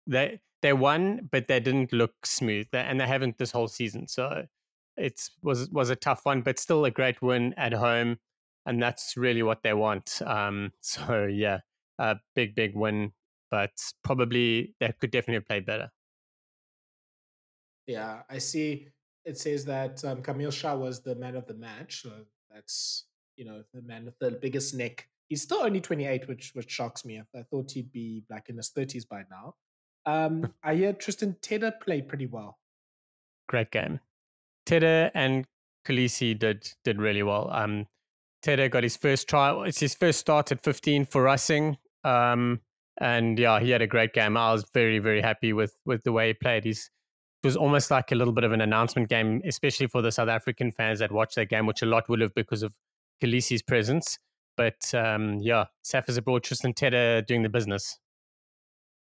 they 0.07 0.39
they 0.61 0.73
won, 0.73 1.29
but 1.31 1.47
they 1.47 1.59
didn't 1.59 1.93
look 1.93 2.25
smooth, 2.25 2.67
and 2.73 2.99
they 2.99 3.07
haven't 3.07 3.37
this 3.37 3.51
whole 3.51 3.67
season. 3.67 4.07
So 4.07 4.45
it 4.95 5.21
was 5.43 5.69
was 5.69 5.89
a 5.89 5.95
tough 5.95 6.21
one, 6.23 6.41
but 6.41 6.59
still 6.59 6.85
a 6.85 6.91
great 6.91 7.21
win 7.21 7.53
at 7.57 7.73
home, 7.73 8.17
and 8.65 8.81
that's 8.81 9.15
really 9.15 9.43
what 9.43 9.63
they 9.63 9.73
want. 9.73 10.21
Um, 10.25 10.71
so 10.81 11.25
yeah, 11.25 11.59
a 11.99 12.17
big 12.35 12.55
big 12.55 12.75
win, 12.75 13.13
but 13.51 13.71
probably 14.03 14.73
they 14.79 14.93
could 14.99 15.11
definitely 15.11 15.45
play 15.45 15.59
better. 15.59 15.91
Yeah, 17.85 18.21
I 18.29 18.39
see. 18.39 18.89
It 19.23 19.37
says 19.37 19.65
that 19.65 20.03
um, 20.05 20.21
Camille 20.21 20.51
Chat 20.51 20.77
was 20.77 21.01
the 21.01 21.15
man 21.15 21.35
of 21.35 21.45
the 21.47 21.53
match. 21.53 22.01
So 22.03 22.11
that's 22.49 23.05
you 23.35 23.45
know 23.45 23.63
the 23.73 23.81
man 23.81 24.05
with 24.05 24.17
the 24.19 24.31
biggest 24.31 24.73
neck 24.73 25.07
He's 25.27 25.41
still 25.41 25.59
only 25.59 25.81
28, 25.81 26.27
which 26.27 26.51
which 26.53 26.71
shocks 26.71 27.03
me. 27.05 27.21
I, 27.35 27.43
thought 27.43 27.71
he'd 27.71 27.91
be 27.91 28.23
like 28.29 28.49
in 28.49 28.57
his 28.57 28.71
30s 28.71 29.07
by 29.07 29.23
now. 29.29 29.55
Um, 30.05 30.53
I 30.63 30.75
hear 30.75 30.93
Tristan 30.93 31.35
Tedder 31.41 31.73
played 31.81 32.07
pretty 32.07 32.27
well. 32.27 32.59
Great 33.47 33.71
game. 33.71 33.99
Tedder 34.65 35.11
and 35.13 35.45
Kolisi 35.85 36.37
did 36.37 36.69
did 36.83 36.99
really 36.99 37.23
well. 37.23 37.49
Um, 37.51 37.87
Tedder 38.41 38.69
got 38.69 38.83
his 38.83 38.95
first 38.95 39.27
trial. 39.27 39.63
It's 39.63 39.79
his 39.79 39.95
first 39.95 40.19
start 40.19 40.51
at 40.51 40.63
15 40.63 41.05
for 41.05 41.23
Racing. 41.23 41.77
Um, 42.03 42.61
and 42.99 43.37
yeah, 43.37 43.59
he 43.59 43.69
had 43.69 43.81
a 43.81 43.87
great 43.87 44.13
game. 44.13 44.37
I 44.37 44.51
was 44.53 44.65
very 44.73 44.99
very 44.99 45.21
happy 45.21 45.53
with 45.53 45.77
with 45.85 46.03
the 46.03 46.11
way 46.11 46.27
he 46.27 46.33
played. 46.33 46.63
He's 46.63 46.89
it 47.43 47.47
was 47.47 47.57
almost 47.57 47.91
like 47.91 48.11
a 48.11 48.15
little 48.15 48.33
bit 48.33 48.43
of 48.43 48.51
an 48.51 48.61
announcement 48.61 49.09
game, 49.09 49.41
especially 49.45 49.87
for 49.87 50.01
the 50.01 50.11
South 50.11 50.27
African 50.27 50.71
fans 50.71 50.99
that 50.99 51.11
watched 51.11 51.35
that 51.35 51.49
game, 51.49 51.67
which 51.67 51.81
a 51.81 51.85
lot 51.85 52.09
would 52.09 52.19
have 52.21 52.33
because 52.33 52.63
of 52.63 52.73
Kolisi's 53.21 53.61
presence. 53.61 54.17
But 54.57 54.93
um, 54.93 55.39
yeah, 55.39 55.65
Saf 55.85 56.09
is 56.09 56.17
abroad, 56.17 56.43
Tristan 56.43 56.73
Tedder 56.73 57.21
doing 57.21 57.43
the 57.43 57.49
business. 57.49 57.97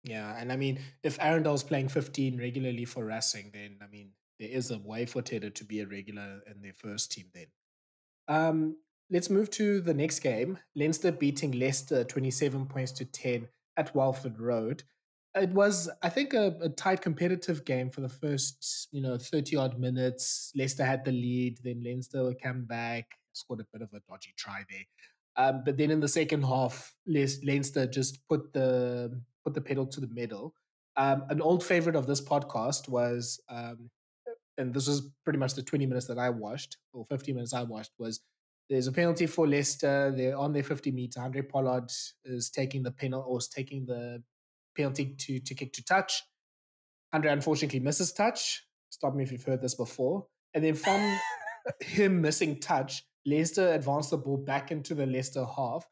Yeah, 0.02 0.36
and 0.38 0.50
I 0.50 0.56
mean, 0.56 0.80
if 1.02 1.18
Arundell's 1.18 1.62
playing 1.62 1.88
15 1.88 2.38
regularly 2.38 2.84
for 2.84 3.04
Racing, 3.04 3.50
then 3.54 3.76
I 3.82 3.86
mean, 3.86 4.10
there 4.40 4.48
is 4.48 4.70
a 4.70 4.78
way 4.78 5.06
for 5.06 5.22
Tedder 5.22 5.50
to 5.50 5.64
be 5.64 5.80
a 5.80 5.86
regular 5.86 6.40
in 6.50 6.60
their 6.62 6.74
first 6.74 7.12
team 7.12 7.26
then. 7.34 7.46
Um, 8.28 8.76
let's 9.10 9.30
move 9.30 9.50
to 9.50 9.80
the 9.80 9.94
next 9.94 10.20
game. 10.20 10.58
Leinster 10.74 11.12
beating 11.12 11.52
Leicester 11.52 12.04
27 12.04 12.66
points 12.66 12.92
to 12.92 13.04
10 13.04 13.48
at 13.76 13.94
Welford 13.94 14.38
Road. 14.40 14.82
It 15.34 15.50
was, 15.50 15.90
I 16.02 16.10
think, 16.10 16.32
a, 16.32 16.56
a 16.62 16.68
tight 16.68 17.00
competitive 17.00 17.64
game 17.64 17.90
for 17.90 18.02
the 18.02 18.08
first, 18.08 18.88
you 18.92 19.02
know, 19.02 19.18
30 19.18 19.56
odd 19.56 19.78
minutes. 19.78 20.52
Leicester 20.54 20.84
had 20.84 21.04
the 21.04 21.12
lead, 21.12 21.58
then 21.64 21.82
Leinster 21.82 22.24
would 22.24 22.40
come 22.40 22.66
back, 22.66 23.06
scored 23.32 23.60
a 23.60 23.66
bit 23.72 23.82
of 23.82 23.88
a 23.92 24.00
dodgy 24.08 24.32
try 24.36 24.62
there. 24.70 24.84
Um, 25.36 25.62
but 25.64 25.76
then 25.76 25.90
in 25.90 26.00
the 26.00 26.08
second 26.08 26.42
half, 26.42 26.94
Leinster 27.06 27.86
just 27.86 28.26
put 28.28 28.52
the 28.52 29.20
put 29.44 29.54
the 29.54 29.60
pedal 29.60 29.86
to 29.86 30.00
the 30.00 30.08
metal. 30.08 30.54
Um, 30.96 31.24
an 31.28 31.40
old 31.40 31.64
favorite 31.64 31.96
of 31.96 32.06
this 32.06 32.20
podcast 32.20 32.88
was, 32.88 33.40
um, 33.48 33.90
and 34.56 34.72
this 34.72 34.86
was 34.86 35.10
pretty 35.24 35.38
much 35.38 35.54
the 35.54 35.62
20 35.62 35.86
minutes 35.86 36.06
that 36.06 36.18
I 36.18 36.30
watched, 36.30 36.76
or 36.92 37.04
50 37.10 37.32
minutes 37.32 37.52
I 37.52 37.62
watched, 37.62 37.90
was 37.98 38.20
there's 38.70 38.86
a 38.86 38.92
penalty 38.92 39.26
for 39.26 39.46
Leicester. 39.46 40.12
They're 40.16 40.36
on 40.36 40.52
their 40.52 40.62
50 40.62 40.90
meter. 40.92 41.20
Handré 41.20 41.48
Pollard 41.48 41.90
is 42.24 42.50
taking 42.50 42.82
the 42.82 42.92
penalty 42.92 43.26
or 43.28 43.38
is 43.38 43.48
taking 43.48 43.84
the 43.86 44.22
penalty 44.76 45.14
to, 45.18 45.40
to 45.40 45.54
kick 45.54 45.72
to 45.74 45.84
touch. 45.84 46.22
Handré 47.14 47.32
unfortunately 47.32 47.80
misses 47.80 48.12
touch. 48.12 48.66
Stop 48.90 49.14
me 49.14 49.24
if 49.24 49.32
you've 49.32 49.44
heard 49.44 49.60
this 49.60 49.74
before. 49.74 50.26
And 50.54 50.64
then 50.64 50.74
from 50.74 51.18
him 51.80 52.20
missing 52.20 52.60
touch, 52.60 53.04
Leicester 53.26 53.72
advanced 53.72 54.10
the 54.10 54.18
ball 54.18 54.36
back 54.36 54.70
into 54.70 54.94
the 54.94 55.06
Leicester 55.06 55.44
half. 55.44 55.86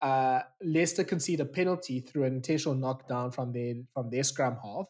Uh, 0.00 0.40
Leicester 0.62 1.04
concede 1.04 1.40
a 1.40 1.44
penalty 1.44 2.00
through 2.00 2.24
an 2.24 2.34
intentional 2.34 2.74
knockdown 2.74 3.30
from 3.30 3.52
their 3.52 3.74
from 3.94 4.10
their 4.10 4.24
scrum 4.24 4.58
half. 4.62 4.86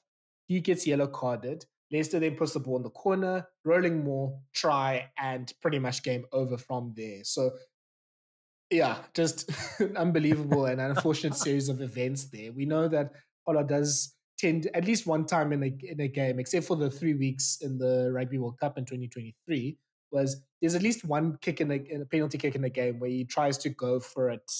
He 0.46 0.60
gets 0.60 0.86
yellow 0.86 1.06
carded. 1.06 1.66
Leicester 1.92 2.18
then 2.18 2.36
puts 2.36 2.54
the 2.54 2.60
ball 2.60 2.78
in 2.78 2.82
the 2.82 2.90
corner, 2.90 3.46
rolling 3.64 4.02
more, 4.02 4.40
try, 4.54 5.10
and 5.18 5.52
pretty 5.60 5.78
much 5.78 6.02
game 6.02 6.24
over 6.32 6.56
from 6.56 6.94
there. 6.96 7.22
So, 7.22 7.50
yeah, 8.70 8.96
just 9.12 9.50
unbelievable 9.96 10.64
and 10.64 10.80
unfortunate 10.80 11.34
series 11.36 11.68
of 11.68 11.82
events 11.82 12.24
there. 12.24 12.50
We 12.52 12.64
know 12.64 12.88
that 12.88 13.12
Ola 13.46 13.64
does 13.64 14.14
tend 14.38 14.68
at 14.72 14.86
least 14.86 15.06
one 15.06 15.26
time 15.26 15.52
in 15.52 15.62
a 15.62 15.76
in 15.82 16.00
a 16.00 16.08
game, 16.08 16.38
except 16.38 16.66
for 16.66 16.76
the 16.76 16.90
three 16.90 17.14
weeks 17.14 17.58
in 17.60 17.76
the 17.76 18.10
Rugby 18.10 18.38
World 18.38 18.58
Cup 18.58 18.78
in 18.78 18.86
2023, 18.86 19.76
was 20.12 20.42
there's 20.60 20.74
at 20.74 20.82
least 20.82 21.04
one 21.04 21.38
kick 21.40 21.60
in 21.60 21.70
a, 21.70 21.74
in 21.74 22.02
a, 22.02 22.04
penalty 22.04 22.38
kick 22.38 22.54
in 22.54 22.62
the 22.62 22.70
game 22.70 23.00
where 23.00 23.10
he 23.10 23.24
tries 23.24 23.58
to 23.58 23.68
go 23.68 23.98
for 23.98 24.30
it, 24.30 24.50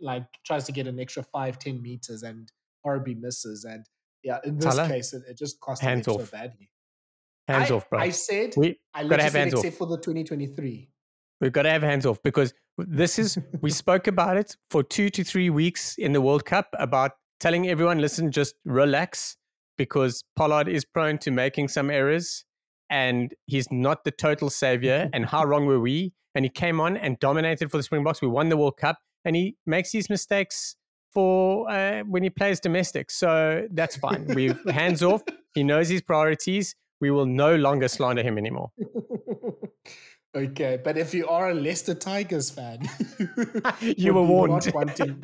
like 0.00 0.24
tries 0.44 0.64
to 0.64 0.72
get 0.72 0.86
an 0.86 0.98
extra 0.98 1.22
five, 1.22 1.58
10 1.58 1.80
meters 1.80 2.22
and 2.22 2.50
horribly 2.82 3.14
misses. 3.14 3.64
And 3.64 3.86
yeah, 4.22 4.38
in 4.44 4.58
this 4.58 4.76
case, 4.76 5.12
it, 5.12 5.22
it, 5.28 5.38
just 5.38 5.60
cost 5.60 5.82
hands 5.82 6.08
him 6.08 6.14
off. 6.14 6.20
so 6.28 6.36
badly. 6.36 6.70
Hands 7.46 7.70
I, 7.70 7.74
off, 7.74 7.88
bro. 7.88 8.00
I 8.00 8.10
said, 8.10 8.54
we 8.56 8.78
I 8.94 9.06
gotta 9.06 9.22
have 9.22 9.34
hands 9.34 9.52
except 9.52 9.74
off. 9.74 9.78
for 9.78 9.86
the 9.86 9.98
2023. 9.98 10.88
We've 11.40 11.52
got 11.52 11.62
to 11.62 11.70
have 11.70 11.82
hands 11.82 12.06
off 12.06 12.22
because 12.22 12.54
this 12.78 13.18
is, 13.18 13.36
we 13.60 13.70
spoke 13.82 14.06
about 14.06 14.36
it 14.36 14.56
for 14.70 14.82
two 14.82 15.10
to 15.10 15.24
three 15.24 15.50
weeks 15.50 15.98
in 15.98 16.12
the 16.12 16.20
World 16.20 16.44
Cup 16.44 16.68
about 16.78 17.12
telling 17.40 17.68
everyone, 17.68 17.98
listen, 17.98 18.30
just 18.30 18.54
relax 18.64 19.36
because 19.76 20.24
Pollard 20.36 20.68
is 20.68 20.84
prone 20.84 21.18
to 21.18 21.30
making 21.30 21.68
some 21.68 21.90
errors 21.90 22.44
and 22.90 23.34
he's 23.46 23.70
not 23.70 24.04
the 24.04 24.10
total 24.10 24.50
savior. 24.50 25.08
and 25.12 25.26
how 25.26 25.44
wrong 25.44 25.66
were 25.66 25.80
we? 25.80 26.12
And 26.34 26.44
he 26.44 26.48
came 26.48 26.80
on 26.80 26.96
and 26.96 27.18
dominated 27.18 27.70
for 27.70 27.76
the 27.76 27.82
Springboks. 27.82 28.20
We 28.20 28.28
won 28.28 28.48
the 28.48 28.56
World 28.56 28.76
Cup, 28.76 28.98
and 29.24 29.36
he 29.36 29.56
makes 29.66 29.92
these 29.92 30.10
mistakes 30.10 30.76
for 31.12 31.70
uh, 31.70 32.02
when 32.02 32.22
he 32.22 32.30
plays 32.30 32.60
domestic. 32.60 33.10
So 33.10 33.66
that's 33.70 33.96
fine. 33.96 34.26
We've 34.26 34.58
hands 34.68 35.02
off. 35.02 35.22
He 35.54 35.62
knows 35.62 35.88
his 35.88 36.02
priorities. 36.02 36.74
We 37.00 37.10
will 37.10 37.26
no 37.26 37.54
longer 37.54 37.88
slander 37.88 38.22
him 38.22 38.36
anymore. 38.36 38.70
okay, 40.36 40.80
but 40.82 40.98
if 40.98 41.14
you 41.14 41.28
are 41.28 41.50
a 41.50 41.54
Leicester 41.54 41.94
Tigers 41.94 42.50
fan, 42.50 42.88
you 43.80 44.14
were 44.14 44.22
warned. 44.22 44.70
Wanting, 44.74 45.22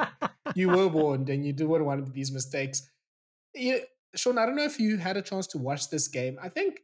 you 0.54 0.68
were 0.68 0.88
warned, 0.88 1.28
and 1.28 1.44
you 1.44 1.52
do 1.52 1.68
want 1.68 1.84
one 1.84 1.98
of 1.98 2.12
these 2.12 2.30
mistakes. 2.30 2.88
You, 3.54 3.80
Sean, 4.14 4.38
I 4.38 4.46
don't 4.46 4.56
know 4.56 4.64
if 4.64 4.78
you 4.78 4.96
had 4.98 5.16
a 5.16 5.22
chance 5.22 5.46
to 5.48 5.58
watch 5.58 5.90
this 5.90 6.08
game. 6.08 6.38
I 6.42 6.48
think 6.48 6.80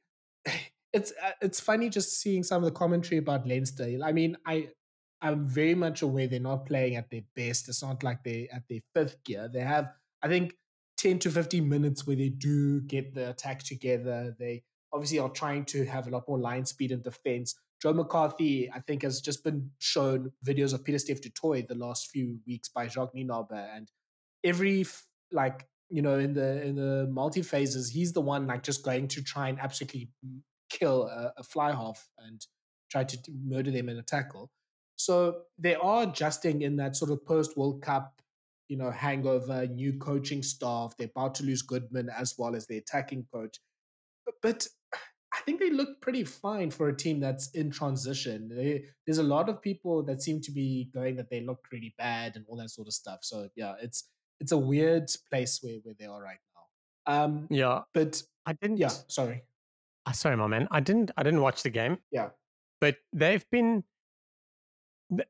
it's 0.93 1.13
uh, 1.23 1.33
it's 1.41 1.61
funny 1.61 1.89
just 1.89 2.21
seeing 2.21 2.43
some 2.43 2.63
of 2.63 2.65
the 2.65 2.79
commentary 2.79 3.19
about 3.19 3.47
Leinster. 3.47 3.99
I 4.05 4.13
mean, 4.13 4.37
I 4.47 4.69
I'm 5.21 5.47
very 5.47 5.75
much 5.75 6.03
aware 6.03 6.27
they're 6.27 6.41
not 6.41 6.67
playing 6.67 6.97
at 6.97 7.11
their 7.11 7.23
best. 7.35 7.69
It's 7.69 7.83
not 7.83 8.03
like 8.03 8.23
they're 8.23 8.47
at 8.53 8.63
their 8.69 8.81
fifth 8.95 9.23
gear. 9.25 9.49
They 9.53 9.61
have, 9.61 9.93
I 10.23 10.29
think, 10.29 10.55
10 10.99 11.19
to 11.21 11.31
15 11.31 11.69
minutes 11.69 12.07
where 12.07 12.17
they 12.17 12.29
do 12.29 12.81
get 12.83 13.15
the 13.15 13.31
attack 13.31 13.63
together. 13.63 14.35
They 14.39 14.63
obviously 14.93 15.19
are 15.19 15.29
trying 15.29 15.65
to 15.67 15.85
have 15.87 16.07
a 16.07 16.11
lot 16.11 16.29
more 16.29 16.39
line 16.39 16.65
speed 16.65 16.93
and 16.93 17.03
defense. 17.03 17.55
Joe 17.83 17.93
McCarthy, 17.93 18.71
I 18.73 18.81
think, 18.81 19.03
has 19.03 19.21
just 19.21 19.45
been 19.45 19.71
shown 19.79 20.33
videos 20.45 20.73
of 20.73 20.85
Pieter-Steph 20.85 21.21
du 21.21 21.31
Toit 21.31 21.69
the 21.69 21.75
last 21.75 22.11
few 22.11 22.39
weeks 22.47 22.69
by 22.69 22.89
Jacques 22.89 23.15
Nienaber, 23.15 23.69
and 23.75 23.91
every 24.43 24.87
like 25.31 25.67
you 25.91 26.03
know 26.03 26.19
in 26.19 26.33
the 26.35 26.63
in 26.63 26.77
the 26.77 27.09
multi 27.11 27.43
phases, 27.43 27.89
he's 27.91 28.13
the 28.13 28.21
one 28.21 28.47
like 28.47 28.63
just 28.63 28.85
going 28.85 29.09
to 29.09 29.23
try 29.23 29.49
and 29.49 29.59
absolutely 29.61 30.11
kill 30.71 31.05
a, 31.05 31.33
a 31.37 31.43
fly 31.43 31.73
half 31.73 32.09
and 32.19 32.47
try 32.91 33.05
to 33.05 33.19
murder 33.45 33.71
them 33.71 33.89
in 33.89 33.99
a 33.99 34.03
tackle. 34.03 34.51
So 34.97 35.43
they 35.59 35.75
are 35.75 36.05
adjusting 36.05 36.63
in 36.63 36.77
that 36.77 36.97
sort 36.97 37.11
of 37.11 37.25
post 37.25 37.57
World 37.57 37.83
Cup, 37.83 38.21
you 38.69 38.77
know, 38.77 38.91
hangover, 38.91 39.67
new 39.67 39.99
coaching 39.99 40.43
staff. 40.43 40.97
They're 40.97 41.11
about 41.15 41.35
to 41.37 41.45
lose 41.45 41.63
Goodman 41.63 42.09
as 42.09 42.35
well 42.39 42.57
as 42.57 42.67
the 42.67 42.79
attacking 42.79 43.27
coach. 43.33 43.59
But, 44.43 44.67
I 45.37 45.41
think 45.41 45.61
they 45.61 45.71
look 45.71 46.01
pretty 46.01 46.25
fine 46.25 46.71
for 46.71 46.89
a 46.89 46.97
team 46.97 47.21
that's 47.21 47.51
in 47.51 47.71
transition. 47.71 48.49
They, 48.49 48.85
there's 49.07 49.19
a 49.19 49.23
lot 49.23 49.49
of 49.49 49.61
people 49.61 50.03
that 50.05 50.23
seem 50.23 50.41
to 50.43 50.51
be 50.51 50.89
going 50.95 51.17
that 51.17 51.29
they 51.29 51.43
look 51.43 51.67
really 51.71 51.95
bad 51.99 52.37
and 52.37 52.45
all 52.49 52.57
that 52.57 52.71
sort 52.71 52.87
of 52.87 52.95
stuff. 52.95 53.19
So 53.23 53.49
yeah, 53.55 53.75
it's 53.83 54.09
it's 54.41 54.53
a 54.53 54.59
weird 54.59 55.11
place 55.31 55.61
where, 55.63 55.77
where 55.83 55.95
they 55.99 56.07
are 56.07 56.23
right 56.23 56.39
now. 57.07 57.25
Um, 57.25 57.47
yeah, 57.51 57.83
but 57.95 58.23
I 58.45 58.53
didn't. 58.55 58.79
Yeah, 58.79 58.91
sorry. 59.09 59.43
Uh, 60.05 60.13
sorry, 60.13 60.37
my 60.37 60.47
man. 60.47 60.69
I 60.71 60.81
didn't. 60.81 61.11
I 61.17 61.23
didn't 61.23 61.41
watch 61.41 61.63
the 61.63 61.71
game. 61.71 61.99
Yeah, 62.11 62.31
but 62.81 62.97
they've 63.13 63.45
been 63.51 63.85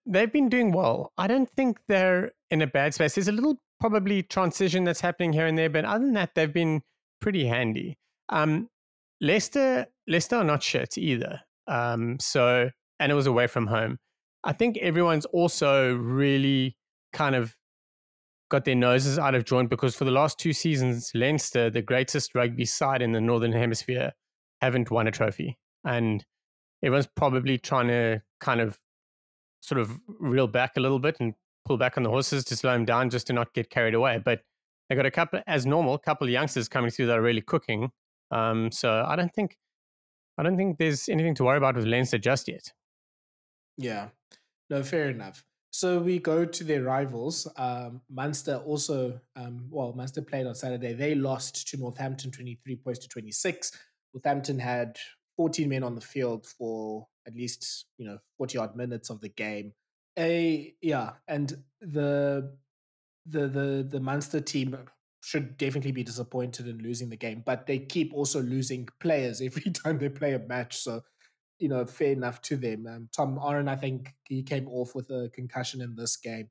they've 0.07 0.33
been 0.33 0.49
doing 0.49 0.73
well. 0.73 1.13
I 1.19 1.27
don't 1.27 1.51
think 1.51 1.79
they're 1.89 2.33
in 2.51 2.63
a 2.63 2.67
bad 2.67 2.95
space. 2.95 3.15
There's 3.15 3.29
a 3.29 3.33
little 3.33 3.59
probably 3.81 4.23
transition 4.23 4.85
that's 4.85 5.01
happening 5.01 5.33
here 5.33 5.47
and 5.47 5.59
there, 5.59 5.71
but 5.71 5.85
other 5.85 6.05
than 6.05 6.15
that, 6.15 6.35
they've 6.35 6.53
been 6.53 6.83
pretty 7.21 7.47
handy. 7.47 7.99
Um, 8.29 8.69
Leicester, 9.21 9.87
Leicester 10.07 10.37
are 10.37 10.45
not 10.45 10.63
shit 10.63 10.97
either. 10.99 11.41
Um, 11.67 12.19
so, 12.21 12.71
and 13.01 13.13
it 13.13 13.15
was 13.15 13.27
away 13.27 13.47
from 13.47 13.67
home. 13.67 13.99
I 14.45 14.53
think 14.53 14.79
everyone's 14.79 15.27
also 15.27 15.95
really 15.95 16.77
kind 17.13 17.35
of 17.35 17.57
got 18.49 18.64
their 18.64 18.74
noses 18.74 19.18
out 19.18 19.34
of 19.34 19.44
joint 19.44 19.70
because 19.70 19.94
for 19.94 20.05
the 20.05 20.11
last 20.11 20.38
two 20.38 20.53
seasons, 20.53 21.11
Leinster, 21.14 21.70
the 21.70 21.82
greatest 21.82 22.34
rugby 22.34 22.64
side 22.64 23.03
in 23.03 23.12
the 23.12 23.20
Northern 23.20 23.53
Hemisphere, 23.53 24.12
haven't 24.61 24.90
won 24.90 25.07
a 25.07 25.11
trophy. 25.11 25.59
And 25.84 26.24
everyone's 26.82 27.09
probably 27.09 27.59
trying 27.59 27.88
to 27.88 28.22
kind 28.40 28.61
of 28.61 28.78
sort 29.61 29.80
of 29.80 29.99
reel 30.07 30.47
back 30.47 30.76
a 30.76 30.80
little 30.80 30.99
bit 30.99 31.16
and 31.20 31.34
pull 31.64 31.76
back 31.76 31.97
on 31.97 32.05
the 32.05 32.11
horses 32.11 32.44
to 32.44 32.57
slow 32.57 32.72
them 32.72 32.84
down 32.84 33.11
just 33.11 33.26
to 33.26 33.32
not 33.32 33.53
get 33.53 33.70
carried 33.70 33.94
away. 33.94 34.20
But 34.24 34.42
they 34.88 34.94
got 34.94 35.07
a 35.07 35.11
couple, 35.11 35.40
as 35.47 35.66
normal, 35.66 35.94
a 35.94 35.99
couple 35.99 36.26
of 36.26 36.30
youngsters 36.30 36.68
coming 36.68 36.90
through 36.90 37.07
that 37.07 37.18
are 37.18 37.22
really 37.22 37.40
cooking. 37.40 37.90
Um, 38.30 38.70
so 38.70 39.05
I 39.07 39.16
don't 39.16 39.34
think, 39.34 39.57
I 40.38 40.42
don't 40.42 40.57
think 40.57 40.78
there's 40.78 41.09
anything 41.09 41.34
to 41.36 41.44
worry 41.44 41.57
about 41.57 41.76
with 41.76 41.86
Leinster 41.86 42.18
just 42.18 42.49
yet. 42.49 42.72
Yeah, 43.76 44.09
no, 44.70 44.82
fair 44.82 45.11
enough. 45.11 45.44
So 45.77 45.99
we 45.99 46.18
go 46.18 46.47
to 46.47 46.64
their 46.64 46.83
rivals. 46.85 47.47
Um, 47.59 48.01
Munster 48.09 48.62
also, 48.64 49.20
um, 49.37 49.66
well, 49.68 49.93
Munster 49.93 50.22
played 50.22 50.47
on 50.47 50.55
Saturday. 50.55 50.95
They 50.95 51.14
lost 51.14 51.68
to 51.68 51.77
Northampton 51.77 52.31
23 52.31 52.77
points 52.77 53.01
to 53.01 53.09
26. 53.09 53.72
Northampton 54.14 54.59
had 54.59 54.97
14 55.37 55.68
men 55.68 55.83
on 55.83 55.95
the 55.95 56.01
field 56.01 56.47
for 56.47 57.07
at 57.27 57.35
least, 57.35 57.85
you 57.99 58.07
know, 58.07 58.16
40 58.39 58.57
odd 58.57 58.74
minutes 58.74 59.11
of 59.11 59.20
the 59.20 59.29
game. 59.29 59.74
A 60.18 60.74
yeah, 60.81 61.11
and 61.29 61.62
the 61.83 62.57
the 63.27 63.47
the 63.47 63.87
the 63.87 64.01
Munster 64.01 64.41
team 64.41 64.79
should 65.20 65.59
definitely 65.59 65.93
be 65.93 66.05
disappointed 66.05 66.68
in 66.68 66.79
losing 66.79 67.11
the 67.11 67.18
game, 67.18 67.43
but 67.45 67.66
they 67.66 67.81
keep 67.81 68.14
also 68.14 68.41
losing 68.41 68.89
players 68.99 69.41
every 69.43 69.70
time 69.72 69.99
they 69.99 70.09
play 70.09 70.33
a 70.33 70.39
match. 70.39 70.79
So, 70.79 71.03
you 71.59 71.69
know, 71.69 71.85
fair 71.85 72.13
enough 72.13 72.41
to 72.43 72.57
them. 72.57 72.87
Um, 72.87 73.09
Tom 73.15 73.39
Ahern, 73.39 73.69
I 73.69 73.77
think 73.77 74.15
he 74.25 74.43
came 74.43 74.69
off 74.69 74.95
with 74.95 75.11
a 75.11 75.31
concussion 75.35 75.81
in 75.81 75.95
this 75.95 76.17
game. 76.17 76.49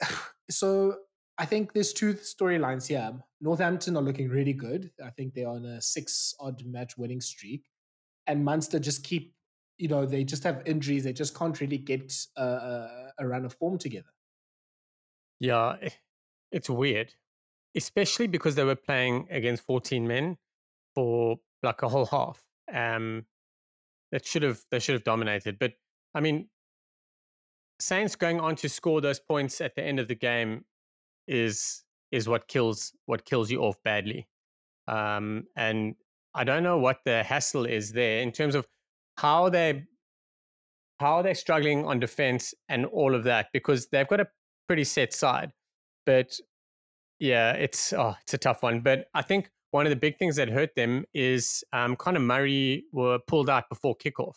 so 0.50 0.96
I 1.38 1.46
think 1.46 1.72
there's 1.72 1.92
two 1.92 2.14
storylines 2.14 2.86
here. 2.86 3.12
Northampton 3.40 3.96
are 3.96 4.02
looking 4.02 4.28
really 4.28 4.52
good. 4.52 4.90
I 5.04 5.10
think 5.10 5.34
they're 5.34 5.48
on 5.48 5.64
a 5.64 5.80
six 5.80 6.34
odd 6.38 6.64
match 6.64 6.96
winning 6.96 7.20
streak. 7.20 7.64
And 8.26 8.44
Munster 8.44 8.78
just 8.78 9.02
keep, 9.02 9.34
you 9.78 9.88
know, 9.88 10.06
they 10.06 10.24
just 10.24 10.44
have 10.44 10.62
injuries. 10.66 11.04
They 11.04 11.12
just 11.12 11.36
can't 11.36 11.58
really 11.60 11.78
get 11.78 12.12
a, 12.36 13.12
a 13.18 13.26
run 13.26 13.44
of 13.44 13.54
form 13.54 13.78
together. 13.78 14.12
Yeah, 15.40 15.76
eh, 15.80 15.90
it's 16.52 16.68
weird 16.68 17.14
especially 17.74 18.26
because 18.26 18.54
they 18.54 18.64
were 18.64 18.76
playing 18.76 19.28
against 19.30 19.64
14 19.64 20.06
men 20.06 20.36
for 20.94 21.36
like 21.62 21.82
a 21.82 21.88
whole 21.88 22.06
half. 22.06 22.42
Um, 22.72 23.26
that 24.12 24.26
should 24.26 24.42
have 24.42 24.60
they 24.70 24.78
should 24.78 24.94
have 24.94 25.04
dominated. 25.04 25.58
But 25.58 25.72
I 26.14 26.20
mean, 26.20 26.48
Saints 27.80 28.16
going 28.16 28.40
on 28.40 28.56
to 28.56 28.68
score 28.68 29.00
those 29.00 29.20
points 29.20 29.60
at 29.60 29.74
the 29.74 29.82
end 29.82 30.00
of 30.00 30.08
the 30.08 30.14
game 30.14 30.64
is 31.26 31.84
is 32.12 32.28
what 32.28 32.48
kills 32.48 32.92
what 33.06 33.24
kills 33.24 33.50
you 33.50 33.60
off 33.62 33.76
badly. 33.84 34.28
Um, 34.88 35.44
and 35.56 35.94
I 36.34 36.44
don't 36.44 36.62
know 36.62 36.78
what 36.78 36.98
the 37.04 37.22
hassle 37.22 37.64
is 37.64 37.92
there 37.92 38.20
in 38.20 38.32
terms 38.32 38.54
of 38.54 38.66
how 39.16 39.48
they 39.48 39.84
how 40.98 41.16
are 41.16 41.22
they 41.22 41.34
struggling 41.34 41.86
on 41.86 41.98
defense 41.98 42.52
and 42.68 42.84
all 42.86 43.14
of 43.14 43.24
that 43.24 43.46
because 43.52 43.88
they've 43.88 44.08
got 44.08 44.20
a 44.20 44.28
pretty 44.66 44.84
set 44.84 45.12
side, 45.12 45.52
but 46.04 46.38
yeah, 47.18 47.52
it's 47.52 47.92
oh, 47.92 48.14
it's 48.22 48.34
a 48.34 48.38
tough 48.38 48.62
one. 48.62 48.80
But 48.80 49.06
I 49.14 49.22
think 49.22 49.50
one 49.70 49.86
of 49.86 49.90
the 49.90 49.96
big 49.96 50.18
things 50.18 50.36
that 50.36 50.48
hurt 50.48 50.74
them 50.74 51.04
is 51.14 51.64
um, 51.72 51.96
Conor 51.96 52.20
Murray 52.20 52.84
were 52.92 53.18
pulled 53.26 53.48
out 53.48 53.68
before 53.68 53.96
kickoff. 53.96 54.34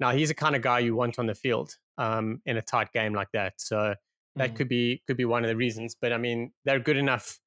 Now 0.00 0.12
he's 0.12 0.28
the 0.28 0.34
kind 0.34 0.54
of 0.54 0.62
guy 0.62 0.80
you 0.80 0.94
want 0.94 1.18
on 1.18 1.26
the 1.26 1.34
field 1.34 1.74
um, 1.96 2.40
in 2.46 2.56
a 2.56 2.62
tight 2.62 2.92
game 2.92 3.14
like 3.14 3.28
that. 3.32 3.54
So 3.58 3.94
that 4.36 4.52
mm. 4.52 4.56
could 4.56 4.68
be 4.68 5.02
could 5.06 5.16
be 5.16 5.24
one 5.24 5.44
of 5.44 5.48
the 5.48 5.56
reasons. 5.56 5.96
But 6.00 6.12
I 6.12 6.18
mean, 6.18 6.52
they're 6.64 6.78
good 6.78 6.96
enough 6.96 7.38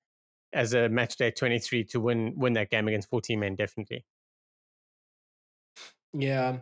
as 0.53 0.73
a 0.73 0.89
match 0.89 1.15
day 1.15 1.31
23 1.31 1.85
to 1.85 1.99
win 1.99 2.33
win 2.35 2.53
that 2.53 2.69
game 2.69 2.87
against 2.87 3.09
14 3.09 3.39
men 3.39 3.55
definitely. 3.55 4.05
Yeah. 6.13 6.57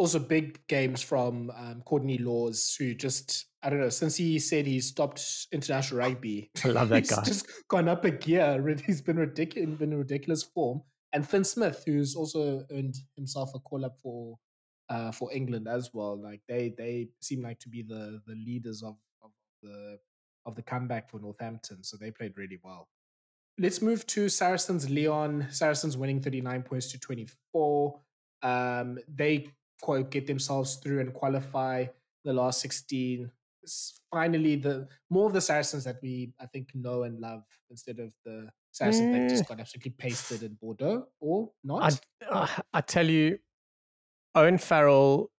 Also 0.00 0.18
big 0.18 0.66
games 0.66 1.02
from 1.02 1.50
um, 1.54 1.82
Courtney 1.84 2.16
Lawes, 2.16 2.74
who 2.78 2.94
just 2.94 3.46
I 3.62 3.68
don't 3.68 3.80
know, 3.80 3.90
since 3.90 4.16
he 4.16 4.38
said 4.38 4.66
he 4.66 4.80
stopped 4.80 5.22
international 5.52 6.00
rugby, 6.00 6.50
I 6.64 6.68
love 6.68 6.88
that 6.88 7.06
guy. 7.06 7.22
just 7.22 7.46
gone 7.68 7.88
up 7.88 8.04
a 8.06 8.10
gear. 8.10 8.76
He's 8.86 9.02
been 9.02 9.18
ridiculous, 9.18 9.78
been 9.78 9.92
in 9.92 9.98
ridiculous 9.98 10.42
form. 10.42 10.80
And 11.12 11.28
Fin 11.28 11.44
Smith, 11.44 11.82
who's 11.84 12.14
also 12.14 12.64
earned 12.72 12.96
himself 13.16 13.50
a 13.54 13.58
call 13.58 13.84
up 13.84 13.98
for 14.02 14.38
uh, 14.88 15.12
for 15.12 15.32
England 15.32 15.68
as 15.68 15.90
well. 15.92 16.20
Like 16.20 16.40
they 16.48 16.74
they 16.76 17.08
seem 17.20 17.42
like 17.42 17.58
to 17.60 17.68
be 17.68 17.82
the 17.82 18.20
the 18.26 18.34
leaders 18.34 18.82
of, 18.82 18.96
of 19.22 19.30
the 19.62 19.98
of 20.46 20.54
the 20.54 20.62
comeback 20.62 21.10
for 21.10 21.20
Northampton. 21.20 21.84
So 21.84 21.96
they 21.96 22.10
played 22.10 22.38
really 22.38 22.58
well. 22.62 22.88
Let's 23.58 23.82
move 23.82 24.06
to 24.08 24.28
Saracens 24.28 24.88
Lyon. 24.88 25.46
Saracens 25.50 25.96
winning 25.96 26.20
39 26.20 26.62
points 26.62 26.90
to 26.92 26.98
24. 26.98 28.00
Um, 28.42 28.98
they 29.06 29.48
get 30.10 30.26
themselves 30.26 30.76
through 30.76 31.00
and 31.00 31.12
qualify 31.12 31.86
the 32.24 32.32
last 32.32 32.60
16 32.60 33.30
finally 34.10 34.56
the 34.56 34.88
more 35.10 35.26
of 35.26 35.32
the 35.32 35.40
Saracens 35.40 35.84
that 35.84 35.96
we 36.02 36.32
I 36.40 36.46
think 36.46 36.70
know 36.74 37.02
and 37.02 37.20
love 37.20 37.42
instead 37.70 37.98
of 37.98 38.12
the 38.24 38.48
Saracens 38.72 39.08
mm. 39.08 39.12
that 39.12 39.28
just 39.28 39.48
got 39.48 39.60
absolutely 39.60 39.92
pasted 39.92 40.42
in 40.42 40.54
Bordeaux 40.60 41.06
or 41.20 41.50
not. 41.64 42.00
I, 42.22 42.26
uh, 42.30 42.46
I 42.72 42.80
tell 42.80 43.06
you, 43.06 43.38
Owen 44.34 44.58
Farrell, 44.58 45.30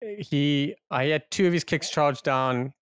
he 0.00 0.74
I 0.90 1.06
had 1.06 1.24
two 1.30 1.46
of 1.46 1.52
his 1.52 1.64
kicks 1.64 1.90
charged 1.90 2.24
down, 2.24 2.72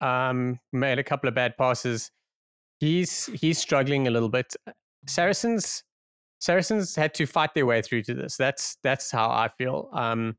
um, 0.00 0.58
made 0.72 0.98
a 0.98 1.04
couple 1.04 1.28
of 1.28 1.34
bad 1.34 1.56
passes. 1.56 2.10
He's 2.80 3.26
he's 3.26 3.58
struggling 3.58 4.08
a 4.08 4.10
little 4.10 4.30
bit. 4.30 4.54
Saracens 5.06 5.84
Saracens 6.40 6.94
had 6.94 7.14
to 7.14 7.26
fight 7.26 7.54
their 7.54 7.66
way 7.66 7.82
through 7.82 8.02
to 8.02 8.14
this. 8.14 8.36
That's 8.36 8.76
that's 8.82 9.10
how 9.10 9.28
I 9.28 9.48
feel. 9.58 9.90
Um, 9.92 10.36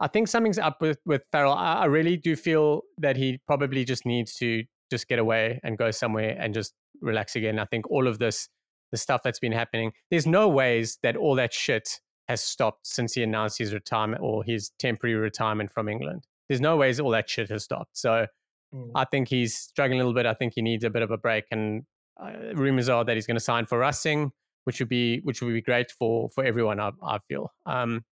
I 0.00 0.06
think 0.06 0.28
something's 0.28 0.58
up 0.58 0.80
with 0.80 0.98
with 1.04 1.22
Farrell. 1.32 1.54
I, 1.54 1.74
I 1.74 1.84
really 1.86 2.16
do 2.16 2.36
feel 2.36 2.82
that 2.98 3.16
he 3.16 3.40
probably 3.46 3.84
just 3.84 4.06
needs 4.06 4.34
to 4.36 4.64
just 4.90 5.08
get 5.08 5.18
away 5.18 5.60
and 5.62 5.76
go 5.76 5.90
somewhere 5.90 6.36
and 6.38 6.54
just 6.54 6.74
relax 7.00 7.36
again. 7.36 7.58
I 7.58 7.64
think 7.66 7.90
all 7.90 8.06
of 8.06 8.18
this, 8.18 8.48
the 8.92 8.98
stuff 8.98 9.22
that's 9.22 9.38
been 9.38 9.52
happening, 9.52 9.92
there's 10.10 10.26
no 10.26 10.48
ways 10.48 10.98
that 11.02 11.16
all 11.16 11.34
that 11.36 11.52
shit 11.52 12.00
has 12.28 12.42
stopped 12.42 12.86
since 12.86 13.14
he 13.14 13.22
announced 13.22 13.58
his 13.58 13.72
retirement 13.72 14.22
or 14.22 14.44
his 14.44 14.70
temporary 14.78 15.16
retirement 15.16 15.72
from 15.72 15.88
England. 15.88 16.26
There's 16.48 16.60
no 16.60 16.76
ways 16.76 17.00
all 17.00 17.10
that 17.10 17.28
shit 17.28 17.48
has 17.50 17.64
stopped. 17.64 17.96
So 17.98 18.26
mm. 18.74 18.90
I 18.94 19.04
think 19.04 19.28
he's 19.28 19.56
struggling 19.56 20.00
a 20.00 20.04
little 20.04 20.14
bit. 20.14 20.26
I 20.26 20.34
think 20.34 20.52
he 20.54 20.62
needs 20.62 20.84
a 20.84 20.90
bit 20.90 21.02
of 21.02 21.10
a 21.10 21.16
break. 21.16 21.44
And 21.50 21.84
uh, 22.20 22.54
rumors 22.54 22.88
are 22.88 23.04
that 23.04 23.14
he's 23.14 23.26
going 23.26 23.36
to 23.36 23.40
sign 23.40 23.66
for 23.66 23.78
Racing, 23.78 24.32
which 24.68 24.80
would 24.80 24.88
be 24.90 25.20
which 25.20 25.40
would 25.40 25.54
be 25.54 25.62
great 25.62 25.90
for 25.90 26.28
for 26.28 26.44
everyone. 26.44 26.78
I, 26.78 26.90
I 27.02 27.18
feel. 27.26 27.50
Um, 27.64 28.04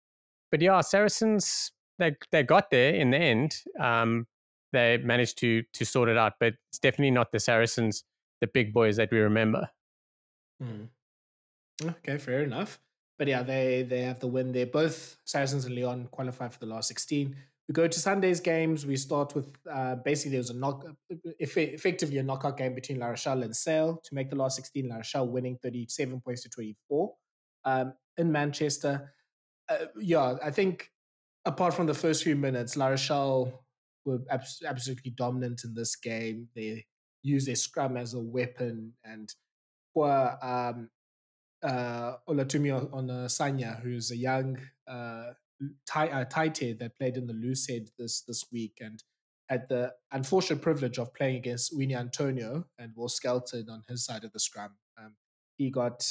but 0.52 0.62
yeah, 0.62 0.80
Saracens 0.80 1.74
they 2.00 2.16
they 2.32 2.44
got 2.44 2.70
there 2.70 2.94
in 2.96 3.12
the 3.12 3.18
end. 3.18 3.58
Um, 3.78 4.26
they 4.72 4.98
managed 5.00 5.38
to 5.40 5.64
to 5.74 5.86
sort 5.86 6.08
it 6.08 6.18
out, 6.18 6.36
but 6.40 6.54
it's 6.70 6.80
definitely 6.80 7.12
not 7.12 7.34
the 7.34 7.42
Saracens, 7.42 8.06
the 8.40 8.48
big 8.48 8.74
boys 8.74 8.96
that 8.96 9.12
we 9.12 9.20
remember. 9.20 9.68
Hmm. 10.62 10.86
Okay, 11.84 12.18
fair 12.18 12.44
enough. 12.44 12.80
but 13.20 13.28
yeah, 13.28 13.44
they 13.44 13.84
they 13.84 14.04
have 14.04 14.20
the 14.22 14.28
win 14.28 14.54
there. 14.54 14.66
Both 14.66 15.18
Saracens 15.26 15.66
and 15.66 15.76
Lyon 15.76 16.08
qualify 16.08 16.48
for 16.48 16.60
the 16.60 16.68
last 16.68 16.88
16. 16.88 17.36
We 17.68 17.74
go 17.74 17.88
to 17.88 18.00
Sunday's 18.00 18.40
games. 18.40 18.86
We 18.86 18.96
start 18.96 19.34
with 19.34 19.56
uh, 19.72 19.96
basically 19.96 20.32
there 20.32 20.40
was 20.40 20.52
a 20.52 20.56
knock, 20.56 20.86
effectively 21.40 22.20
a 22.20 22.24
knockout 22.24 22.58
game 22.58 22.76
between 22.76 23.00
La 23.00 23.08
Rochelle 23.08 23.42
and 23.42 23.56
Sale 23.56 24.02
to 24.04 24.16
make 24.16 24.30
the 24.30 24.36
last 24.36 24.56
16. 24.58 24.88
La 24.88 24.98
Rochelle 24.98 25.28
winning 25.28 25.58
37 25.64 26.22
points 26.22 26.44
to 26.44 26.50
24 26.50 27.14
um, 27.66 27.94
in 28.18 28.32
Manchester. 28.32 29.14
Uh, 29.68 29.86
yeah, 30.00 30.36
I 30.44 30.52
think 30.52 30.92
apart 31.46 31.74
from 31.74 31.88
the 31.88 31.94
first 31.96 32.24
few 32.24 32.36
minutes, 32.36 32.78
La 32.78 32.88
Rochelle 32.88 33.66
were 34.06 34.20
abs- 34.30 34.62
absolutely 34.66 35.12
dominant 35.12 35.64
in 35.64 35.74
this 35.74 35.96
game. 35.96 36.50
They 36.56 36.86
used 37.24 37.48
their 37.48 37.56
scrum 37.56 37.98
as 37.98 38.14
a 38.14 38.20
weapon 38.20 38.94
and 39.04 39.34
were 39.96 40.38
um, 40.42 40.90
uh, 41.64 42.18
Olatumi 42.30 42.94
on 42.94 43.08
Sanya, 43.28 43.82
who's 43.82 44.12
a 44.12 44.18
young 44.18 44.60
uh, 44.88 45.32
tight 45.88 46.12
uh, 46.12 46.26
head 46.60 46.80
that 46.80 46.98
played 46.98 47.18
in 47.18 47.28
the 47.28 47.34
Lucid 47.34 47.90
this 47.98 48.22
this 48.22 48.46
week 48.52 48.78
and 48.82 49.04
had 49.50 49.68
the 49.70 49.94
unfortunate 50.12 50.62
privilege 50.62 50.98
of 50.98 51.14
playing 51.14 51.38
against 51.38 51.78
Uini 51.78 51.94
Atonio 51.94 52.66
and 52.80 52.92
Will 52.96 53.10
Skelton 53.10 53.70
on 53.70 53.84
his 53.88 54.04
side 54.04 54.24
of 54.24 54.32
the 54.34 54.40
scrum. 54.40 54.72
Um, 54.98 55.16
he 55.58 55.70
got, 55.70 56.04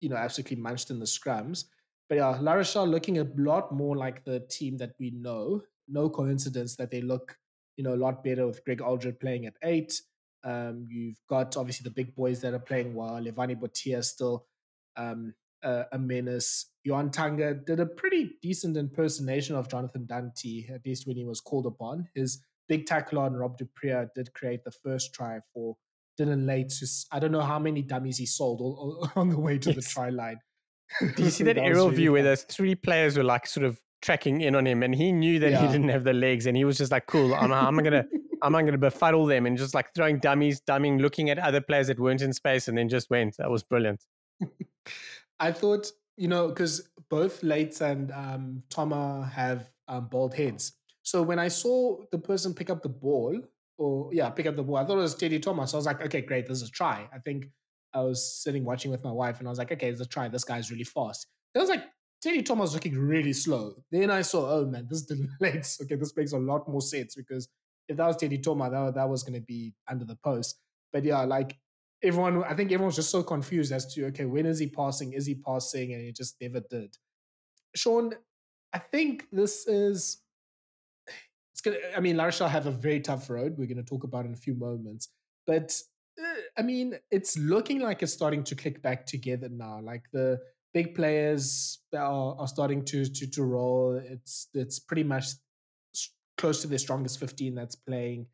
you 0.00 0.08
know, 0.08 0.16
absolutely 0.16 0.56
munched 0.56 0.90
in 0.90 1.00
the 1.00 1.06
scrums. 1.06 1.64
But 2.08 2.18
yeah, 2.18 2.38
La 2.40 2.54
Rochelle 2.54 2.86
looking 2.86 3.18
a 3.18 3.26
lot 3.36 3.72
more 3.72 3.96
like 3.96 4.24
the 4.24 4.40
team 4.48 4.76
that 4.78 4.92
we 4.98 5.10
know. 5.10 5.62
No 5.88 6.08
coincidence 6.08 6.76
that 6.76 6.90
they 6.90 7.02
look, 7.02 7.36
you 7.76 7.84
know, 7.84 7.94
a 7.94 7.96
lot 7.96 8.22
better 8.22 8.46
with 8.46 8.64
Greg 8.64 8.78
Alldritt 8.78 9.20
playing 9.20 9.46
at 9.46 9.54
eight. 9.62 10.00
Um, 10.44 10.86
you've 10.88 11.20
got 11.28 11.56
obviously 11.56 11.84
the 11.84 11.90
big 11.90 12.14
boys 12.14 12.40
that 12.40 12.54
are 12.54 12.60
playing 12.60 12.94
well. 12.94 13.20
Levani 13.20 13.56
Botia 13.56 14.04
still 14.04 14.46
um, 14.96 15.34
a 15.62 15.98
menace. 15.98 16.69
Johan 16.84 17.10
Tanga 17.10 17.54
did 17.54 17.80
a 17.80 17.86
pretty 17.86 18.36
decent 18.40 18.76
impersonation 18.76 19.54
of 19.54 19.68
Jonathan 19.68 20.06
Danty, 20.06 20.70
at 20.72 20.84
least 20.86 21.06
when 21.06 21.16
he 21.16 21.24
was 21.24 21.40
called 21.40 21.66
upon. 21.66 22.08
His 22.14 22.42
big 22.68 22.86
tackle 22.86 23.18
on 23.18 23.34
Rob 23.34 23.58
du 23.58 23.66
Preez 23.66 24.08
did 24.14 24.32
create 24.32 24.64
the 24.64 24.70
first 24.70 25.12
try 25.12 25.40
for 25.52 25.76
Dillyn 26.18 26.46
Leyds. 26.46 27.06
I 27.12 27.18
don't 27.18 27.32
know 27.32 27.42
how 27.42 27.58
many 27.58 27.82
dummies 27.82 28.18
he 28.18 28.26
sold 28.26 28.60
all, 28.60 29.00
all, 29.02 29.12
on 29.20 29.28
the 29.28 29.38
way 29.38 29.58
to 29.58 29.72
yes. 29.72 29.76
the 29.76 29.90
try 29.90 30.10
line. 30.10 30.38
Do 31.16 31.22
you 31.22 31.30
see 31.30 31.44
that, 31.44 31.54
that 31.56 31.62
aerial 31.62 31.86
really 31.86 31.96
view 31.96 32.08
fun. 32.08 32.12
where 32.14 32.22
those 32.22 32.42
three 32.42 32.74
players 32.74 33.16
were 33.16 33.24
like 33.24 33.46
sort 33.46 33.66
of 33.66 33.80
tracking 34.02 34.40
in 34.40 34.54
on 34.54 34.66
him, 34.66 34.82
and 34.82 34.94
he 34.94 35.12
knew 35.12 35.38
that 35.38 35.50
yeah. 35.50 35.66
he 35.66 35.72
didn't 35.72 35.90
have 35.90 36.04
the 36.04 36.12
legs, 36.12 36.46
and 36.46 36.56
he 36.56 36.64
was 36.64 36.78
just 36.78 36.90
like, 36.90 37.06
"Cool, 37.06 37.34
I'm, 37.34 37.52
I'm 37.52 37.76
gonna, 37.76 38.06
I'm 38.42 38.52
not 38.52 38.62
gonna 38.62 38.78
befuddle 38.78 39.26
them," 39.26 39.46
and 39.46 39.58
just 39.58 39.74
like 39.74 39.94
throwing 39.94 40.18
dummies, 40.18 40.60
dumming, 40.60 41.00
looking 41.00 41.30
at 41.30 41.38
other 41.38 41.60
players 41.60 41.88
that 41.88 42.00
weren't 42.00 42.22
in 42.22 42.32
space, 42.32 42.68
and 42.68 42.78
then 42.78 42.88
just 42.88 43.10
went. 43.10 43.36
That 43.36 43.50
was 43.50 43.62
brilliant. 43.62 44.04
I 45.38 45.52
thought, 45.52 45.90
you 46.20 46.28
know, 46.28 46.48
because 46.48 46.86
both 47.08 47.42
Leyds 47.42 47.80
and 47.80 48.12
um, 48.12 48.62
Toma 48.68 49.32
have 49.34 49.70
um, 49.88 50.08
bald 50.08 50.34
heads. 50.34 50.74
So 51.02 51.22
when 51.22 51.38
I 51.38 51.48
saw 51.48 51.96
the 52.12 52.18
person 52.18 52.52
pick 52.52 52.68
up 52.68 52.82
the 52.82 52.90
ball, 52.90 53.40
or 53.78 54.10
yeah, 54.12 54.28
pick 54.28 54.44
up 54.44 54.54
the 54.54 54.62
ball, 54.62 54.76
I 54.76 54.84
thought 54.84 54.98
it 54.98 55.08
was 55.08 55.14
Teddy 55.14 55.40
Thomas. 55.40 55.72
I 55.72 55.78
was 55.78 55.86
like, 55.86 56.02
okay, 56.02 56.20
great, 56.20 56.46
this 56.46 56.60
is 56.60 56.68
a 56.68 56.72
try. 56.72 57.08
I 57.10 57.20
think 57.20 57.46
I 57.94 58.02
was 58.02 58.42
sitting 58.42 58.66
watching 58.66 58.90
with 58.90 59.02
my 59.02 59.10
wife, 59.10 59.38
and 59.38 59.48
I 59.48 59.50
was 59.50 59.58
like, 59.58 59.72
okay, 59.72 59.92
let's 59.92 60.08
try. 60.08 60.28
This 60.28 60.44
guy's 60.44 60.70
really 60.70 60.84
fast. 60.84 61.26
It 61.54 61.58
was 61.58 61.70
like 61.70 61.84
Teddy 62.20 62.42
Thomas 62.42 62.74
looking 62.74 62.98
really 62.98 63.32
slow. 63.32 63.76
Then 63.90 64.10
I 64.10 64.20
saw, 64.20 64.58
oh 64.58 64.66
man, 64.66 64.88
this 64.90 65.10
is 65.10 65.26
Leyds. 65.40 65.80
Okay, 65.82 65.94
this 65.94 66.14
makes 66.14 66.32
a 66.32 66.38
lot 66.38 66.68
more 66.68 66.82
sense 66.82 67.14
because 67.14 67.48
if 67.88 67.96
that 67.96 68.06
was 68.06 68.18
Teddy 68.18 68.36
Thomas, 68.36 68.70
that, 68.72 68.94
that 68.94 69.08
was 69.08 69.22
going 69.22 69.40
to 69.40 69.46
be 69.46 69.72
under 69.88 70.04
the 70.04 70.18
post. 70.22 70.60
But 70.92 71.02
yeah, 71.02 71.22
like 71.22 71.56
everyone, 72.02 72.44
I 72.44 72.54
think 72.54 72.72
everyone's 72.72 72.96
just 72.96 73.10
so 73.10 73.22
confused 73.22 73.72
as 73.72 73.92
to 73.94 74.06
okay, 74.06 74.24
when 74.24 74.46
is 74.46 74.58
he 74.58 74.68
passing? 74.68 75.12
Is 75.12 75.26
he 75.26 75.34
passing? 75.34 75.92
And 75.92 76.02
he 76.02 76.12
just 76.12 76.36
never 76.40 76.60
did. 76.60 76.96
Sean, 77.74 78.14
I 78.72 78.78
think 78.78 79.26
this 79.32 79.66
is. 79.66 80.22
It's 81.52 81.60
gonna. 81.60 81.76
I 81.96 82.00
mean, 82.00 82.16
La 82.16 82.24
Rochelle 82.24 82.48
have 82.48 82.66
a 82.66 82.72
very 82.72 83.00
tough 83.00 83.28
road. 83.28 83.56
We're 83.56 83.66
going 83.66 83.76
to 83.76 83.82
talk 83.82 84.04
about 84.04 84.26
in 84.26 84.32
a 84.32 84.36
few 84.36 84.54
moments, 84.54 85.08
but 85.46 85.74
uh, 86.20 86.40
I 86.56 86.62
mean, 86.62 86.94
it's 87.10 87.36
looking 87.36 87.80
like 87.80 88.02
it's 88.02 88.12
starting 88.12 88.44
to 88.44 88.54
click 88.54 88.82
back 88.82 89.06
together 89.06 89.48
now. 89.48 89.80
Like 89.82 90.04
the 90.12 90.38
big 90.72 90.94
players 90.94 91.80
are, 91.94 92.36
are 92.38 92.48
starting 92.48 92.84
to 92.86 93.04
to 93.04 93.26
to 93.30 93.42
roll. 93.42 94.00
It's 94.04 94.48
it's 94.54 94.78
pretty 94.78 95.04
much 95.04 95.26
close 96.38 96.62
to 96.62 96.68
their 96.68 96.78
strongest 96.78 97.20
15 97.20 97.54
that's 97.54 97.76
playing. 97.76 98.26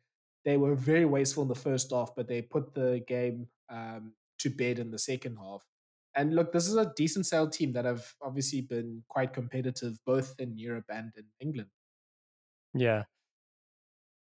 They 0.45 0.55
were 0.55 0.75
very 0.75 1.03
wasteful 1.03 1.43
in 1.43 1.49
the 1.49 1.55
first 1.55 1.91
half, 1.91 2.15
but 2.15 2.29
they 2.29 2.41
put 2.41 2.73
the 2.73 3.03
game 3.05 3.47
um, 3.69 4.13
to 4.39 4.49
bed 4.49 4.79
in 4.79 4.91
the 4.91 4.99
second 4.99 5.37
half. 5.37 5.63
And 6.15 6.35
look, 6.35 6.51
this 6.51 6.67
is 6.67 6.75
a 6.75 6.91
decent 6.95 7.25
Sale 7.25 7.49
team 7.49 7.73
that 7.73 7.85
have 7.85 8.13
obviously 8.21 8.61
been 8.61 9.03
quite 9.07 9.33
competitive 9.33 9.97
both 10.05 10.33
in 10.39 10.57
Europe 10.57 10.85
and 10.89 11.11
in 11.15 11.25
England. 11.39 11.69
Yeah. 12.73 13.03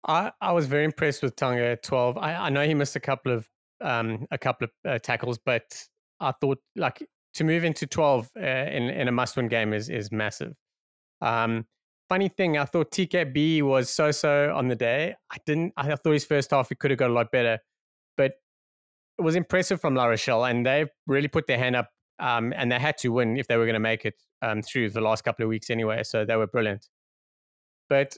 I, 0.07 0.31
I 0.41 0.53
was 0.53 0.67
very 0.67 0.85
impressed 0.85 1.21
with 1.21 1.35
Tonga 1.35 1.63
at 1.63 1.83
12. 1.83 2.17
I, 2.17 2.33
I 2.33 2.49
know 2.49 2.65
he 2.65 2.73
missed 2.73 2.95
a 2.95 2.99
couple 2.99 3.31
of 3.31 3.47
um, 3.81 4.27
a 4.31 4.37
couple 4.37 4.65
of 4.65 4.71
uh, 4.89 4.99
tackles, 4.99 5.39
but 5.43 5.63
I 6.19 6.31
thought 6.39 6.59
like 6.75 7.05
to 7.33 7.43
move 7.43 7.63
into 7.63 7.87
12 7.87 8.29
uh, 8.37 8.39
in, 8.39 8.83
in 8.89 9.07
a 9.07 9.11
must 9.11 9.35
win 9.35 9.47
game 9.47 9.73
is, 9.73 9.89
is 9.89 10.11
massive. 10.11 10.53
Um, 11.21 11.65
funny 12.09 12.29
thing, 12.29 12.57
I 12.57 12.65
thought 12.65 12.91
TKB 12.91 13.63
was 13.63 13.89
so 13.89 14.11
so 14.11 14.53
on 14.55 14.67
the 14.67 14.75
day. 14.75 15.15
I 15.31 15.37
didn't, 15.45 15.73
I 15.77 15.95
thought 15.95 16.11
his 16.11 16.25
first 16.25 16.51
half, 16.51 16.69
he 16.69 16.75
could 16.75 16.91
have 16.91 16.99
got 16.99 17.09
a 17.09 17.13
lot 17.13 17.31
better. 17.31 17.59
But 18.17 18.33
it 19.21 19.23
was 19.23 19.35
impressive 19.35 19.79
from 19.79 19.93
La 19.93 20.05
Rochelle, 20.05 20.45
and 20.45 20.65
they 20.65 20.87
really 21.05 21.27
put 21.27 21.45
their 21.45 21.59
hand 21.59 21.75
up, 21.75 21.91
um, 22.17 22.53
and 22.55 22.71
they 22.71 22.79
had 22.79 22.97
to 22.99 23.09
win 23.09 23.37
if 23.37 23.47
they 23.47 23.55
were 23.55 23.65
going 23.65 23.75
to 23.75 23.79
make 23.79 24.03
it 24.03 24.15
um, 24.41 24.63
through 24.63 24.89
the 24.89 24.99
last 24.99 25.23
couple 25.23 25.43
of 25.43 25.49
weeks 25.49 25.69
anyway. 25.69 26.01
So 26.01 26.25
they 26.25 26.35
were 26.35 26.47
brilliant. 26.47 26.89
But 27.87 28.17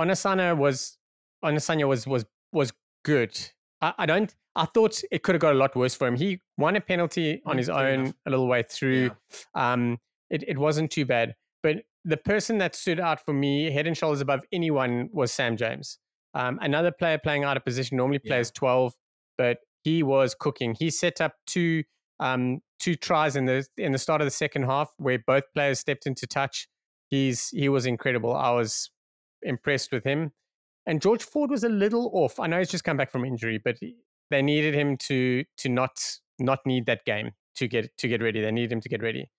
Onasana 0.00 0.56
was 0.56 0.96
Onasanya 1.44 1.86
was 1.86 2.06
was 2.06 2.24
was 2.50 2.72
good. 3.04 3.38
I, 3.82 3.92
I, 3.98 4.06
don't. 4.06 4.34
I 4.56 4.64
thought 4.64 5.02
it 5.12 5.22
could 5.22 5.34
have 5.34 5.42
got 5.42 5.52
a 5.52 5.58
lot 5.58 5.76
worse 5.76 5.94
for 5.94 6.06
him. 6.06 6.16
He 6.16 6.40
won 6.56 6.74
a 6.74 6.80
penalty 6.80 7.42
on 7.44 7.58
his 7.58 7.68
own 7.68 8.00
enough. 8.00 8.14
a 8.26 8.30
little 8.30 8.48
way 8.48 8.64
through. 8.68 9.10
Yeah. 9.54 9.72
Um, 9.72 9.98
it, 10.30 10.44
it 10.48 10.56
wasn't 10.56 10.90
too 10.90 11.04
bad. 11.04 11.34
But 11.62 11.82
the 12.06 12.16
person 12.16 12.56
that 12.58 12.74
stood 12.74 13.00
out 13.00 13.22
for 13.22 13.34
me, 13.34 13.70
head 13.70 13.86
and 13.86 13.96
shoulders 13.96 14.22
above 14.22 14.40
anyone, 14.50 15.10
was 15.12 15.30
Sam 15.30 15.58
James. 15.58 15.98
Um, 16.32 16.58
another 16.62 16.90
player 16.90 17.18
playing 17.18 17.44
out 17.44 17.56
of 17.58 17.64
position 17.64 17.98
normally 17.98 18.18
plays 18.18 18.48
yeah. 18.48 18.58
12 18.58 18.94
but 19.38 19.58
he 19.82 20.02
was 20.02 20.34
cooking. 20.38 20.76
He 20.78 20.90
set 20.90 21.20
up 21.20 21.34
two 21.46 21.84
um, 22.20 22.60
two 22.78 22.96
tries 22.96 23.36
in 23.36 23.46
the 23.46 23.66
in 23.76 23.92
the 23.92 23.98
start 23.98 24.20
of 24.20 24.26
the 24.26 24.32
second 24.32 24.64
half 24.64 24.92
where 24.98 25.18
both 25.24 25.44
players 25.54 25.78
stepped 25.78 26.06
into 26.06 26.26
touch. 26.26 26.68
He's 27.08 27.48
he 27.50 27.68
was 27.68 27.86
incredible. 27.86 28.34
I 28.34 28.50
was 28.50 28.90
impressed 29.42 29.92
with 29.92 30.04
him. 30.04 30.32
And 30.84 31.00
George 31.02 31.22
Ford 31.22 31.50
was 31.50 31.64
a 31.64 31.68
little 31.68 32.10
off. 32.14 32.40
I 32.40 32.46
know 32.46 32.58
he's 32.58 32.70
just 32.70 32.84
come 32.84 32.96
back 32.96 33.10
from 33.10 33.24
injury, 33.24 33.60
but 33.62 33.76
they 34.30 34.42
needed 34.42 34.74
him 34.74 34.96
to 35.08 35.44
to 35.58 35.68
not 35.68 35.92
not 36.38 36.60
need 36.66 36.86
that 36.86 37.04
game 37.04 37.32
to 37.56 37.68
get 37.68 37.96
to 37.98 38.08
get 38.08 38.22
ready. 38.22 38.40
They 38.40 38.50
needed 38.50 38.72
him 38.72 38.80
to 38.80 38.88
get 38.88 39.02
ready. 39.02 39.30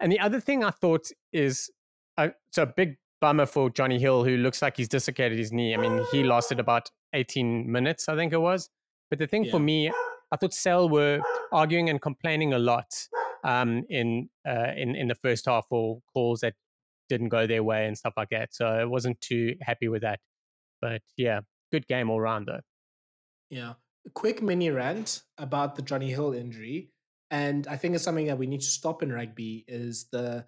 And 0.00 0.12
the 0.12 0.20
other 0.20 0.40
thing 0.40 0.64
I 0.64 0.70
thought 0.70 1.08
is 1.32 1.70
uh, 2.18 2.28
it's 2.48 2.58
a 2.58 2.66
big 2.66 2.96
bummer 3.20 3.46
for 3.46 3.70
Johnny 3.70 3.98
Hill, 3.98 4.24
who 4.24 4.36
looks 4.36 4.62
like 4.62 4.76
he's 4.76 4.88
dislocated 4.88 5.38
his 5.38 5.52
knee. 5.52 5.74
I 5.74 5.78
mean, 5.78 6.04
he 6.12 6.22
lasted 6.22 6.60
about 6.60 6.90
18 7.14 7.70
minutes, 7.70 8.08
I 8.08 8.16
think 8.16 8.32
it 8.32 8.40
was. 8.40 8.68
But 9.10 9.18
the 9.18 9.26
thing 9.26 9.44
yeah. 9.44 9.50
for 9.52 9.60
me, 9.60 9.90
I 10.32 10.36
thought 10.36 10.54
Sale 10.54 10.88
were 10.88 11.20
arguing 11.52 11.88
and 11.88 12.00
complaining 12.00 12.52
a 12.52 12.58
lot 12.58 12.92
um, 13.44 13.84
in 13.88 14.28
uh, 14.46 14.72
in 14.76 14.94
in 14.96 15.08
the 15.08 15.14
first 15.14 15.46
half 15.46 15.66
for 15.68 16.00
calls 16.12 16.40
that 16.40 16.54
didn't 17.08 17.28
go 17.28 17.46
their 17.46 17.62
way 17.62 17.86
and 17.86 17.96
stuff 17.96 18.14
like 18.16 18.30
that. 18.30 18.54
So 18.54 18.66
I 18.66 18.84
wasn't 18.84 19.20
too 19.20 19.54
happy 19.60 19.88
with 19.88 20.02
that. 20.02 20.20
But 20.80 21.02
yeah, 21.16 21.40
good 21.70 21.86
game 21.86 22.10
all 22.10 22.20
round 22.20 22.48
though. 22.48 22.60
Yeah, 23.50 23.74
a 24.06 24.10
quick 24.10 24.42
mini 24.42 24.70
rant 24.70 25.22
about 25.38 25.76
the 25.76 25.82
Johnny 25.82 26.10
Hill 26.10 26.32
injury, 26.32 26.90
and 27.30 27.66
I 27.68 27.76
think 27.76 27.94
it's 27.94 28.04
something 28.04 28.26
that 28.26 28.38
we 28.38 28.48
need 28.48 28.60
to 28.60 28.66
stop 28.66 29.02
in 29.02 29.12
rugby. 29.12 29.64
Is 29.68 30.06
the 30.10 30.46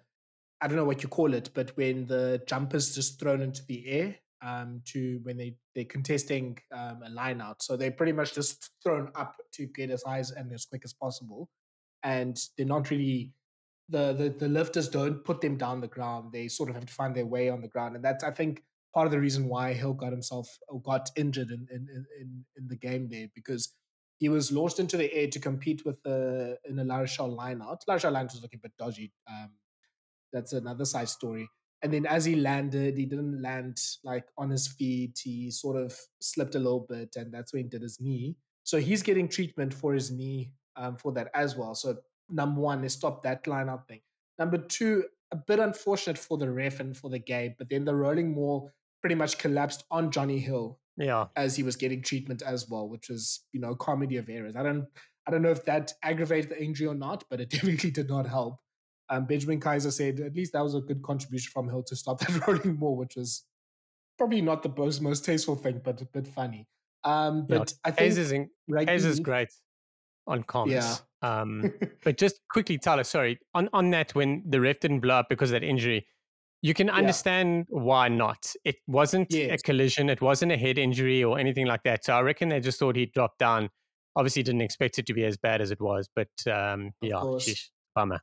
I 0.61 0.67
don't 0.67 0.75
know 0.75 0.85
what 0.85 1.01
you 1.01 1.09
call 1.09 1.33
it, 1.33 1.51
but 1.53 1.75
when 1.77 2.07
the 2.07 2.43
jumper's 2.45 2.93
just 2.93 3.19
thrown 3.19 3.41
into 3.41 3.65
the 3.65 3.87
air 3.87 4.15
um, 4.41 4.81
to 4.85 5.19
when 5.23 5.37
they 5.37 5.55
they're 5.75 5.85
contesting 5.85 6.57
um, 6.71 7.01
a 7.05 7.09
line 7.09 7.41
out. 7.41 7.61
So 7.61 7.75
they're 7.75 7.91
pretty 7.91 8.11
much 8.11 8.33
just 8.33 8.71
thrown 8.83 9.11
up 9.15 9.35
to 9.53 9.65
get 9.67 9.89
as 9.89 10.03
high 10.03 10.23
and 10.35 10.51
as 10.53 10.65
quick 10.65 10.81
as 10.85 10.93
possible, 10.93 11.49
and 12.03 12.39
they're 12.57 12.65
not 12.65 12.89
really 12.89 13.33
the, 13.89 14.13
the 14.13 14.29
the 14.29 14.47
lifters 14.47 14.87
don't 14.87 15.23
put 15.23 15.41
them 15.41 15.57
down 15.57 15.81
the 15.81 15.87
ground. 15.87 16.31
They 16.31 16.47
sort 16.47 16.69
of 16.69 16.75
have 16.75 16.85
to 16.85 16.93
find 16.93 17.15
their 17.15 17.25
way 17.25 17.49
on 17.49 17.61
the 17.61 17.67
ground, 17.67 17.95
and 17.95 18.03
that's 18.03 18.23
I 18.23 18.31
think 18.31 18.63
part 18.93 19.05
of 19.05 19.11
the 19.11 19.19
reason 19.19 19.47
why 19.47 19.73
Hill 19.73 19.93
got 19.93 20.11
himself 20.11 20.47
or 20.67 20.81
got 20.81 21.09
injured 21.15 21.51
in 21.51 21.67
in 21.71 21.87
in, 22.19 22.45
in 22.57 22.67
the 22.67 22.77
game 22.77 23.09
there 23.09 23.27
because 23.35 23.73
he 24.19 24.29
was 24.29 24.51
launched 24.51 24.79
into 24.79 24.97
the 24.97 25.13
air 25.13 25.27
to 25.27 25.39
compete 25.39 25.85
with 25.85 26.01
the 26.03 26.57
in 26.65 26.77
a 26.79 26.83
La 26.83 26.97
Rochelle 26.97 27.33
line 27.33 27.61
out. 27.61 27.83
La 27.87 27.95
Rochelle 27.95 28.11
line 28.11 28.25
was 28.25 28.41
looking 28.41 28.59
a 28.59 28.67
bit 28.67 28.77
dodgy. 28.77 29.13
Um, 29.29 29.51
that's 30.31 30.53
another 30.53 30.85
side 30.85 31.09
story 31.09 31.49
and 31.81 31.93
then 31.93 32.05
as 32.05 32.25
he 32.25 32.35
landed, 32.35 32.97
he 32.97 33.05
didn't 33.05 33.41
land 33.41 33.79
like 34.03 34.25
on 34.37 34.49
his 34.49 34.67
feet. 34.67 35.19
He 35.23 35.49
sort 35.51 35.77
of 35.77 35.97
slipped 36.21 36.55
a 36.55 36.59
little 36.59 36.85
bit, 36.89 37.15
and 37.15 37.33
that's 37.33 37.53
when 37.53 37.63
he 37.63 37.69
did 37.69 37.81
his 37.81 37.99
knee. 37.99 38.35
So 38.63 38.79
he's 38.79 39.01
getting 39.01 39.27
treatment 39.27 39.73
for 39.73 39.93
his 39.93 40.11
knee 40.11 40.51
um, 40.75 40.97
for 40.97 41.11
that 41.13 41.29
as 41.33 41.55
well. 41.55 41.75
So 41.75 41.97
number 42.29 42.61
one, 42.61 42.81
they 42.81 42.89
stopped 42.89 43.23
that 43.23 43.47
line 43.47 43.69
out 43.69 43.87
thing. 43.87 44.01
Number 44.37 44.57
two, 44.57 45.05
a 45.31 45.35
bit 45.35 45.59
unfortunate 45.59 46.17
for 46.17 46.37
the 46.37 46.51
ref 46.51 46.79
and 46.79 46.95
for 46.95 47.09
the 47.09 47.19
game, 47.19 47.55
but 47.57 47.69
then 47.69 47.85
the 47.85 47.95
rolling 47.95 48.33
maul 48.33 48.71
pretty 49.01 49.15
much 49.15 49.37
collapsed 49.37 49.83
on 49.91 50.11
Johnny 50.11 50.39
Hill. 50.39 50.79
Yeah. 50.97 51.27
As 51.35 51.55
he 51.55 51.63
was 51.63 51.77
getting 51.77 52.01
treatment 52.01 52.41
as 52.41 52.67
well, 52.69 52.89
which 52.89 53.09
was, 53.09 53.41
you 53.53 53.61
know, 53.61 53.73
comedy 53.73 54.17
of 54.17 54.29
errors. 54.29 54.55
I 54.57 54.63
don't 54.63 54.85
I 55.25 55.31
don't 55.31 55.43
know 55.43 55.51
if 55.51 55.63
that 55.65 55.93
aggravated 56.01 56.49
the 56.49 56.61
injury 56.61 56.87
or 56.87 56.95
not, 56.95 57.23
but 57.29 57.39
it 57.39 57.49
definitely 57.51 57.91
did 57.91 58.09
not 58.09 58.27
help. 58.27 58.59
Um, 59.09 59.25
Benjamin 59.25 59.59
Kayser 59.59 59.91
said 59.91 60.19
at 60.19 60.35
least 60.35 60.53
that 60.53 60.63
was 60.63 60.75
a 60.75 60.81
good 60.81 61.01
contribution 61.01 61.51
from 61.51 61.67
Hill 61.67 61.83
to 61.83 61.95
stop 61.95 62.19
that 62.19 62.47
rolling 62.47 62.77
more, 62.77 62.95
which 62.95 63.15
was 63.15 63.43
probably 64.17 64.41
not 64.41 64.61
the 64.61 64.71
most, 64.77 65.01
most 65.01 65.25
tasteful 65.25 65.55
thing, 65.55 65.81
but 65.83 66.01
a 66.01 66.05
bit 66.05 66.27
funny. 66.27 66.67
Um, 67.03 67.45
but 67.47 67.71
yeah, 67.71 67.77
I 67.85 67.91
think 67.91 68.17
in, 68.17 68.49
Kayser's 68.69 69.19
great 69.19 69.49
on 70.27 70.43
comms. 70.43 70.71
Yeah. 70.71 70.95
Um, 71.21 71.73
but 72.03 72.17
just 72.17 72.39
quickly, 72.51 72.77
Tyler, 72.77 73.03
sorry, 73.03 73.39
on, 73.53 73.69
on 73.73 73.89
that, 73.91 74.13
when 74.15 74.43
the 74.47 74.61
ref 74.61 74.79
didn't 74.79 74.99
blow 74.99 75.15
up 75.15 75.29
because 75.29 75.49
of 75.51 75.61
that 75.61 75.63
injury, 75.63 76.05
you 76.61 76.73
can 76.73 76.89
understand 76.89 77.67
yeah. 77.69 77.79
why 77.79 78.09
not. 78.09 78.53
It 78.65 78.75
wasn't 78.87 79.31
yes. 79.31 79.59
a 79.59 79.63
collision, 79.63 80.09
it 80.09 80.21
wasn't 80.21 80.51
a 80.51 80.57
head 80.57 80.77
injury 80.77 81.23
or 81.23 81.39
anything 81.39 81.65
like 81.65 81.83
that. 81.83 82.05
So 82.05 82.13
I 82.13 82.21
reckon 82.21 82.49
they 82.49 82.59
just 82.59 82.79
thought 82.79 82.95
he'd 82.95 83.13
drop 83.13 83.37
down. 83.37 83.69
Obviously, 84.15 84.43
didn't 84.43 84.61
expect 84.61 84.99
it 84.99 85.05
to 85.05 85.13
be 85.13 85.23
as 85.23 85.37
bad 85.37 85.61
as 85.61 85.71
it 85.71 85.79
was, 85.79 86.09
but 86.13 86.27
um, 86.51 86.91
yeah, 87.01 87.15
sheesh, 87.15 87.69
bummer. 87.95 88.19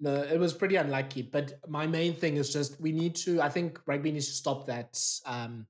No, 0.00 0.14
it 0.14 0.38
was 0.38 0.52
pretty 0.52 0.76
unlucky. 0.76 1.22
But 1.22 1.54
my 1.68 1.86
main 1.86 2.14
thing 2.14 2.36
is 2.36 2.52
just 2.52 2.80
we 2.80 2.92
need 2.92 3.16
to. 3.16 3.40
I 3.40 3.48
think 3.48 3.80
rugby 3.86 4.12
needs 4.12 4.28
to 4.28 4.34
stop 4.34 4.66
that 4.66 4.98
um, 5.26 5.66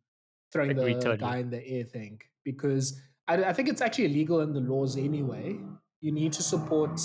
throwing 0.53 0.77
the 0.77 0.95
totally. 0.95 1.17
guy 1.17 1.39
in 1.39 1.51
the 1.51 1.67
air 1.67 1.85
thing 1.85 2.21
because 2.45 3.01
I, 3.27 3.45
I 3.45 3.53
think 3.53 3.69
it's 3.69 3.81
actually 3.81 4.07
illegal 4.07 4.41
in 4.41 4.53
the 4.53 4.61
laws 4.61 4.97
anyway. 4.97 5.57
You 6.01 6.13
need 6.13 6.33
to 6.35 6.43
support. 6.43 7.01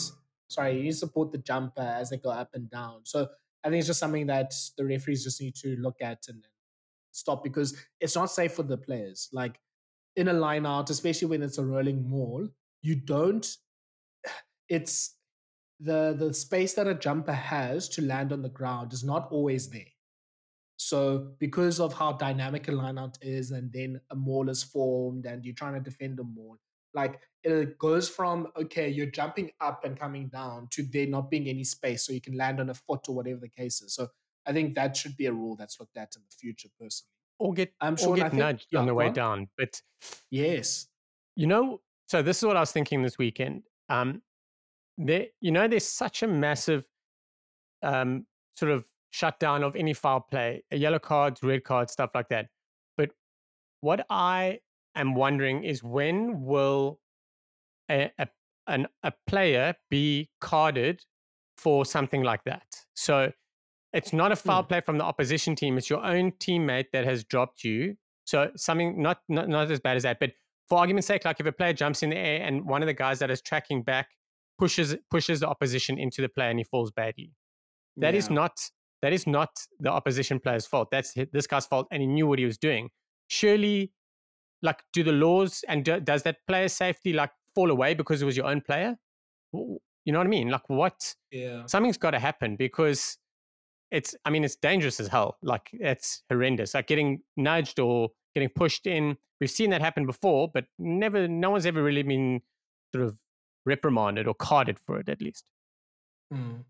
Sorry, 0.50 0.78
you 0.78 0.84
need 0.84 0.92
to 0.92 0.98
support 0.98 1.32
the 1.32 1.38
jumper 1.38 1.82
as 1.82 2.10
they 2.10 2.18
go 2.18 2.30
up 2.30 2.50
and 2.54 2.70
down. 2.70 3.02
So 3.04 3.28
I 3.64 3.70
think 3.70 3.80
it's 3.80 3.88
just 3.88 4.00
something 4.00 4.28
that 4.28 4.54
the 4.78 4.86
referees 4.86 5.24
just 5.24 5.42
need 5.42 5.56
to 5.56 5.78
look 5.78 6.02
at 6.02 6.24
and 6.28 6.46
stop 7.12 7.44
because 7.44 7.76
it's 8.02 8.16
not 8.16 8.30
safe 8.32 8.54
for 8.54 8.64
the 8.64 8.78
players. 8.78 9.30
Like 9.32 9.60
in 10.16 10.28
a 10.28 10.34
line 10.34 10.66
out, 10.66 10.90
especially 10.90 11.30
when 11.30 11.42
it's 11.42 11.58
a 11.58 11.66
rolling 11.66 12.10
maul, 12.10 12.50
you 12.82 12.96
don't. 12.96 13.48
It's 14.70 15.18
the 15.84 16.16
the 16.18 16.34
space 16.34 16.74
that 16.76 16.88
a 16.88 16.94
jumper 16.94 17.34
has 17.34 17.90
to 17.90 18.02
land 18.02 18.32
on 18.32 18.42
the 18.42 18.50
ground 18.50 18.94
is 18.94 19.04
not 19.04 19.28
always 19.32 19.70
there. 19.70 19.94
So 20.78 21.34
because 21.40 21.80
of 21.80 21.94
how 21.94 22.14
dynamic 22.14 22.68
a 22.68 22.72
lineout 22.72 23.16
is, 23.22 23.52
and 23.52 23.72
then 23.72 24.02
a 24.10 24.16
maul 24.16 24.50
is 24.50 24.64
formed, 24.64 25.26
and 25.26 25.46
you're 25.46 25.56
trying 25.56 25.76
to 25.76 25.80
defend 25.80 26.20
a 26.20 26.24
maul, 26.24 26.58
like 26.94 27.20
it 27.44 27.78
goes 27.78 28.08
from 28.10 28.48
okay, 28.58 28.90
you're 28.90 29.08
jumping 29.08 29.52
up 29.60 29.84
and 29.86 30.00
coming 30.00 30.30
down 30.30 30.68
to 30.72 30.84
there 30.84 31.08
not 31.08 31.30
being 31.30 31.48
any 31.48 31.64
space, 31.64 32.06
so 32.06 32.14
you 32.14 32.22
can 32.22 32.38
land 32.38 32.60
on 32.60 32.70
a 32.70 32.74
foot 32.74 33.02
or 33.10 33.16
whatever 33.16 33.40
the 33.40 33.50
case 33.50 33.82
is. 33.82 33.94
So 33.94 34.08
I 34.46 34.54
think 34.54 34.76
that 34.76 34.96
should 34.96 35.18
be 35.18 35.26
a 35.26 35.34
rule 35.34 35.56
that's 35.56 35.80
looked 35.80 35.98
at 35.98 36.16
in 36.16 36.22
the 36.30 36.36
future, 36.36 36.70
personally. 36.80 37.10
Or 37.40 37.54
get 37.54 37.74
I'm 37.82 37.98
sure 37.98 38.10
or 38.10 38.16
get 38.16 38.32
think, 38.32 38.40
nudged 38.40 38.68
yeah, 38.72 38.80
on 38.80 38.86
the 38.86 38.94
way 38.94 39.10
down. 39.10 39.50
But 39.58 39.82
yes, 40.32 40.88
you 41.36 41.48
know. 41.48 41.82
So 42.08 42.22
this 42.22 42.38
is 42.38 42.44
what 42.46 42.58
I 42.58 42.60
was 42.60 42.72
thinking 42.72 43.02
this 43.02 43.18
weekend. 43.18 43.64
Um, 43.90 44.22
there, 44.98 45.28
you 45.42 45.52
know, 45.52 45.68
there's 45.68 45.86
such 45.86 46.24
a 46.24 46.28
massive 46.28 46.86
um, 47.82 48.26
sort 48.56 48.72
of 48.72 48.86
shutdown 49.12 49.64
of 49.64 49.76
any 49.76 49.94
foul 49.94 50.22
play, 50.22 50.64
yellow 50.72 51.00
cards, 51.00 51.42
red 51.44 51.64
cards, 51.64 51.94
stuff 51.94 52.12
like 52.16 52.30
that. 52.30 52.48
But 52.98 53.12
what 53.82 54.06
I 54.10 54.60
am 54.96 55.16
wondering 55.16 55.64
is 55.64 55.84
when 55.84 56.44
will 56.44 57.00
a, 57.90 58.12
a, 58.18 58.28
an, 58.68 58.88
a 59.04 59.14
player 59.28 59.76
be 59.90 60.30
carded 60.42 61.02
for 61.58 61.86
something 61.86 62.24
like 62.24 62.44
that? 62.46 62.66
So 62.96 63.32
it's 63.94 64.14
not 64.14 64.32
a 64.32 64.36
foul 64.36 64.64
hmm. 64.64 64.68
play 64.68 64.82
from 64.82 64.98
the 64.98 65.04
opposition 65.04 65.56
team; 65.56 65.78
it's 65.78 65.90
your 65.90 66.04
own 66.04 66.32
teammate 66.34 66.88
that 66.94 67.06
has 67.06 67.24
dropped 67.24 67.64
you. 67.64 67.96
So 68.26 68.50
something 68.56 69.02
not, 69.02 69.20
not 69.30 69.50
not 69.50 69.70
as 69.70 69.80
bad 69.80 69.98
as 69.98 70.04
that, 70.04 70.20
but 70.20 70.32
for 70.70 70.80
argument's 70.80 71.08
sake, 71.08 71.26
like 71.26 71.40
if 71.40 71.46
a 71.46 71.52
player 71.52 71.74
jumps 71.74 72.04
in 72.04 72.10
the 72.10 72.18
air 72.18 72.42
and 72.42 72.66
one 72.66 72.82
of 72.82 72.88
the 72.88 72.94
guys 72.94 73.20
that 73.20 73.30
is 73.30 73.42
tracking 73.42 73.84
back 73.84 74.10
pushes 74.64 74.96
pushes 75.12 75.40
the 75.42 75.48
opposition 75.48 75.98
into 75.98 76.22
the 76.22 76.30
play 76.30 76.50
and 76.50 76.60
he 76.60 76.64
falls 76.64 76.92
badly. 76.92 77.32
That 77.98 78.14
yeah. 78.14 78.20
is 78.20 78.30
not 78.30 78.60
that 79.02 79.12
is 79.12 79.28
not 79.28 79.50
the 79.82 79.92
opposition 79.92 80.40
player's 80.40 80.66
fault. 80.66 80.90
That's 80.90 81.14
this 81.34 81.46
guy's 81.46 81.66
fault, 81.66 81.88
and 81.92 82.02
he 82.02 82.08
knew 82.08 82.26
what 82.26 82.40
he 82.40 82.46
was 82.46 82.58
doing. 82.58 82.90
Surely, 83.28 83.92
like, 84.62 84.82
do 84.94 85.04
the 85.04 85.12
laws 85.12 85.64
and 85.68 85.84
do, 85.84 86.00
does 86.00 86.24
that 86.24 86.38
player 86.48 86.70
safety 86.70 87.12
like 87.12 87.32
fall 87.54 87.70
away 87.70 87.94
because 87.94 88.22
it 88.22 88.26
was 88.26 88.38
your 88.38 88.46
own 88.46 88.62
player? 88.62 88.96
You 89.52 89.80
know 90.14 90.20
what 90.20 90.28
I 90.28 90.30
mean? 90.30 90.50
Like, 90.50 90.70
what? 90.70 91.14
Yeah. 91.32 91.66
Something's 91.66 91.98
got 91.98 92.12
to 92.12 92.20
happen 92.20 92.56
because 92.56 93.18
it's. 93.92 94.16
I 94.24 94.30
mean, 94.30 94.46
it's 94.46 94.56
dangerous 94.56 95.02
as 95.02 95.10
hell. 95.10 95.38
Like, 95.44 95.70
it's 95.74 96.24
horrendous. 96.30 96.74
Like 96.74 96.88
getting 96.88 97.22
nudged 97.36 97.80
or 97.80 98.12
getting 98.34 98.50
pushed 98.50 98.88
in. 98.88 99.18
We've 99.42 99.52
seen 99.52 99.70
that 99.72 99.82
happen 99.82 100.06
before, 100.06 100.50
but 100.54 100.66
never. 100.80 101.28
No 101.28 101.50
one's 101.50 101.66
ever 101.66 101.84
really 101.84 102.04
been 102.04 102.42
sort 102.94 103.06
of 103.06 103.18
reprimanded 103.66 104.28
or 104.28 104.34
carded 104.34 104.80
for 104.80 105.00
it 105.00 105.10
at 105.10 105.22
least. 105.22 105.46
Mm. 106.34 106.64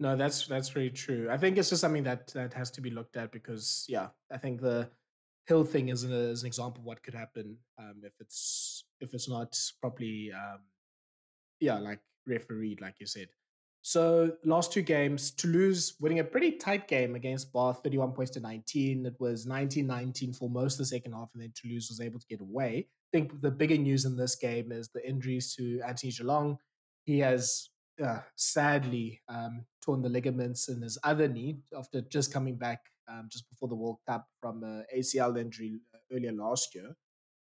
No, 0.00 0.16
that's 0.16 0.46
that's 0.46 0.70
very 0.70 0.90
true. 0.90 1.28
I 1.30 1.36
think 1.36 1.56
it's 1.56 1.70
just 1.70 1.80
something 1.80 2.02
that 2.04 2.28
that 2.28 2.52
has 2.54 2.70
to 2.72 2.80
be 2.80 2.90
looked 2.90 3.16
at 3.16 3.32
because 3.32 3.86
yeah, 3.88 4.08
I 4.32 4.38
think 4.38 4.60
the 4.60 4.90
hill 5.46 5.64
thing 5.64 5.88
is 5.88 6.04
an, 6.04 6.12
is 6.12 6.42
an 6.42 6.46
example 6.46 6.80
of 6.80 6.86
what 6.86 7.02
could 7.02 7.14
happen 7.14 7.56
um, 7.78 8.02
if 8.02 8.12
it's 8.18 8.84
if 9.00 9.14
it's 9.14 9.28
not 9.28 9.56
properly 9.80 10.32
um, 10.32 10.60
yeah 11.60 11.78
like 11.78 12.00
refereed 12.26 12.80
like 12.80 12.96
you 12.98 13.06
said. 13.06 13.28
So 13.86 14.32
last 14.46 14.72
two 14.72 14.80
games, 14.80 15.30
Toulouse 15.30 15.94
winning 16.00 16.20
a 16.20 16.24
pretty 16.24 16.52
tight 16.52 16.88
game 16.88 17.14
against 17.14 17.52
Bath, 17.52 17.80
31 17.84 18.12
points 18.12 18.30
to 18.30 18.40
19. 18.40 19.04
It 19.04 19.14
was 19.20 19.44
19-19 19.44 20.34
for 20.34 20.48
most 20.48 20.74
of 20.74 20.78
the 20.78 20.84
second 20.86 21.12
half, 21.12 21.28
and 21.34 21.42
then 21.42 21.52
Toulouse 21.54 21.90
was 21.90 22.00
able 22.00 22.18
to 22.18 22.26
get 22.26 22.40
away 22.40 22.88
think 23.14 23.40
the 23.42 23.50
bigger 23.50 23.76
news 23.76 24.04
in 24.04 24.16
this 24.16 24.34
game 24.34 24.72
is 24.72 24.88
the 24.88 25.08
injuries 25.08 25.54
to 25.54 25.80
Anthony 25.86 26.10
Jelonch. 26.10 26.56
He 27.04 27.20
has 27.20 27.68
uh, 28.04 28.18
sadly 28.34 29.22
um, 29.28 29.66
torn 29.84 30.02
the 30.02 30.08
ligaments 30.08 30.68
in 30.68 30.82
his 30.82 30.98
other 31.04 31.28
knee 31.28 31.58
after 31.78 32.00
just 32.00 32.32
coming 32.32 32.56
back 32.56 32.80
um, 33.08 33.28
just 33.30 33.48
before 33.48 33.68
the 33.68 33.76
World 33.76 33.98
Cup 34.08 34.26
from 34.40 34.64
an 34.64 34.84
ACL 34.96 35.38
injury 35.38 35.78
uh, 35.94 35.98
earlier 36.12 36.32
last 36.32 36.74
year. 36.74 36.96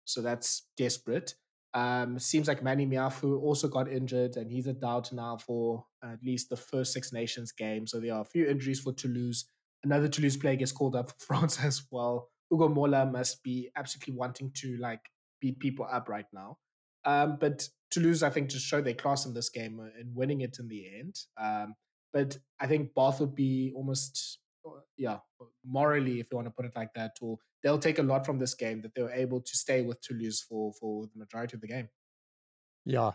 So 0.03 0.21
that's 0.21 0.67
desperate. 0.75 1.35
Um, 1.73 2.19
seems 2.19 2.49
like 2.49 2.61
Manny 2.61 2.85
Meafou 2.85 3.41
also 3.41 3.69
got 3.69 3.89
injured, 3.89 4.35
and 4.35 4.51
he's 4.51 4.67
a 4.67 4.73
doubt 4.73 5.13
now 5.13 5.37
for 5.37 5.85
at 6.03 6.21
least 6.21 6.49
the 6.49 6.57
first 6.57 6.91
Six 6.91 7.13
Nations 7.13 7.53
game. 7.53 7.87
So 7.87 8.01
there 8.01 8.13
are 8.15 8.21
a 8.21 8.25
few 8.33 8.45
injuries 8.45 8.81
for 8.81 8.91
Toulouse. 8.91 9.45
Another 9.85 10.09
Toulouse 10.09 10.35
player 10.35 10.57
gets 10.57 10.73
called 10.73 10.97
up 10.97 11.11
for 11.11 11.15
France 11.27 11.63
as 11.63 11.83
well. 11.91 12.27
Ugo 12.51 12.67
Mola 12.67 13.05
must 13.05 13.41
be 13.41 13.69
absolutely 13.77 14.15
wanting 14.15 14.51
to 14.55 14.75
like 14.75 14.99
beat 15.41 15.59
people 15.59 15.87
up 15.91 16.07
right 16.07 16.27
now. 16.31 16.57
Um, 17.03 17.37
but 17.39 17.67
Toulouse, 17.89 18.23
I 18.23 18.29
think, 18.29 18.49
just 18.49 18.65
showed 18.65 18.85
their 18.85 18.93
class 18.93 19.25
in 19.25 19.33
this 19.33 19.49
game 19.49 19.79
uh, 19.79 19.99
and 19.99 20.15
winning 20.15 20.41
it 20.41 20.57
in 20.59 20.67
the 20.67 20.85
end. 20.99 21.15
Um, 21.37 21.75
but 22.13 22.37
I 22.59 22.67
think 22.67 22.93
Bath 22.93 23.19
would 23.19 23.35
be 23.35 23.73
almost, 23.75 24.39
uh, 24.65 24.79
yeah, 24.97 25.17
morally, 25.65 26.19
if 26.19 26.27
you 26.31 26.37
want 26.37 26.47
to 26.47 26.53
put 26.53 26.65
it 26.65 26.73
like 26.75 26.93
that, 26.95 27.11
or 27.21 27.37
they'll 27.63 27.79
take 27.79 27.99
a 27.99 28.03
lot 28.03 28.25
from 28.25 28.39
this 28.39 28.53
game 28.53 28.81
that 28.81 28.93
they 28.95 29.01
were 29.01 29.11
able 29.11 29.41
to 29.41 29.57
stay 29.57 29.81
with 29.81 30.01
Toulouse 30.01 30.41
for 30.47 30.73
for 30.79 31.05
the 31.05 31.19
majority 31.19 31.55
of 31.55 31.61
the 31.61 31.67
game. 31.67 31.89
Yeah, 32.85 33.11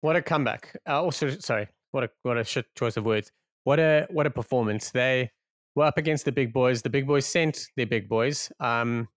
what 0.00 0.16
a 0.16 0.22
comeback! 0.22 0.76
Uh, 0.88 1.02
also, 1.02 1.30
sorry, 1.30 1.68
what 1.92 2.04
a 2.04 2.10
what 2.22 2.36
a 2.36 2.44
shit 2.44 2.66
choice 2.74 2.96
of 2.96 3.04
words. 3.04 3.30
What 3.64 3.78
a 3.78 4.06
what 4.10 4.26
a 4.26 4.30
performance! 4.30 4.90
They 4.90 5.30
were 5.74 5.84
up 5.84 5.98
against 5.98 6.24
the 6.24 6.32
big 6.32 6.52
boys. 6.52 6.82
The 6.82 6.90
big 6.90 7.06
boys 7.06 7.26
sent 7.26 7.66
their 7.76 7.86
big 7.86 8.08
boys. 8.08 8.50
Um, 8.60 9.08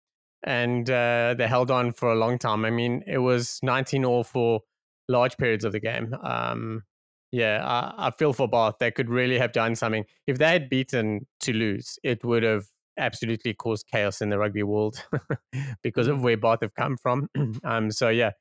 and 0.44 0.90
uh, 0.90 1.36
they 1.38 1.48
held 1.48 1.72
on 1.72 1.92
for 1.92 2.12
a 2.12 2.16
long 2.16 2.38
time. 2.38 2.66
I 2.66 2.70
mean, 2.70 3.04
it 3.08 3.20
was 3.20 3.60
19 3.64 4.06
all 4.06 4.24
for 4.24 4.62
large 5.08 5.38
periods 5.38 5.66
of 5.66 5.72
the 5.72 5.80
game. 5.80 6.14
Um, 6.24 6.84
yeah, 7.32 7.64
I, 7.66 8.08
I, 8.08 8.12
feel 8.12 8.34
for 8.34 8.48
Bath. 8.48 8.76
They 8.80 8.92
could 8.92 9.10
really 9.10 9.38
have 9.38 9.52
done 9.52 9.76
something. 9.76 10.06
If 10.26 10.38
they 10.38 10.48
had 10.48 10.70
beaten 10.70 11.28
Toulouse, 11.40 12.00
it 12.04 12.24
would 12.24 12.44
have 12.44 12.66
absolutely 12.98 13.54
caused 13.54 13.88
chaos 13.92 14.22
in 14.22 14.30
the 14.30 14.38
rugby 14.38 14.64
world 14.64 15.04
because 15.84 16.08
of 16.08 16.24
where 16.24 16.38
Bath 16.38 16.60
have 16.62 16.74
come 16.74 16.98
from. 16.98 17.30
um, 17.64 17.92
so, 17.92 18.10
yeah, 18.10 18.32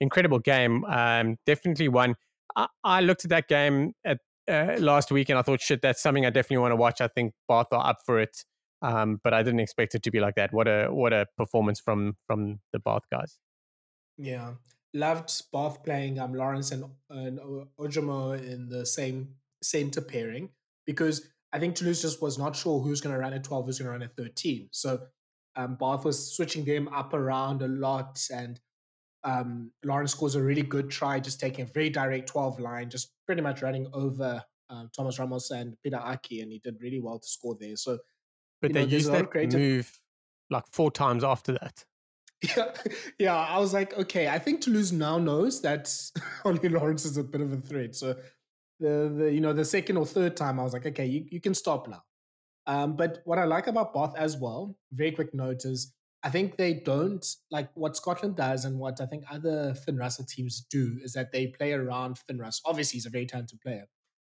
incredible 0.00 0.38
game. 0.38 0.84
Um, 0.84 1.36
definitely 1.46 1.88
one. 1.88 2.14
I, 2.54 2.68
I, 2.84 3.00
looked 3.00 3.24
at 3.24 3.30
that 3.30 3.48
game 3.48 3.92
at 4.04 4.18
uh, 4.48 4.76
last 4.78 5.10
week 5.10 5.28
and 5.28 5.38
I 5.38 5.42
thought, 5.42 5.60
shit, 5.60 5.82
that's 5.82 6.02
something 6.02 6.24
I 6.24 6.30
definitely 6.30 6.58
want 6.58 6.72
to 6.72 6.76
watch. 6.76 7.00
I 7.00 7.08
think 7.08 7.34
Bath 7.48 7.66
are 7.72 7.84
up 7.84 7.98
for 8.04 8.20
it. 8.20 8.44
Um, 8.82 9.20
but 9.24 9.32
I 9.34 9.42
didn't 9.42 9.60
expect 9.60 9.94
it 9.94 10.02
to 10.04 10.10
be 10.10 10.20
like 10.20 10.34
that. 10.36 10.52
What 10.52 10.68
a 10.68 10.88
what 10.88 11.12
a 11.12 11.26
performance 11.36 11.80
from 11.80 12.16
from 12.26 12.60
the 12.72 12.78
Bath 12.78 13.02
guys. 13.10 13.38
Yeah, 14.18 14.54
loved 14.94 15.30
Bath 15.52 15.82
playing 15.82 16.18
um 16.18 16.34
Lawrence 16.34 16.72
and 16.72 16.84
and 17.10 17.38
Ojomo 17.78 18.38
in 18.38 18.68
the 18.68 18.84
same 18.84 19.28
center 19.62 20.00
pairing 20.00 20.50
because 20.86 21.28
I 21.52 21.58
think 21.58 21.74
Toulouse 21.74 22.02
just 22.02 22.20
was 22.20 22.38
not 22.38 22.54
sure 22.54 22.80
who's 22.80 23.00
going 23.00 23.14
to 23.14 23.20
run 23.20 23.32
at 23.32 23.44
twelve, 23.44 23.66
who's 23.66 23.78
going 23.78 23.86
to 23.86 23.92
run 23.92 24.02
at 24.02 24.16
thirteen. 24.16 24.68
So 24.72 25.00
um, 25.56 25.76
Bath 25.76 26.04
was 26.04 26.36
switching 26.36 26.64
them 26.66 26.88
up 26.88 27.14
around 27.14 27.62
a 27.62 27.68
lot, 27.68 28.20
and 28.32 28.60
Um, 29.24 29.72
Lawrence 29.84 30.12
scores 30.12 30.36
a 30.36 30.42
really 30.42 30.62
good 30.62 30.88
try, 30.90 31.18
just 31.18 31.40
taking 31.40 31.64
a 31.64 31.72
very 31.72 31.90
direct 31.90 32.28
12 32.28 32.60
line, 32.60 32.90
just 32.90 33.12
pretty 33.26 33.42
much 33.42 33.60
running 33.60 33.88
over 33.92 34.40
um, 34.70 34.88
Thomas 34.94 35.18
Ramos 35.18 35.50
and 35.50 35.76
Pita 35.82 35.98
Ahki, 35.98 36.42
and 36.42 36.52
he 36.52 36.60
did 36.60 36.80
really 36.80 37.00
well 37.00 37.18
to 37.18 37.26
score 37.26 37.56
there. 37.58 37.74
So, 37.76 37.98
but 38.60 38.72
they 38.72 38.84
know, 38.84 38.90
used 38.90 39.12
that 39.12 39.30
creative... 39.30 39.60
move 39.60 40.00
like 40.50 40.64
four 40.72 40.90
times 40.90 41.24
after 41.24 41.52
that. 41.52 41.84
Yeah, 42.42 42.72
yeah. 43.18 43.34
I 43.34 43.58
was 43.58 43.72
like, 43.72 43.96
okay, 43.98 44.28
I 44.28 44.38
think 44.38 44.60
Toulouse 44.60 44.92
now 44.92 45.18
knows 45.18 45.62
that 45.62 45.92
Ollie 46.44 46.68
Lawrence 46.68 47.04
is 47.04 47.16
a 47.16 47.24
bit 47.24 47.40
of 47.40 47.52
a 47.52 47.56
threat. 47.56 47.94
So 47.94 48.16
the, 48.80 49.14
the 49.16 49.32
you 49.32 49.40
know 49.40 49.52
the 49.52 49.64
second 49.64 49.96
or 49.96 50.06
third 50.06 50.36
time, 50.36 50.60
I 50.60 50.62
was 50.62 50.72
like, 50.72 50.86
okay, 50.86 51.06
you, 51.06 51.26
you 51.30 51.40
can 51.40 51.54
stop 51.54 51.88
now. 51.88 52.02
Um, 52.66 52.96
but 52.96 53.20
what 53.24 53.38
I 53.38 53.44
like 53.44 53.68
about 53.68 53.94
Bath 53.94 54.14
as 54.16 54.36
well, 54.36 54.76
very 54.92 55.12
quick 55.12 55.32
note 55.32 55.64
is 55.64 55.92
I 56.22 56.30
think 56.30 56.56
they 56.56 56.74
don't 56.74 57.24
like 57.52 57.70
what 57.74 57.96
Scotland 57.96 58.36
does 58.36 58.64
and 58.64 58.78
what 58.78 59.00
I 59.00 59.06
think 59.06 59.24
other 59.30 59.74
Finn 59.74 59.96
Russell 59.96 60.24
teams 60.24 60.66
do 60.68 60.98
is 61.02 61.12
that 61.12 61.30
they 61.30 61.46
play 61.46 61.72
around 61.72 62.18
Finn 62.18 62.38
Russell. 62.38 62.62
Obviously, 62.66 62.96
he's 62.96 63.06
a 63.06 63.10
very 63.10 63.26
talented 63.26 63.60
player, 63.60 63.86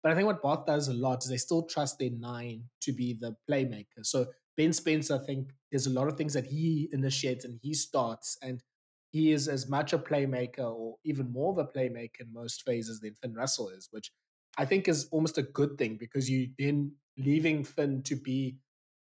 but 0.03 0.13
I 0.13 0.15
think 0.15 0.27
what 0.27 0.43
Bath 0.43 0.67
does 0.67 0.89
a 0.89 0.95
lot 0.95 1.23
is 1.23 1.31
they 1.31 1.37
still 1.37 1.63
trust 1.65 1.99
their 1.99 2.11
nine 2.11 2.65
to 2.83 2.93
be 2.93 3.17
the 3.21 3.37
playmaker. 3.49 4.03
So 4.03 4.27
Ben 4.57 4.73
Spencer, 4.73 5.15
I 5.23 5.25
think 5.25 5.53
there's 5.71 5.87
a 5.87 5.91
lot 5.91 6.09
of 6.09 6.17
things 6.17 6.35
that 6.35 6.47
he 6.47 6.89
initiates 6.93 7.45
and 7.45 7.59
he 7.63 7.73
starts, 7.75 8.37
and 8.43 8.63
he 9.11 9.33
is 9.33 9.47
as 9.49 9.69
much 9.69 9.93
a 9.93 9.99
playmaker 9.99 10.75
or 10.75 10.97
even 11.05 11.31
more 11.31 11.53
of 11.53 11.59
a 11.59 11.65
playmaker 11.65 12.21
in 12.21 12.33
most 12.33 12.65
phases 12.65 13.01
than 13.01 13.15
Finn 13.15 13.35
Russell 13.35 13.69
is, 13.69 13.89
which 13.91 14.11
I 14.59 14.65
think 14.65 14.89
is 14.89 15.09
almost 15.13 15.39
a 15.39 15.43
good 15.43 15.79
thing 15.79 15.97
because 15.99 16.29
you 16.29 16.49
then 16.59 16.93
leaving 17.17 17.65
Finn 17.65 18.03
to 18.05 18.17
be 18.17 18.57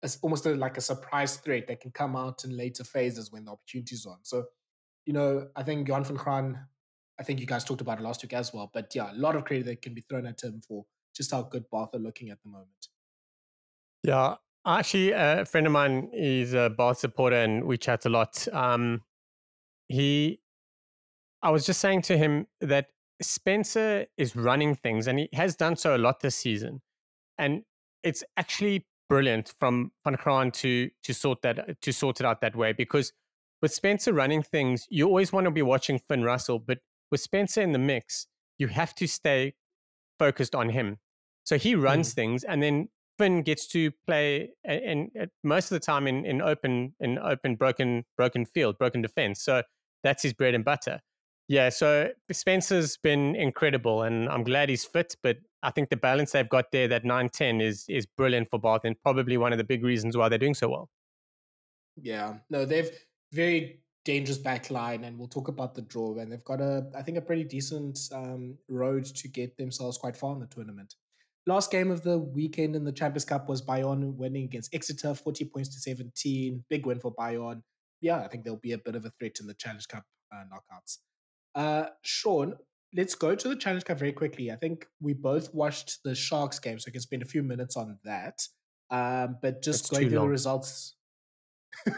as 0.02 0.18
almost 0.22 0.44
a, 0.46 0.54
like 0.54 0.76
a 0.76 0.82
surprise 0.82 1.36
threat 1.38 1.66
that 1.68 1.80
can 1.80 1.90
come 1.90 2.14
out 2.14 2.44
in 2.44 2.56
later 2.56 2.84
phases 2.84 3.32
when 3.32 3.46
the 3.46 3.52
opportunity's 3.52 4.04
on. 4.04 4.18
So, 4.22 4.44
you 5.06 5.14
know, 5.14 5.48
I 5.56 5.62
think 5.62 5.88
Johan 5.88 6.04
van 6.04 6.16
Graan, 6.16 6.58
I 7.18 7.22
think 7.22 7.40
you 7.40 7.46
guys 7.46 7.64
talked 7.64 7.80
about 7.80 8.00
it 8.00 8.02
last 8.02 8.22
week 8.22 8.32
as 8.32 8.52
well, 8.52 8.70
but 8.72 8.94
yeah, 8.94 9.12
a 9.12 9.14
lot 9.14 9.36
of 9.36 9.44
credit 9.44 9.66
that 9.66 9.82
can 9.82 9.94
be 9.94 10.00
thrown 10.02 10.26
at 10.26 10.42
him 10.42 10.60
for 10.66 10.84
just 11.14 11.30
how 11.30 11.42
good 11.42 11.64
Bath 11.70 11.94
are 11.94 11.98
looking 11.98 12.30
at 12.30 12.42
the 12.42 12.48
moment. 12.48 12.88
Yeah, 14.02 14.34
Actually, 14.66 15.12
a 15.12 15.44
friend 15.44 15.66
of 15.66 15.72
mine 15.72 16.08
is 16.14 16.54
a 16.54 16.70
Bath 16.70 16.98
supporter 16.98 17.36
and 17.36 17.64
we 17.64 17.76
chat 17.76 18.06
a 18.06 18.08
lot. 18.08 18.48
Um, 18.50 19.02
he, 19.88 20.40
I 21.42 21.50
was 21.50 21.66
just 21.66 21.80
saying 21.80 22.02
to 22.02 22.16
him 22.16 22.46
that 22.62 22.86
Spencer 23.20 24.06
is 24.16 24.34
running 24.34 24.74
things 24.74 25.06
and 25.06 25.18
he 25.18 25.28
has 25.34 25.54
done 25.54 25.76
so 25.76 25.94
a 25.94 25.98
lot 25.98 26.20
this 26.20 26.36
season. 26.36 26.80
And 27.36 27.62
it's 28.02 28.24
actually 28.38 28.86
brilliant 29.10 29.52
from 29.60 29.92
Van 30.02 30.14
Graan 30.14 30.50
to 30.50 30.88
to 31.02 31.12
sort 31.12 31.42
that 31.42 31.80
to 31.82 31.92
sort 31.92 32.20
it 32.20 32.26
out 32.26 32.40
that 32.40 32.56
way 32.56 32.72
because 32.72 33.12
with 33.60 33.72
Spencer 33.72 34.14
running 34.14 34.42
things, 34.42 34.86
you 34.88 35.06
always 35.06 35.30
want 35.30 35.44
to 35.44 35.50
be 35.50 35.62
watching 35.62 36.00
Finn 36.08 36.22
Russell, 36.22 36.58
but 36.58 36.78
with 37.14 37.20
Spencer 37.20 37.62
in 37.62 37.70
the 37.70 37.78
mix, 37.78 38.26
you 38.58 38.66
have 38.66 38.92
to 38.96 39.06
stay 39.06 39.54
focused 40.18 40.52
on 40.52 40.70
him. 40.70 40.98
So 41.44 41.56
he 41.56 41.76
runs 41.76 42.10
mm. 42.10 42.14
things, 42.14 42.42
and 42.42 42.60
then 42.60 42.88
Finn 43.18 43.42
gets 43.42 43.68
to 43.68 43.92
play 44.04 44.50
and 44.64 45.10
most 45.44 45.70
of 45.70 45.76
the 45.76 45.86
time 45.86 46.08
in, 46.08 46.26
in 46.26 46.42
open 46.42 46.94
in 46.98 47.20
open 47.20 47.54
broken 47.54 48.04
broken 48.16 48.44
field, 48.44 48.78
broken 48.78 49.00
defense. 49.00 49.44
So 49.44 49.62
that's 50.02 50.24
his 50.24 50.32
bread 50.32 50.56
and 50.56 50.64
butter. 50.64 51.02
Yeah, 51.46 51.68
so 51.68 52.08
Spencer's 52.32 52.96
been 52.96 53.36
incredible 53.36 54.02
and 54.02 54.28
I'm 54.28 54.42
glad 54.42 54.68
he's 54.68 54.84
fit, 54.84 55.14
but 55.22 55.36
I 55.62 55.70
think 55.70 55.90
the 55.90 55.96
balance 55.96 56.32
they've 56.32 56.48
got 56.48 56.72
there, 56.72 56.88
that 56.88 57.04
9-10 57.04 57.62
is 57.62 57.84
is 57.88 58.06
brilliant 58.06 58.48
for 58.50 58.58
Bath 58.58 58.80
and 58.82 59.00
probably 59.02 59.36
one 59.36 59.52
of 59.52 59.58
the 59.58 59.64
big 59.64 59.84
reasons 59.84 60.16
why 60.16 60.28
they're 60.28 60.36
doing 60.36 60.54
so 60.54 60.68
well. 60.68 60.88
Yeah. 61.96 62.38
No, 62.50 62.64
they've 62.64 62.90
very 63.32 63.83
dangerous 64.04 64.38
back 64.38 64.70
line 64.70 65.04
and 65.04 65.18
we'll 65.18 65.28
talk 65.28 65.48
about 65.48 65.74
the 65.74 65.82
draw 65.82 66.16
and 66.18 66.30
they've 66.30 66.44
got 66.44 66.60
a 66.60 66.86
I 66.94 67.02
think 67.02 67.16
a 67.16 67.22
pretty 67.22 67.44
decent 67.44 67.98
um, 68.12 68.56
road 68.68 69.04
to 69.04 69.28
get 69.28 69.56
themselves 69.56 69.98
quite 69.98 70.16
far 70.16 70.34
in 70.34 70.40
the 70.40 70.46
tournament. 70.46 70.94
Last 71.46 71.70
game 71.70 71.90
of 71.90 72.02
the 72.02 72.18
weekend 72.18 72.74
in 72.74 72.84
the 72.84 72.92
Champions 72.92 73.24
Cup 73.24 73.48
was 73.48 73.60
Bayonne 73.60 74.16
winning 74.16 74.44
against 74.44 74.74
Exeter, 74.74 75.14
40 75.14 75.44
points 75.46 75.68
to 75.74 75.80
17. 75.80 76.64
Big 76.70 76.86
win 76.86 77.00
for 77.00 77.12
Bayonne. 77.18 77.62
Yeah, 78.00 78.20
I 78.20 78.28
think 78.28 78.44
there'll 78.44 78.58
be 78.58 78.72
a 78.72 78.78
bit 78.78 78.94
of 78.94 79.04
a 79.04 79.10
threat 79.18 79.36
in 79.40 79.46
the 79.46 79.54
Challenge 79.54 79.86
Cup 79.88 80.04
uh, 80.34 80.44
knockouts. 80.44 80.98
Uh, 81.54 81.90
Sean, 82.02 82.54
let's 82.94 83.14
go 83.14 83.34
to 83.34 83.48
the 83.48 83.56
Challenge 83.56 83.84
Cup 83.84 83.98
very 83.98 84.12
quickly. 84.12 84.50
I 84.50 84.56
think 84.56 84.86
we 85.00 85.12
both 85.12 85.52
watched 85.52 86.02
the 86.02 86.14
Sharks 86.14 86.58
game, 86.58 86.78
so 86.78 86.86
we 86.88 86.92
can 86.92 87.02
spend 87.02 87.22
a 87.22 87.26
few 87.26 87.42
minutes 87.42 87.76
on 87.76 87.98
that. 88.04 88.40
Um, 88.90 89.36
but 89.42 89.62
just 89.62 89.84
That's 89.84 89.90
going 89.90 90.08
through 90.08 90.18
long. 90.18 90.26
the 90.26 90.32
results. 90.32 90.94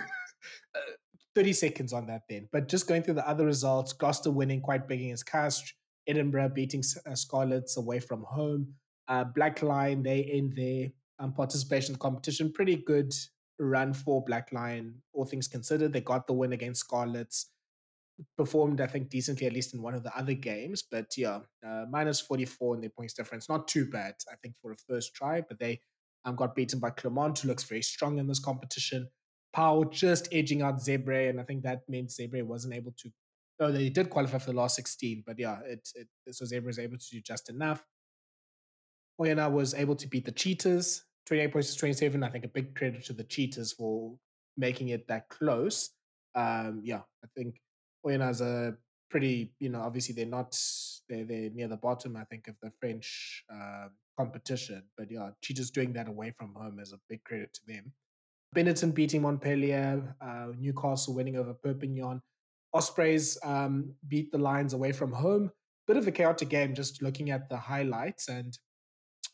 Uh, 0.74 0.92
30 1.36 1.52
seconds 1.52 1.92
on 1.92 2.06
that 2.06 2.22
then. 2.28 2.48
But 2.50 2.66
just 2.66 2.88
going 2.88 3.02
through 3.02 3.14
the 3.14 3.28
other 3.28 3.44
results, 3.44 3.92
Gloucester 3.92 4.30
winning 4.30 4.62
quite 4.62 4.88
big 4.88 5.02
against 5.02 5.26
Castres, 5.26 5.74
Edinburgh 6.08 6.48
beating 6.54 6.82
uh, 7.06 7.14
Scarlets 7.14 7.76
away 7.76 8.00
from 8.00 8.22
home, 8.22 8.72
uh, 9.06 9.24
Black 9.24 9.62
Lion, 9.62 10.02
they 10.02 10.20
in 10.20 10.54
their 10.56 10.88
um, 11.18 11.34
participation 11.34 11.94
competition. 11.96 12.52
Pretty 12.52 12.76
good 12.76 13.12
run 13.58 13.92
for 13.92 14.24
Black 14.24 14.50
Lion, 14.50 14.94
all 15.12 15.26
things 15.26 15.46
considered. 15.46 15.92
They 15.92 16.00
got 16.00 16.26
the 16.26 16.32
win 16.32 16.54
against 16.54 16.80
Scarlets. 16.80 17.50
Performed, 18.38 18.80
I 18.80 18.86
think, 18.86 19.10
decently, 19.10 19.46
at 19.46 19.52
least 19.52 19.74
in 19.74 19.82
one 19.82 19.92
of 19.94 20.02
the 20.02 20.16
other 20.16 20.32
games. 20.32 20.82
But 20.90 21.12
yeah, 21.18 21.40
uh, 21.66 21.84
minus 21.90 22.18
44 22.18 22.76
in 22.76 22.80
their 22.80 22.88
points 22.88 23.12
difference. 23.12 23.46
Not 23.46 23.68
too 23.68 23.84
bad, 23.90 24.14
I 24.32 24.36
think, 24.42 24.54
for 24.62 24.72
a 24.72 24.76
first 24.88 25.14
try. 25.14 25.42
But 25.46 25.58
they 25.58 25.80
um, 26.24 26.34
got 26.34 26.54
beaten 26.54 26.78
by 26.78 26.90
Clermont, 26.90 27.38
who 27.38 27.48
looks 27.48 27.64
very 27.64 27.82
strong 27.82 28.18
in 28.18 28.26
this 28.26 28.40
competition. 28.40 29.10
Pau 29.56 29.84
just 29.84 30.28
edging 30.32 30.60
out 30.60 30.76
Zebre, 30.76 31.30
and 31.30 31.40
I 31.40 31.42
think 31.42 31.62
that 31.62 31.88
meant 31.88 32.10
Zebre 32.10 32.42
wasn't 32.42 32.74
able 32.74 32.92
to. 32.98 33.10
Oh, 33.58 33.72
they 33.72 33.88
did 33.88 34.10
qualify 34.10 34.36
for 34.36 34.50
the 34.50 34.56
last 34.58 34.76
16, 34.76 35.24
but 35.26 35.38
yeah, 35.38 35.60
it, 35.64 35.88
it 35.94 36.08
so 36.34 36.44
Zebre 36.44 36.68
is 36.68 36.78
able 36.78 36.98
to 36.98 37.06
do 37.10 37.22
just 37.22 37.48
enough. 37.48 37.82
Oyonnax 39.18 39.50
was 39.50 39.72
able 39.72 39.96
to 39.96 40.06
beat 40.06 40.26
the 40.26 40.32
Cheetahs, 40.32 41.04
28 41.24 41.52
points 41.54 41.72
to 41.72 41.78
27. 41.78 42.22
I 42.22 42.28
think 42.28 42.44
a 42.44 42.48
big 42.48 42.74
credit 42.74 43.06
to 43.06 43.14
the 43.14 43.24
Cheetahs 43.24 43.72
for 43.72 44.14
making 44.58 44.90
it 44.90 45.08
that 45.08 45.30
close. 45.30 45.88
Um, 46.34 46.82
yeah, 46.84 47.00
I 47.24 47.28
think 47.34 47.56
Oyonnax 48.06 48.42
a 48.42 48.76
pretty, 49.08 49.54
you 49.58 49.70
know, 49.70 49.80
obviously 49.80 50.14
they're 50.14 50.26
not, 50.26 50.54
they're, 51.08 51.24
they're 51.24 51.48
near 51.48 51.68
the 51.68 51.78
bottom, 51.78 52.14
I 52.18 52.24
think, 52.24 52.48
of 52.48 52.56
the 52.62 52.72
French 52.78 53.42
uh, 53.50 53.88
competition. 54.18 54.82
But 54.98 55.10
yeah, 55.10 55.30
Cheetahs 55.40 55.70
doing 55.70 55.94
that 55.94 56.08
away 56.08 56.34
from 56.36 56.52
home 56.54 56.78
is 56.78 56.92
a 56.92 57.00
big 57.08 57.24
credit 57.24 57.54
to 57.54 57.60
them. 57.66 57.94
Benetton 58.56 58.94
beating 58.94 59.22
Montpellier, 59.22 60.16
uh, 60.20 60.46
Newcastle 60.58 61.14
winning 61.14 61.36
over 61.36 61.52
Perpignan. 61.52 62.22
Ospreys 62.72 63.38
um, 63.44 63.94
beat 64.08 64.32
the 64.32 64.38
Lions 64.38 64.72
away 64.72 64.92
from 64.92 65.12
home. 65.12 65.50
Bit 65.86 65.98
of 65.98 66.06
a 66.06 66.10
chaotic 66.10 66.48
game, 66.48 66.74
just 66.74 67.02
looking 67.02 67.30
at 67.30 67.48
the 67.48 67.56
highlights. 67.56 68.28
And 68.28 68.58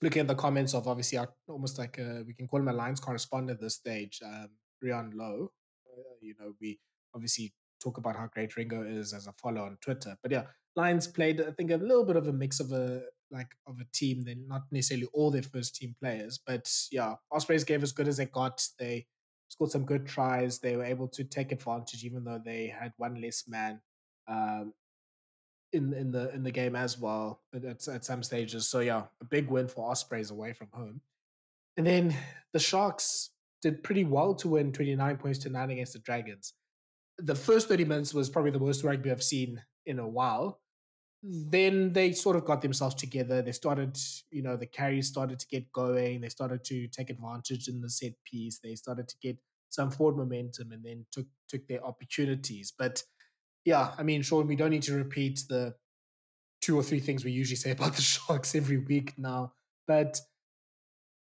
looking 0.02 0.20
at 0.20 0.28
the 0.28 0.34
comments 0.34 0.74
of 0.74 0.88
obviously 0.88 1.18
our, 1.18 1.28
almost 1.48 1.78
like 1.78 1.98
a, 1.98 2.24
we 2.26 2.34
can 2.34 2.48
call 2.48 2.60
him 2.60 2.68
a 2.68 2.72
Lions 2.72 3.00
correspondent 3.00 3.58
at 3.58 3.60
this 3.60 3.76
stage, 3.76 4.20
um, 4.24 4.48
Rian 4.84 5.12
Lowe. 5.14 5.52
Uh, 5.86 6.14
you 6.20 6.34
know, 6.40 6.54
we 6.60 6.80
obviously 7.14 7.52
talk 7.82 7.98
about 7.98 8.16
how 8.16 8.28
great 8.34 8.56
Ringo 8.56 8.82
is 8.82 9.12
as 9.12 9.28
a 9.28 9.32
follower 9.32 9.66
on 9.66 9.78
Twitter. 9.80 10.16
But 10.22 10.32
yeah, 10.32 10.44
Lions 10.74 11.06
played, 11.06 11.40
I 11.40 11.52
think, 11.52 11.70
a 11.70 11.76
little 11.76 12.04
bit 12.04 12.16
of 12.16 12.26
a 12.26 12.32
mix 12.32 12.58
of 12.58 12.72
a 12.72 13.02
like 13.30 13.50
of 13.66 13.76
a 13.80 13.86
team. 13.94 14.22
They're 14.24 14.34
not 14.46 14.62
necessarily 14.70 15.08
all 15.14 15.30
their 15.30 15.42
first 15.42 15.76
team 15.76 15.94
players, 16.00 16.40
but 16.46 16.68
yeah, 16.90 17.14
Ospreys 17.30 17.64
gave 17.64 17.82
as 17.82 17.92
good 17.92 18.08
as 18.08 18.18
they 18.18 18.26
got. 18.26 18.62
They 18.78 19.06
scored 19.52 19.70
some 19.70 19.84
good 19.84 20.06
tries. 20.06 20.58
They 20.58 20.76
were 20.76 20.84
able 20.84 21.08
to 21.08 21.24
take 21.24 21.52
advantage, 21.52 22.04
even 22.04 22.24
though 22.24 22.40
they 22.42 22.66
had 22.66 22.92
one 22.96 23.20
less 23.20 23.44
man. 23.46 23.80
Um, 24.26 24.72
in 25.72 25.92
in 25.94 26.10
the 26.10 26.32
in 26.34 26.42
the 26.42 26.50
game 26.50 26.76
as 26.76 26.98
well 26.98 27.40
at, 27.54 27.64
at 27.88 28.04
some 28.04 28.22
stages. 28.22 28.68
So 28.68 28.80
yeah, 28.80 29.04
a 29.20 29.24
big 29.24 29.48
win 29.48 29.68
for 29.68 29.90
Ospreys 29.90 30.30
away 30.30 30.52
from 30.52 30.68
home. 30.72 31.00
And 31.76 31.86
then 31.86 32.14
the 32.52 32.58
Sharks 32.58 33.30
did 33.62 33.82
pretty 33.82 34.04
well 34.04 34.34
to 34.34 34.48
win 34.48 34.72
29 34.72 35.16
points 35.16 35.38
to 35.40 35.48
9 35.48 35.70
against 35.70 35.94
the 35.94 36.00
Dragons. 36.00 36.52
The 37.18 37.34
first 37.34 37.68
30 37.68 37.84
minutes 37.84 38.12
was 38.12 38.28
probably 38.28 38.50
the 38.50 38.58
worst 38.58 38.84
rugby 38.84 39.10
I've 39.10 39.22
seen 39.22 39.62
in 39.86 39.98
a 39.98 40.08
while. 40.08 40.60
Then 41.22 41.92
they 41.92 42.12
sort 42.12 42.36
of 42.36 42.44
got 42.44 42.62
themselves 42.62 42.96
together. 42.96 43.42
They 43.42 43.52
started, 43.52 43.96
you 44.30 44.42
know, 44.42 44.56
the 44.56 44.66
carries 44.66 45.06
started 45.08 45.38
to 45.38 45.46
get 45.46 45.70
going. 45.72 46.20
They 46.20 46.28
started 46.28 46.64
to 46.64 46.88
take 46.88 47.10
advantage 47.10 47.68
in 47.68 47.80
the 47.80 47.88
set 47.88 48.14
piece. 48.24 48.58
They 48.58 48.74
started 48.74 49.06
to 49.08 49.14
get 49.22 49.38
some 49.70 49.90
forward 49.90 50.16
momentum 50.16 50.72
and 50.72 50.84
then 50.84 51.06
took 51.12 51.26
took 51.48 51.66
their 51.68 51.84
opportunities. 51.84 52.72
But 52.76 53.02
yeah, 53.64 53.92
I 53.96 54.02
mean, 54.02 54.22
Sean, 54.22 54.48
we 54.48 54.56
don't 54.56 54.70
need 54.70 54.82
to 54.82 54.94
repeat 54.94 55.44
the 55.48 55.74
two 56.60 56.78
or 56.78 56.82
three 56.82 57.00
things 57.00 57.24
we 57.24 57.30
usually 57.32 57.56
say 57.56 57.70
about 57.78 57.94
the 57.94 58.02
Sharks 58.02 58.54
every 58.54 58.78
week 58.78 59.14
now, 59.16 59.52
but 59.86 60.20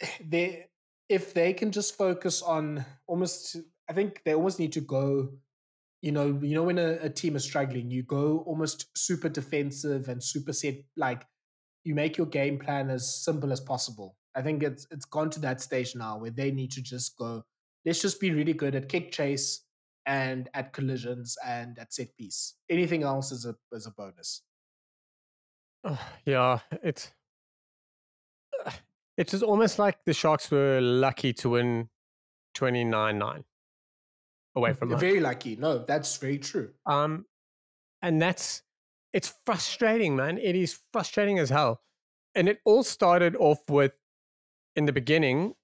they 0.29 0.65
if 1.07 1.33
they 1.33 1.53
can 1.53 1.71
just 1.71 1.97
focus 1.97 2.41
on 2.41 2.85
almost 3.07 3.55
I 3.89 3.93
think 3.93 4.21
they 4.23 4.35
almost 4.35 4.59
need 4.59 4.73
to 4.73 4.81
go 4.81 5.29
you 6.01 6.11
know, 6.11 6.39
you 6.41 6.55
know 6.55 6.63
when 6.63 6.79
a, 6.79 6.97
a 7.01 7.09
team 7.09 7.35
is 7.35 7.43
struggling, 7.43 7.91
you 7.91 8.03
go 8.03 8.43
almost 8.45 8.85
super 8.97 9.29
defensive 9.29 10.07
and 10.07 10.23
super 10.23 10.53
set 10.53 10.75
like 10.95 11.25
you 11.83 11.95
make 11.95 12.17
your 12.17 12.27
game 12.27 12.59
plan 12.59 12.89
as 12.89 13.23
simple 13.23 13.51
as 13.51 13.59
possible. 13.59 14.15
I 14.35 14.41
think 14.41 14.63
it's 14.63 14.87
it's 14.91 15.05
gone 15.05 15.29
to 15.31 15.39
that 15.41 15.61
stage 15.61 15.95
now 15.95 16.17
where 16.17 16.31
they 16.31 16.51
need 16.51 16.71
to 16.71 16.81
just 16.81 17.17
go, 17.17 17.43
let's 17.85 18.01
just 18.01 18.19
be 18.19 18.31
really 18.31 18.53
good 18.53 18.75
at 18.75 18.87
kick 18.89 19.11
chase 19.11 19.65
and 20.05 20.49
at 20.53 20.73
collisions 20.73 21.35
and 21.45 21.77
at 21.77 21.93
set 21.93 22.15
piece. 22.17 22.55
Anything 22.69 23.03
else 23.03 23.31
is 23.31 23.45
a 23.45 23.55
is 23.71 23.85
a 23.85 23.91
bonus. 23.91 24.41
Yeah, 26.25 26.59
it's 26.83 27.11
it's 29.17 29.41
almost 29.41 29.79
like 29.79 29.97
the 30.05 30.13
Sharks 30.13 30.49
were 30.51 30.79
lucky 30.81 31.33
to 31.33 31.49
win 31.49 31.89
29-9 32.55 33.43
away 34.55 34.73
from 34.73 34.89
They're 34.89 34.97
very 34.97 35.19
lucky. 35.19 35.55
No, 35.55 35.79
that's 35.79 36.17
very 36.17 36.37
true. 36.37 36.71
Um, 36.85 37.25
and 38.01 38.21
that's 38.21 38.63
it's 39.13 39.33
frustrating, 39.45 40.15
man. 40.15 40.37
It 40.37 40.55
is 40.55 40.79
frustrating 40.93 41.39
as 41.39 41.49
hell. 41.49 41.81
And 42.35 42.47
it 42.47 42.59
all 42.63 42.83
started 42.83 43.35
off 43.35 43.59
with 43.69 43.93
in 44.75 44.85
the 44.85 44.93
beginning. 44.93 45.55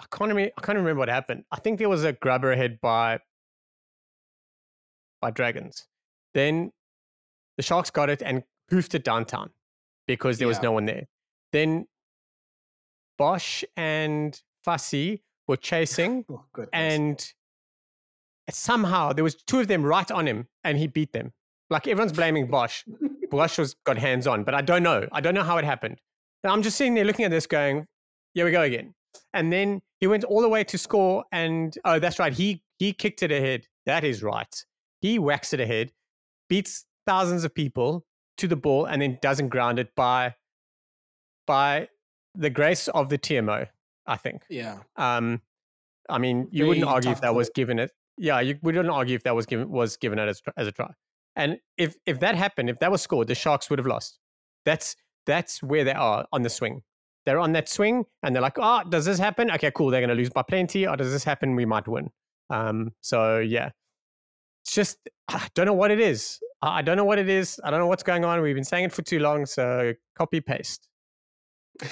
I 0.00 0.04
can't 0.10 0.28
remember. 0.28 0.52
I 0.56 0.60
can't 0.60 0.76
remember 0.76 0.98
what 0.98 1.08
happened. 1.08 1.44
I 1.52 1.56
think 1.60 1.78
there 1.78 1.88
was 1.88 2.04
a 2.04 2.12
grabber 2.12 2.52
ahead 2.52 2.80
by 2.80 3.20
by 5.20 5.30
Dragons. 5.30 5.86
Then 6.34 6.72
the 7.56 7.62
Sharks 7.62 7.90
got 7.90 8.10
it 8.10 8.22
and 8.22 8.42
hoofed 8.70 8.94
it 8.94 9.04
downtown 9.04 9.50
because 10.06 10.38
there 10.38 10.48
was 10.48 10.60
no 10.60 10.72
one 10.72 10.86
there. 10.86 11.06
Then 11.52 11.86
Bosch 13.18 13.62
and 13.76 14.40
Fassi 14.66 15.20
were 15.46 15.56
chasing 15.70 16.24
Oh, 16.28 16.44
and 16.72 17.32
somehow 18.54 19.12
there 19.12 19.24
was 19.24 19.34
two 19.34 19.60
of 19.60 19.68
them 19.68 19.82
right 19.82 20.10
on 20.10 20.26
him 20.26 20.46
and 20.64 20.78
he 20.78 20.86
beat 20.86 21.12
them. 21.12 21.32
Like 21.70 21.86
everyone's 21.86 22.12
blaming 22.12 22.48
bosch 22.48 22.84
bosch 23.30 23.58
was 23.58 23.74
got 23.84 23.96
hands 23.96 24.26
on 24.26 24.44
but 24.44 24.54
i 24.54 24.60
don't 24.60 24.82
know. 24.82 25.06
I 25.10 25.20
don't 25.20 25.34
know 25.34 25.42
how 25.42 25.58
it 25.58 25.64
happened. 25.64 26.00
And 26.44 26.52
i'm 26.52 26.62
just 26.62 26.76
sitting 26.76 26.94
there 26.94 27.04
looking 27.04 27.24
at 27.24 27.30
this 27.30 27.46
going 27.46 27.86
here 28.34 28.44
we 28.44 28.50
go 28.50 28.62
again. 28.62 28.94
And 29.34 29.52
then 29.52 29.82
he 30.00 30.06
went 30.06 30.24
all 30.24 30.40
the 30.40 30.48
way 30.48 30.64
to 30.64 30.78
score 30.78 31.24
and 31.32 31.76
oh 31.84 31.98
that's 31.98 32.18
right 32.18 32.32
he 32.32 32.62
he 32.78 32.92
kicked 32.92 33.22
it 33.22 33.32
ahead. 33.32 33.66
That 33.86 34.04
is 34.04 34.22
right. 34.22 34.54
He 35.00 35.18
whacks 35.18 35.52
it 35.52 35.60
ahead 35.60 35.92
beats 36.48 36.84
thousands 37.06 37.44
of 37.44 37.54
people 37.54 38.04
to 38.36 38.46
the 38.46 38.56
ball 38.56 38.84
and 38.84 39.00
then 39.00 39.18
doesn't 39.22 39.48
ground 39.48 39.78
it 39.78 39.94
by 39.94 40.34
by 41.46 41.88
the 42.34 42.50
grace 42.50 42.88
of 42.88 43.08
the 43.08 43.18
tmo 43.18 43.68
i 44.06 44.16
think. 44.16 44.42
Yeah. 44.48 44.78
um, 44.96 45.40
I 46.08 46.18
mean, 46.18 46.48
you 46.50 46.66
wouldn't 46.66 46.86
argue 46.86 47.10
if 47.10 47.20
that 47.20 47.34
was 47.34 47.50
given 47.50 47.78
it. 47.78 47.90
Yeah, 48.22 48.38
you 48.38 48.56
wouldn't 48.62 48.88
argue 48.88 49.16
if 49.16 49.24
that 49.24 49.34
was 49.34 49.46
given 49.46 49.68
was 49.68 49.96
given 49.96 50.20
it 50.20 50.28
as, 50.28 50.40
as 50.56 50.68
a 50.68 50.72
try. 50.72 50.92
And 51.34 51.58
if 51.76 51.96
if 52.06 52.20
that 52.20 52.36
happened, 52.36 52.70
if 52.70 52.78
that 52.78 52.92
was 52.92 53.02
scored, 53.02 53.26
the 53.26 53.34
Sharks 53.34 53.68
would 53.68 53.80
have 53.80 53.86
lost. 53.86 54.20
That's 54.64 54.94
that's 55.26 55.60
where 55.60 55.82
they 55.82 55.92
are 55.92 56.24
on 56.32 56.42
the 56.42 56.48
swing. 56.48 56.82
They're 57.26 57.40
on 57.40 57.50
that 57.52 57.68
swing, 57.68 58.04
and 58.22 58.32
they're 58.32 58.42
like, 58.42 58.58
"Oh, 58.58 58.82
does 58.88 59.06
this 59.06 59.18
happen? 59.18 59.50
Okay, 59.50 59.72
cool. 59.72 59.90
They're 59.90 60.00
going 60.00 60.10
to 60.10 60.14
lose 60.14 60.30
by 60.30 60.42
plenty. 60.42 60.86
Or 60.86 60.96
does 60.96 61.10
this 61.10 61.24
happen? 61.24 61.56
We 61.56 61.64
might 61.64 61.88
win." 61.88 62.10
Um, 62.48 62.92
so 63.00 63.40
yeah, 63.40 63.70
it's 64.64 64.72
just 64.72 64.98
I 65.28 65.48
don't 65.56 65.66
know 65.66 65.72
what 65.72 65.90
it 65.90 65.98
is. 65.98 66.38
I 66.62 66.80
don't 66.80 66.96
know 66.96 67.04
what 67.04 67.18
it 67.18 67.28
is. 67.28 67.60
I 67.64 67.72
don't 67.72 67.80
know 67.80 67.88
what's 67.88 68.04
going 68.04 68.24
on. 68.24 68.40
We've 68.40 68.54
been 68.54 68.62
saying 68.62 68.84
it 68.84 68.92
for 68.92 69.02
too 69.02 69.18
long. 69.18 69.46
So 69.46 69.94
copy 70.16 70.40
paste. 70.40 70.88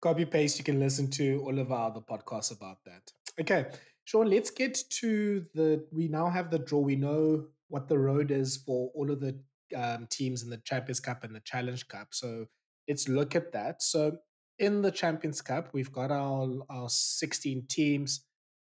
Copy 0.00 0.24
paste. 0.24 0.58
You 0.58 0.64
can 0.64 0.78
listen 0.78 1.10
to 1.12 1.42
all 1.44 1.58
of 1.58 1.72
our 1.72 1.90
other 1.90 2.00
podcasts 2.00 2.56
about 2.56 2.84
that. 2.84 3.12
Okay, 3.40 3.66
Sean. 4.08 4.30
Let's 4.30 4.50
get 4.50 4.78
to 5.00 5.44
the. 5.54 5.84
We 5.92 6.08
now 6.08 6.30
have 6.30 6.50
the 6.50 6.58
draw. 6.58 6.80
We 6.80 6.96
know 6.96 7.44
what 7.68 7.88
the 7.88 7.98
road 7.98 8.30
is 8.30 8.56
for 8.56 8.90
all 8.94 9.10
of 9.10 9.20
the 9.20 9.38
um, 9.76 10.06
teams 10.08 10.42
in 10.42 10.48
the 10.48 10.56
Champions 10.64 10.98
Cup 10.98 11.24
and 11.24 11.36
the 11.36 11.40
Challenge 11.40 11.86
Cup. 11.88 12.08
So 12.12 12.46
let's 12.88 13.06
look 13.06 13.36
at 13.36 13.52
that. 13.52 13.82
So 13.82 14.16
in 14.58 14.80
the 14.80 14.90
Champions 14.90 15.42
Cup, 15.42 15.74
we've 15.74 15.92
got 15.92 16.10
our 16.10 16.48
our 16.70 16.88
sixteen 16.88 17.66
teams. 17.68 18.24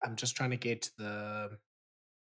I'm 0.05 0.15
just 0.15 0.37
trying 0.37 0.51
to 0.51 0.57
get 0.57 0.89
the 0.97 1.57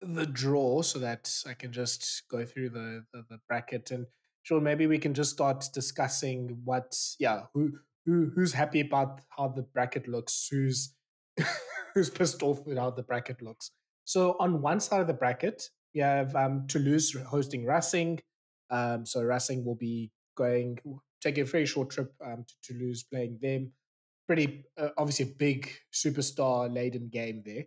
the 0.01 0.28
draw 0.28 0.84
so 0.84 0.99
that 0.99 1.34
I 1.47 1.55
can 1.55 1.72
just 1.72 2.24
go 2.30 2.45
through 2.45 2.70
the, 2.70 3.05
the, 3.12 3.26
the 3.28 3.39
bracket 3.47 3.91
and 3.91 4.05
sure 4.43 4.62
maybe 4.62 4.88
we 4.88 4.97
can 4.97 5.14
just 5.14 5.32
start 5.32 5.66
discussing 5.74 6.62
what 6.64 6.95
yeah 7.20 7.41
who 7.53 7.74
who 8.05 8.32
who's 8.34 8.53
happy 8.53 8.80
about 8.80 9.20
how 9.36 9.49
the 9.49 9.64
bracket 9.64 10.07
looks 10.07 10.47
who's 10.49 10.93
who's 12.00 12.10
pissed 12.10 12.43
off 12.43 12.66
with 12.66 12.78
how 12.78 12.89
the 12.89 13.04
bracket 13.04 13.41
looks 13.41 13.72
so 14.06 14.36
on 14.39 14.62
one 14.62 14.80
side 14.80 15.02
of 15.02 15.08
the 15.08 15.14
bracket 15.14 15.70
you 15.93 16.04
have 16.04 16.36
um 16.36 16.66
Toulouse 16.68 17.16
hosting 17.28 17.66
Racing 17.66 18.20
um 18.70 19.06
so 19.06 19.22
Racing 19.22 19.66
will 19.66 19.76
be 19.76 20.12
going 20.36 20.78
taking 21.22 21.43
a 21.43 21.45
very 21.45 21.66
short 21.66 21.89
trip 21.89 22.14
um 22.26 22.45
to 22.47 22.54
Toulouse 22.64 23.04
playing 23.04 23.39
them 23.41 23.72
pretty 24.28 24.66
uh, 24.78 24.89
obviously 24.97 25.26
a 25.26 25.36
big 25.38 25.72
superstar 25.93 26.74
laden 26.74 27.10
game 27.10 27.43
there 27.45 27.66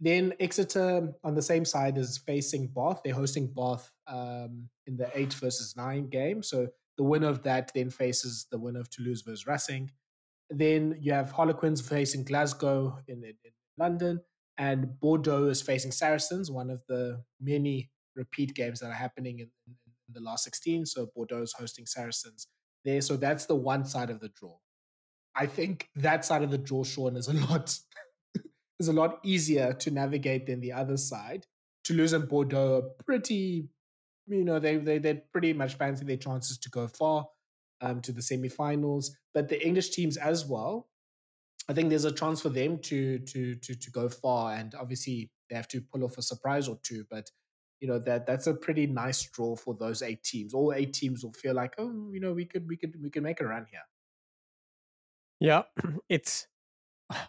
then 0.00 0.34
Exeter 0.40 1.14
on 1.24 1.34
the 1.34 1.42
same 1.42 1.64
side 1.64 1.96
is 1.96 2.18
facing 2.18 2.68
Bath. 2.68 3.00
They're 3.02 3.14
hosting 3.14 3.52
Bath 3.54 3.90
um, 4.06 4.68
in 4.86 4.96
the 4.96 5.10
eight 5.14 5.32
versus 5.34 5.74
nine 5.76 6.08
game. 6.08 6.42
So 6.42 6.68
the 6.98 7.04
winner 7.04 7.28
of 7.28 7.42
that 7.44 7.70
then 7.74 7.90
faces 7.90 8.46
the 8.50 8.58
winner 8.58 8.80
of 8.80 8.90
Toulouse 8.90 9.22
versus 9.22 9.46
Racing. 9.46 9.90
Then 10.50 10.96
you 11.00 11.12
have 11.12 11.32
Harlequins 11.32 11.80
facing 11.80 12.24
Glasgow 12.24 12.98
in, 13.08 13.24
in, 13.24 13.34
in 13.44 13.50
London, 13.78 14.20
and 14.58 14.98
Bordeaux 15.00 15.46
is 15.46 15.62
facing 15.62 15.92
Saracens, 15.92 16.50
one 16.50 16.70
of 16.70 16.82
the 16.88 17.22
many 17.40 17.90
repeat 18.14 18.54
games 18.54 18.80
that 18.80 18.90
are 18.90 18.94
happening 18.94 19.40
in, 19.40 19.50
in, 19.66 19.74
the 20.12 20.20
last 20.20 20.44
16. 20.44 20.86
So 20.86 21.10
Bordeaux 21.14 21.42
is 21.42 21.52
hosting 21.58 21.84
Saracens 21.84 22.46
there. 22.84 23.00
So 23.00 23.16
that's 23.16 23.46
the 23.46 23.56
one 23.56 23.84
side 23.84 24.08
of 24.08 24.20
the 24.20 24.28
draw. 24.28 24.56
I 25.34 25.46
think 25.46 25.88
that 25.96 26.24
side 26.24 26.42
of 26.42 26.50
the 26.52 26.58
draw, 26.58 26.84
Sean, 26.84 27.16
is 27.16 27.28
a 27.28 27.32
lot 27.32 27.76
is 28.80 28.88
a 28.88 28.92
lot 28.92 29.18
easier 29.24 29.72
to 29.74 29.90
navigate 29.90 30.46
than 30.46 30.60
the 30.60 30.72
other 30.72 30.96
side. 30.96 31.46
Toulouse 31.84 32.12
and 32.12 32.28
Bordeaux 32.28 32.76
are 32.76 33.04
pretty, 33.04 33.68
you 34.28 34.44
know, 34.44 34.58
they 34.58 34.76
they 34.76 34.98
they 34.98 35.22
pretty 35.32 35.52
much 35.52 35.74
fancy 35.74 36.04
their 36.04 36.16
chances 36.16 36.56
to 36.58 36.70
go 36.70 36.86
far 36.86 37.26
um, 37.80 38.00
to 38.02 38.12
the 38.12 38.22
semifinals. 38.22 39.10
But 39.34 39.48
the 39.48 39.64
English 39.66 39.90
teams 39.90 40.16
as 40.16 40.46
well, 40.46 40.88
I 41.68 41.72
think 41.72 41.88
there's 41.90 42.04
a 42.04 42.12
chance 42.12 42.40
for 42.40 42.48
them 42.48 42.78
to 42.78 43.18
to 43.18 43.54
to 43.56 43.74
to 43.74 43.90
go 43.90 44.08
far, 44.08 44.54
and 44.54 44.74
obviously 44.74 45.30
they 45.50 45.56
have 45.56 45.68
to 45.68 45.80
pull 45.80 46.04
off 46.04 46.18
a 46.18 46.22
surprise 46.22 46.68
or 46.68 46.78
two. 46.82 47.04
But 47.10 47.30
you 47.80 47.88
know 47.88 47.98
that 48.00 48.26
that's 48.26 48.46
a 48.46 48.54
pretty 48.54 48.86
nice 48.86 49.22
draw 49.30 49.56
for 49.56 49.74
those 49.74 50.02
eight 50.02 50.22
teams. 50.22 50.54
All 50.54 50.72
eight 50.72 50.92
teams 50.92 51.24
will 51.24 51.32
feel 51.32 51.54
like, 51.54 51.74
oh, 51.78 52.10
you 52.12 52.20
know, 52.20 52.32
we 52.32 52.44
could 52.44 52.68
we 52.68 52.76
could 52.76 52.94
we 53.02 53.10
could 53.10 53.22
make 53.22 53.40
a 53.40 53.46
run 53.46 53.66
here. 53.70 53.80
Yeah, 55.40 55.62
it's. 56.08 56.46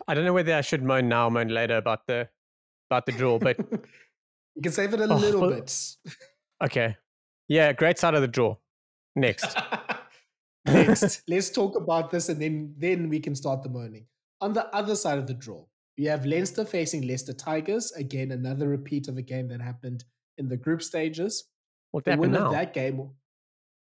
I 0.07 0.15
don't 0.15 0.25
know 0.25 0.33
whether 0.33 0.55
I 0.55 0.61
should 0.61 0.83
moan 0.83 1.07
now, 1.07 1.27
or 1.27 1.31
moan 1.31 1.49
later 1.49 1.77
about 1.77 2.07
the 2.07 2.29
about 2.89 3.05
the 3.05 3.11
draw, 3.11 3.38
but 3.38 3.57
you 4.55 4.61
can 4.63 4.71
save 4.71 4.93
it 4.93 5.01
a 5.01 5.07
Oh, 5.09 5.17
little 5.17 5.49
bit. 5.49 5.95
okay. 6.63 6.97
Yeah, 7.47 7.73
great 7.73 7.97
side 7.99 8.13
of 8.15 8.21
the 8.21 8.27
draw. 8.27 8.57
Next. 9.15 9.55
Next, 10.65 11.23
let's 11.29 11.49
talk 11.49 11.75
about 11.75 12.11
this, 12.11 12.29
and 12.29 12.41
then 12.41 12.75
then 12.77 13.09
we 13.09 13.19
can 13.19 13.35
start 13.35 13.63
the 13.63 13.69
moaning. 13.69 14.07
On 14.41 14.53
the 14.53 14.67
other 14.75 14.95
side 14.95 15.17
of 15.17 15.27
the 15.27 15.33
draw, 15.33 15.65
we 15.97 16.05
have 16.05 16.25
Leinster 16.25 16.63
facing 16.65 17.07
Leicester 17.07 17.33
Tigers. 17.33 17.91
Again, 17.93 18.31
another 18.31 18.67
repeat 18.69 19.07
of 19.07 19.17
a 19.17 19.21
game 19.21 19.47
that 19.49 19.61
happened 19.61 20.03
in 20.38 20.47
the 20.47 20.57
group 20.57 20.83
stages. 20.83 21.45
What 21.91 22.05
The 22.05 22.11
happened 22.11 22.21
winner 22.33 22.39
now? 22.41 22.45
of 22.47 22.51
that 22.53 22.73
game, 22.73 23.09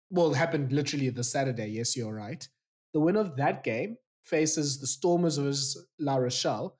well, 0.09 0.31
it 0.33 0.37
happened 0.37 0.71
literally 0.73 1.09
the 1.09 1.23
Saturday. 1.23 1.67
Yes, 1.67 1.95
you're 1.95 2.13
right. 2.13 2.45
The 2.93 2.99
winner 2.99 3.21
of 3.21 3.35
that 3.37 3.63
game 3.63 3.97
faces 4.23 4.79
the 4.79 4.87
Stormers 4.87 5.37
versus 5.37 5.87
La 5.99 6.15
Rochelle. 6.17 6.77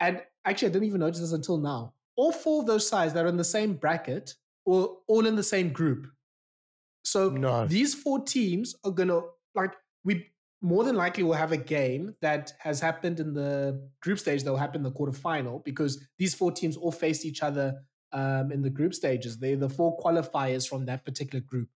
And 0.00 0.22
actually, 0.44 0.68
I 0.68 0.72
didn't 0.72 0.88
even 0.88 1.00
notice 1.00 1.20
this 1.20 1.32
until 1.32 1.58
now. 1.58 1.94
All 2.16 2.32
four 2.32 2.60
of 2.60 2.66
those 2.66 2.86
sides 2.88 3.12
that 3.14 3.24
are 3.24 3.28
in 3.28 3.36
the 3.36 3.44
same 3.44 3.74
bracket 3.74 4.34
were 4.66 4.88
all 5.06 5.26
in 5.26 5.36
the 5.36 5.42
same 5.42 5.72
group. 5.72 6.06
So 7.04 7.30
No. 7.30 7.66
these 7.66 7.94
four 7.94 8.24
teams 8.24 8.74
are 8.84 8.90
gonna 8.90 9.20
like 9.54 9.72
we 10.04 10.26
more 10.64 10.82
than 10.82 10.96
likely 10.96 11.22
will 11.22 11.34
have 11.34 11.52
a 11.52 11.58
game 11.58 12.14
that 12.22 12.54
has 12.58 12.80
happened 12.80 13.20
in 13.20 13.34
the 13.34 13.86
group 14.00 14.18
stage 14.18 14.42
that 14.42 14.50
will 14.50 14.56
happen 14.56 14.76
in 14.76 14.82
the 14.82 14.90
quarterfinal 14.90 15.62
because 15.62 16.02
these 16.18 16.34
four 16.34 16.50
teams 16.50 16.74
all 16.78 16.90
faced 16.90 17.26
each 17.26 17.42
other 17.42 17.74
um, 18.12 18.50
in 18.50 18.62
the 18.62 18.70
group 18.70 18.94
stages. 18.94 19.36
They're 19.36 19.56
the 19.56 19.68
four 19.68 19.98
qualifiers 19.98 20.66
from 20.66 20.86
that 20.86 21.04
particular 21.04 21.44
group. 21.44 21.68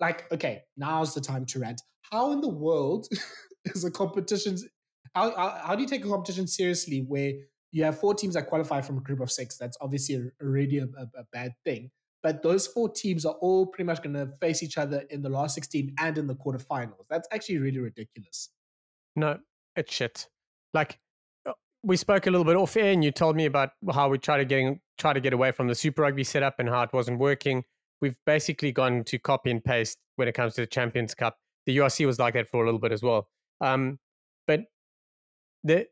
Like, 0.00 0.30
okay, 0.30 0.64
now's 0.76 1.14
the 1.14 1.20
time 1.22 1.46
to 1.46 1.60
rant. 1.60 1.80
How 2.12 2.32
in 2.32 2.42
the 2.42 2.50
world 2.50 3.08
is 3.64 3.84
a 3.84 3.90
competition? 3.90 4.58
How, 5.14 5.34
how 5.34 5.58
how 5.64 5.74
do 5.74 5.80
you 5.80 5.88
take 5.88 6.04
a 6.04 6.08
competition 6.08 6.46
seriously 6.46 7.06
where 7.08 7.32
you 7.72 7.84
have 7.84 7.98
four 7.98 8.12
teams 8.12 8.34
that 8.34 8.48
qualify 8.48 8.82
from 8.82 8.98
a 8.98 9.00
group 9.00 9.20
of 9.20 9.30
six? 9.30 9.56
That's 9.56 9.78
obviously 9.80 10.30
already 10.42 10.76
a, 10.80 10.84
a, 10.84 11.20
a 11.20 11.24
bad 11.32 11.52
thing. 11.64 11.90
But 12.26 12.42
those 12.42 12.66
four 12.66 12.88
teams 12.88 13.24
are 13.24 13.34
all 13.34 13.66
pretty 13.66 13.84
much 13.84 14.02
going 14.02 14.14
to 14.14 14.26
face 14.40 14.60
each 14.60 14.78
other 14.78 15.04
in 15.10 15.22
the 15.22 15.28
last 15.28 15.54
16 15.54 15.94
and 16.00 16.18
in 16.18 16.26
the 16.26 16.34
quarterfinals. 16.34 17.04
That's 17.08 17.28
actually 17.30 17.58
really 17.58 17.78
ridiculous. 17.78 18.48
No, 19.14 19.38
it's 19.76 19.94
shit. 19.94 20.26
Like 20.74 20.98
uh, 21.48 21.52
we 21.84 21.96
spoke 21.96 22.26
a 22.26 22.30
little 22.32 22.44
bit 22.44 22.56
off 22.56 22.76
air, 22.76 22.90
and 22.90 23.04
you 23.04 23.12
told 23.12 23.36
me 23.36 23.44
about 23.44 23.70
how 23.94 24.08
we 24.08 24.18
try 24.18 24.38
to 24.38 24.44
getting 24.44 24.80
try 24.98 25.12
to 25.12 25.20
get 25.20 25.34
away 25.34 25.52
from 25.52 25.68
the 25.68 25.74
Super 25.76 26.02
Rugby 26.02 26.24
setup 26.24 26.56
and 26.58 26.68
how 26.68 26.82
it 26.82 26.92
wasn't 26.92 27.20
working. 27.20 27.62
We've 28.00 28.16
basically 28.26 28.72
gone 28.72 29.04
to 29.04 29.20
copy 29.20 29.52
and 29.52 29.62
paste 29.62 29.96
when 30.16 30.26
it 30.26 30.32
comes 30.32 30.54
to 30.54 30.62
the 30.62 30.66
Champions 30.66 31.14
Cup. 31.14 31.36
The 31.66 31.76
URC 31.76 32.06
was 32.06 32.18
like 32.18 32.34
that 32.34 32.48
for 32.48 32.60
a 32.60 32.64
little 32.64 32.80
bit 32.80 32.90
as 32.90 33.04
well. 33.04 33.28
Um, 33.60 34.00
but 34.48 34.62
the 35.62 35.86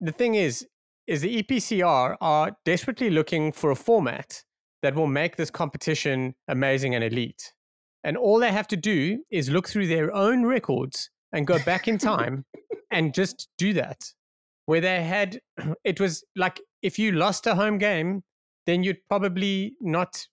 the 0.00 0.10
thing 0.10 0.34
is, 0.34 0.66
is 1.06 1.20
the 1.20 1.44
EPCR 1.44 2.16
are 2.20 2.56
desperately 2.64 3.08
looking 3.08 3.52
for 3.52 3.70
a 3.70 3.76
format 3.76 4.42
that 4.82 4.94
will 4.94 5.06
make 5.06 5.36
this 5.36 5.50
competition 5.50 6.34
amazing 6.48 6.94
and 6.94 7.04
elite. 7.04 7.52
And 8.04 8.16
all 8.16 8.38
they 8.38 8.52
have 8.52 8.68
to 8.68 8.76
do 8.76 9.22
is 9.30 9.50
look 9.50 9.68
through 9.68 9.88
their 9.88 10.14
own 10.14 10.44
records 10.44 11.10
and 11.32 11.46
go 11.46 11.58
back 11.64 11.86
in 11.86 11.98
time 11.98 12.44
and 12.90 13.14
just 13.14 13.48
do 13.58 13.72
that. 13.74 14.02
Where 14.66 14.80
they 14.80 15.02
had, 15.02 15.40
it 15.84 16.00
was 16.00 16.24
like 16.36 16.60
if 16.82 16.98
you 16.98 17.12
lost 17.12 17.46
a 17.46 17.54
home 17.54 17.78
game, 17.78 18.22
then 18.66 18.82
you'd 18.82 19.00
probably 19.08 19.74
not 19.80 20.26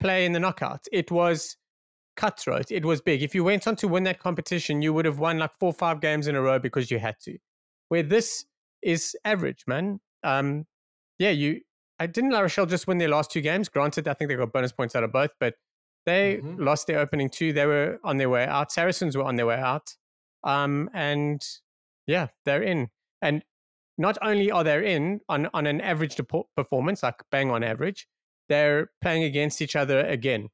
play 0.00 0.24
in 0.24 0.32
the 0.32 0.40
knockout. 0.40 0.84
It 0.92 1.10
was 1.10 1.56
cutthroat. 2.16 2.70
It 2.70 2.84
was 2.84 3.00
big. 3.00 3.22
If 3.22 3.34
you 3.34 3.44
went 3.44 3.66
on 3.66 3.76
to 3.76 3.88
win 3.88 4.04
that 4.04 4.18
competition, 4.18 4.82
you 4.82 4.92
would 4.92 5.04
have 5.04 5.18
won 5.18 5.38
like 5.38 5.52
four 5.58 5.70
or 5.70 5.74
five 5.74 6.00
games 6.00 6.26
in 6.26 6.34
a 6.34 6.40
row 6.40 6.58
because 6.58 6.90
you 6.90 6.98
had 6.98 7.16
to. 7.22 7.38
Where 7.88 8.02
this 8.02 8.44
is 8.82 9.14
average, 9.24 9.64
man. 9.66 10.00
Um, 10.22 10.64
yeah, 11.18 11.30
you. 11.30 11.60
I 11.98 12.06
didn't 12.06 12.30
La 12.30 12.40
Rochelle 12.40 12.66
just 12.66 12.86
win 12.86 12.98
their 12.98 13.08
last 13.08 13.30
two 13.30 13.40
games. 13.40 13.68
Granted, 13.68 14.06
I 14.08 14.14
think 14.14 14.28
they 14.28 14.36
got 14.36 14.52
bonus 14.52 14.72
points 14.72 14.94
out 14.94 15.04
of 15.04 15.12
both, 15.12 15.30
but 15.40 15.54
they 16.04 16.36
mm-hmm. 16.36 16.62
lost 16.62 16.86
their 16.86 16.98
opening 16.98 17.30
two. 17.30 17.52
They 17.52 17.66
were 17.66 17.98
on 18.04 18.16
their 18.18 18.28
way 18.28 18.46
out. 18.46 18.70
Saracens 18.70 19.16
were 19.16 19.24
on 19.24 19.36
their 19.36 19.46
way 19.46 19.56
out. 19.56 19.94
Um, 20.44 20.90
and 20.92 21.44
yeah, 22.06 22.28
they're 22.44 22.62
in. 22.62 22.88
And 23.22 23.42
not 23.98 24.18
only 24.22 24.50
are 24.50 24.62
they 24.62 24.94
in 24.94 25.20
on, 25.28 25.48
on 25.54 25.66
an 25.66 25.80
average 25.80 26.20
performance, 26.54 27.02
like 27.02 27.22
bang 27.30 27.50
on 27.50 27.64
average, 27.64 28.06
they're 28.48 28.90
playing 29.02 29.24
against 29.24 29.60
each 29.62 29.74
other 29.74 30.00
again. 30.00 30.48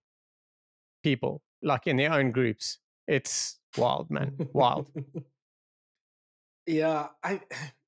People, 1.03 1.43
like 1.63 1.87
in 1.87 1.97
their 1.97 2.13
own 2.13 2.31
groups. 2.31 2.79
It's 3.09 3.59
wild, 3.77 4.11
man. 4.11 4.37
Wild. 4.53 4.89
yeah, 6.67 7.09
I 7.23 7.41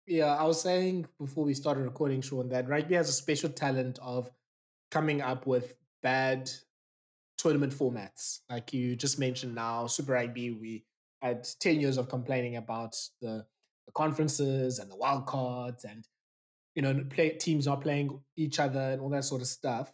yeah, 0.06 0.36
I 0.36 0.44
was 0.44 0.60
saying 0.60 1.06
before 1.18 1.44
we 1.44 1.54
started 1.54 1.82
recording, 1.82 2.20
Shaun, 2.20 2.48
that 2.50 2.68
rugby 2.68 2.94
has 2.94 3.08
a 3.08 3.12
special 3.12 3.48
talent 3.48 3.98
of 4.02 4.30
coming 4.90 5.22
up 5.22 5.46
with 5.46 5.74
bad 6.02 6.50
tournament 7.38 7.72
formats. 7.72 8.40
Like 8.50 8.72
you 8.72 8.96
just 8.96 9.18
mentioned 9.18 9.54
now, 9.54 9.86
Super 9.86 10.12
Rugby, 10.12 10.50
we 10.50 10.84
had 11.22 11.46
10 11.60 11.80
years 11.80 11.96
of 11.96 12.08
complaining 12.08 12.56
about 12.56 12.96
the, 13.20 13.46
the 13.86 13.92
conferences 13.92 14.78
and 14.78 14.90
the 14.90 14.96
wild 14.96 15.26
cards 15.26 15.84
and 15.84 16.06
you 16.74 16.82
know 16.82 17.04
play, 17.08 17.30
teams 17.30 17.66
not 17.66 17.80
playing 17.80 18.20
each 18.36 18.58
other 18.58 18.80
and 18.80 19.00
all 19.00 19.08
that 19.10 19.24
sort 19.24 19.40
of 19.40 19.48
stuff. 19.48 19.92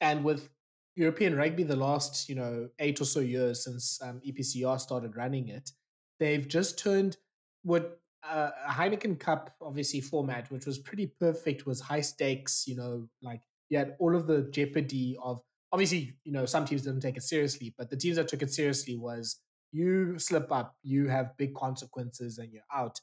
And 0.00 0.22
with 0.22 0.50
European 0.96 1.36
rugby, 1.36 1.62
the 1.62 1.76
last 1.76 2.28
you 2.28 2.34
know 2.34 2.68
eight 2.78 3.00
or 3.00 3.04
so 3.04 3.20
years 3.20 3.64
since 3.64 4.00
um, 4.02 4.20
EPCR 4.26 4.78
started 4.80 5.16
running 5.16 5.48
it, 5.48 5.70
they've 6.18 6.46
just 6.46 6.78
turned 6.78 7.16
what 7.62 8.00
a 8.30 8.52
Heineken 8.70 9.18
Cup 9.18 9.54
obviously 9.60 10.00
format, 10.00 10.50
which 10.50 10.66
was 10.66 10.78
pretty 10.78 11.06
perfect, 11.06 11.66
was 11.66 11.80
high 11.80 12.00
stakes. 12.00 12.64
You 12.66 12.76
know, 12.76 13.08
like 13.22 13.42
you 13.68 13.78
had 13.78 13.96
all 13.98 14.16
of 14.16 14.26
the 14.26 14.48
jeopardy 14.50 15.16
of 15.22 15.40
obviously 15.72 16.14
you 16.24 16.32
know 16.32 16.46
some 16.46 16.64
teams 16.64 16.82
didn't 16.82 17.00
take 17.00 17.16
it 17.16 17.22
seriously, 17.22 17.74
but 17.76 17.90
the 17.90 17.96
teams 17.96 18.16
that 18.16 18.28
took 18.28 18.42
it 18.42 18.52
seriously 18.52 18.96
was 18.96 19.40
you 19.72 20.18
slip 20.18 20.50
up, 20.50 20.76
you 20.82 21.08
have 21.08 21.36
big 21.36 21.54
consequences, 21.54 22.38
and 22.38 22.52
you're 22.52 22.62
out. 22.74 23.00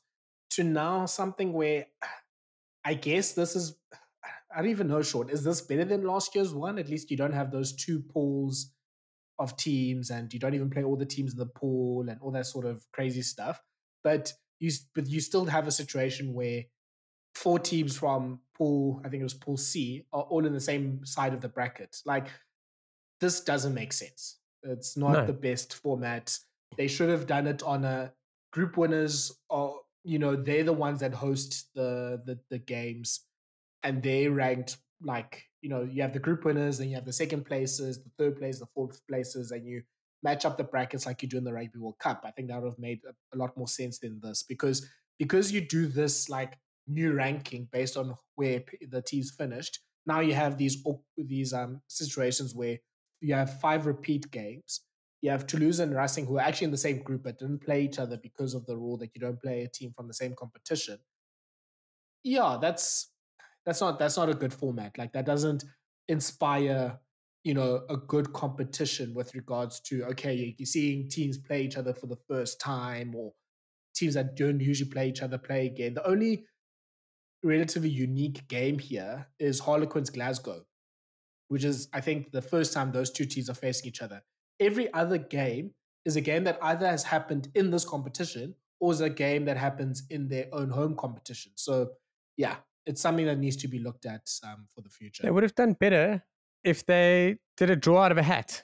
To 0.51 0.63
now 0.63 1.05
something 1.05 1.53
where 1.53 1.87
I 2.85 2.93
guess 2.93 3.33
this 3.33 3.55
is 3.55 3.77
I 4.55 4.61
don't 4.61 4.71
even 4.71 4.87
know, 4.87 5.01
short. 5.01 5.29
Is 5.29 5.43
this 5.43 5.61
better 5.61 5.83
than 5.83 6.05
last 6.05 6.33
year's 6.33 6.53
one? 6.53 6.79
At 6.79 6.87
least 6.87 7.11
you 7.11 7.17
don't 7.17 7.33
have 7.33 7.51
those 7.51 7.75
two 7.75 7.99
pools 7.99 8.71
of 9.37 9.57
teams, 9.57 10.09
and 10.09 10.33
you 10.33 10.39
don't 10.39 10.53
even 10.53 10.69
play 10.69 10.83
all 10.83 10.95
the 10.95 11.05
teams 11.05 11.33
in 11.33 11.39
the 11.39 11.45
pool 11.45 12.07
and 12.07 12.19
all 12.21 12.31
that 12.31 12.45
sort 12.45 12.65
of 12.65 12.85
crazy 12.93 13.21
stuff. 13.21 13.61
But 14.03 14.31
you 14.59 14.71
but 14.93 15.07
you 15.07 15.19
still 15.19 15.45
have 15.45 15.67
a 15.67 15.71
situation 15.71 16.33
where 16.33 16.63
four 17.33 17.59
teams 17.59 17.97
from 17.97 18.39
pool, 18.57 19.01
I 19.03 19.09
think 19.09 19.21
it 19.21 19.25
was 19.25 19.33
pool 19.33 19.57
C, 19.57 20.05
are 20.13 20.23
all 20.23 20.45
in 20.45 20.53
the 20.53 20.59
same 20.59 21.05
side 21.05 21.33
of 21.33 21.41
the 21.41 21.49
bracket. 21.49 21.97
Like 22.05 22.27
this 23.19 23.41
doesn't 23.41 23.73
make 23.73 23.93
sense. 23.93 24.37
It's 24.63 24.97
not 24.97 25.13
no. 25.13 25.25
the 25.25 25.33
best 25.33 25.75
format. 25.75 26.37
They 26.77 26.87
should 26.87 27.09
have 27.09 27.27
done 27.27 27.47
it 27.47 27.63
on 27.63 27.85
a 27.85 28.13
group 28.51 28.77
winners 28.77 29.31
or 29.49 29.81
you 30.03 30.19
know, 30.19 30.35
they're 30.35 30.63
the 30.63 30.71
ones 30.71 30.99
that 30.99 31.13
host 31.13 31.69
the 31.73 32.21
the, 32.25 32.39
the 32.49 32.59
games 32.59 33.21
and 33.83 34.01
they 34.01 34.27
ranked 34.27 34.77
like, 35.01 35.43
you 35.61 35.69
know, 35.69 35.83
you 35.83 36.01
have 36.01 36.13
the 36.13 36.19
group 36.19 36.45
winners, 36.45 36.77
then 36.77 36.89
you 36.89 36.95
have 36.95 37.05
the 37.05 37.13
second 37.13 37.45
places, 37.45 38.01
the 38.01 38.11
third 38.17 38.37
place, 38.37 38.59
the 38.59 38.67
fourth 38.73 39.05
places, 39.07 39.51
and 39.51 39.65
you 39.65 39.83
match 40.25 40.43
up 40.43 40.57
the 40.57 40.63
brackets 40.63 41.05
like 41.05 41.21
you 41.21 41.29
do 41.29 41.37
in 41.37 41.43
the 41.43 41.53
Rugby 41.53 41.79
World 41.79 41.99
Cup. 41.99 42.23
I 42.25 42.31
think 42.31 42.49
that 42.49 42.59
would 42.61 42.71
have 42.71 42.79
made 42.79 42.99
a, 43.33 43.37
lot 43.37 43.55
more 43.55 43.67
sense 43.67 43.99
than 43.99 44.19
this 44.21 44.43
because 44.43 44.85
because 45.19 45.51
you 45.51 45.61
do 45.61 45.85
this 45.85 46.29
like 46.29 46.57
new 46.87 47.13
ranking 47.13 47.69
based 47.71 47.95
on 47.95 48.15
where 48.33 48.63
the 48.89 49.01
teams 49.01 49.31
finished. 49.31 49.79
Now 50.05 50.19
you 50.19 50.33
have 50.33 50.57
these 50.57 50.83
these 51.15 51.53
um 51.53 51.81
situations 51.87 52.55
where 52.55 52.77
you 53.21 53.35
have 53.35 53.59
five 53.61 53.85
repeat 53.85 54.29
games. 54.31 54.81
You 55.21 55.29
have 55.31 55.47
Toulouse 55.47 55.79
and 55.79 55.95
Racing 55.95 56.25
who 56.25 56.37
are 56.37 56.47
actually 56.47 56.65
in 56.65 56.71
the 56.77 56.85
same 56.87 56.99
group 57.03 57.23
but 57.23 57.39
didn't 57.39 57.63
play 57.67 57.83
each 57.83 57.99
other 57.99 58.17
because 58.17 58.53
of 58.55 58.65
the 58.65 58.77
rule 58.77 58.97
that 58.97 59.11
you 59.13 59.21
don't 59.21 59.41
play 59.41 59.63
a 59.63 59.69
team 59.69 59.93
from 59.95 60.07
the 60.07 60.13
same 60.21 60.33
competition. 60.35 60.97
Yeah, 62.23 62.57
that's 62.59 63.11
that's 63.65 63.81
not 63.81 63.99
that's 63.99 64.17
not 64.17 64.29
a 64.29 64.39
good 64.41 64.53
format. 64.53 64.97
Like 64.97 65.13
that 65.13 65.25
doesn't 65.25 65.63
inspire 66.07 66.99
you 67.45 67.53
know 67.53 67.83
a 67.89 67.95
good 67.95 68.33
competition 68.33 69.13
with 69.13 69.33
regards 69.35 69.79
to 69.79 70.03
okay 70.03 70.55
you're 70.57 70.65
seeing 70.65 71.07
teams 71.07 71.37
play 71.37 71.61
each 71.61 71.77
other 71.77 71.93
for 71.93 72.07
the 72.07 72.17
first 72.27 72.59
time 72.59 73.15
or 73.15 73.31
teams 73.95 74.15
that 74.15 74.35
don't 74.35 74.59
usually 74.59 74.89
play 74.89 75.07
each 75.07 75.21
other 75.21 75.37
play 75.37 75.67
again. 75.67 75.93
The 75.93 76.05
only 76.05 76.45
relatively 77.43 77.89
unique 77.89 78.47
game 78.47 78.79
here 78.79 79.27
is 79.39 79.59
harlequins 79.59 80.09
glasgow 80.09 80.61
which 81.49 81.63
is 81.63 81.87
i 81.93 82.01
think 82.01 82.31
the 82.31 82.41
first 82.41 82.73
time 82.73 82.91
those 82.91 83.11
two 83.11 83.25
teams 83.25 83.49
are 83.49 83.53
facing 83.53 83.87
each 83.87 84.01
other. 84.01 84.21
Every 84.59 84.91
other 84.93 85.19
game 85.19 85.71
is 86.05 86.15
a 86.15 86.21
game 86.21 86.45
that 86.45 86.57
either 86.61 86.87
has 86.87 87.03
happened 87.03 87.49
in 87.53 87.69
this 87.69 87.85
competition 87.85 88.55
or 88.79 88.91
is 88.91 89.01
a 89.01 89.09
game 89.09 89.45
that 89.45 89.57
happens 89.57 90.03
in 90.09 90.27
their 90.27 90.47
own 90.51 90.69
home 90.69 90.95
competition. 90.95 91.51
So 91.55 91.91
yeah 92.37 92.55
it's 92.87 93.01
something 93.01 93.25
that 93.27 93.37
needs 93.37 93.57
to 93.57 93.67
be 93.67 93.79
looked 93.79 94.05
at 94.05 94.27
um, 94.43 94.67
for 94.73 94.81
the 94.81 94.89
future. 94.89 95.23
They 95.23 95.31
would 95.31 95.43
have 95.43 95.55
done 95.55 95.73
better 95.73 96.23
if 96.65 96.85
they 96.85 97.37
did 97.55 97.69
a 97.69 97.75
draw 97.75 98.03
out 98.03 98.11
of 98.11 98.17
a 98.17 98.23
hat. 98.23 98.63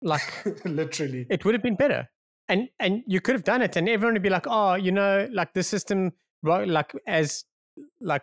Like 0.00 0.44
literally. 0.64 1.26
It 1.28 1.44
would 1.44 1.54
have 1.54 1.62
been 1.62 1.76
better. 1.76 2.08
And 2.48 2.68
and 2.78 3.02
you 3.06 3.20
could 3.20 3.34
have 3.34 3.44
done 3.44 3.62
it 3.62 3.76
and 3.76 3.88
everyone 3.88 4.14
would 4.14 4.22
be 4.22 4.30
like, 4.30 4.46
oh, 4.46 4.74
you 4.74 4.92
know, 4.92 5.28
like 5.32 5.52
the 5.52 5.62
system 5.62 6.12
like 6.42 6.92
as 7.06 7.44
like 8.00 8.22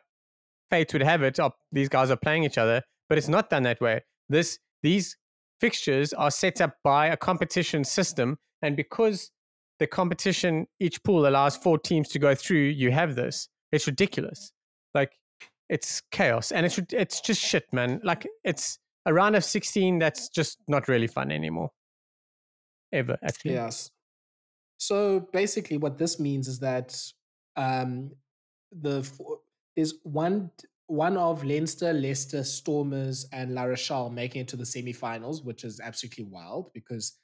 fate 0.69 0.93
would 0.93 1.01
have 1.01 1.23
it, 1.23 1.39
oh, 1.39 1.51
these 1.71 1.89
guys 1.89 2.11
are 2.11 2.17
playing 2.17 2.43
each 2.43 2.57
other, 2.57 2.83
but 3.09 3.17
it's 3.17 3.27
not 3.27 3.49
done 3.49 3.63
that 3.63 3.81
way. 3.81 4.01
This 4.29 4.59
these 4.83 5.17
fixtures 5.59 6.13
are 6.13 6.31
set 6.31 6.61
up 6.61 6.75
by 6.83 7.07
a 7.07 7.17
competition 7.17 7.83
system, 7.83 8.37
and 8.61 8.75
because 8.75 9.31
the 9.79 9.87
competition 9.87 10.67
each 10.79 11.03
pool 11.03 11.27
allows 11.27 11.57
four 11.57 11.77
teams 11.77 12.07
to 12.09 12.19
go 12.19 12.35
through, 12.35 12.57
you 12.61 12.91
have 12.91 13.15
this. 13.15 13.49
It's 13.71 13.87
ridiculous. 13.87 14.53
Like 14.93 15.11
it's 15.69 16.01
chaos, 16.11 16.51
and 16.51 16.65
it's 16.65 16.79
it's 16.91 17.21
just 17.21 17.41
shit, 17.41 17.65
man. 17.73 17.99
Like 18.03 18.27
it's 18.43 18.79
a 19.05 19.13
round 19.13 19.35
of 19.35 19.43
16 19.43 19.99
that's 19.99 20.29
just 20.29 20.57
not 20.67 20.87
really 20.87 21.07
fun 21.07 21.31
anymore 21.31 21.71
ever 22.93 23.17
actually 23.23 23.53
yes 23.53 23.91
so 24.77 25.21
basically 25.31 25.77
what 25.77 25.97
this 25.97 26.19
means 26.19 26.47
is 26.47 26.59
that 26.59 26.97
um 27.55 28.11
the 28.71 29.07
there's 29.75 29.95
one 30.03 30.51
one 30.91 31.15
of 31.15 31.45
Leinster, 31.45 31.93
Leicester, 31.93 32.43
Stormers, 32.43 33.25
and 33.31 33.55
La 33.55 33.63
Rochelle 33.63 34.09
making 34.09 34.41
it 34.41 34.49
to 34.49 34.57
the 34.57 34.65
semi-finals, 34.65 35.41
which 35.41 35.63
is 35.63 35.79
absolutely 35.79 36.25
wild 36.25 36.69
because 36.73 37.17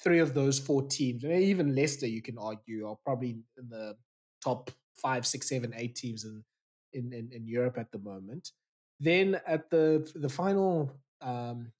three 0.00 0.20
of 0.20 0.34
those 0.34 0.60
four 0.60 0.82
teams, 0.82 1.24
even 1.24 1.74
Leicester, 1.74 2.06
you 2.06 2.22
can 2.22 2.38
argue, 2.38 2.86
are 2.86 2.96
probably 3.04 3.30
in 3.58 3.68
the 3.68 3.96
top 4.40 4.70
five, 5.02 5.26
six, 5.26 5.48
seven, 5.48 5.74
eight 5.76 5.96
teams 5.96 6.24
in 6.24 6.44
in, 6.92 7.12
in, 7.12 7.28
in 7.32 7.46
Europe 7.46 7.76
at 7.76 7.90
the 7.90 7.98
moment. 7.98 8.52
Then 9.00 9.40
at 9.46 9.68
the 9.68 10.08
the 10.14 10.28
final 10.28 10.92
um, 11.20 11.72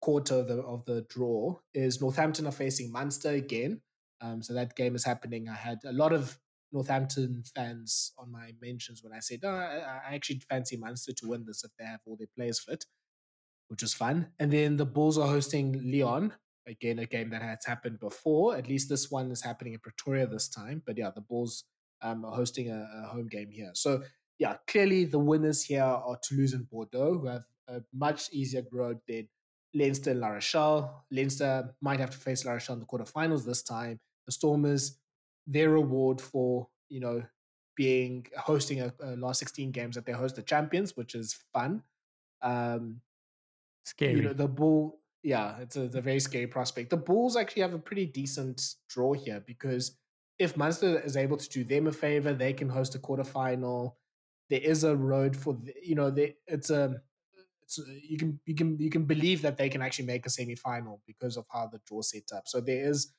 quarter 0.00 0.34
of 0.34 0.48
the, 0.48 0.60
of 0.62 0.84
the 0.84 1.06
draw 1.08 1.56
is 1.72 2.00
Northampton 2.00 2.46
are 2.46 2.52
facing 2.52 2.92
Munster 2.92 3.30
again. 3.30 3.80
Um, 4.20 4.42
so 4.42 4.54
that 4.54 4.76
game 4.76 4.94
is 4.94 5.04
happening. 5.04 5.48
I 5.48 5.54
had 5.54 5.78
a 5.84 5.92
lot 5.92 6.12
of 6.12 6.38
Northampton 6.72 7.42
fans 7.54 8.12
on 8.18 8.30
my 8.30 8.52
mentions 8.60 9.02
when 9.02 9.12
I 9.12 9.20
said, 9.20 9.40
oh, 9.44 9.48
I, 9.48 10.10
I 10.10 10.14
actually 10.14 10.40
fancy 10.48 10.76
Munster 10.76 11.12
to 11.12 11.28
win 11.28 11.44
this 11.46 11.64
if 11.64 11.70
they 11.78 11.84
have 11.84 12.00
all 12.06 12.16
their 12.16 12.28
players 12.36 12.60
fit, 12.60 12.84
which 13.68 13.82
was 13.82 13.94
fun. 13.94 14.28
And 14.38 14.52
then 14.52 14.76
the 14.76 14.86
Bulls 14.86 15.16
are 15.18 15.28
hosting 15.28 15.90
Lyon. 15.90 16.32
Again, 16.66 16.98
a 16.98 17.06
game 17.06 17.30
that 17.30 17.42
has 17.42 17.64
happened 17.66 18.00
before. 18.00 18.56
At 18.56 18.68
least 18.68 18.88
this 18.88 19.10
one 19.10 19.30
is 19.30 19.42
happening 19.42 19.74
in 19.74 19.80
Pretoria 19.80 20.26
this 20.26 20.48
time. 20.48 20.82
But 20.84 20.96
yeah, 20.96 21.10
the 21.14 21.20
Bulls 21.20 21.64
um, 22.02 22.24
are 22.24 22.34
hosting 22.34 22.70
a, 22.70 22.86
a 23.04 23.08
home 23.08 23.28
game 23.28 23.50
here. 23.50 23.70
So 23.74 24.02
yeah, 24.38 24.56
clearly 24.66 25.04
the 25.04 25.18
winners 25.18 25.62
here 25.62 25.82
are 25.82 26.18
Toulouse 26.22 26.54
and 26.54 26.68
Bordeaux, 26.68 27.18
who 27.18 27.26
have 27.26 27.44
a 27.68 27.80
much 27.92 28.28
easier 28.32 28.62
road 28.72 28.98
than 29.08 29.28
Leinster 29.74 30.12
and 30.12 30.20
La 30.20 30.28
Rochelle. 30.28 31.04
Leinster 31.10 31.74
might 31.80 32.00
have 32.00 32.10
to 32.10 32.18
face 32.18 32.44
La 32.44 32.52
Rochelle 32.52 32.74
in 32.74 32.80
the 32.80 32.86
quarterfinals 32.86 33.44
this 33.44 33.62
time. 33.62 34.00
The 34.26 34.32
Stormers, 34.32 34.98
their 35.46 35.70
reward 35.70 36.20
for, 36.20 36.68
you 36.88 37.00
know, 37.00 37.22
being 37.76 38.26
hosting 38.36 38.80
a, 38.80 38.92
a, 39.02 39.16
last 39.16 39.40
16 39.40 39.72
games 39.72 39.96
that 39.96 40.06
they 40.06 40.12
host 40.12 40.36
the 40.36 40.42
champions, 40.42 40.96
which 40.96 41.14
is 41.14 41.36
fun. 41.52 41.82
Um, 42.40 43.00
Scary. 43.84 44.16
You 44.16 44.22
know, 44.22 44.32
the 44.32 44.48
bull. 44.48 45.00
Yeah, 45.22 45.56
it's 45.60 45.76
a, 45.76 45.84
it's 45.84 45.94
a 45.94 46.02
very 46.02 46.20
scary 46.20 46.46
prospect. 46.46 46.90
The 46.90 46.98
Bulls 46.98 47.34
actually 47.34 47.62
have 47.62 47.72
a 47.72 47.78
pretty 47.78 48.04
decent 48.04 48.74
draw 48.90 49.14
here 49.14 49.42
because 49.46 49.96
if 50.38 50.56
Munster 50.56 51.00
is 51.00 51.16
able 51.16 51.38
to 51.38 51.48
do 51.48 51.64
them 51.64 51.86
a 51.86 51.92
favor, 51.92 52.34
they 52.34 52.52
can 52.52 52.68
host 52.68 52.94
a 52.94 52.98
quarterfinal. 52.98 53.94
There 54.50 54.60
is 54.60 54.84
a 54.84 54.94
road 54.94 55.34
for 55.34 55.54
the, 55.54 55.72
you 55.82 55.94
know, 55.94 56.14
it's 56.46 56.68
a 56.68 57.00
it's 57.64 57.80
you 58.08 58.18
can 58.18 58.40
you 58.46 58.54
can 58.54 58.78
you 58.78 58.90
can 58.90 59.04
believe 59.04 59.42
that 59.42 59.56
they 59.56 59.68
can 59.68 59.82
actually 59.82 60.06
make 60.06 60.26
a 60.26 60.30
semi 60.30 60.54
final 60.54 61.00
because 61.06 61.36
of 61.36 61.46
how 61.50 61.66
the 61.66 61.80
draw 61.86 62.02
set 62.02 62.30
up. 62.34 62.44
So 62.46 62.60
there 62.60 62.88
is 62.88 63.12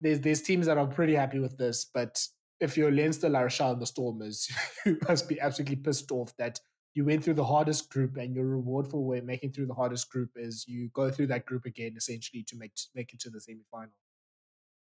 there's 0.00 0.20
there's 0.20 0.42
teams 0.42 0.66
that 0.66 0.78
are 0.78 0.86
pretty 0.86 1.14
happy 1.14 1.38
with 1.38 1.56
this, 1.56 1.86
but 1.92 2.20
if 2.60 2.76
you're 2.76 2.92
Leinster, 2.92 3.28
La 3.28 3.40
Rochelle, 3.40 3.72
and 3.72 3.82
the 3.82 3.86
Stormers, 3.86 4.48
you 4.86 4.98
must 5.08 5.28
be 5.28 5.40
absolutely 5.40 5.76
pissed 5.76 6.12
off 6.12 6.32
that 6.38 6.60
you 6.94 7.04
went 7.04 7.24
through 7.24 7.34
the 7.34 7.44
hardest 7.44 7.90
group, 7.90 8.16
and 8.16 8.34
your 8.34 8.46
reward 8.46 8.88
for 8.88 9.20
making 9.22 9.52
through 9.52 9.66
the 9.66 9.74
hardest 9.74 10.10
group 10.10 10.30
is 10.36 10.64
you 10.68 10.90
go 10.92 11.10
through 11.10 11.28
that 11.28 11.46
group 11.46 11.64
again, 11.64 11.94
essentially 11.96 12.44
to 12.48 12.56
make 12.56 12.72
make 12.94 13.12
it 13.12 13.20
to 13.20 13.30
the 13.30 13.40
semi 13.40 13.64
final. 13.70 13.92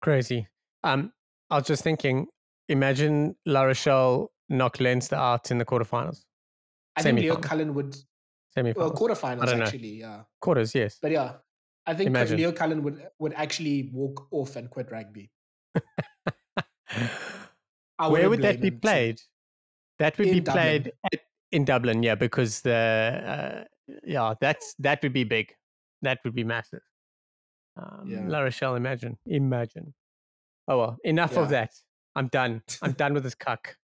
Crazy. 0.00 0.48
Um, 0.82 1.12
I 1.50 1.56
was 1.56 1.66
just 1.66 1.84
thinking, 1.84 2.26
imagine 2.68 3.36
La 3.46 3.62
Rochelle 3.62 4.32
knock 4.48 4.80
Leinster 4.80 5.16
out 5.16 5.50
in 5.50 5.58
the 5.58 5.64
quarterfinals. 5.64 6.24
I 6.96 7.02
think 7.02 7.20
Leo 7.20 7.36
Cullen 7.36 7.74
would 7.74 7.96
semi 8.54 8.72
well 8.72 8.92
quarterfinals 8.92 9.60
actually, 9.60 10.00
yeah. 10.00 10.22
Quarters, 10.40 10.74
yes. 10.74 10.98
But 11.00 11.10
yeah, 11.12 11.34
I 11.86 11.94
think 11.94 12.08
imagine. 12.08 12.36
Leo 12.38 12.52
Cullen 12.52 12.82
would 12.82 13.06
would 13.18 13.32
actually 13.34 13.90
walk 13.92 14.28
off 14.30 14.56
and 14.56 14.70
quit 14.70 14.90
rugby. 14.90 15.30
Where 17.98 18.28
would 18.28 18.42
that 18.42 18.60
be 18.60 18.70
played? 18.70 19.20
That 19.98 20.18
would 20.18 20.28
in 20.28 20.34
be 20.34 20.40
played 20.40 20.92
at, 21.12 21.20
in 21.50 21.64
Dublin, 21.64 22.02
yeah, 22.02 22.14
because 22.14 22.60
the 22.62 22.72
uh, 23.26 23.64
yeah, 24.04 24.34
that's 24.40 24.74
that 24.80 25.02
would 25.02 25.12
be 25.12 25.24
big. 25.24 25.54
That 26.02 26.18
would 26.24 26.34
be 26.34 26.44
massive. 26.44 26.82
Um, 27.76 28.04
yeah. 28.06 28.24
La 28.26 28.40
Rochelle, 28.40 28.74
imagine, 28.74 29.18
imagine. 29.26 29.94
Oh 30.68 30.78
well, 30.78 30.96
enough 31.04 31.34
yeah. 31.34 31.40
of 31.40 31.48
that. 31.50 31.70
I'm 32.14 32.28
done. 32.28 32.62
I'm 32.82 32.92
done 32.92 33.14
with 33.14 33.22
this 33.22 33.34
cuck. 33.34 33.76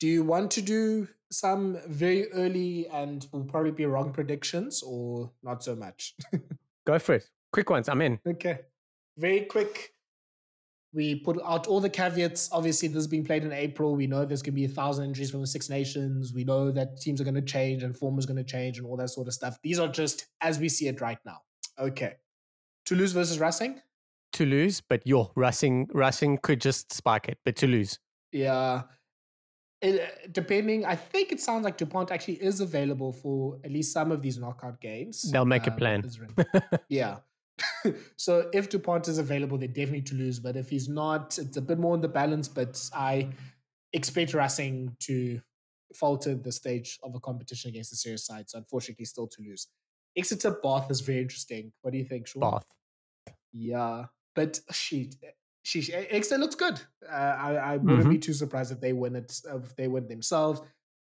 Do 0.00 0.06
you 0.06 0.22
want 0.22 0.50
to 0.52 0.62
do 0.62 1.08
some 1.30 1.78
very 1.86 2.30
early 2.32 2.86
and 2.88 3.26
will 3.32 3.44
probably 3.44 3.70
be 3.70 3.86
wrong 3.86 4.12
predictions 4.12 4.82
or 4.82 5.30
not 5.42 5.62
so 5.64 5.74
much? 5.74 6.14
Go 6.86 6.98
for 6.98 7.14
it. 7.14 7.28
Quick 7.52 7.70
ones. 7.70 7.88
I'm 7.88 8.02
in. 8.02 8.20
Okay. 8.26 8.60
Very 9.16 9.40
quick. 9.40 9.94
We 10.92 11.16
put 11.16 11.38
out 11.44 11.66
all 11.66 11.80
the 11.80 11.90
caveats. 11.90 12.48
Obviously, 12.52 12.88
this 12.88 12.98
is 12.98 13.06
being 13.06 13.24
played 13.24 13.44
in 13.44 13.52
April. 13.52 13.94
We 13.96 14.06
know 14.06 14.24
there's 14.24 14.42
going 14.42 14.54
to 14.54 14.60
be 14.60 14.64
a 14.64 14.68
thousand 14.68 15.04
injuries 15.04 15.30
from 15.30 15.40
the 15.40 15.46
Six 15.46 15.68
Nations. 15.68 16.32
We 16.32 16.44
know 16.44 16.70
that 16.70 17.00
teams 17.00 17.20
are 17.20 17.24
going 17.24 17.34
to 17.34 17.42
change 17.42 17.82
and 17.82 17.96
form 17.96 18.18
is 18.18 18.26
going 18.26 18.36
to 18.36 18.44
change 18.44 18.78
and 18.78 18.86
all 18.86 18.96
that 18.96 19.10
sort 19.10 19.26
of 19.26 19.34
stuff. 19.34 19.58
These 19.62 19.78
are 19.78 19.88
just 19.88 20.26
as 20.40 20.58
we 20.58 20.68
see 20.68 20.86
it 20.86 21.00
right 21.00 21.18
now. 21.26 21.38
Okay. 21.78 22.14
Toulouse 22.84 23.12
versus 23.12 23.38
Racing? 23.38 23.80
Toulouse, 24.32 24.80
but 24.80 25.06
yo, 25.06 25.32
Racing 25.34 25.88
Racing 25.92 26.38
could 26.42 26.60
just 26.60 26.92
spark 26.92 27.28
it, 27.28 27.38
but 27.44 27.56
Toulouse. 27.56 27.98
Yeah. 28.32 28.82
It, 29.82 30.00
uh, 30.00 30.28
depending, 30.32 30.84
I 30.84 30.96
think 30.96 31.32
it 31.32 31.40
sounds 31.40 31.64
like 31.64 31.76
Dupont 31.76 32.10
actually 32.10 32.34
is 32.34 32.60
available 32.60 33.12
for 33.12 33.58
at 33.62 33.70
least 33.70 33.92
some 33.92 34.10
of 34.10 34.22
these 34.22 34.38
knockout 34.38 34.80
games. 34.80 35.30
They'll 35.30 35.44
make 35.44 35.66
um, 35.66 35.74
a 35.74 35.76
plan. 35.76 36.10
yeah. 36.88 37.18
so 38.16 38.48
if 38.52 38.68
Dupont 38.68 39.08
is 39.08 39.18
available, 39.18 39.58
then 39.58 39.72
definitely 39.72 40.02
Toulouse. 40.02 40.38
But 40.38 40.56
if 40.56 40.70
he's 40.70 40.88
not, 40.88 41.38
it's 41.38 41.56
a 41.56 41.62
bit 41.62 41.78
more 41.78 41.94
in 41.94 42.00
the 42.00 42.08
balance. 42.08 42.48
But 42.48 42.88
I 42.94 43.28
expect 43.92 44.34
Racing 44.34 44.96
to 45.00 45.40
falter 45.94 46.34
the 46.34 46.52
stage 46.52 46.98
of 47.02 47.14
a 47.14 47.20
competition 47.20 47.70
against 47.70 47.90
the 47.90 47.96
serious 47.96 48.26
side. 48.26 48.48
So 48.48 48.58
unfortunately, 48.58 49.04
still 49.04 49.26
Toulouse. 49.26 49.68
Exeter 50.16 50.58
Bath 50.62 50.90
is 50.90 51.00
very 51.00 51.20
interesting. 51.20 51.72
What 51.82 51.92
do 51.92 51.98
you 51.98 52.04
think, 52.04 52.26
Shaun? 52.26 52.40
Bath. 52.40 52.64
Yeah. 53.52 54.06
But 54.34 54.60
she, 54.72 55.10
she, 55.66 55.92
Exeter 55.92 56.38
looks 56.38 56.54
good. 56.54 56.80
Uh, 57.10 57.12
I, 57.12 57.54
I 57.54 57.76
wouldn't 57.76 58.02
mm-hmm. 58.02 58.10
be 58.10 58.18
too 58.18 58.32
surprised 58.32 58.70
if 58.70 58.80
they 58.80 58.92
win 58.92 59.16
it. 59.16 59.40
If 59.52 59.74
they 59.74 59.88
win 59.88 60.06
themselves, 60.06 60.60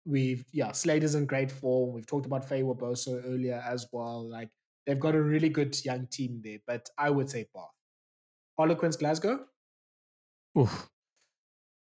we've 0.04 0.44
yeah, 0.52 0.72
Slater's 0.72 1.14
in 1.14 1.24
great 1.24 1.50
form. 1.50 1.94
We've 1.94 2.06
talked 2.06 2.26
about 2.26 2.46
Feyi-Waboso 2.46 3.22
earlier 3.26 3.64
as 3.66 3.86
well. 3.90 4.28
Like 4.28 4.50
they've 4.86 5.00
got 5.00 5.14
a 5.14 5.22
really 5.22 5.48
good 5.48 5.82
young 5.82 6.06
team 6.08 6.42
there. 6.44 6.58
But 6.66 6.90
I 6.98 7.08
would 7.08 7.30
say 7.30 7.46
Bath. 7.54 7.70
Harlequins 8.58 8.98
Glasgow. 8.98 9.46
Oof, 10.58 10.90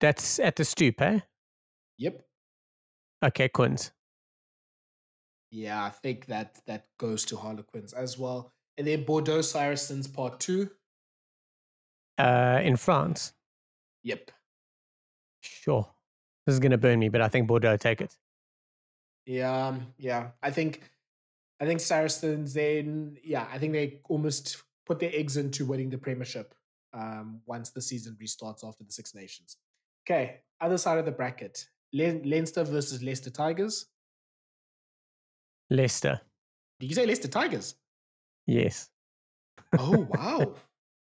that's 0.01 0.41
at 0.41 0.57
the 0.57 0.65
stoop, 0.65 1.01
eh? 1.01 1.21
Yep. 1.99 2.25
Okay, 3.25 3.49
Quins. 3.51 3.93
Yeah, 5.53 5.85
I 5.85 5.91
think 5.91 6.27
that 6.27 6.61
that 6.67 6.87
goes 6.99 7.25
to 7.27 7.37
Harlequins 7.37 7.93
as 7.93 8.19
well. 8.19 8.51
And 8.77 8.89
then 8.89 9.05
Bordeaux 9.05 9.43
Saracens 9.43 10.09
Part 10.09 10.41
Two 10.41 10.71
uh, 12.19 12.61
in 12.63 12.77
France? 12.77 13.33
Yep. 14.03 14.31
Sure. 15.41 15.89
This 16.47 16.55
is 16.55 16.61
going 16.61 16.73
to 16.73 16.79
burn 16.79 16.99
me, 16.99 17.09
but 17.09 17.21
I 17.21 17.29
think 17.29 17.49
Bordeaux 17.49 17.77
take 17.77 18.01
it. 18.01 18.17
Yeah, 19.27 19.69
um, 19.69 19.87
yeah. 19.99 20.29
I 20.43 20.51
think, 20.51 20.83
I 21.61 21.65
think 21.65 21.81
Saracens. 21.81 22.53
Then, 22.53 23.17
yeah, 23.25 23.47
I 23.51 23.59
think 23.59 23.73
they 23.73 24.01
almost 24.09 24.63
put 24.85 25.01
their 25.01 25.11
eggs 25.15 25.37
into 25.37 25.65
winning 25.65 25.89
the 25.89 25.99
Premiership 25.99 26.55
um, 26.93 27.41
once 27.47 27.71
the 27.71 27.81
season 27.81 28.17
restarts 28.23 28.67
after 28.67 28.85
the 28.85 28.93
Six 28.93 29.15
Nations. 29.15 29.57
Okay, 30.07 30.41
other 30.61 30.77
side 30.77 30.99
of 30.99 31.07
the 31.07 31.13
bracket: 31.13 31.67
Le- 31.95 32.21
Leinster 32.25 32.65
versus 32.65 33.03
Leicester 33.03 33.31
Tigers. 33.31 33.87
Leicester. 35.71 36.21
Did 36.79 36.91
you 36.91 36.95
say 36.95 37.07
Leicester 37.07 37.29
Tigers? 37.29 37.77
Yes. 38.47 38.91
Oh 39.79 40.07
wow! 40.11 40.55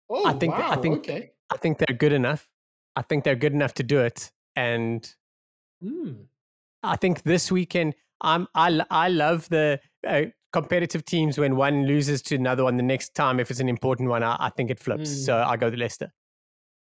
Oh, 0.10 0.26
I 0.26 0.34
think 0.34 0.58
wow. 0.58 0.72
I 0.72 0.76
think 0.78 0.98
okay. 1.00 1.32
I 1.50 1.58
think 1.58 1.78
they're 1.78 1.98
good 1.98 2.14
enough. 2.14 2.48
I 2.96 3.02
think 3.02 3.24
they're 3.24 3.36
good 3.36 3.54
enough 3.54 3.74
to 3.76 3.84
do 3.84 4.00
it. 4.00 4.32
And 4.56 5.14
mm. 5.84 6.26
I 6.84 6.96
think 6.96 7.24
this 7.24 7.52
weekend, 7.52 7.96
I'm 8.22 8.48
I 8.56 8.82
I 8.90 9.10
love 9.10 9.50
the 9.50 9.80
uh, 10.08 10.24
competitive 10.54 11.06
teams 11.06 11.38
when 11.38 11.56
one 11.56 11.86
loses 11.86 12.22
to 12.24 12.36
another 12.36 12.64
one 12.64 12.78
the 12.78 12.84
next 12.84 13.16
time. 13.16 13.40
If 13.40 13.52
it's 13.52 13.60
an 13.60 13.70
important 13.70 14.10
one, 14.10 14.24
I, 14.24 14.38
I 14.40 14.50
think 14.50 14.70
it 14.70 14.80
flips. 14.80 15.10
Mm. 15.10 15.26
So 15.26 15.38
I 15.38 15.58
go 15.58 15.70
to 15.70 15.78
Leicester. 15.78 16.12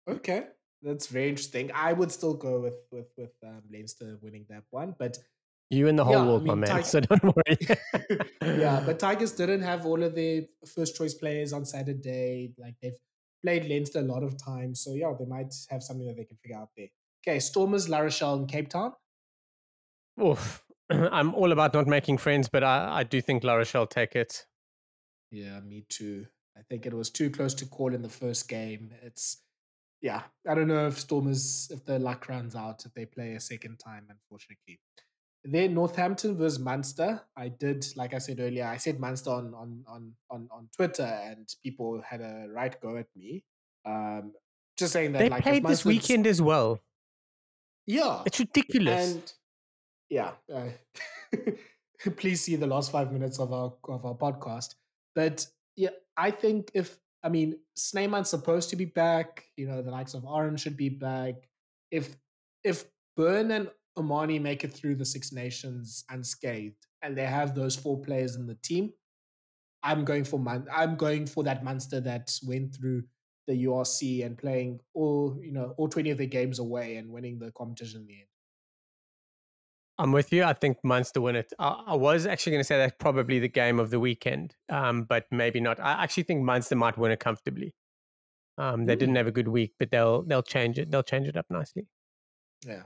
Okay, 0.10 0.48
that's 0.82 1.08
very 1.08 1.30
interesting. 1.30 1.72
I 1.74 1.94
would 1.94 2.12
still 2.12 2.34
go 2.34 2.60
with 2.60 2.80
with 2.92 3.12
with 3.18 3.34
um, 3.44 3.62
Leinster 3.72 4.18
winning 4.22 4.46
that 4.50 4.64
one, 4.72 4.96
but 4.98 5.18
you 5.70 5.88
and 5.88 5.98
the 5.98 6.04
whole 6.04 6.16
yeah, 6.16 6.26
world, 6.26 6.42
I 6.42 6.46
mean, 6.56 6.60
my 6.60 6.68
man. 6.68 6.84
so 6.94 7.00
don't 7.00 7.24
worry. 7.24 7.58
yeah, 8.60 8.84
but 8.86 9.00
Tigers 9.08 9.32
didn't 9.32 9.62
have 9.62 9.86
all 9.86 10.04
of 10.04 10.14
their 10.16 10.42
first 10.76 10.98
choice 10.98 11.14
players 11.14 11.54
on 11.54 11.64
Saturday. 11.66 12.52
Like 12.58 12.76
they've 12.82 13.00
played 13.44 13.66
Leinster 13.66 14.00
a 14.00 14.04
lot 14.04 14.24
of 14.24 14.38
times. 14.38 14.82
So 14.82 14.94
yeah, 14.94 15.14
they 15.18 15.26
might 15.26 15.54
have 15.70 15.84
something 15.84 16.08
that 16.08 16.18
they 16.18 16.26
can 16.26 16.38
figure 16.38 16.58
out 16.58 16.70
there. 16.78 16.88
Okay, 17.26 17.40
Stormers, 17.40 17.88
La 17.88 18.00
Rochelle, 18.00 18.36
and 18.36 18.48
Cape 18.48 18.70
Town. 18.70 18.94
Oof. 20.24 20.64
I'm 20.90 21.34
all 21.36 21.52
about 21.52 21.74
not 21.74 21.88
making 21.88 22.18
friends, 22.18 22.50
but 22.50 22.64
I, 22.64 23.00
I 23.00 23.04
do 23.04 23.22
think 23.22 23.44
La 23.44 23.56
Rochelle 23.56 23.88
take 23.88 24.16
it. 24.16 24.46
Yeah, 25.32 25.60
me 25.62 25.86
too. 25.88 26.28
I 26.58 26.62
think 26.70 26.86
it 26.86 26.94
was 26.94 27.10
too 27.10 27.30
close 27.30 27.54
to 27.56 27.66
call 27.66 27.94
in 27.94 28.02
the 28.02 28.10
first 28.10 28.50
game. 28.50 28.92
It's 29.02 29.44
yeah, 30.02 30.24
I 30.50 30.56
don't 30.56 30.68
know 30.68 30.88
if 30.88 31.00
Stormers 31.00 31.70
if 31.72 31.86
the 31.86 32.00
luck 32.00 32.28
runs 32.28 32.56
out 32.56 32.86
if 32.86 32.94
they 32.94 33.06
play 33.06 33.34
a 33.34 33.40
second 33.40 33.78
time, 33.78 34.08
unfortunately. 34.10 34.80
Then 35.44 35.74
Northampton 35.74 36.38
versus 36.38 36.60
Munster. 36.60 37.22
I 37.36 37.48
did, 37.48 37.86
like 37.96 38.14
I 38.14 38.20
said 38.20 38.40
earlier, 38.40 38.66
I 38.66 38.78
said 38.78 39.00
Munster 39.00 39.32
on 39.32 39.54
on 39.56 39.84
on 39.88 40.14
on, 40.30 40.48
on 40.52 40.70
Twitter, 40.76 41.04
and 41.04 41.48
people 41.64 42.02
had 42.08 42.22
a 42.22 42.48
right 42.50 42.80
go 42.80 42.98
at 42.98 43.08
me. 43.16 43.44
Um, 43.86 44.34
just 44.78 44.94
saying 44.94 45.14
that 45.14 45.20
they 45.20 45.30
like, 45.30 45.44
played 45.44 45.66
this 45.66 45.84
weekend 45.84 46.28
as 46.28 46.42
well. 46.42 46.80
Yeah, 47.88 48.22
it's 48.26 48.40
ridiculous. 48.40 49.14
And 49.14 49.34
yeah, 50.10 50.32
uh, 50.54 50.70
please 52.18 52.42
see 52.42 52.56
the 52.56 52.68
last 52.68 52.92
five 52.92 53.12
minutes 53.12 53.40
of 53.40 53.52
our 53.52 53.74
of 53.90 54.06
our 54.06 54.16
podcast. 54.16 54.76
But 55.16 55.48
yeah, 55.76 55.90
I 56.18 56.30
think 56.32 56.70
if 56.76 57.00
I 57.24 57.30
mean 57.30 57.58
Snyman's 57.76 58.30
supposed 58.30 58.70
to 58.70 58.76
be 58.76 58.86
back, 58.86 59.46
you 59.58 59.68
know, 59.68 59.82
the 59.82 59.92
likes 59.92 60.14
of 60.14 60.26
Orange 60.26 60.62
should 60.62 60.78
be 60.78 60.90
back. 60.90 61.50
If 61.90 62.16
if 62.64 62.86
Beirne 63.18 63.56
and 63.56 63.70
O'Mahony 63.98 64.40
make 64.40 64.64
it 64.64 64.74
through 64.74 64.96
the 64.96 65.06
Six 65.06 65.32
Nations 65.32 66.04
unscathed, 66.10 66.88
and 67.02 67.18
they 67.18 67.26
have 67.26 67.56
those 67.56 67.76
four 67.76 68.00
players 68.00 68.36
in 68.36 68.48
the 68.48 68.56
team, 68.56 68.92
I'm 69.84 70.06
going 70.06 70.24
for 70.24 70.40
Man- 70.40 70.68
I'm 70.72 70.96
going 70.96 71.26
for 71.26 71.44
that 71.44 71.64
Munster 71.64 72.00
that 72.02 72.32
went 72.44 72.76
through 72.76 73.04
the 73.48 73.66
URC 73.66 74.24
and 74.26 74.38
playing 74.38 74.80
all 74.94 75.38
you 75.42 75.52
know 75.52 75.74
all 75.78 75.90
20 75.90 76.12
of 76.12 76.18
their 76.18 76.28
games 76.28 76.60
away 76.60 76.98
and 76.98 77.10
winning 77.10 77.40
the 77.40 77.52
competition 77.52 78.02
in 78.02 78.08
the 78.08 78.14
end. 78.14 78.28
I'm 79.98 80.12
with 80.12 80.32
you. 80.32 80.44
I 80.44 80.54
think 80.54 80.78
Munster 80.84 81.22
win 81.22 81.36
it. 81.36 81.54
I, 81.60 81.84
I 81.88 81.96
was 81.96 82.26
actually 82.26 82.54
going 82.54 82.62
to 82.62 82.66
say 82.66 82.78
that's 82.78 82.96
probably 82.98 83.40
the 83.40 83.48
game 83.48 83.80
of 83.80 83.92
the 83.92 84.00
weekend, 84.00 84.56
um, 84.70 85.04
but 85.04 85.26
maybe 85.32 85.60
not. 85.60 85.80
I 85.80 86.04
actually 86.04 86.24
think 86.24 86.44
Munster 86.44 86.76
might 86.76 86.98
win 86.98 87.12
it 87.12 87.20
comfortably. 87.20 87.76
Um, 88.58 88.86
they 88.86 88.96
mm. 88.96 89.00
didn't 89.00 89.16
have 89.16 89.28
a 89.28 89.32
good 89.32 89.48
week, 89.48 89.74
but 89.80 89.92
they'll 89.92 90.24
they'll 90.24 90.44
change 90.44 90.80
it. 90.80 90.92
They'll 90.92 91.04
change 91.04 91.28
it 91.28 91.38
up 91.38 91.46
nicely. 91.50 91.88
Yeah. 92.66 92.84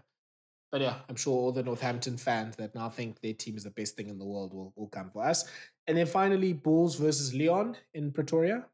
But 0.75 0.81
yeah, 0.81 0.95
I'm 1.07 1.15
sure 1.15 1.31
all 1.31 1.53
the 1.53 1.63
Northampton 1.63 2.17
fans 2.17 2.57
that 2.57 2.75
now 2.75 2.89
think 2.89 3.21
their 3.21 3.31
team 3.31 3.55
is 3.55 3.63
the 3.63 3.69
best 3.69 3.95
thing 3.95 4.09
in 4.09 4.19
the 4.19 4.25
world 4.25 4.53
will, 4.53 4.73
will 4.75 4.89
come 4.89 5.09
for 5.09 5.23
us. 5.23 5.45
And 5.87 5.97
then 5.97 6.05
finally, 6.05 6.51
Bulls 6.51 6.97
versus 6.97 7.33
Lyon 7.33 7.77
in 7.93 8.11
Pretoria. 8.11 8.65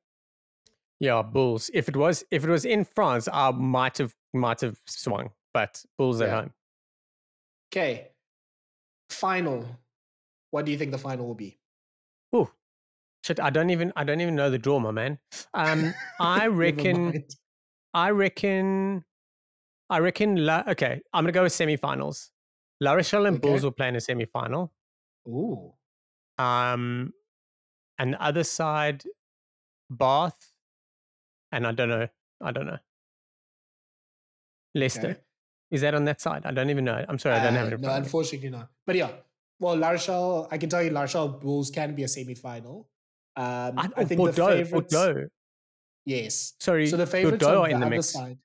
Yeah, 0.99 1.21
Bulls. 1.21 1.69
If 1.75 1.87
it 1.87 1.95
was 1.95 2.23
if 2.31 2.43
it 2.43 2.49
was 2.49 2.65
in 2.65 2.85
France, 2.85 3.29
I 3.31 3.51
might 3.51 3.99
have 3.99 4.15
might 4.33 4.61
have 4.61 4.79
swung, 4.87 5.29
but 5.53 5.85
Bulls 5.95 6.21
at 6.21 6.29
home. 6.29 6.53
Okay. 7.71 8.07
Final. 9.11 9.67
What 10.49 10.65
do 10.65 10.71
you 10.71 10.79
think 10.79 10.89
the 10.89 10.97
final 10.97 11.27
will 11.27 11.35
be? 11.35 11.59
Oh, 12.33 12.49
shit! 13.23 13.39
I 13.39 13.51
don't 13.51 13.69
even 13.69 13.93
I 13.95 14.05
don't 14.05 14.21
even 14.21 14.35
know 14.35 14.49
the 14.49 14.57
draw, 14.57 14.79
my 14.79 14.89
man. 14.89 15.19
Um, 15.53 15.93
I 16.19 16.47
reckon. 16.47 17.25
I 17.93 18.09
reckon 18.09 19.05
I 19.91 19.99
reckon. 19.99 20.45
La, 20.45 20.63
okay, 20.69 21.01
I'm 21.13 21.23
gonna 21.25 21.33
go 21.33 21.43
with 21.43 21.51
semifinals. 21.51 22.29
La 22.79 22.93
Rochelle 22.93 23.25
and 23.27 23.39
Bulls 23.39 23.63
will 23.63 23.71
play 23.71 23.89
in 23.89 23.95
a 23.95 23.99
semifinal. 23.99 24.69
Ooh. 25.27 25.73
Um, 26.39 27.13
and 27.99 28.13
the 28.13 28.23
other 28.23 28.43
side, 28.43 29.03
Bath, 29.89 30.53
and 31.51 31.67
I 31.67 31.73
don't 31.73 31.89
know. 31.89 32.07
I 32.41 32.51
don't 32.51 32.65
know. 32.65 32.77
Leicester. 34.73 35.09
Okay. 35.09 35.19
Is 35.71 35.81
that 35.81 35.93
on 35.93 36.05
that 36.05 36.19
side? 36.21 36.45
I 36.45 36.51
don't 36.51 36.69
even 36.69 36.85
know. 36.85 37.05
I'm 37.07 37.19
sorry, 37.19 37.35
I 37.35 37.43
don't 37.43 37.53
have 37.53 37.67
it. 37.67 37.73
Uh, 37.73 37.77
no, 37.77 37.89
unfortunately 37.93 38.49
not. 38.49 38.69
But 38.87 38.95
yeah, 38.95 39.11
well, 39.59 39.75
La 39.77 39.89
Rochelle, 39.91 40.47
I 40.51 40.57
can 40.57 40.69
tell 40.69 40.81
you, 40.81 40.89
La 40.89 41.01
Rochelle 41.01 41.29
Bulls 41.29 41.69
can 41.69 41.93
be 41.95 42.03
a 42.03 42.07
semi-final. 42.07 42.89
Um, 43.35 43.45
I, 43.77 43.89
I, 43.95 44.03
think 44.03 44.09
the 44.09 44.15
Bordeaux. 44.15 44.47
favorites. 44.47 44.93
Bordeaux. 44.93 45.27
Yes. 46.05 46.53
Sorry, 46.59 46.87
So 46.87 46.97
the 46.97 47.05
favorites 47.05 47.43
Bordeaux 47.43 47.63
on 47.63 47.69
the 47.69 47.75
in 47.75 47.79
the 47.79 47.85
other 47.85 47.95
mix. 47.97 48.07
side. 48.09 48.37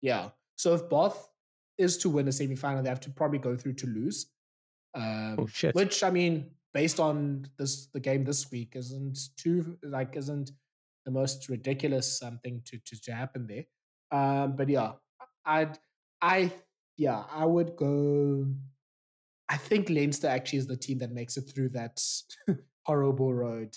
Yeah. 0.00 0.30
So 0.62 0.74
if 0.74 0.88
Bath 0.88 1.28
is 1.76 1.98
to 1.98 2.08
win 2.08 2.28
a 2.28 2.32
semi-final, 2.32 2.84
they 2.84 2.88
have 2.88 3.00
to 3.00 3.10
probably 3.10 3.40
go 3.40 3.56
through 3.56 3.72
Toulouse. 3.72 4.26
Um, 4.94 5.36
Oh 5.40 5.46
shit! 5.48 5.74
which 5.74 6.04
I 6.04 6.10
mean, 6.10 6.52
based 6.72 7.00
on 7.00 7.46
this 7.58 7.88
the 7.92 7.98
game 7.98 8.22
this 8.24 8.48
week, 8.52 8.74
isn't 8.76 9.18
too 9.36 9.76
like 9.82 10.16
isn't 10.16 10.52
the 11.04 11.10
most 11.10 11.48
ridiculous 11.48 12.22
um, 12.22 12.38
thing 12.44 12.62
to, 12.66 12.78
to 12.78 13.02
to 13.02 13.12
happen 13.12 13.48
there. 13.48 13.64
Um, 14.16 14.54
but 14.54 14.68
yeah, 14.68 14.92
I'd 15.44 15.78
I 16.20 16.52
yeah 16.96 17.24
I 17.28 17.44
would 17.44 17.74
go. 17.74 18.46
I 19.48 19.56
think 19.56 19.90
Leinster 19.90 20.28
actually 20.28 20.60
is 20.60 20.68
the 20.68 20.76
team 20.76 20.98
that 20.98 21.10
makes 21.10 21.36
it 21.36 21.42
through 21.52 21.70
that 21.70 22.00
horrible 22.86 23.34
road. 23.34 23.76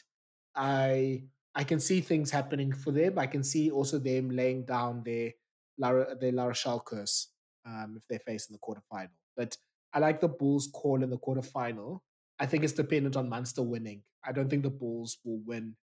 I 0.55 1.23
I 1.55 1.63
can 1.63 1.79
see 1.79 2.01
things 2.01 2.29
happening 2.29 2.71
for 2.71 2.91
them. 2.91 3.17
I 3.17 3.25
can 3.25 3.41
see 3.41 3.71
also 3.71 3.97
them 3.97 4.29
laying 4.29 4.65
down 4.65 5.01
their 5.03 5.31
La, 5.77 5.91
their 6.19 6.31
La 6.31 6.45
Rochelle 6.45 6.81
curse 6.85 7.29
um, 7.65 7.95
if 7.97 8.03
they 8.09 8.17
face 8.31 8.47
in 8.49 8.53
the 8.53 8.59
quarterfinal. 8.59 9.09
But 9.35 9.57
I 9.93 9.99
like 9.99 10.19
the 10.21 10.27
Bulls' 10.27 10.69
call 10.73 11.03
in 11.03 11.09
the 11.09 11.17
quarterfinal. 11.17 11.99
I 12.39 12.45
think 12.45 12.63
it's 12.63 12.73
dependent 12.73 13.15
on 13.15 13.29
Munster 13.29 13.61
winning. 13.63 14.03
I 14.23 14.31
don't 14.31 14.49
think 14.49 14.63
the 14.63 14.69
Bulls 14.69 15.17
will 15.23 15.39
win 15.45 15.75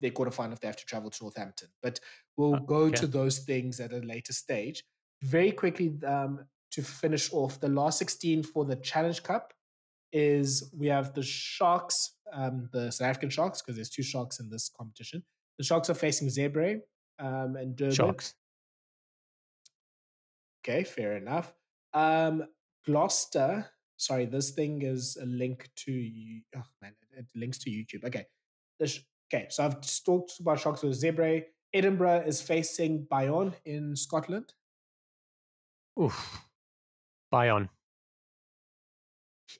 their 0.00 0.10
quarterfinal 0.10 0.52
if 0.52 0.60
they 0.60 0.66
have 0.68 0.76
to 0.76 0.84
travel 0.84 1.10
to 1.10 1.24
Northampton. 1.24 1.68
But 1.82 2.00
we'll 2.36 2.56
Uh, 2.56 2.60
go 2.60 2.90
to 2.90 3.06
those 3.06 3.38
things 3.40 3.80
at 3.80 3.92
a 3.92 3.98
later 4.00 4.32
stage. 4.32 4.84
Very 5.22 5.52
quickly 5.52 5.98
um, 6.06 6.44
to 6.72 6.82
finish 6.82 7.32
off, 7.32 7.58
the 7.60 7.68
last 7.68 7.98
16 7.98 8.42
for 8.42 8.64
the 8.64 8.76
Challenge 8.76 9.22
Cup 9.22 9.54
is 10.12 10.70
we 10.76 10.86
have 10.88 11.14
the 11.14 11.22
Sharks, 11.22 12.16
um, 12.32 12.68
the 12.72 12.90
South 12.90 13.08
African 13.08 13.30
Sharks, 13.30 13.62
because 13.62 13.76
there's 13.76 13.90
two 13.90 14.02
Sharks 14.02 14.40
in 14.40 14.48
this 14.50 14.68
competition. 14.68 15.24
The 15.58 15.64
Sharks 15.64 15.88
are 15.90 15.94
facing 15.94 16.28
Zebre 16.28 16.80
um, 17.18 17.56
and 17.56 17.74
Durban. 17.76 17.94
Sharks. 17.94 18.34
Okay, 20.66 20.84
fair 20.84 21.16
enough. 21.16 21.52
Um, 21.92 22.44
Gloucester. 22.86 23.70
Sorry, 23.96 24.26
this 24.26 24.50
thing 24.50 24.82
is 24.82 25.16
a 25.20 25.26
link 25.26 25.68
to 25.76 25.92
you. 25.92 26.40
Oh 26.56 26.64
man, 26.82 26.94
it, 27.12 27.26
links 27.34 27.58
to 27.58 27.70
YouTube. 27.70 28.04
Okay, 28.04 28.26
the 28.80 28.86
sh- 28.88 29.00
okay. 29.32 29.46
So 29.50 29.64
I've 29.64 29.80
talked 30.04 30.32
about 30.40 30.58
Sharks 30.58 30.82
with 30.82 31.00
Zebre. 31.00 31.44
Edinburgh 31.72 32.24
is 32.26 32.40
facing 32.40 33.06
Bayonne 33.10 33.54
in 33.64 33.94
Scotland. 33.96 34.52
Oof. 36.00 36.40
Bayonne. 37.30 37.68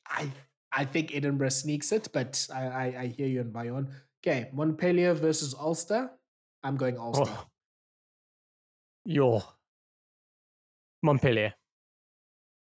I 0.09 0.31
I 0.73 0.85
think 0.85 1.15
Edinburgh 1.15 1.51
sneaks 1.51 1.93
it, 1.93 2.09
but 2.13 2.47
I 2.53 2.63
I, 2.63 2.85
I 3.03 3.07
hear 3.07 3.29
you 3.29 3.41
in 3.41 3.53
Bayonne. 3.53 3.89
Okay, 4.27 4.49
Montpellier 4.53 5.15
versus 5.15 5.55
Ulster. 5.55 6.11
I'm 6.65 6.77
going 6.77 6.99
Ulster. 6.99 7.25
Oh. 7.29 7.47
Your 9.05 9.43
Montpellier. 11.05 11.55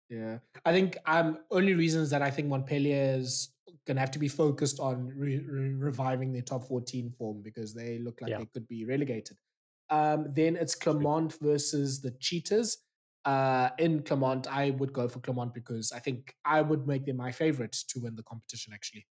Yeah, 0.10 0.40
I 0.66 0.74
think 0.74 0.98
um 1.06 1.38
only 1.52 1.74
reasons 1.74 2.10
that 2.10 2.22
I 2.22 2.30
think 2.32 2.50
Montpellier 2.50 3.16
is 3.20 3.54
gonna 3.88 4.02
have 4.02 4.12
to 4.12 4.20
be 4.20 4.28
focused 4.28 4.80
on 4.80 5.08
re- 5.16 5.40
re- 5.40 5.74
reviving 5.74 6.34
their 6.34 6.42
top 6.42 6.66
14 6.68 7.12
form 7.18 7.42
because 7.42 7.74
they 7.74 7.98
look 8.00 8.20
like 8.22 8.32
Yeah. 8.32 8.40
they 8.40 8.46
could 8.48 8.68
be 8.68 8.84
relegated. 8.86 9.38
Um, 9.90 10.28
then 10.34 10.56
it's 10.58 10.76
Clermont 10.76 11.38
versus 11.42 12.02
the 12.02 12.12
Cheetahs. 12.20 12.78
Uh, 13.24 13.70
in 13.78 14.02
Clermont, 14.04 14.48
I 14.48 14.72
would 14.72 14.92
go 14.94 15.08
for 15.08 15.20
Clermont 15.20 15.54
because 15.54 15.92
I 15.92 16.00
think 16.00 16.34
I 16.44 16.62
would 16.62 16.88
make 16.88 17.06
them 17.06 17.18
my 17.18 17.32
favorite 17.32 17.74
to 17.90 18.00
win 18.00 18.16
the 18.16 18.24
competition. 18.24 18.74
Actually, 18.74 19.06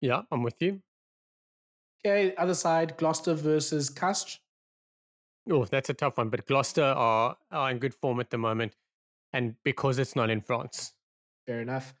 Yeah, 0.00 0.22
I'm 0.30 0.42
with 0.42 0.60
you. 0.60 0.82
okay. 2.04 2.34
Other 2.36 2.54
side, 2.54 2.96
Gloucester 2.96 3.34
versus 3.34 3.90
Castres. 3.90 4.38
Oh, 5.50 5.64
that's 5.64 5.88
a 5.90 5.94
tough 5.94 6.18
one. 6.18 6.28
But 6.28 6.46
Gloucester 6.46 6.82
are, 6.84 7.36
are 7.50 7.70
in 7.70 7.78
good 7.78 7.94
form 7.94 8.20
at 8.20 8.30
the 8.30 8.38
moment. 8.38 8.76
And 9.32 9.54
because 9.64 9.98
it's 9.98 10.16
not 10.16 10.30
in 10.30 10.40
France, 10.40 10.92
Fair 11.46 11.62
enough. 11.62 11.94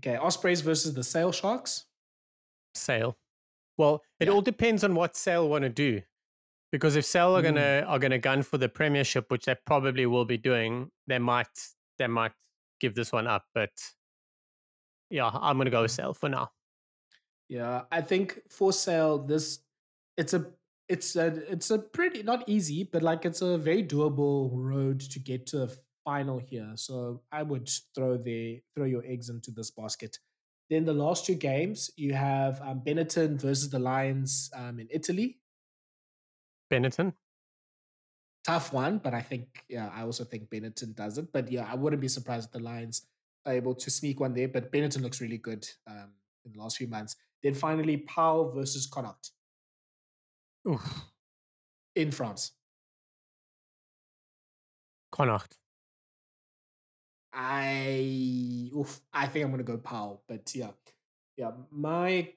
Okay, 0.00 0.16
Ospreys 0.16 0.60
versus 0.60 0.92
the 0.92 1.04
Sale 1.04 1.30
Sharks. 1.30 1.84
Sale. 2.74 3.16
Well, 3.76 4.02
it 4.18 4.26
Yeah. 4.26 4.34
all 4.34 4.42
depends 4.42 4.82
on 4.82 4.94
what 4.96 5.14
Sale 5.16 5.48
want 5.48 5.62
to 5.62 5.68
do. 5.68 6.02
Because 6.72 6.96
if 6.96 7.04
Sale 7.04 7.36
are 7.36 7.40
Mm. 7.40 7.44
gonna 7.44 7.84
are 7.86 7.98
gonna 8.00 8.18
gun 8.18 8.42
for 8.42 8.58
the 8.58 8.68
premiership, 8.68 9.30
which 9.30 9.44
they 9.46 9.54
probably 9.54 10.04
will 10.06 10.24
be 10.24 10.36
doing, 10.36 10.90
they 11.06 11.18
might 11.20 11.48
they 11.98 12.08
might 12.08 12.32
give 12.80 12.94
this 12.96 13.12
one 13.12 13.26
up. 13.28 13.46
But 13.54 13.70
yeah, 15.10 15.30
I'm 15.32 15.56
gonna 15.58 15.70
go 15.70 15.82
with 15.82 15.92
Sale 15.92 16.14
for 16.14 16.28
now. 16.28 16.52
Yeah, 17.48 17.84
I 17.90 18.02
think 18.02 18.40
for 18.50 18.72
Sale 18.72 19.18
this 19.20 19.60
it's 20.16 20.34
a 20.34 20.52
it's 20.88 21.16
a 21.16 21.26
it's 21.52 21.70
a 21.70 21.78
pretty 21.78 22.22
not 22.22 22.44
easy, 22.48 22.88
but 22.90 23.02
like 23.02 23.24
it's 23.24 23.42
a 23.42 23.58
very 23.58 23.84
doable 23.84 24.50
road 24.52 25.00
to 25.00 25.18
get 25.18 25.46
to 25.48 25.58
the 25.58 25.78
final 26.04 26.38
here. 26.38 26.72
So 26.76 27.20
I 27.30 27.42
would 27.42 27.68
throw 27.94 28.16
the 28.16 28.60
throw 28.74 28.86
your 28.86 29.04
eggs 29.04 29.28
into 29.28 29.50
this 29.50 29.70
basket. 29.70 30.18
Then 30.70 30.84
the 30.84 30.94
last 30.94 31.26
two 31.26 31.34
games 31.34 31.90
you 31.96 32.14
have 32.14 32.60
um, 32.62 32.82
Benetton 32.86 33.40
versus 33.40 33.70
the 33.70 33.78
Lions 33.78 34.50
um, 34.54 34.80
in 34.80 34.88
Italy. 34.90 35.38
Benetton. 36.70 37.12
Tough 38.46 38.72
one, 38.72 38.98
but 38.98 39.12
I 39.12 39.20
think 39.20 39.64
yeah, 39.68 39.90
I 39.94 40.02
also 40.02 40.24
think 40.24 40.48
Benetton 40.48 40.94
does 40.94 41.18
it. 41.18 41.32
But 41.32 41.52
yeah, 41.52 41.68
I 41.70 41.74
wouldn't 41.74 42.00
be 42.00 42.08
surprised 42.08 42.46
if 42.46 42.52
the 42.52 42.60
Lions 42.60 43.06
are 43.44 43.52
able 43.52 43.74
to 43.74 43.90
sneak 43.90 44.20
one 44.20 44.32
there. 44.32 44.48
But 44.48 44.72
Benetton 44.72 45.02
looks 45.02 45.20
really 45.20 45.38
good 45.38 45.68
um, 45.86 46.12
in 46.46 46.52
the 46.52 46.58
last 46.58 46.78
few 46.78 46.88
months. 46.88 47.16
Then 47.42 47.54
finally, 47.54 47.98
Pau 47.98 48.50
versus 48.54 48.86
Connacht. 48.86 49.32
Oof. 50.68 51.04
in 51.94 52.10
France. 52.10 52.52
Connacht. 55.10 55.56
I 57.32 58.70
oof, 58.76 59.00
I 59.12 59.26
think 59.26 59.44
I'm 59.44 59.50
gonna 59.50 59.62
go 59.62 59.78
Pau, 59.78 60.20
but 60.28 60.54
yeah, 60.54 60.70
yeah. 61.36 61.52
My 61.70 62.32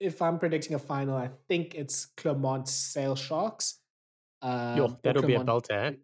if 0.00 0.20
I'm 0.20 0.38
predicting 0.38 0.74
a 0.74 0.78
final, 0.78 1.16
I 1.16 1.30
think 1.48 1.74
it's 1.74 2.06
Clermont 2.16 2.68
Sale 2.68 3.16
Sharks. 3.16 3.80
Um, 4.42 4.76
Yo, 4.76 4.98
that'll 5.02 5.22
be 5.22 5.34
a 5.34 5.42
Clermont- 5.42 5.64
belter. 5.64 5.92
Eh? 5.92 5.96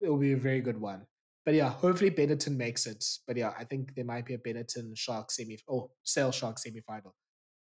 It'll 0.00 0.18
be 0.18 0.32
a 0.32 0.36
very 0.36 0.60
good 0.60 0.80
one. 0.80 1.06
But 1.44 1.54
yeah, 1.54 1.70
hopefully 1.70 2.10
Benetton 2.10 2.56
makes 2.56 2.86
it. 2.86 3.04
But 3.26 3.36
yeah, 3.36 3.52
I 3.58 3.64
think 3.64 3.94
there 3.94 4.04
might 4.04 4.26
be 4.26 4.34
a 4.34 4.38
Benetton 4.38 4.96
Shark 4.96 5.30
semi 5.30 5.58
or 5.66 5.90
Sale 6.02 6.32
Shark 6.32 6.58
semi 6.58 6.80
final. 6.80 7.14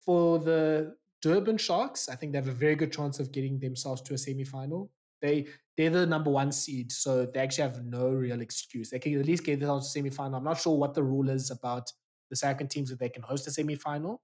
For 0.06 0.40
the 0.40 0.95
Durban 1.22 1.57
Sharks, 1.57 2.10
I 2.10 2.15
think 2.15 2.31
they 2.31 2.38
have 2.38 2.48
a 2.48 2.52
very 2.52 2.76
good 2.76 2.91
chance 2.91 3.19
of 3.19 3.31
getting 3.31 3.60
themselves 3.60 4.02
to 4.03 4.14
a 4.14 4.18
semi 4.18 4.44
final. 4.44 4.91
They 5.22 5.48
they're 5.77 5.89
the 5.89 6.06
number 6.06 6.30
one 6.31 6.52
seed, 6.52 6.91
so 6.91 7.26
they 7.26 7.39
actually 7.39 7.64
have 7.64 7.84
no 7.85 8.10
real 8.10 8.41
excuse. 8.41 8.89
They 8.91 8.99
can 8.99 9.19
at 9.19 9.26
least 9.26 9.44
get 9.44 9.60
themselves 9.60 9.88
to 9.88 9.91
semi 9.91 10.10
final. 10.11 10.35
I'm 10.38 10.44
not 10.44 10.60
sure 10.60 10.77
what 10.77 10.94
the 10.94 11.03
rule 11.03 11.30
is 11.30 11.49
about 11.52 11.91
the 12.30 12.35
second 12.35 12.69
teams 12.69 12.89
that 12.89 12.99
they 12.99 13.10
can 13.10 13.23
host 13.23 13.48
a 13.48 13.52
semi 13.52 13.76
final. 13.76 14.22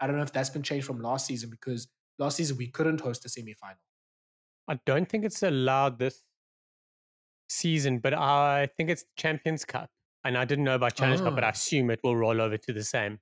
I 0.00 0.06
don't 0.06 0.16
know 0.16 0.22
if 0.22 0.32
that's 0.32 0.50
been 0.50 0.62
changed 0.62 0.86
from 0.86 1.00
last 1.00 1.26
season 1.26 1.50
because 1.50 1.88
last 2.18 2.36
season 2.36 2.56
we 2.58 2.68
couldn't 2.68 3.00
host 3.00 3.24
a 3.24 3.28
semi 3.28 3.54
final. 3.54 3.78
I 4.68 4.78
don't 4.86 5.08
think 5.08 5.24
it's 5.24 5.42
allowed 5.42 5.98
this 5.98 6.22
season, 7.48 7.98
but 7.98 8.14
I 8.14 8.68
think 8.76 8.90
it's 8.90 9.04
Champions 9.16 9.64
Cup. 9.64 9.90
And 10.24 10.36
I 10.36 10.44
didn't 10.44 10.64
know 10.64 10.74
about 10.74 10.94
Challenge 10.94 11.20
Cup, 11.20 11.34
but 11.36 11.44
I 11.44 11.48
Ah. 11.48 11.50
assume 11.50 11.90
it 11.90 12.00
will 12.02 12.16
roll 12.16 12.40
over 12.40 12.56
to 12.58 12.72
the 12.72 12.82
same. 12.82 13.20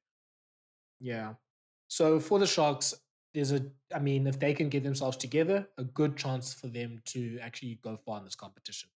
Yeah. 1.00 1.34
So 1.88 2.18
for 2.18 2.38
the 2.38 2.46
Sharks, 2.46 2.94
there's 3.34 3.52
a, 3.52 3.62
I 3.94 3.98
mean, 3.98 4.26
if 4.26 4.38
they 4.38 4.54
can 4.54 4.68
get 4.68 4.84
themselves 4.84 5.16
together, 5.16 5.68
a 5.76 5.84
good 5.84 6.16
chance 6.16 6.54
for 6.54 6.68
them 6.68 7.02
to 7.06 7.38
actually 7.42 7.80
go 7.82 7.96
far 7.96 8.18
in 8.18 8.24
this 8.24 8.36
competition. 8.36 8.88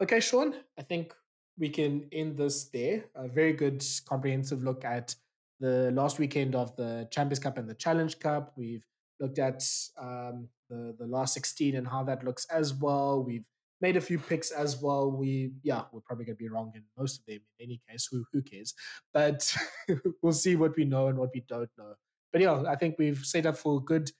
Okay, 0.00 0.20
Shaun, 0.20 0.54
I 0.78 0.82
think 0.82 1.12
we 1.58 1.68
can 1.68 2.08
end 2.12 2.36
this 2.36 2.64
there. 2.64 3.04
A 3.14 3.28
very 3.28 3.52
good 3.52 3.84
comprehensive 4.08 4.62
look 4.62 4.84
at 4.84 5.14
the 5.58 5.90
last 5.92 6.18
weekend 6.18 6.54
of 6.54 6.76
the 6.76 7.08
Champions 7.10 7.38
Cup 7.38 7.58
and 7.58 7.68
the 7.68 7.74
Challenge 7.74 8.18
Cup. 8.18 8.52
We've 8.56 8.84
looked 9.20 9.38
at 9.38 9.64
um, 9.98 10.48
the 10.68 10.94
the 10.98 11.06
last 11.06 11.34
16 11.34 11.76
and 11.76 11.88
how 11.88 12.04
that 12.04 12.24
looks 12.24 12.46
as 12.50 12.74
well. 12.74 13.24
We've 13.24 13.46
made 13.80 13.96
a 13.96 14.00
few 14.00 14.18
picks 14.18 14.50
as 14.50 14.80
well. 14.80 15.10
We 15.10 15.52
yeah, 15.62 15.82
we're 15.92 16.00
probably 16.00 16.26
gonna 16.26 16.36
be 16.36 16.48
wrong 16.48 16.72
in 16.74 16.82
most 16.96 17.20
of 17.20 17.26
them 17.26 17.40
in 17.58 17.64
any 17.64 17.80
case. 17.88 18.06
Who 18.10 18.24
who 18.32 18.42
cares? 18.42 18.74
But 19.14 19.54
we'll 20.22 20.32
see 20.32 20.56
what 20.56 20.76
we 20.76 20.84
know 20.84 21.08
and 21.08 21.18
what 21.18 21.30
we 21.34 21.44
don't 21.48 21.70
know. 21.78 21.94
But 22.36 22.42
yeah, 22.42 22.64
I 22.68 22.76
think 22.76 22.96
we've 22.98 23.24
set 23.24 23.46
up 23.46 23.56
for 23.56 23.82
good 23.82 24.10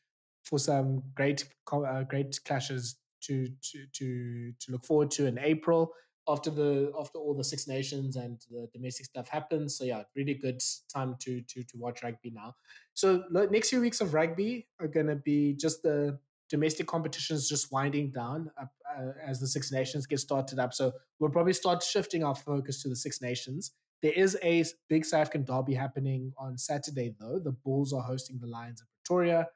for 0.42 0.58
some 0.58 1.02
great 1.14 1.44
uh, 1.70 2.02
great 2.04 2.42
clashes 2.46 2.96
to 3.24 3.46
to 3.46 3.86
to 3.92 4.52
to 4.58 4.72
look 4.72 4.86
forward 4.86 5.10
to 5.10 5.26
in 5.26 5.38
April 5.38 5.92
after 6.26 6.48
the 6.48 6.94
after 6.98 7.18
all 7.18 7.34
the 7.34 7.44
Six 7.44 7.68
Nations 7.68 8.16
and 8.16 8.40
the 8.50 8.68
domestic 8.72 9.04
stuff 9.04 9.28
happens. 9.28 9.76
So 9.76 9.84
yeah, 9.84 10.04
really 10.16 10.32
good 10.32 10.62
time 10.90 11.16
to 11.24 11.42
to 11.42 11.62
to 11.62 11.76
watch 11.76 12.02
rugby 12.02 12.30
now. 12.30 12.54
So 12.94 13.24
next 13.30 13.68
few 13.68 13.82
weeks 13.82 14.00
of 14.00 14.14
rugby 14.14 14.66
are 14.80 14.88
going 14.88 15.08
to 15.08 15.16
be 15.16 15.52
just 15.52 15.82
the 15.82 16.18
domestic 16.48 16.86
competitions 16.86 17.46
just 17.50 17.70
winding 17.70 18.12
down 18.12 18.50
up, 18.58 18.72
uh, 18.96 19.10
as 19.22 19.40
the 19.40 19.46
Six 19.46 19.70
Nations 19.70 20.06
get 20.06 20.20
started 20.20 20.58
up. 20.58 20.72
So 20.72 20.94
we'll 21.18 21.28
probably 21.28 21.52
start 21.52 21.82
shifting 21.82 22.24
our 22.24 22.34
focus 22.34 22.80
to 22.80 22.88
the 22.88 22.96
Six 22.96 23.20
Nations. 23.20 23.72
There 24.02 24.12
is 24.12 24.38
a 24.42 24.64
big 24.88 25.04
South 25.04 25.22
African 25.22 25.44
derby 25.44 25.74
happening 25.74 26.32
on 26.38 26.58
Saturday, 26.58 27.14
though. 27.18 27.38
The 27.38 27.52
Bulls 27.52 27.92
are 27.92 28.02
hosting 28.02 28.38
the 28.38 28.46
Lions 28.46 28.80
of 28.80 28.86
Pretoria. 29.04 29.48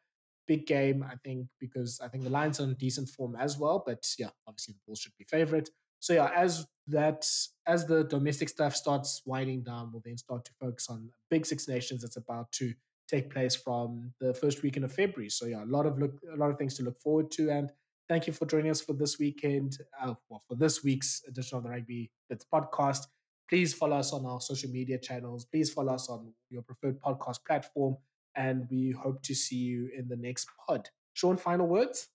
Big 0.48 0.66
game, 0.66 1.04
I 1.08 1.14
think, 1.24 1.46
because 1.60 2.00
I 2.02 2.08
think 2.08 2.24
the 2.24 2.30
Lions 2.30 2.58
are 2.60 2.64
in 2.64 2.74
decent 2.74 3.08
form 3.08 3.36
as 3.36 3.58
well. 3.58 3.82
But 3.86 4.04
yeah, 4.18 4.30
obviously 4.46 4.74
the 4.74 4.80
Bulls 4.86 5.00
should 5.00 5.16
be 5.18 5.24
favorite. 5.24 5.70
So 6.00 6.14
yeah, 6.14 6.30
as 6.34 6.66
that 6.88 7.26
as 7.66 7.86
the 7.86 8.04
domestic 8.04 8.48
stuff 8.48 8.74
starts 8.74 9.22
winding 9.26 9.62
down, 9.62 9.90
we'll 9.92 10.02
then 10.04 10.16
start 10.16 10.44
to 10.46 10.52
focus 10.58 10.88
on 10.88 11.10
big 11.30 11.46
Six 11.46 11.68
Nations 11.68 12.02
that's 12.02 12.16
about 12.16 12.50
to 12.52 12.72
take 13.06 13.30
place 13.30 13.54
from 13.54 14.12
the 14.20 14.32
first 14.32 14.62
weekend 14.62 14.84
of 14.84 14.92
February. 14.92 15.28
So 15.28 15.46
yeah, 15.46 15.62
a 15.62 15.66
lot 15.66 15.86
of 15.86 15.98
look, 15.98 16.18
a 16.32 16.36
lot 16.36 16.50
of 16.50 16.58
things 16.58 16.74
to 16.78 16.82
look 16.82 16.98
forward 17.00 17.30
to. 17.32 17.50
And 17.50 17.70
thank 18.08 18.26
you 18.26 18.32
for 18.32 18.46
joining 18.46 18.70
us 18.70 18.80
for 18.80 18.94
this 18.94 19.18
weekend. 19.18 19.78
Uh, 20.00 20.14
well, 20.28 20.42
for 20.48 20.54
this 20.54 20.82
week's 20.82 21.22
edition 21.28 21.58
of 21.58 21.64
the 21.64 21.70
Rugby 21.70 22.10
Bits 22.28 22.46
podcast. 22.52 23.06
Please 23.50 23.74
follow 23.74 23.96
us 23.96 24.12
on 24.12 24.24
our 24.24 24.40
social 24.40 24.70
media 24.70 24.96
channels. 24.96 25.44
Please 25.44 25.72
follow 25.72 25.92
us 25.92 26.08
on 26.08 26.32
your 26.50 26.62
preferred 26.62 27.00
podcast 27.00 27.44
platform, 27.44 27.96
and 28.36 28.68
we 28.70 28.92
hope 28.92 29.20
to 29.22 29.34
see 29.34 29.56
you 29.56 29.90
in 29.98 30.06
the 30.06 30.16
next 30.16 30.46
pod. 30.66 30.88
Shaun, 31.14 31.36
final 31.36 31.66
words. 31.66 32.08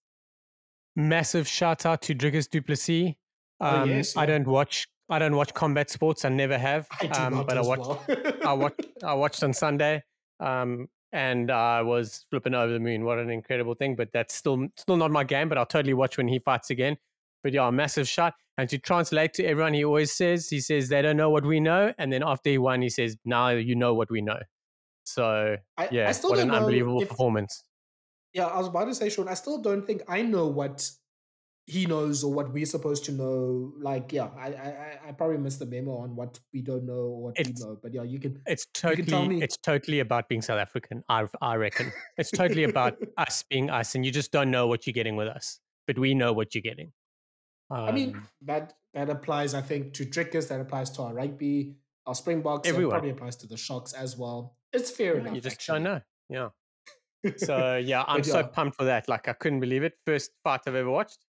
Massive 0.95 1.45
shout 1.45 1.85
out 1.85 2.01
to 2.03 2.15
Dricus 2.15 2.49
du 2.49 2.61
Plessis. 2.61 3.15
Oh, 3.59 3.67
um, 3.67 3.81
oh, 3.81 3.83
yes, 3.83 4.15
yeah. 4.15 4.21
I 4.21 4.25
don't 4.25 4.47
watch 4.47 4.87
I 5.09 5.19
don't 5.19 5.35
watch 5.35 5.53
combat 5.53 5.89
sports. 5.89 6.23
I 6.23 6.29
never 6.29 6.57
have. 6.57 6.87
I 7.01 7.07
um, 7.07 7.45
but 7.45 7.57
I 7.57 7.61
watched 7.61 7.85
well. 7.85 8.01
I 8.45 8.53
watched 8.63 8.81
I 9.03 9.13
watched 9.13 9.43
on 9.43 9.53
Sunday. 9.53 10.03
Um, 10.39 10.87
and 11.11 11.51
I 11.51 11.81
was 11.81 12.25
flipping 12.29 12.53
over 12.53 12.71
the 12.71 12.79
moon. 12.79 13.03
What 13.03 13.19
an 13.19 13.29
incredible 13.29 13.73
thing! 13.73 13.95
But 13.95 14.13
that's 14.13 14.33
still 14.33 14.67
still 14.77 14.97
not 14.97 15.11
my 15.11 15.25
game. 15.25 15.49
But 15.49 15.57
I'll 15.57 15.65
totally 15.65 15.93
watch 15.93 16.17
when 16.17 16.29
he 16.29 16.39
fights 16.39 16.69
again. 16.69 16.97
But 17.45 17.53
yeah, 17.53 17.67
a 17.67 17.71
massive 17.71 18.07
shot. 18.07 18.33
And 18.57 18.67
to 18.71 18.79
translate 18.79 19.35
to 19.35 19.45
everyone, 19.45 19.75
he 19.75 19.85
always 19.85 20.11
says 20.11 20.49
he 20.49 20.59
says 20.59 20.89
they 20.89 21.03
don't 21.03 21.15
know 21.15 21.29
what 21.29 21.45
we 21.45 21.59
know, 21.59 21.93
and 21.99 22.11
then 22.11 22.23
after 22.25 22.49
he 22.49 22.57
won, 22.57 22.81
he 22.81 22.89
says 22.89 23.17
now 23.23 23.49
you 23.49 23.75
know 23.75 23.93
what 23.93 24.09
we 24.09 24.21
know. 24.21 24.39
So 25.03 25.57
I, 25.77 25.87
yeah, 25.91 26.09
I 26.09 26.27
what 26.27 26.39
an 26.39 26.49
unbelievable 26.49 27.03
if, 27.03 27.09
performance. 27.09 27.63
Yeah, 28.33 28.47
I 28.47 28.57
was 28.57 28.69
about 28.69 28.85
to 28.85 28.95
say, 28.95 29.09
Shaun. 29.09 29.27
I 29.27 29.35
still 29.35 29.61
don't 29.61 29.85
think 29.85 30.01
I 30.07 30.23
know 30.23 30.47
what 30.47 30.89
he 31.67 31.85
knows 31.85 32.23
or 32.23 32.33
what 32.33 32.51
we're 32.51 32.65
supposed 32.65 33.05
to 33.05 33.11
know. 33.11 33.73
Like, 33.79 34.11
yeah, 34.11 34.29
I 34.39 34.47
I, 34.47 34.99
I 35.09 35.11
probably 35.11 35.37
missed 35.37 35.59
the 35.59 35.67
memo 35.67 35.97
on 35.97 36.15
what 36.15 36.39
we 36.51 36.63
don't 36.63 36.87
know 36.87 36.93
or 36.93 37.23
what 37.25 37.39
it's, 37.39 37.61
we 37.61 37.63
know. 37.67 37.77
But 37.79 37.93
yeah, 37.93 38.01
you 38.01 38.17
can. 38.17 38.41
It's 38.47 38.65
totally. 38.73 39.03
Can 39.03 39.27
me... 39.27 39.43
It's 39.43 39.57
totally 39.57 39.99
about 39.99 40.29
being 40.29 40.41
South 40.41 40.57
African. 40.57 41.03
I 41.09 41.27
I 41.43 41.57
reckon 41.57 41.91
it's 42.17 42.31
totally 42.31 42.63
about 42.63 42.97
us 43.19 43.43
being 43.47 43.69
us, 43.69 43.93
and 43.93 44.03
you 44.03 44.11
just 44.11 44.31
don't 44.31 44.49
know 44.49 44.65
what 44.65 44.87
you're 44.87 44.95
getting 44.95 45.15
with 45.15 45.27
us, 45.27 45.59
but 45.85 45.99
we 45.99 46.15
know 46.15 46.33
what 46.33 46.55
you're 46.55 46.63
getting. 46.63 46.91
Um, 47.71 47.85
I 47.85 47.91
mean 47.91 48.15
um 48.15 48.27
that 48.43 48.73
that 48.93 49.09
applies, 49.09 49.53
I 49.53 49.61
think, 49.61 49.93
to 49.93 50.05
Dricus. 50.05 50.47
That 50.47 50.61
applies 50.61 50.89
to 50.91 51.03
our 51.03 51.13
rugby, 51.13 51.75
our 52.05 52.15
Springboks. 52.15 52.67
Everyone 52.67 52.91
probably 52.91 53.09
applies 53.11 53.35
to 53.37 53.47
the 53.47 53.57
Sharks 53.57 53.93
as 53.93 54.17
well. 54.17 54.55
It's 54.71 54.89
fair 54.89 55.15
yeah, 55.15 55.21
enough. 55.21 55.35
You 55.35 55.41
just 55.41 55.55
actually. 55.55 55.83
don't 55.83 55.83
know. 55.83 56.01
Yeah. 56.29 57.31
so 57.37 57.77
yeah, 57.77 58.03
I'm 58.07 58.17
yeah. 58.19 58.23
so 58.23 58.43
pumped 58.43 58.77
for 58.77 58.85
that. 58.85 59.09
Like 59.09 59.27
I 59.27 59.33
couldn't 59.33 59.59
believe 59.59 59.83
it. 59.83 59.93
First 60.05 60.31
fight 60.43 60.61
I've 60.67 60.75
ever 60.75 60.89
watched. 60.89 61.19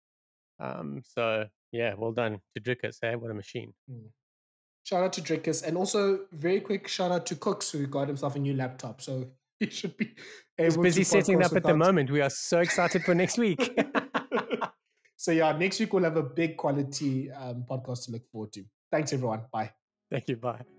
Um, 0.60 1.02
so 1.04 1.46
yeah, 1.72 1.94
well 1.96 2.12
done 2.12 2.40
to 2.54 2.62
Dricus. 2.62 2.98
Eh? 3.02 3.14
What 3.14 3.30
a 3.30 3.34
machine. 3.34 3.72
Mm. 3.90 4.08
Shout 4.84 5.02
out 5.02 5.12
to 5.14 5.20
Dricus. 5.20 5.66
And 5.66 5.76
also, 5.76 6.20
very 6.32 6.60
quick 6.60 6.86
shout 6.86 7.10
out 7.10 7.26
to 7.26 7.34
Cooks, 7.34 7.72
who 7.72 7.86
got 7.88 8.06
himself 8.06 8.36
a 8.36 8.38
new 8.38 8.54
laptop. 8.54 9.00
So 9.00 9.26
he 9.60 9.68
should 9.68 9.96
be 9.96 10.14
He's 10.56 10.76
busy 10.76 11.02
setting 11.02 11.42
up 11.42 11.52
at 11.54 11.64
the 11.64 11.76
moment. 11.76 12.10
We 12.10 12.20
are 12.20 12.30
so 12.30 12.60
excited 12.60 13.02
for 13.02 13.14
next 13.14 13.36
week. 13.38 13.76
so, 15.16 15.32
yeah, 15.32 15.52
next 15.52 15.80
week 15.80 15.93
we'll 15.93 16.05
have 16.05 16.16
a 16.16 16.22
big 16.22 16.56
quality 16.56 17.30
um, 17.30 17.64
podcast 17.68 18.05
to 18.06 18.12
look 18.12 18.28
forward 18.30 18.52
to. 18.52 18.64
Thanks, 18.90 19.12
everyone. 19.12 19.43
Bye. 19.52 19.72
Thank 20.10 20.28
you. 20.28 20.36
Bye. 20.36 20.76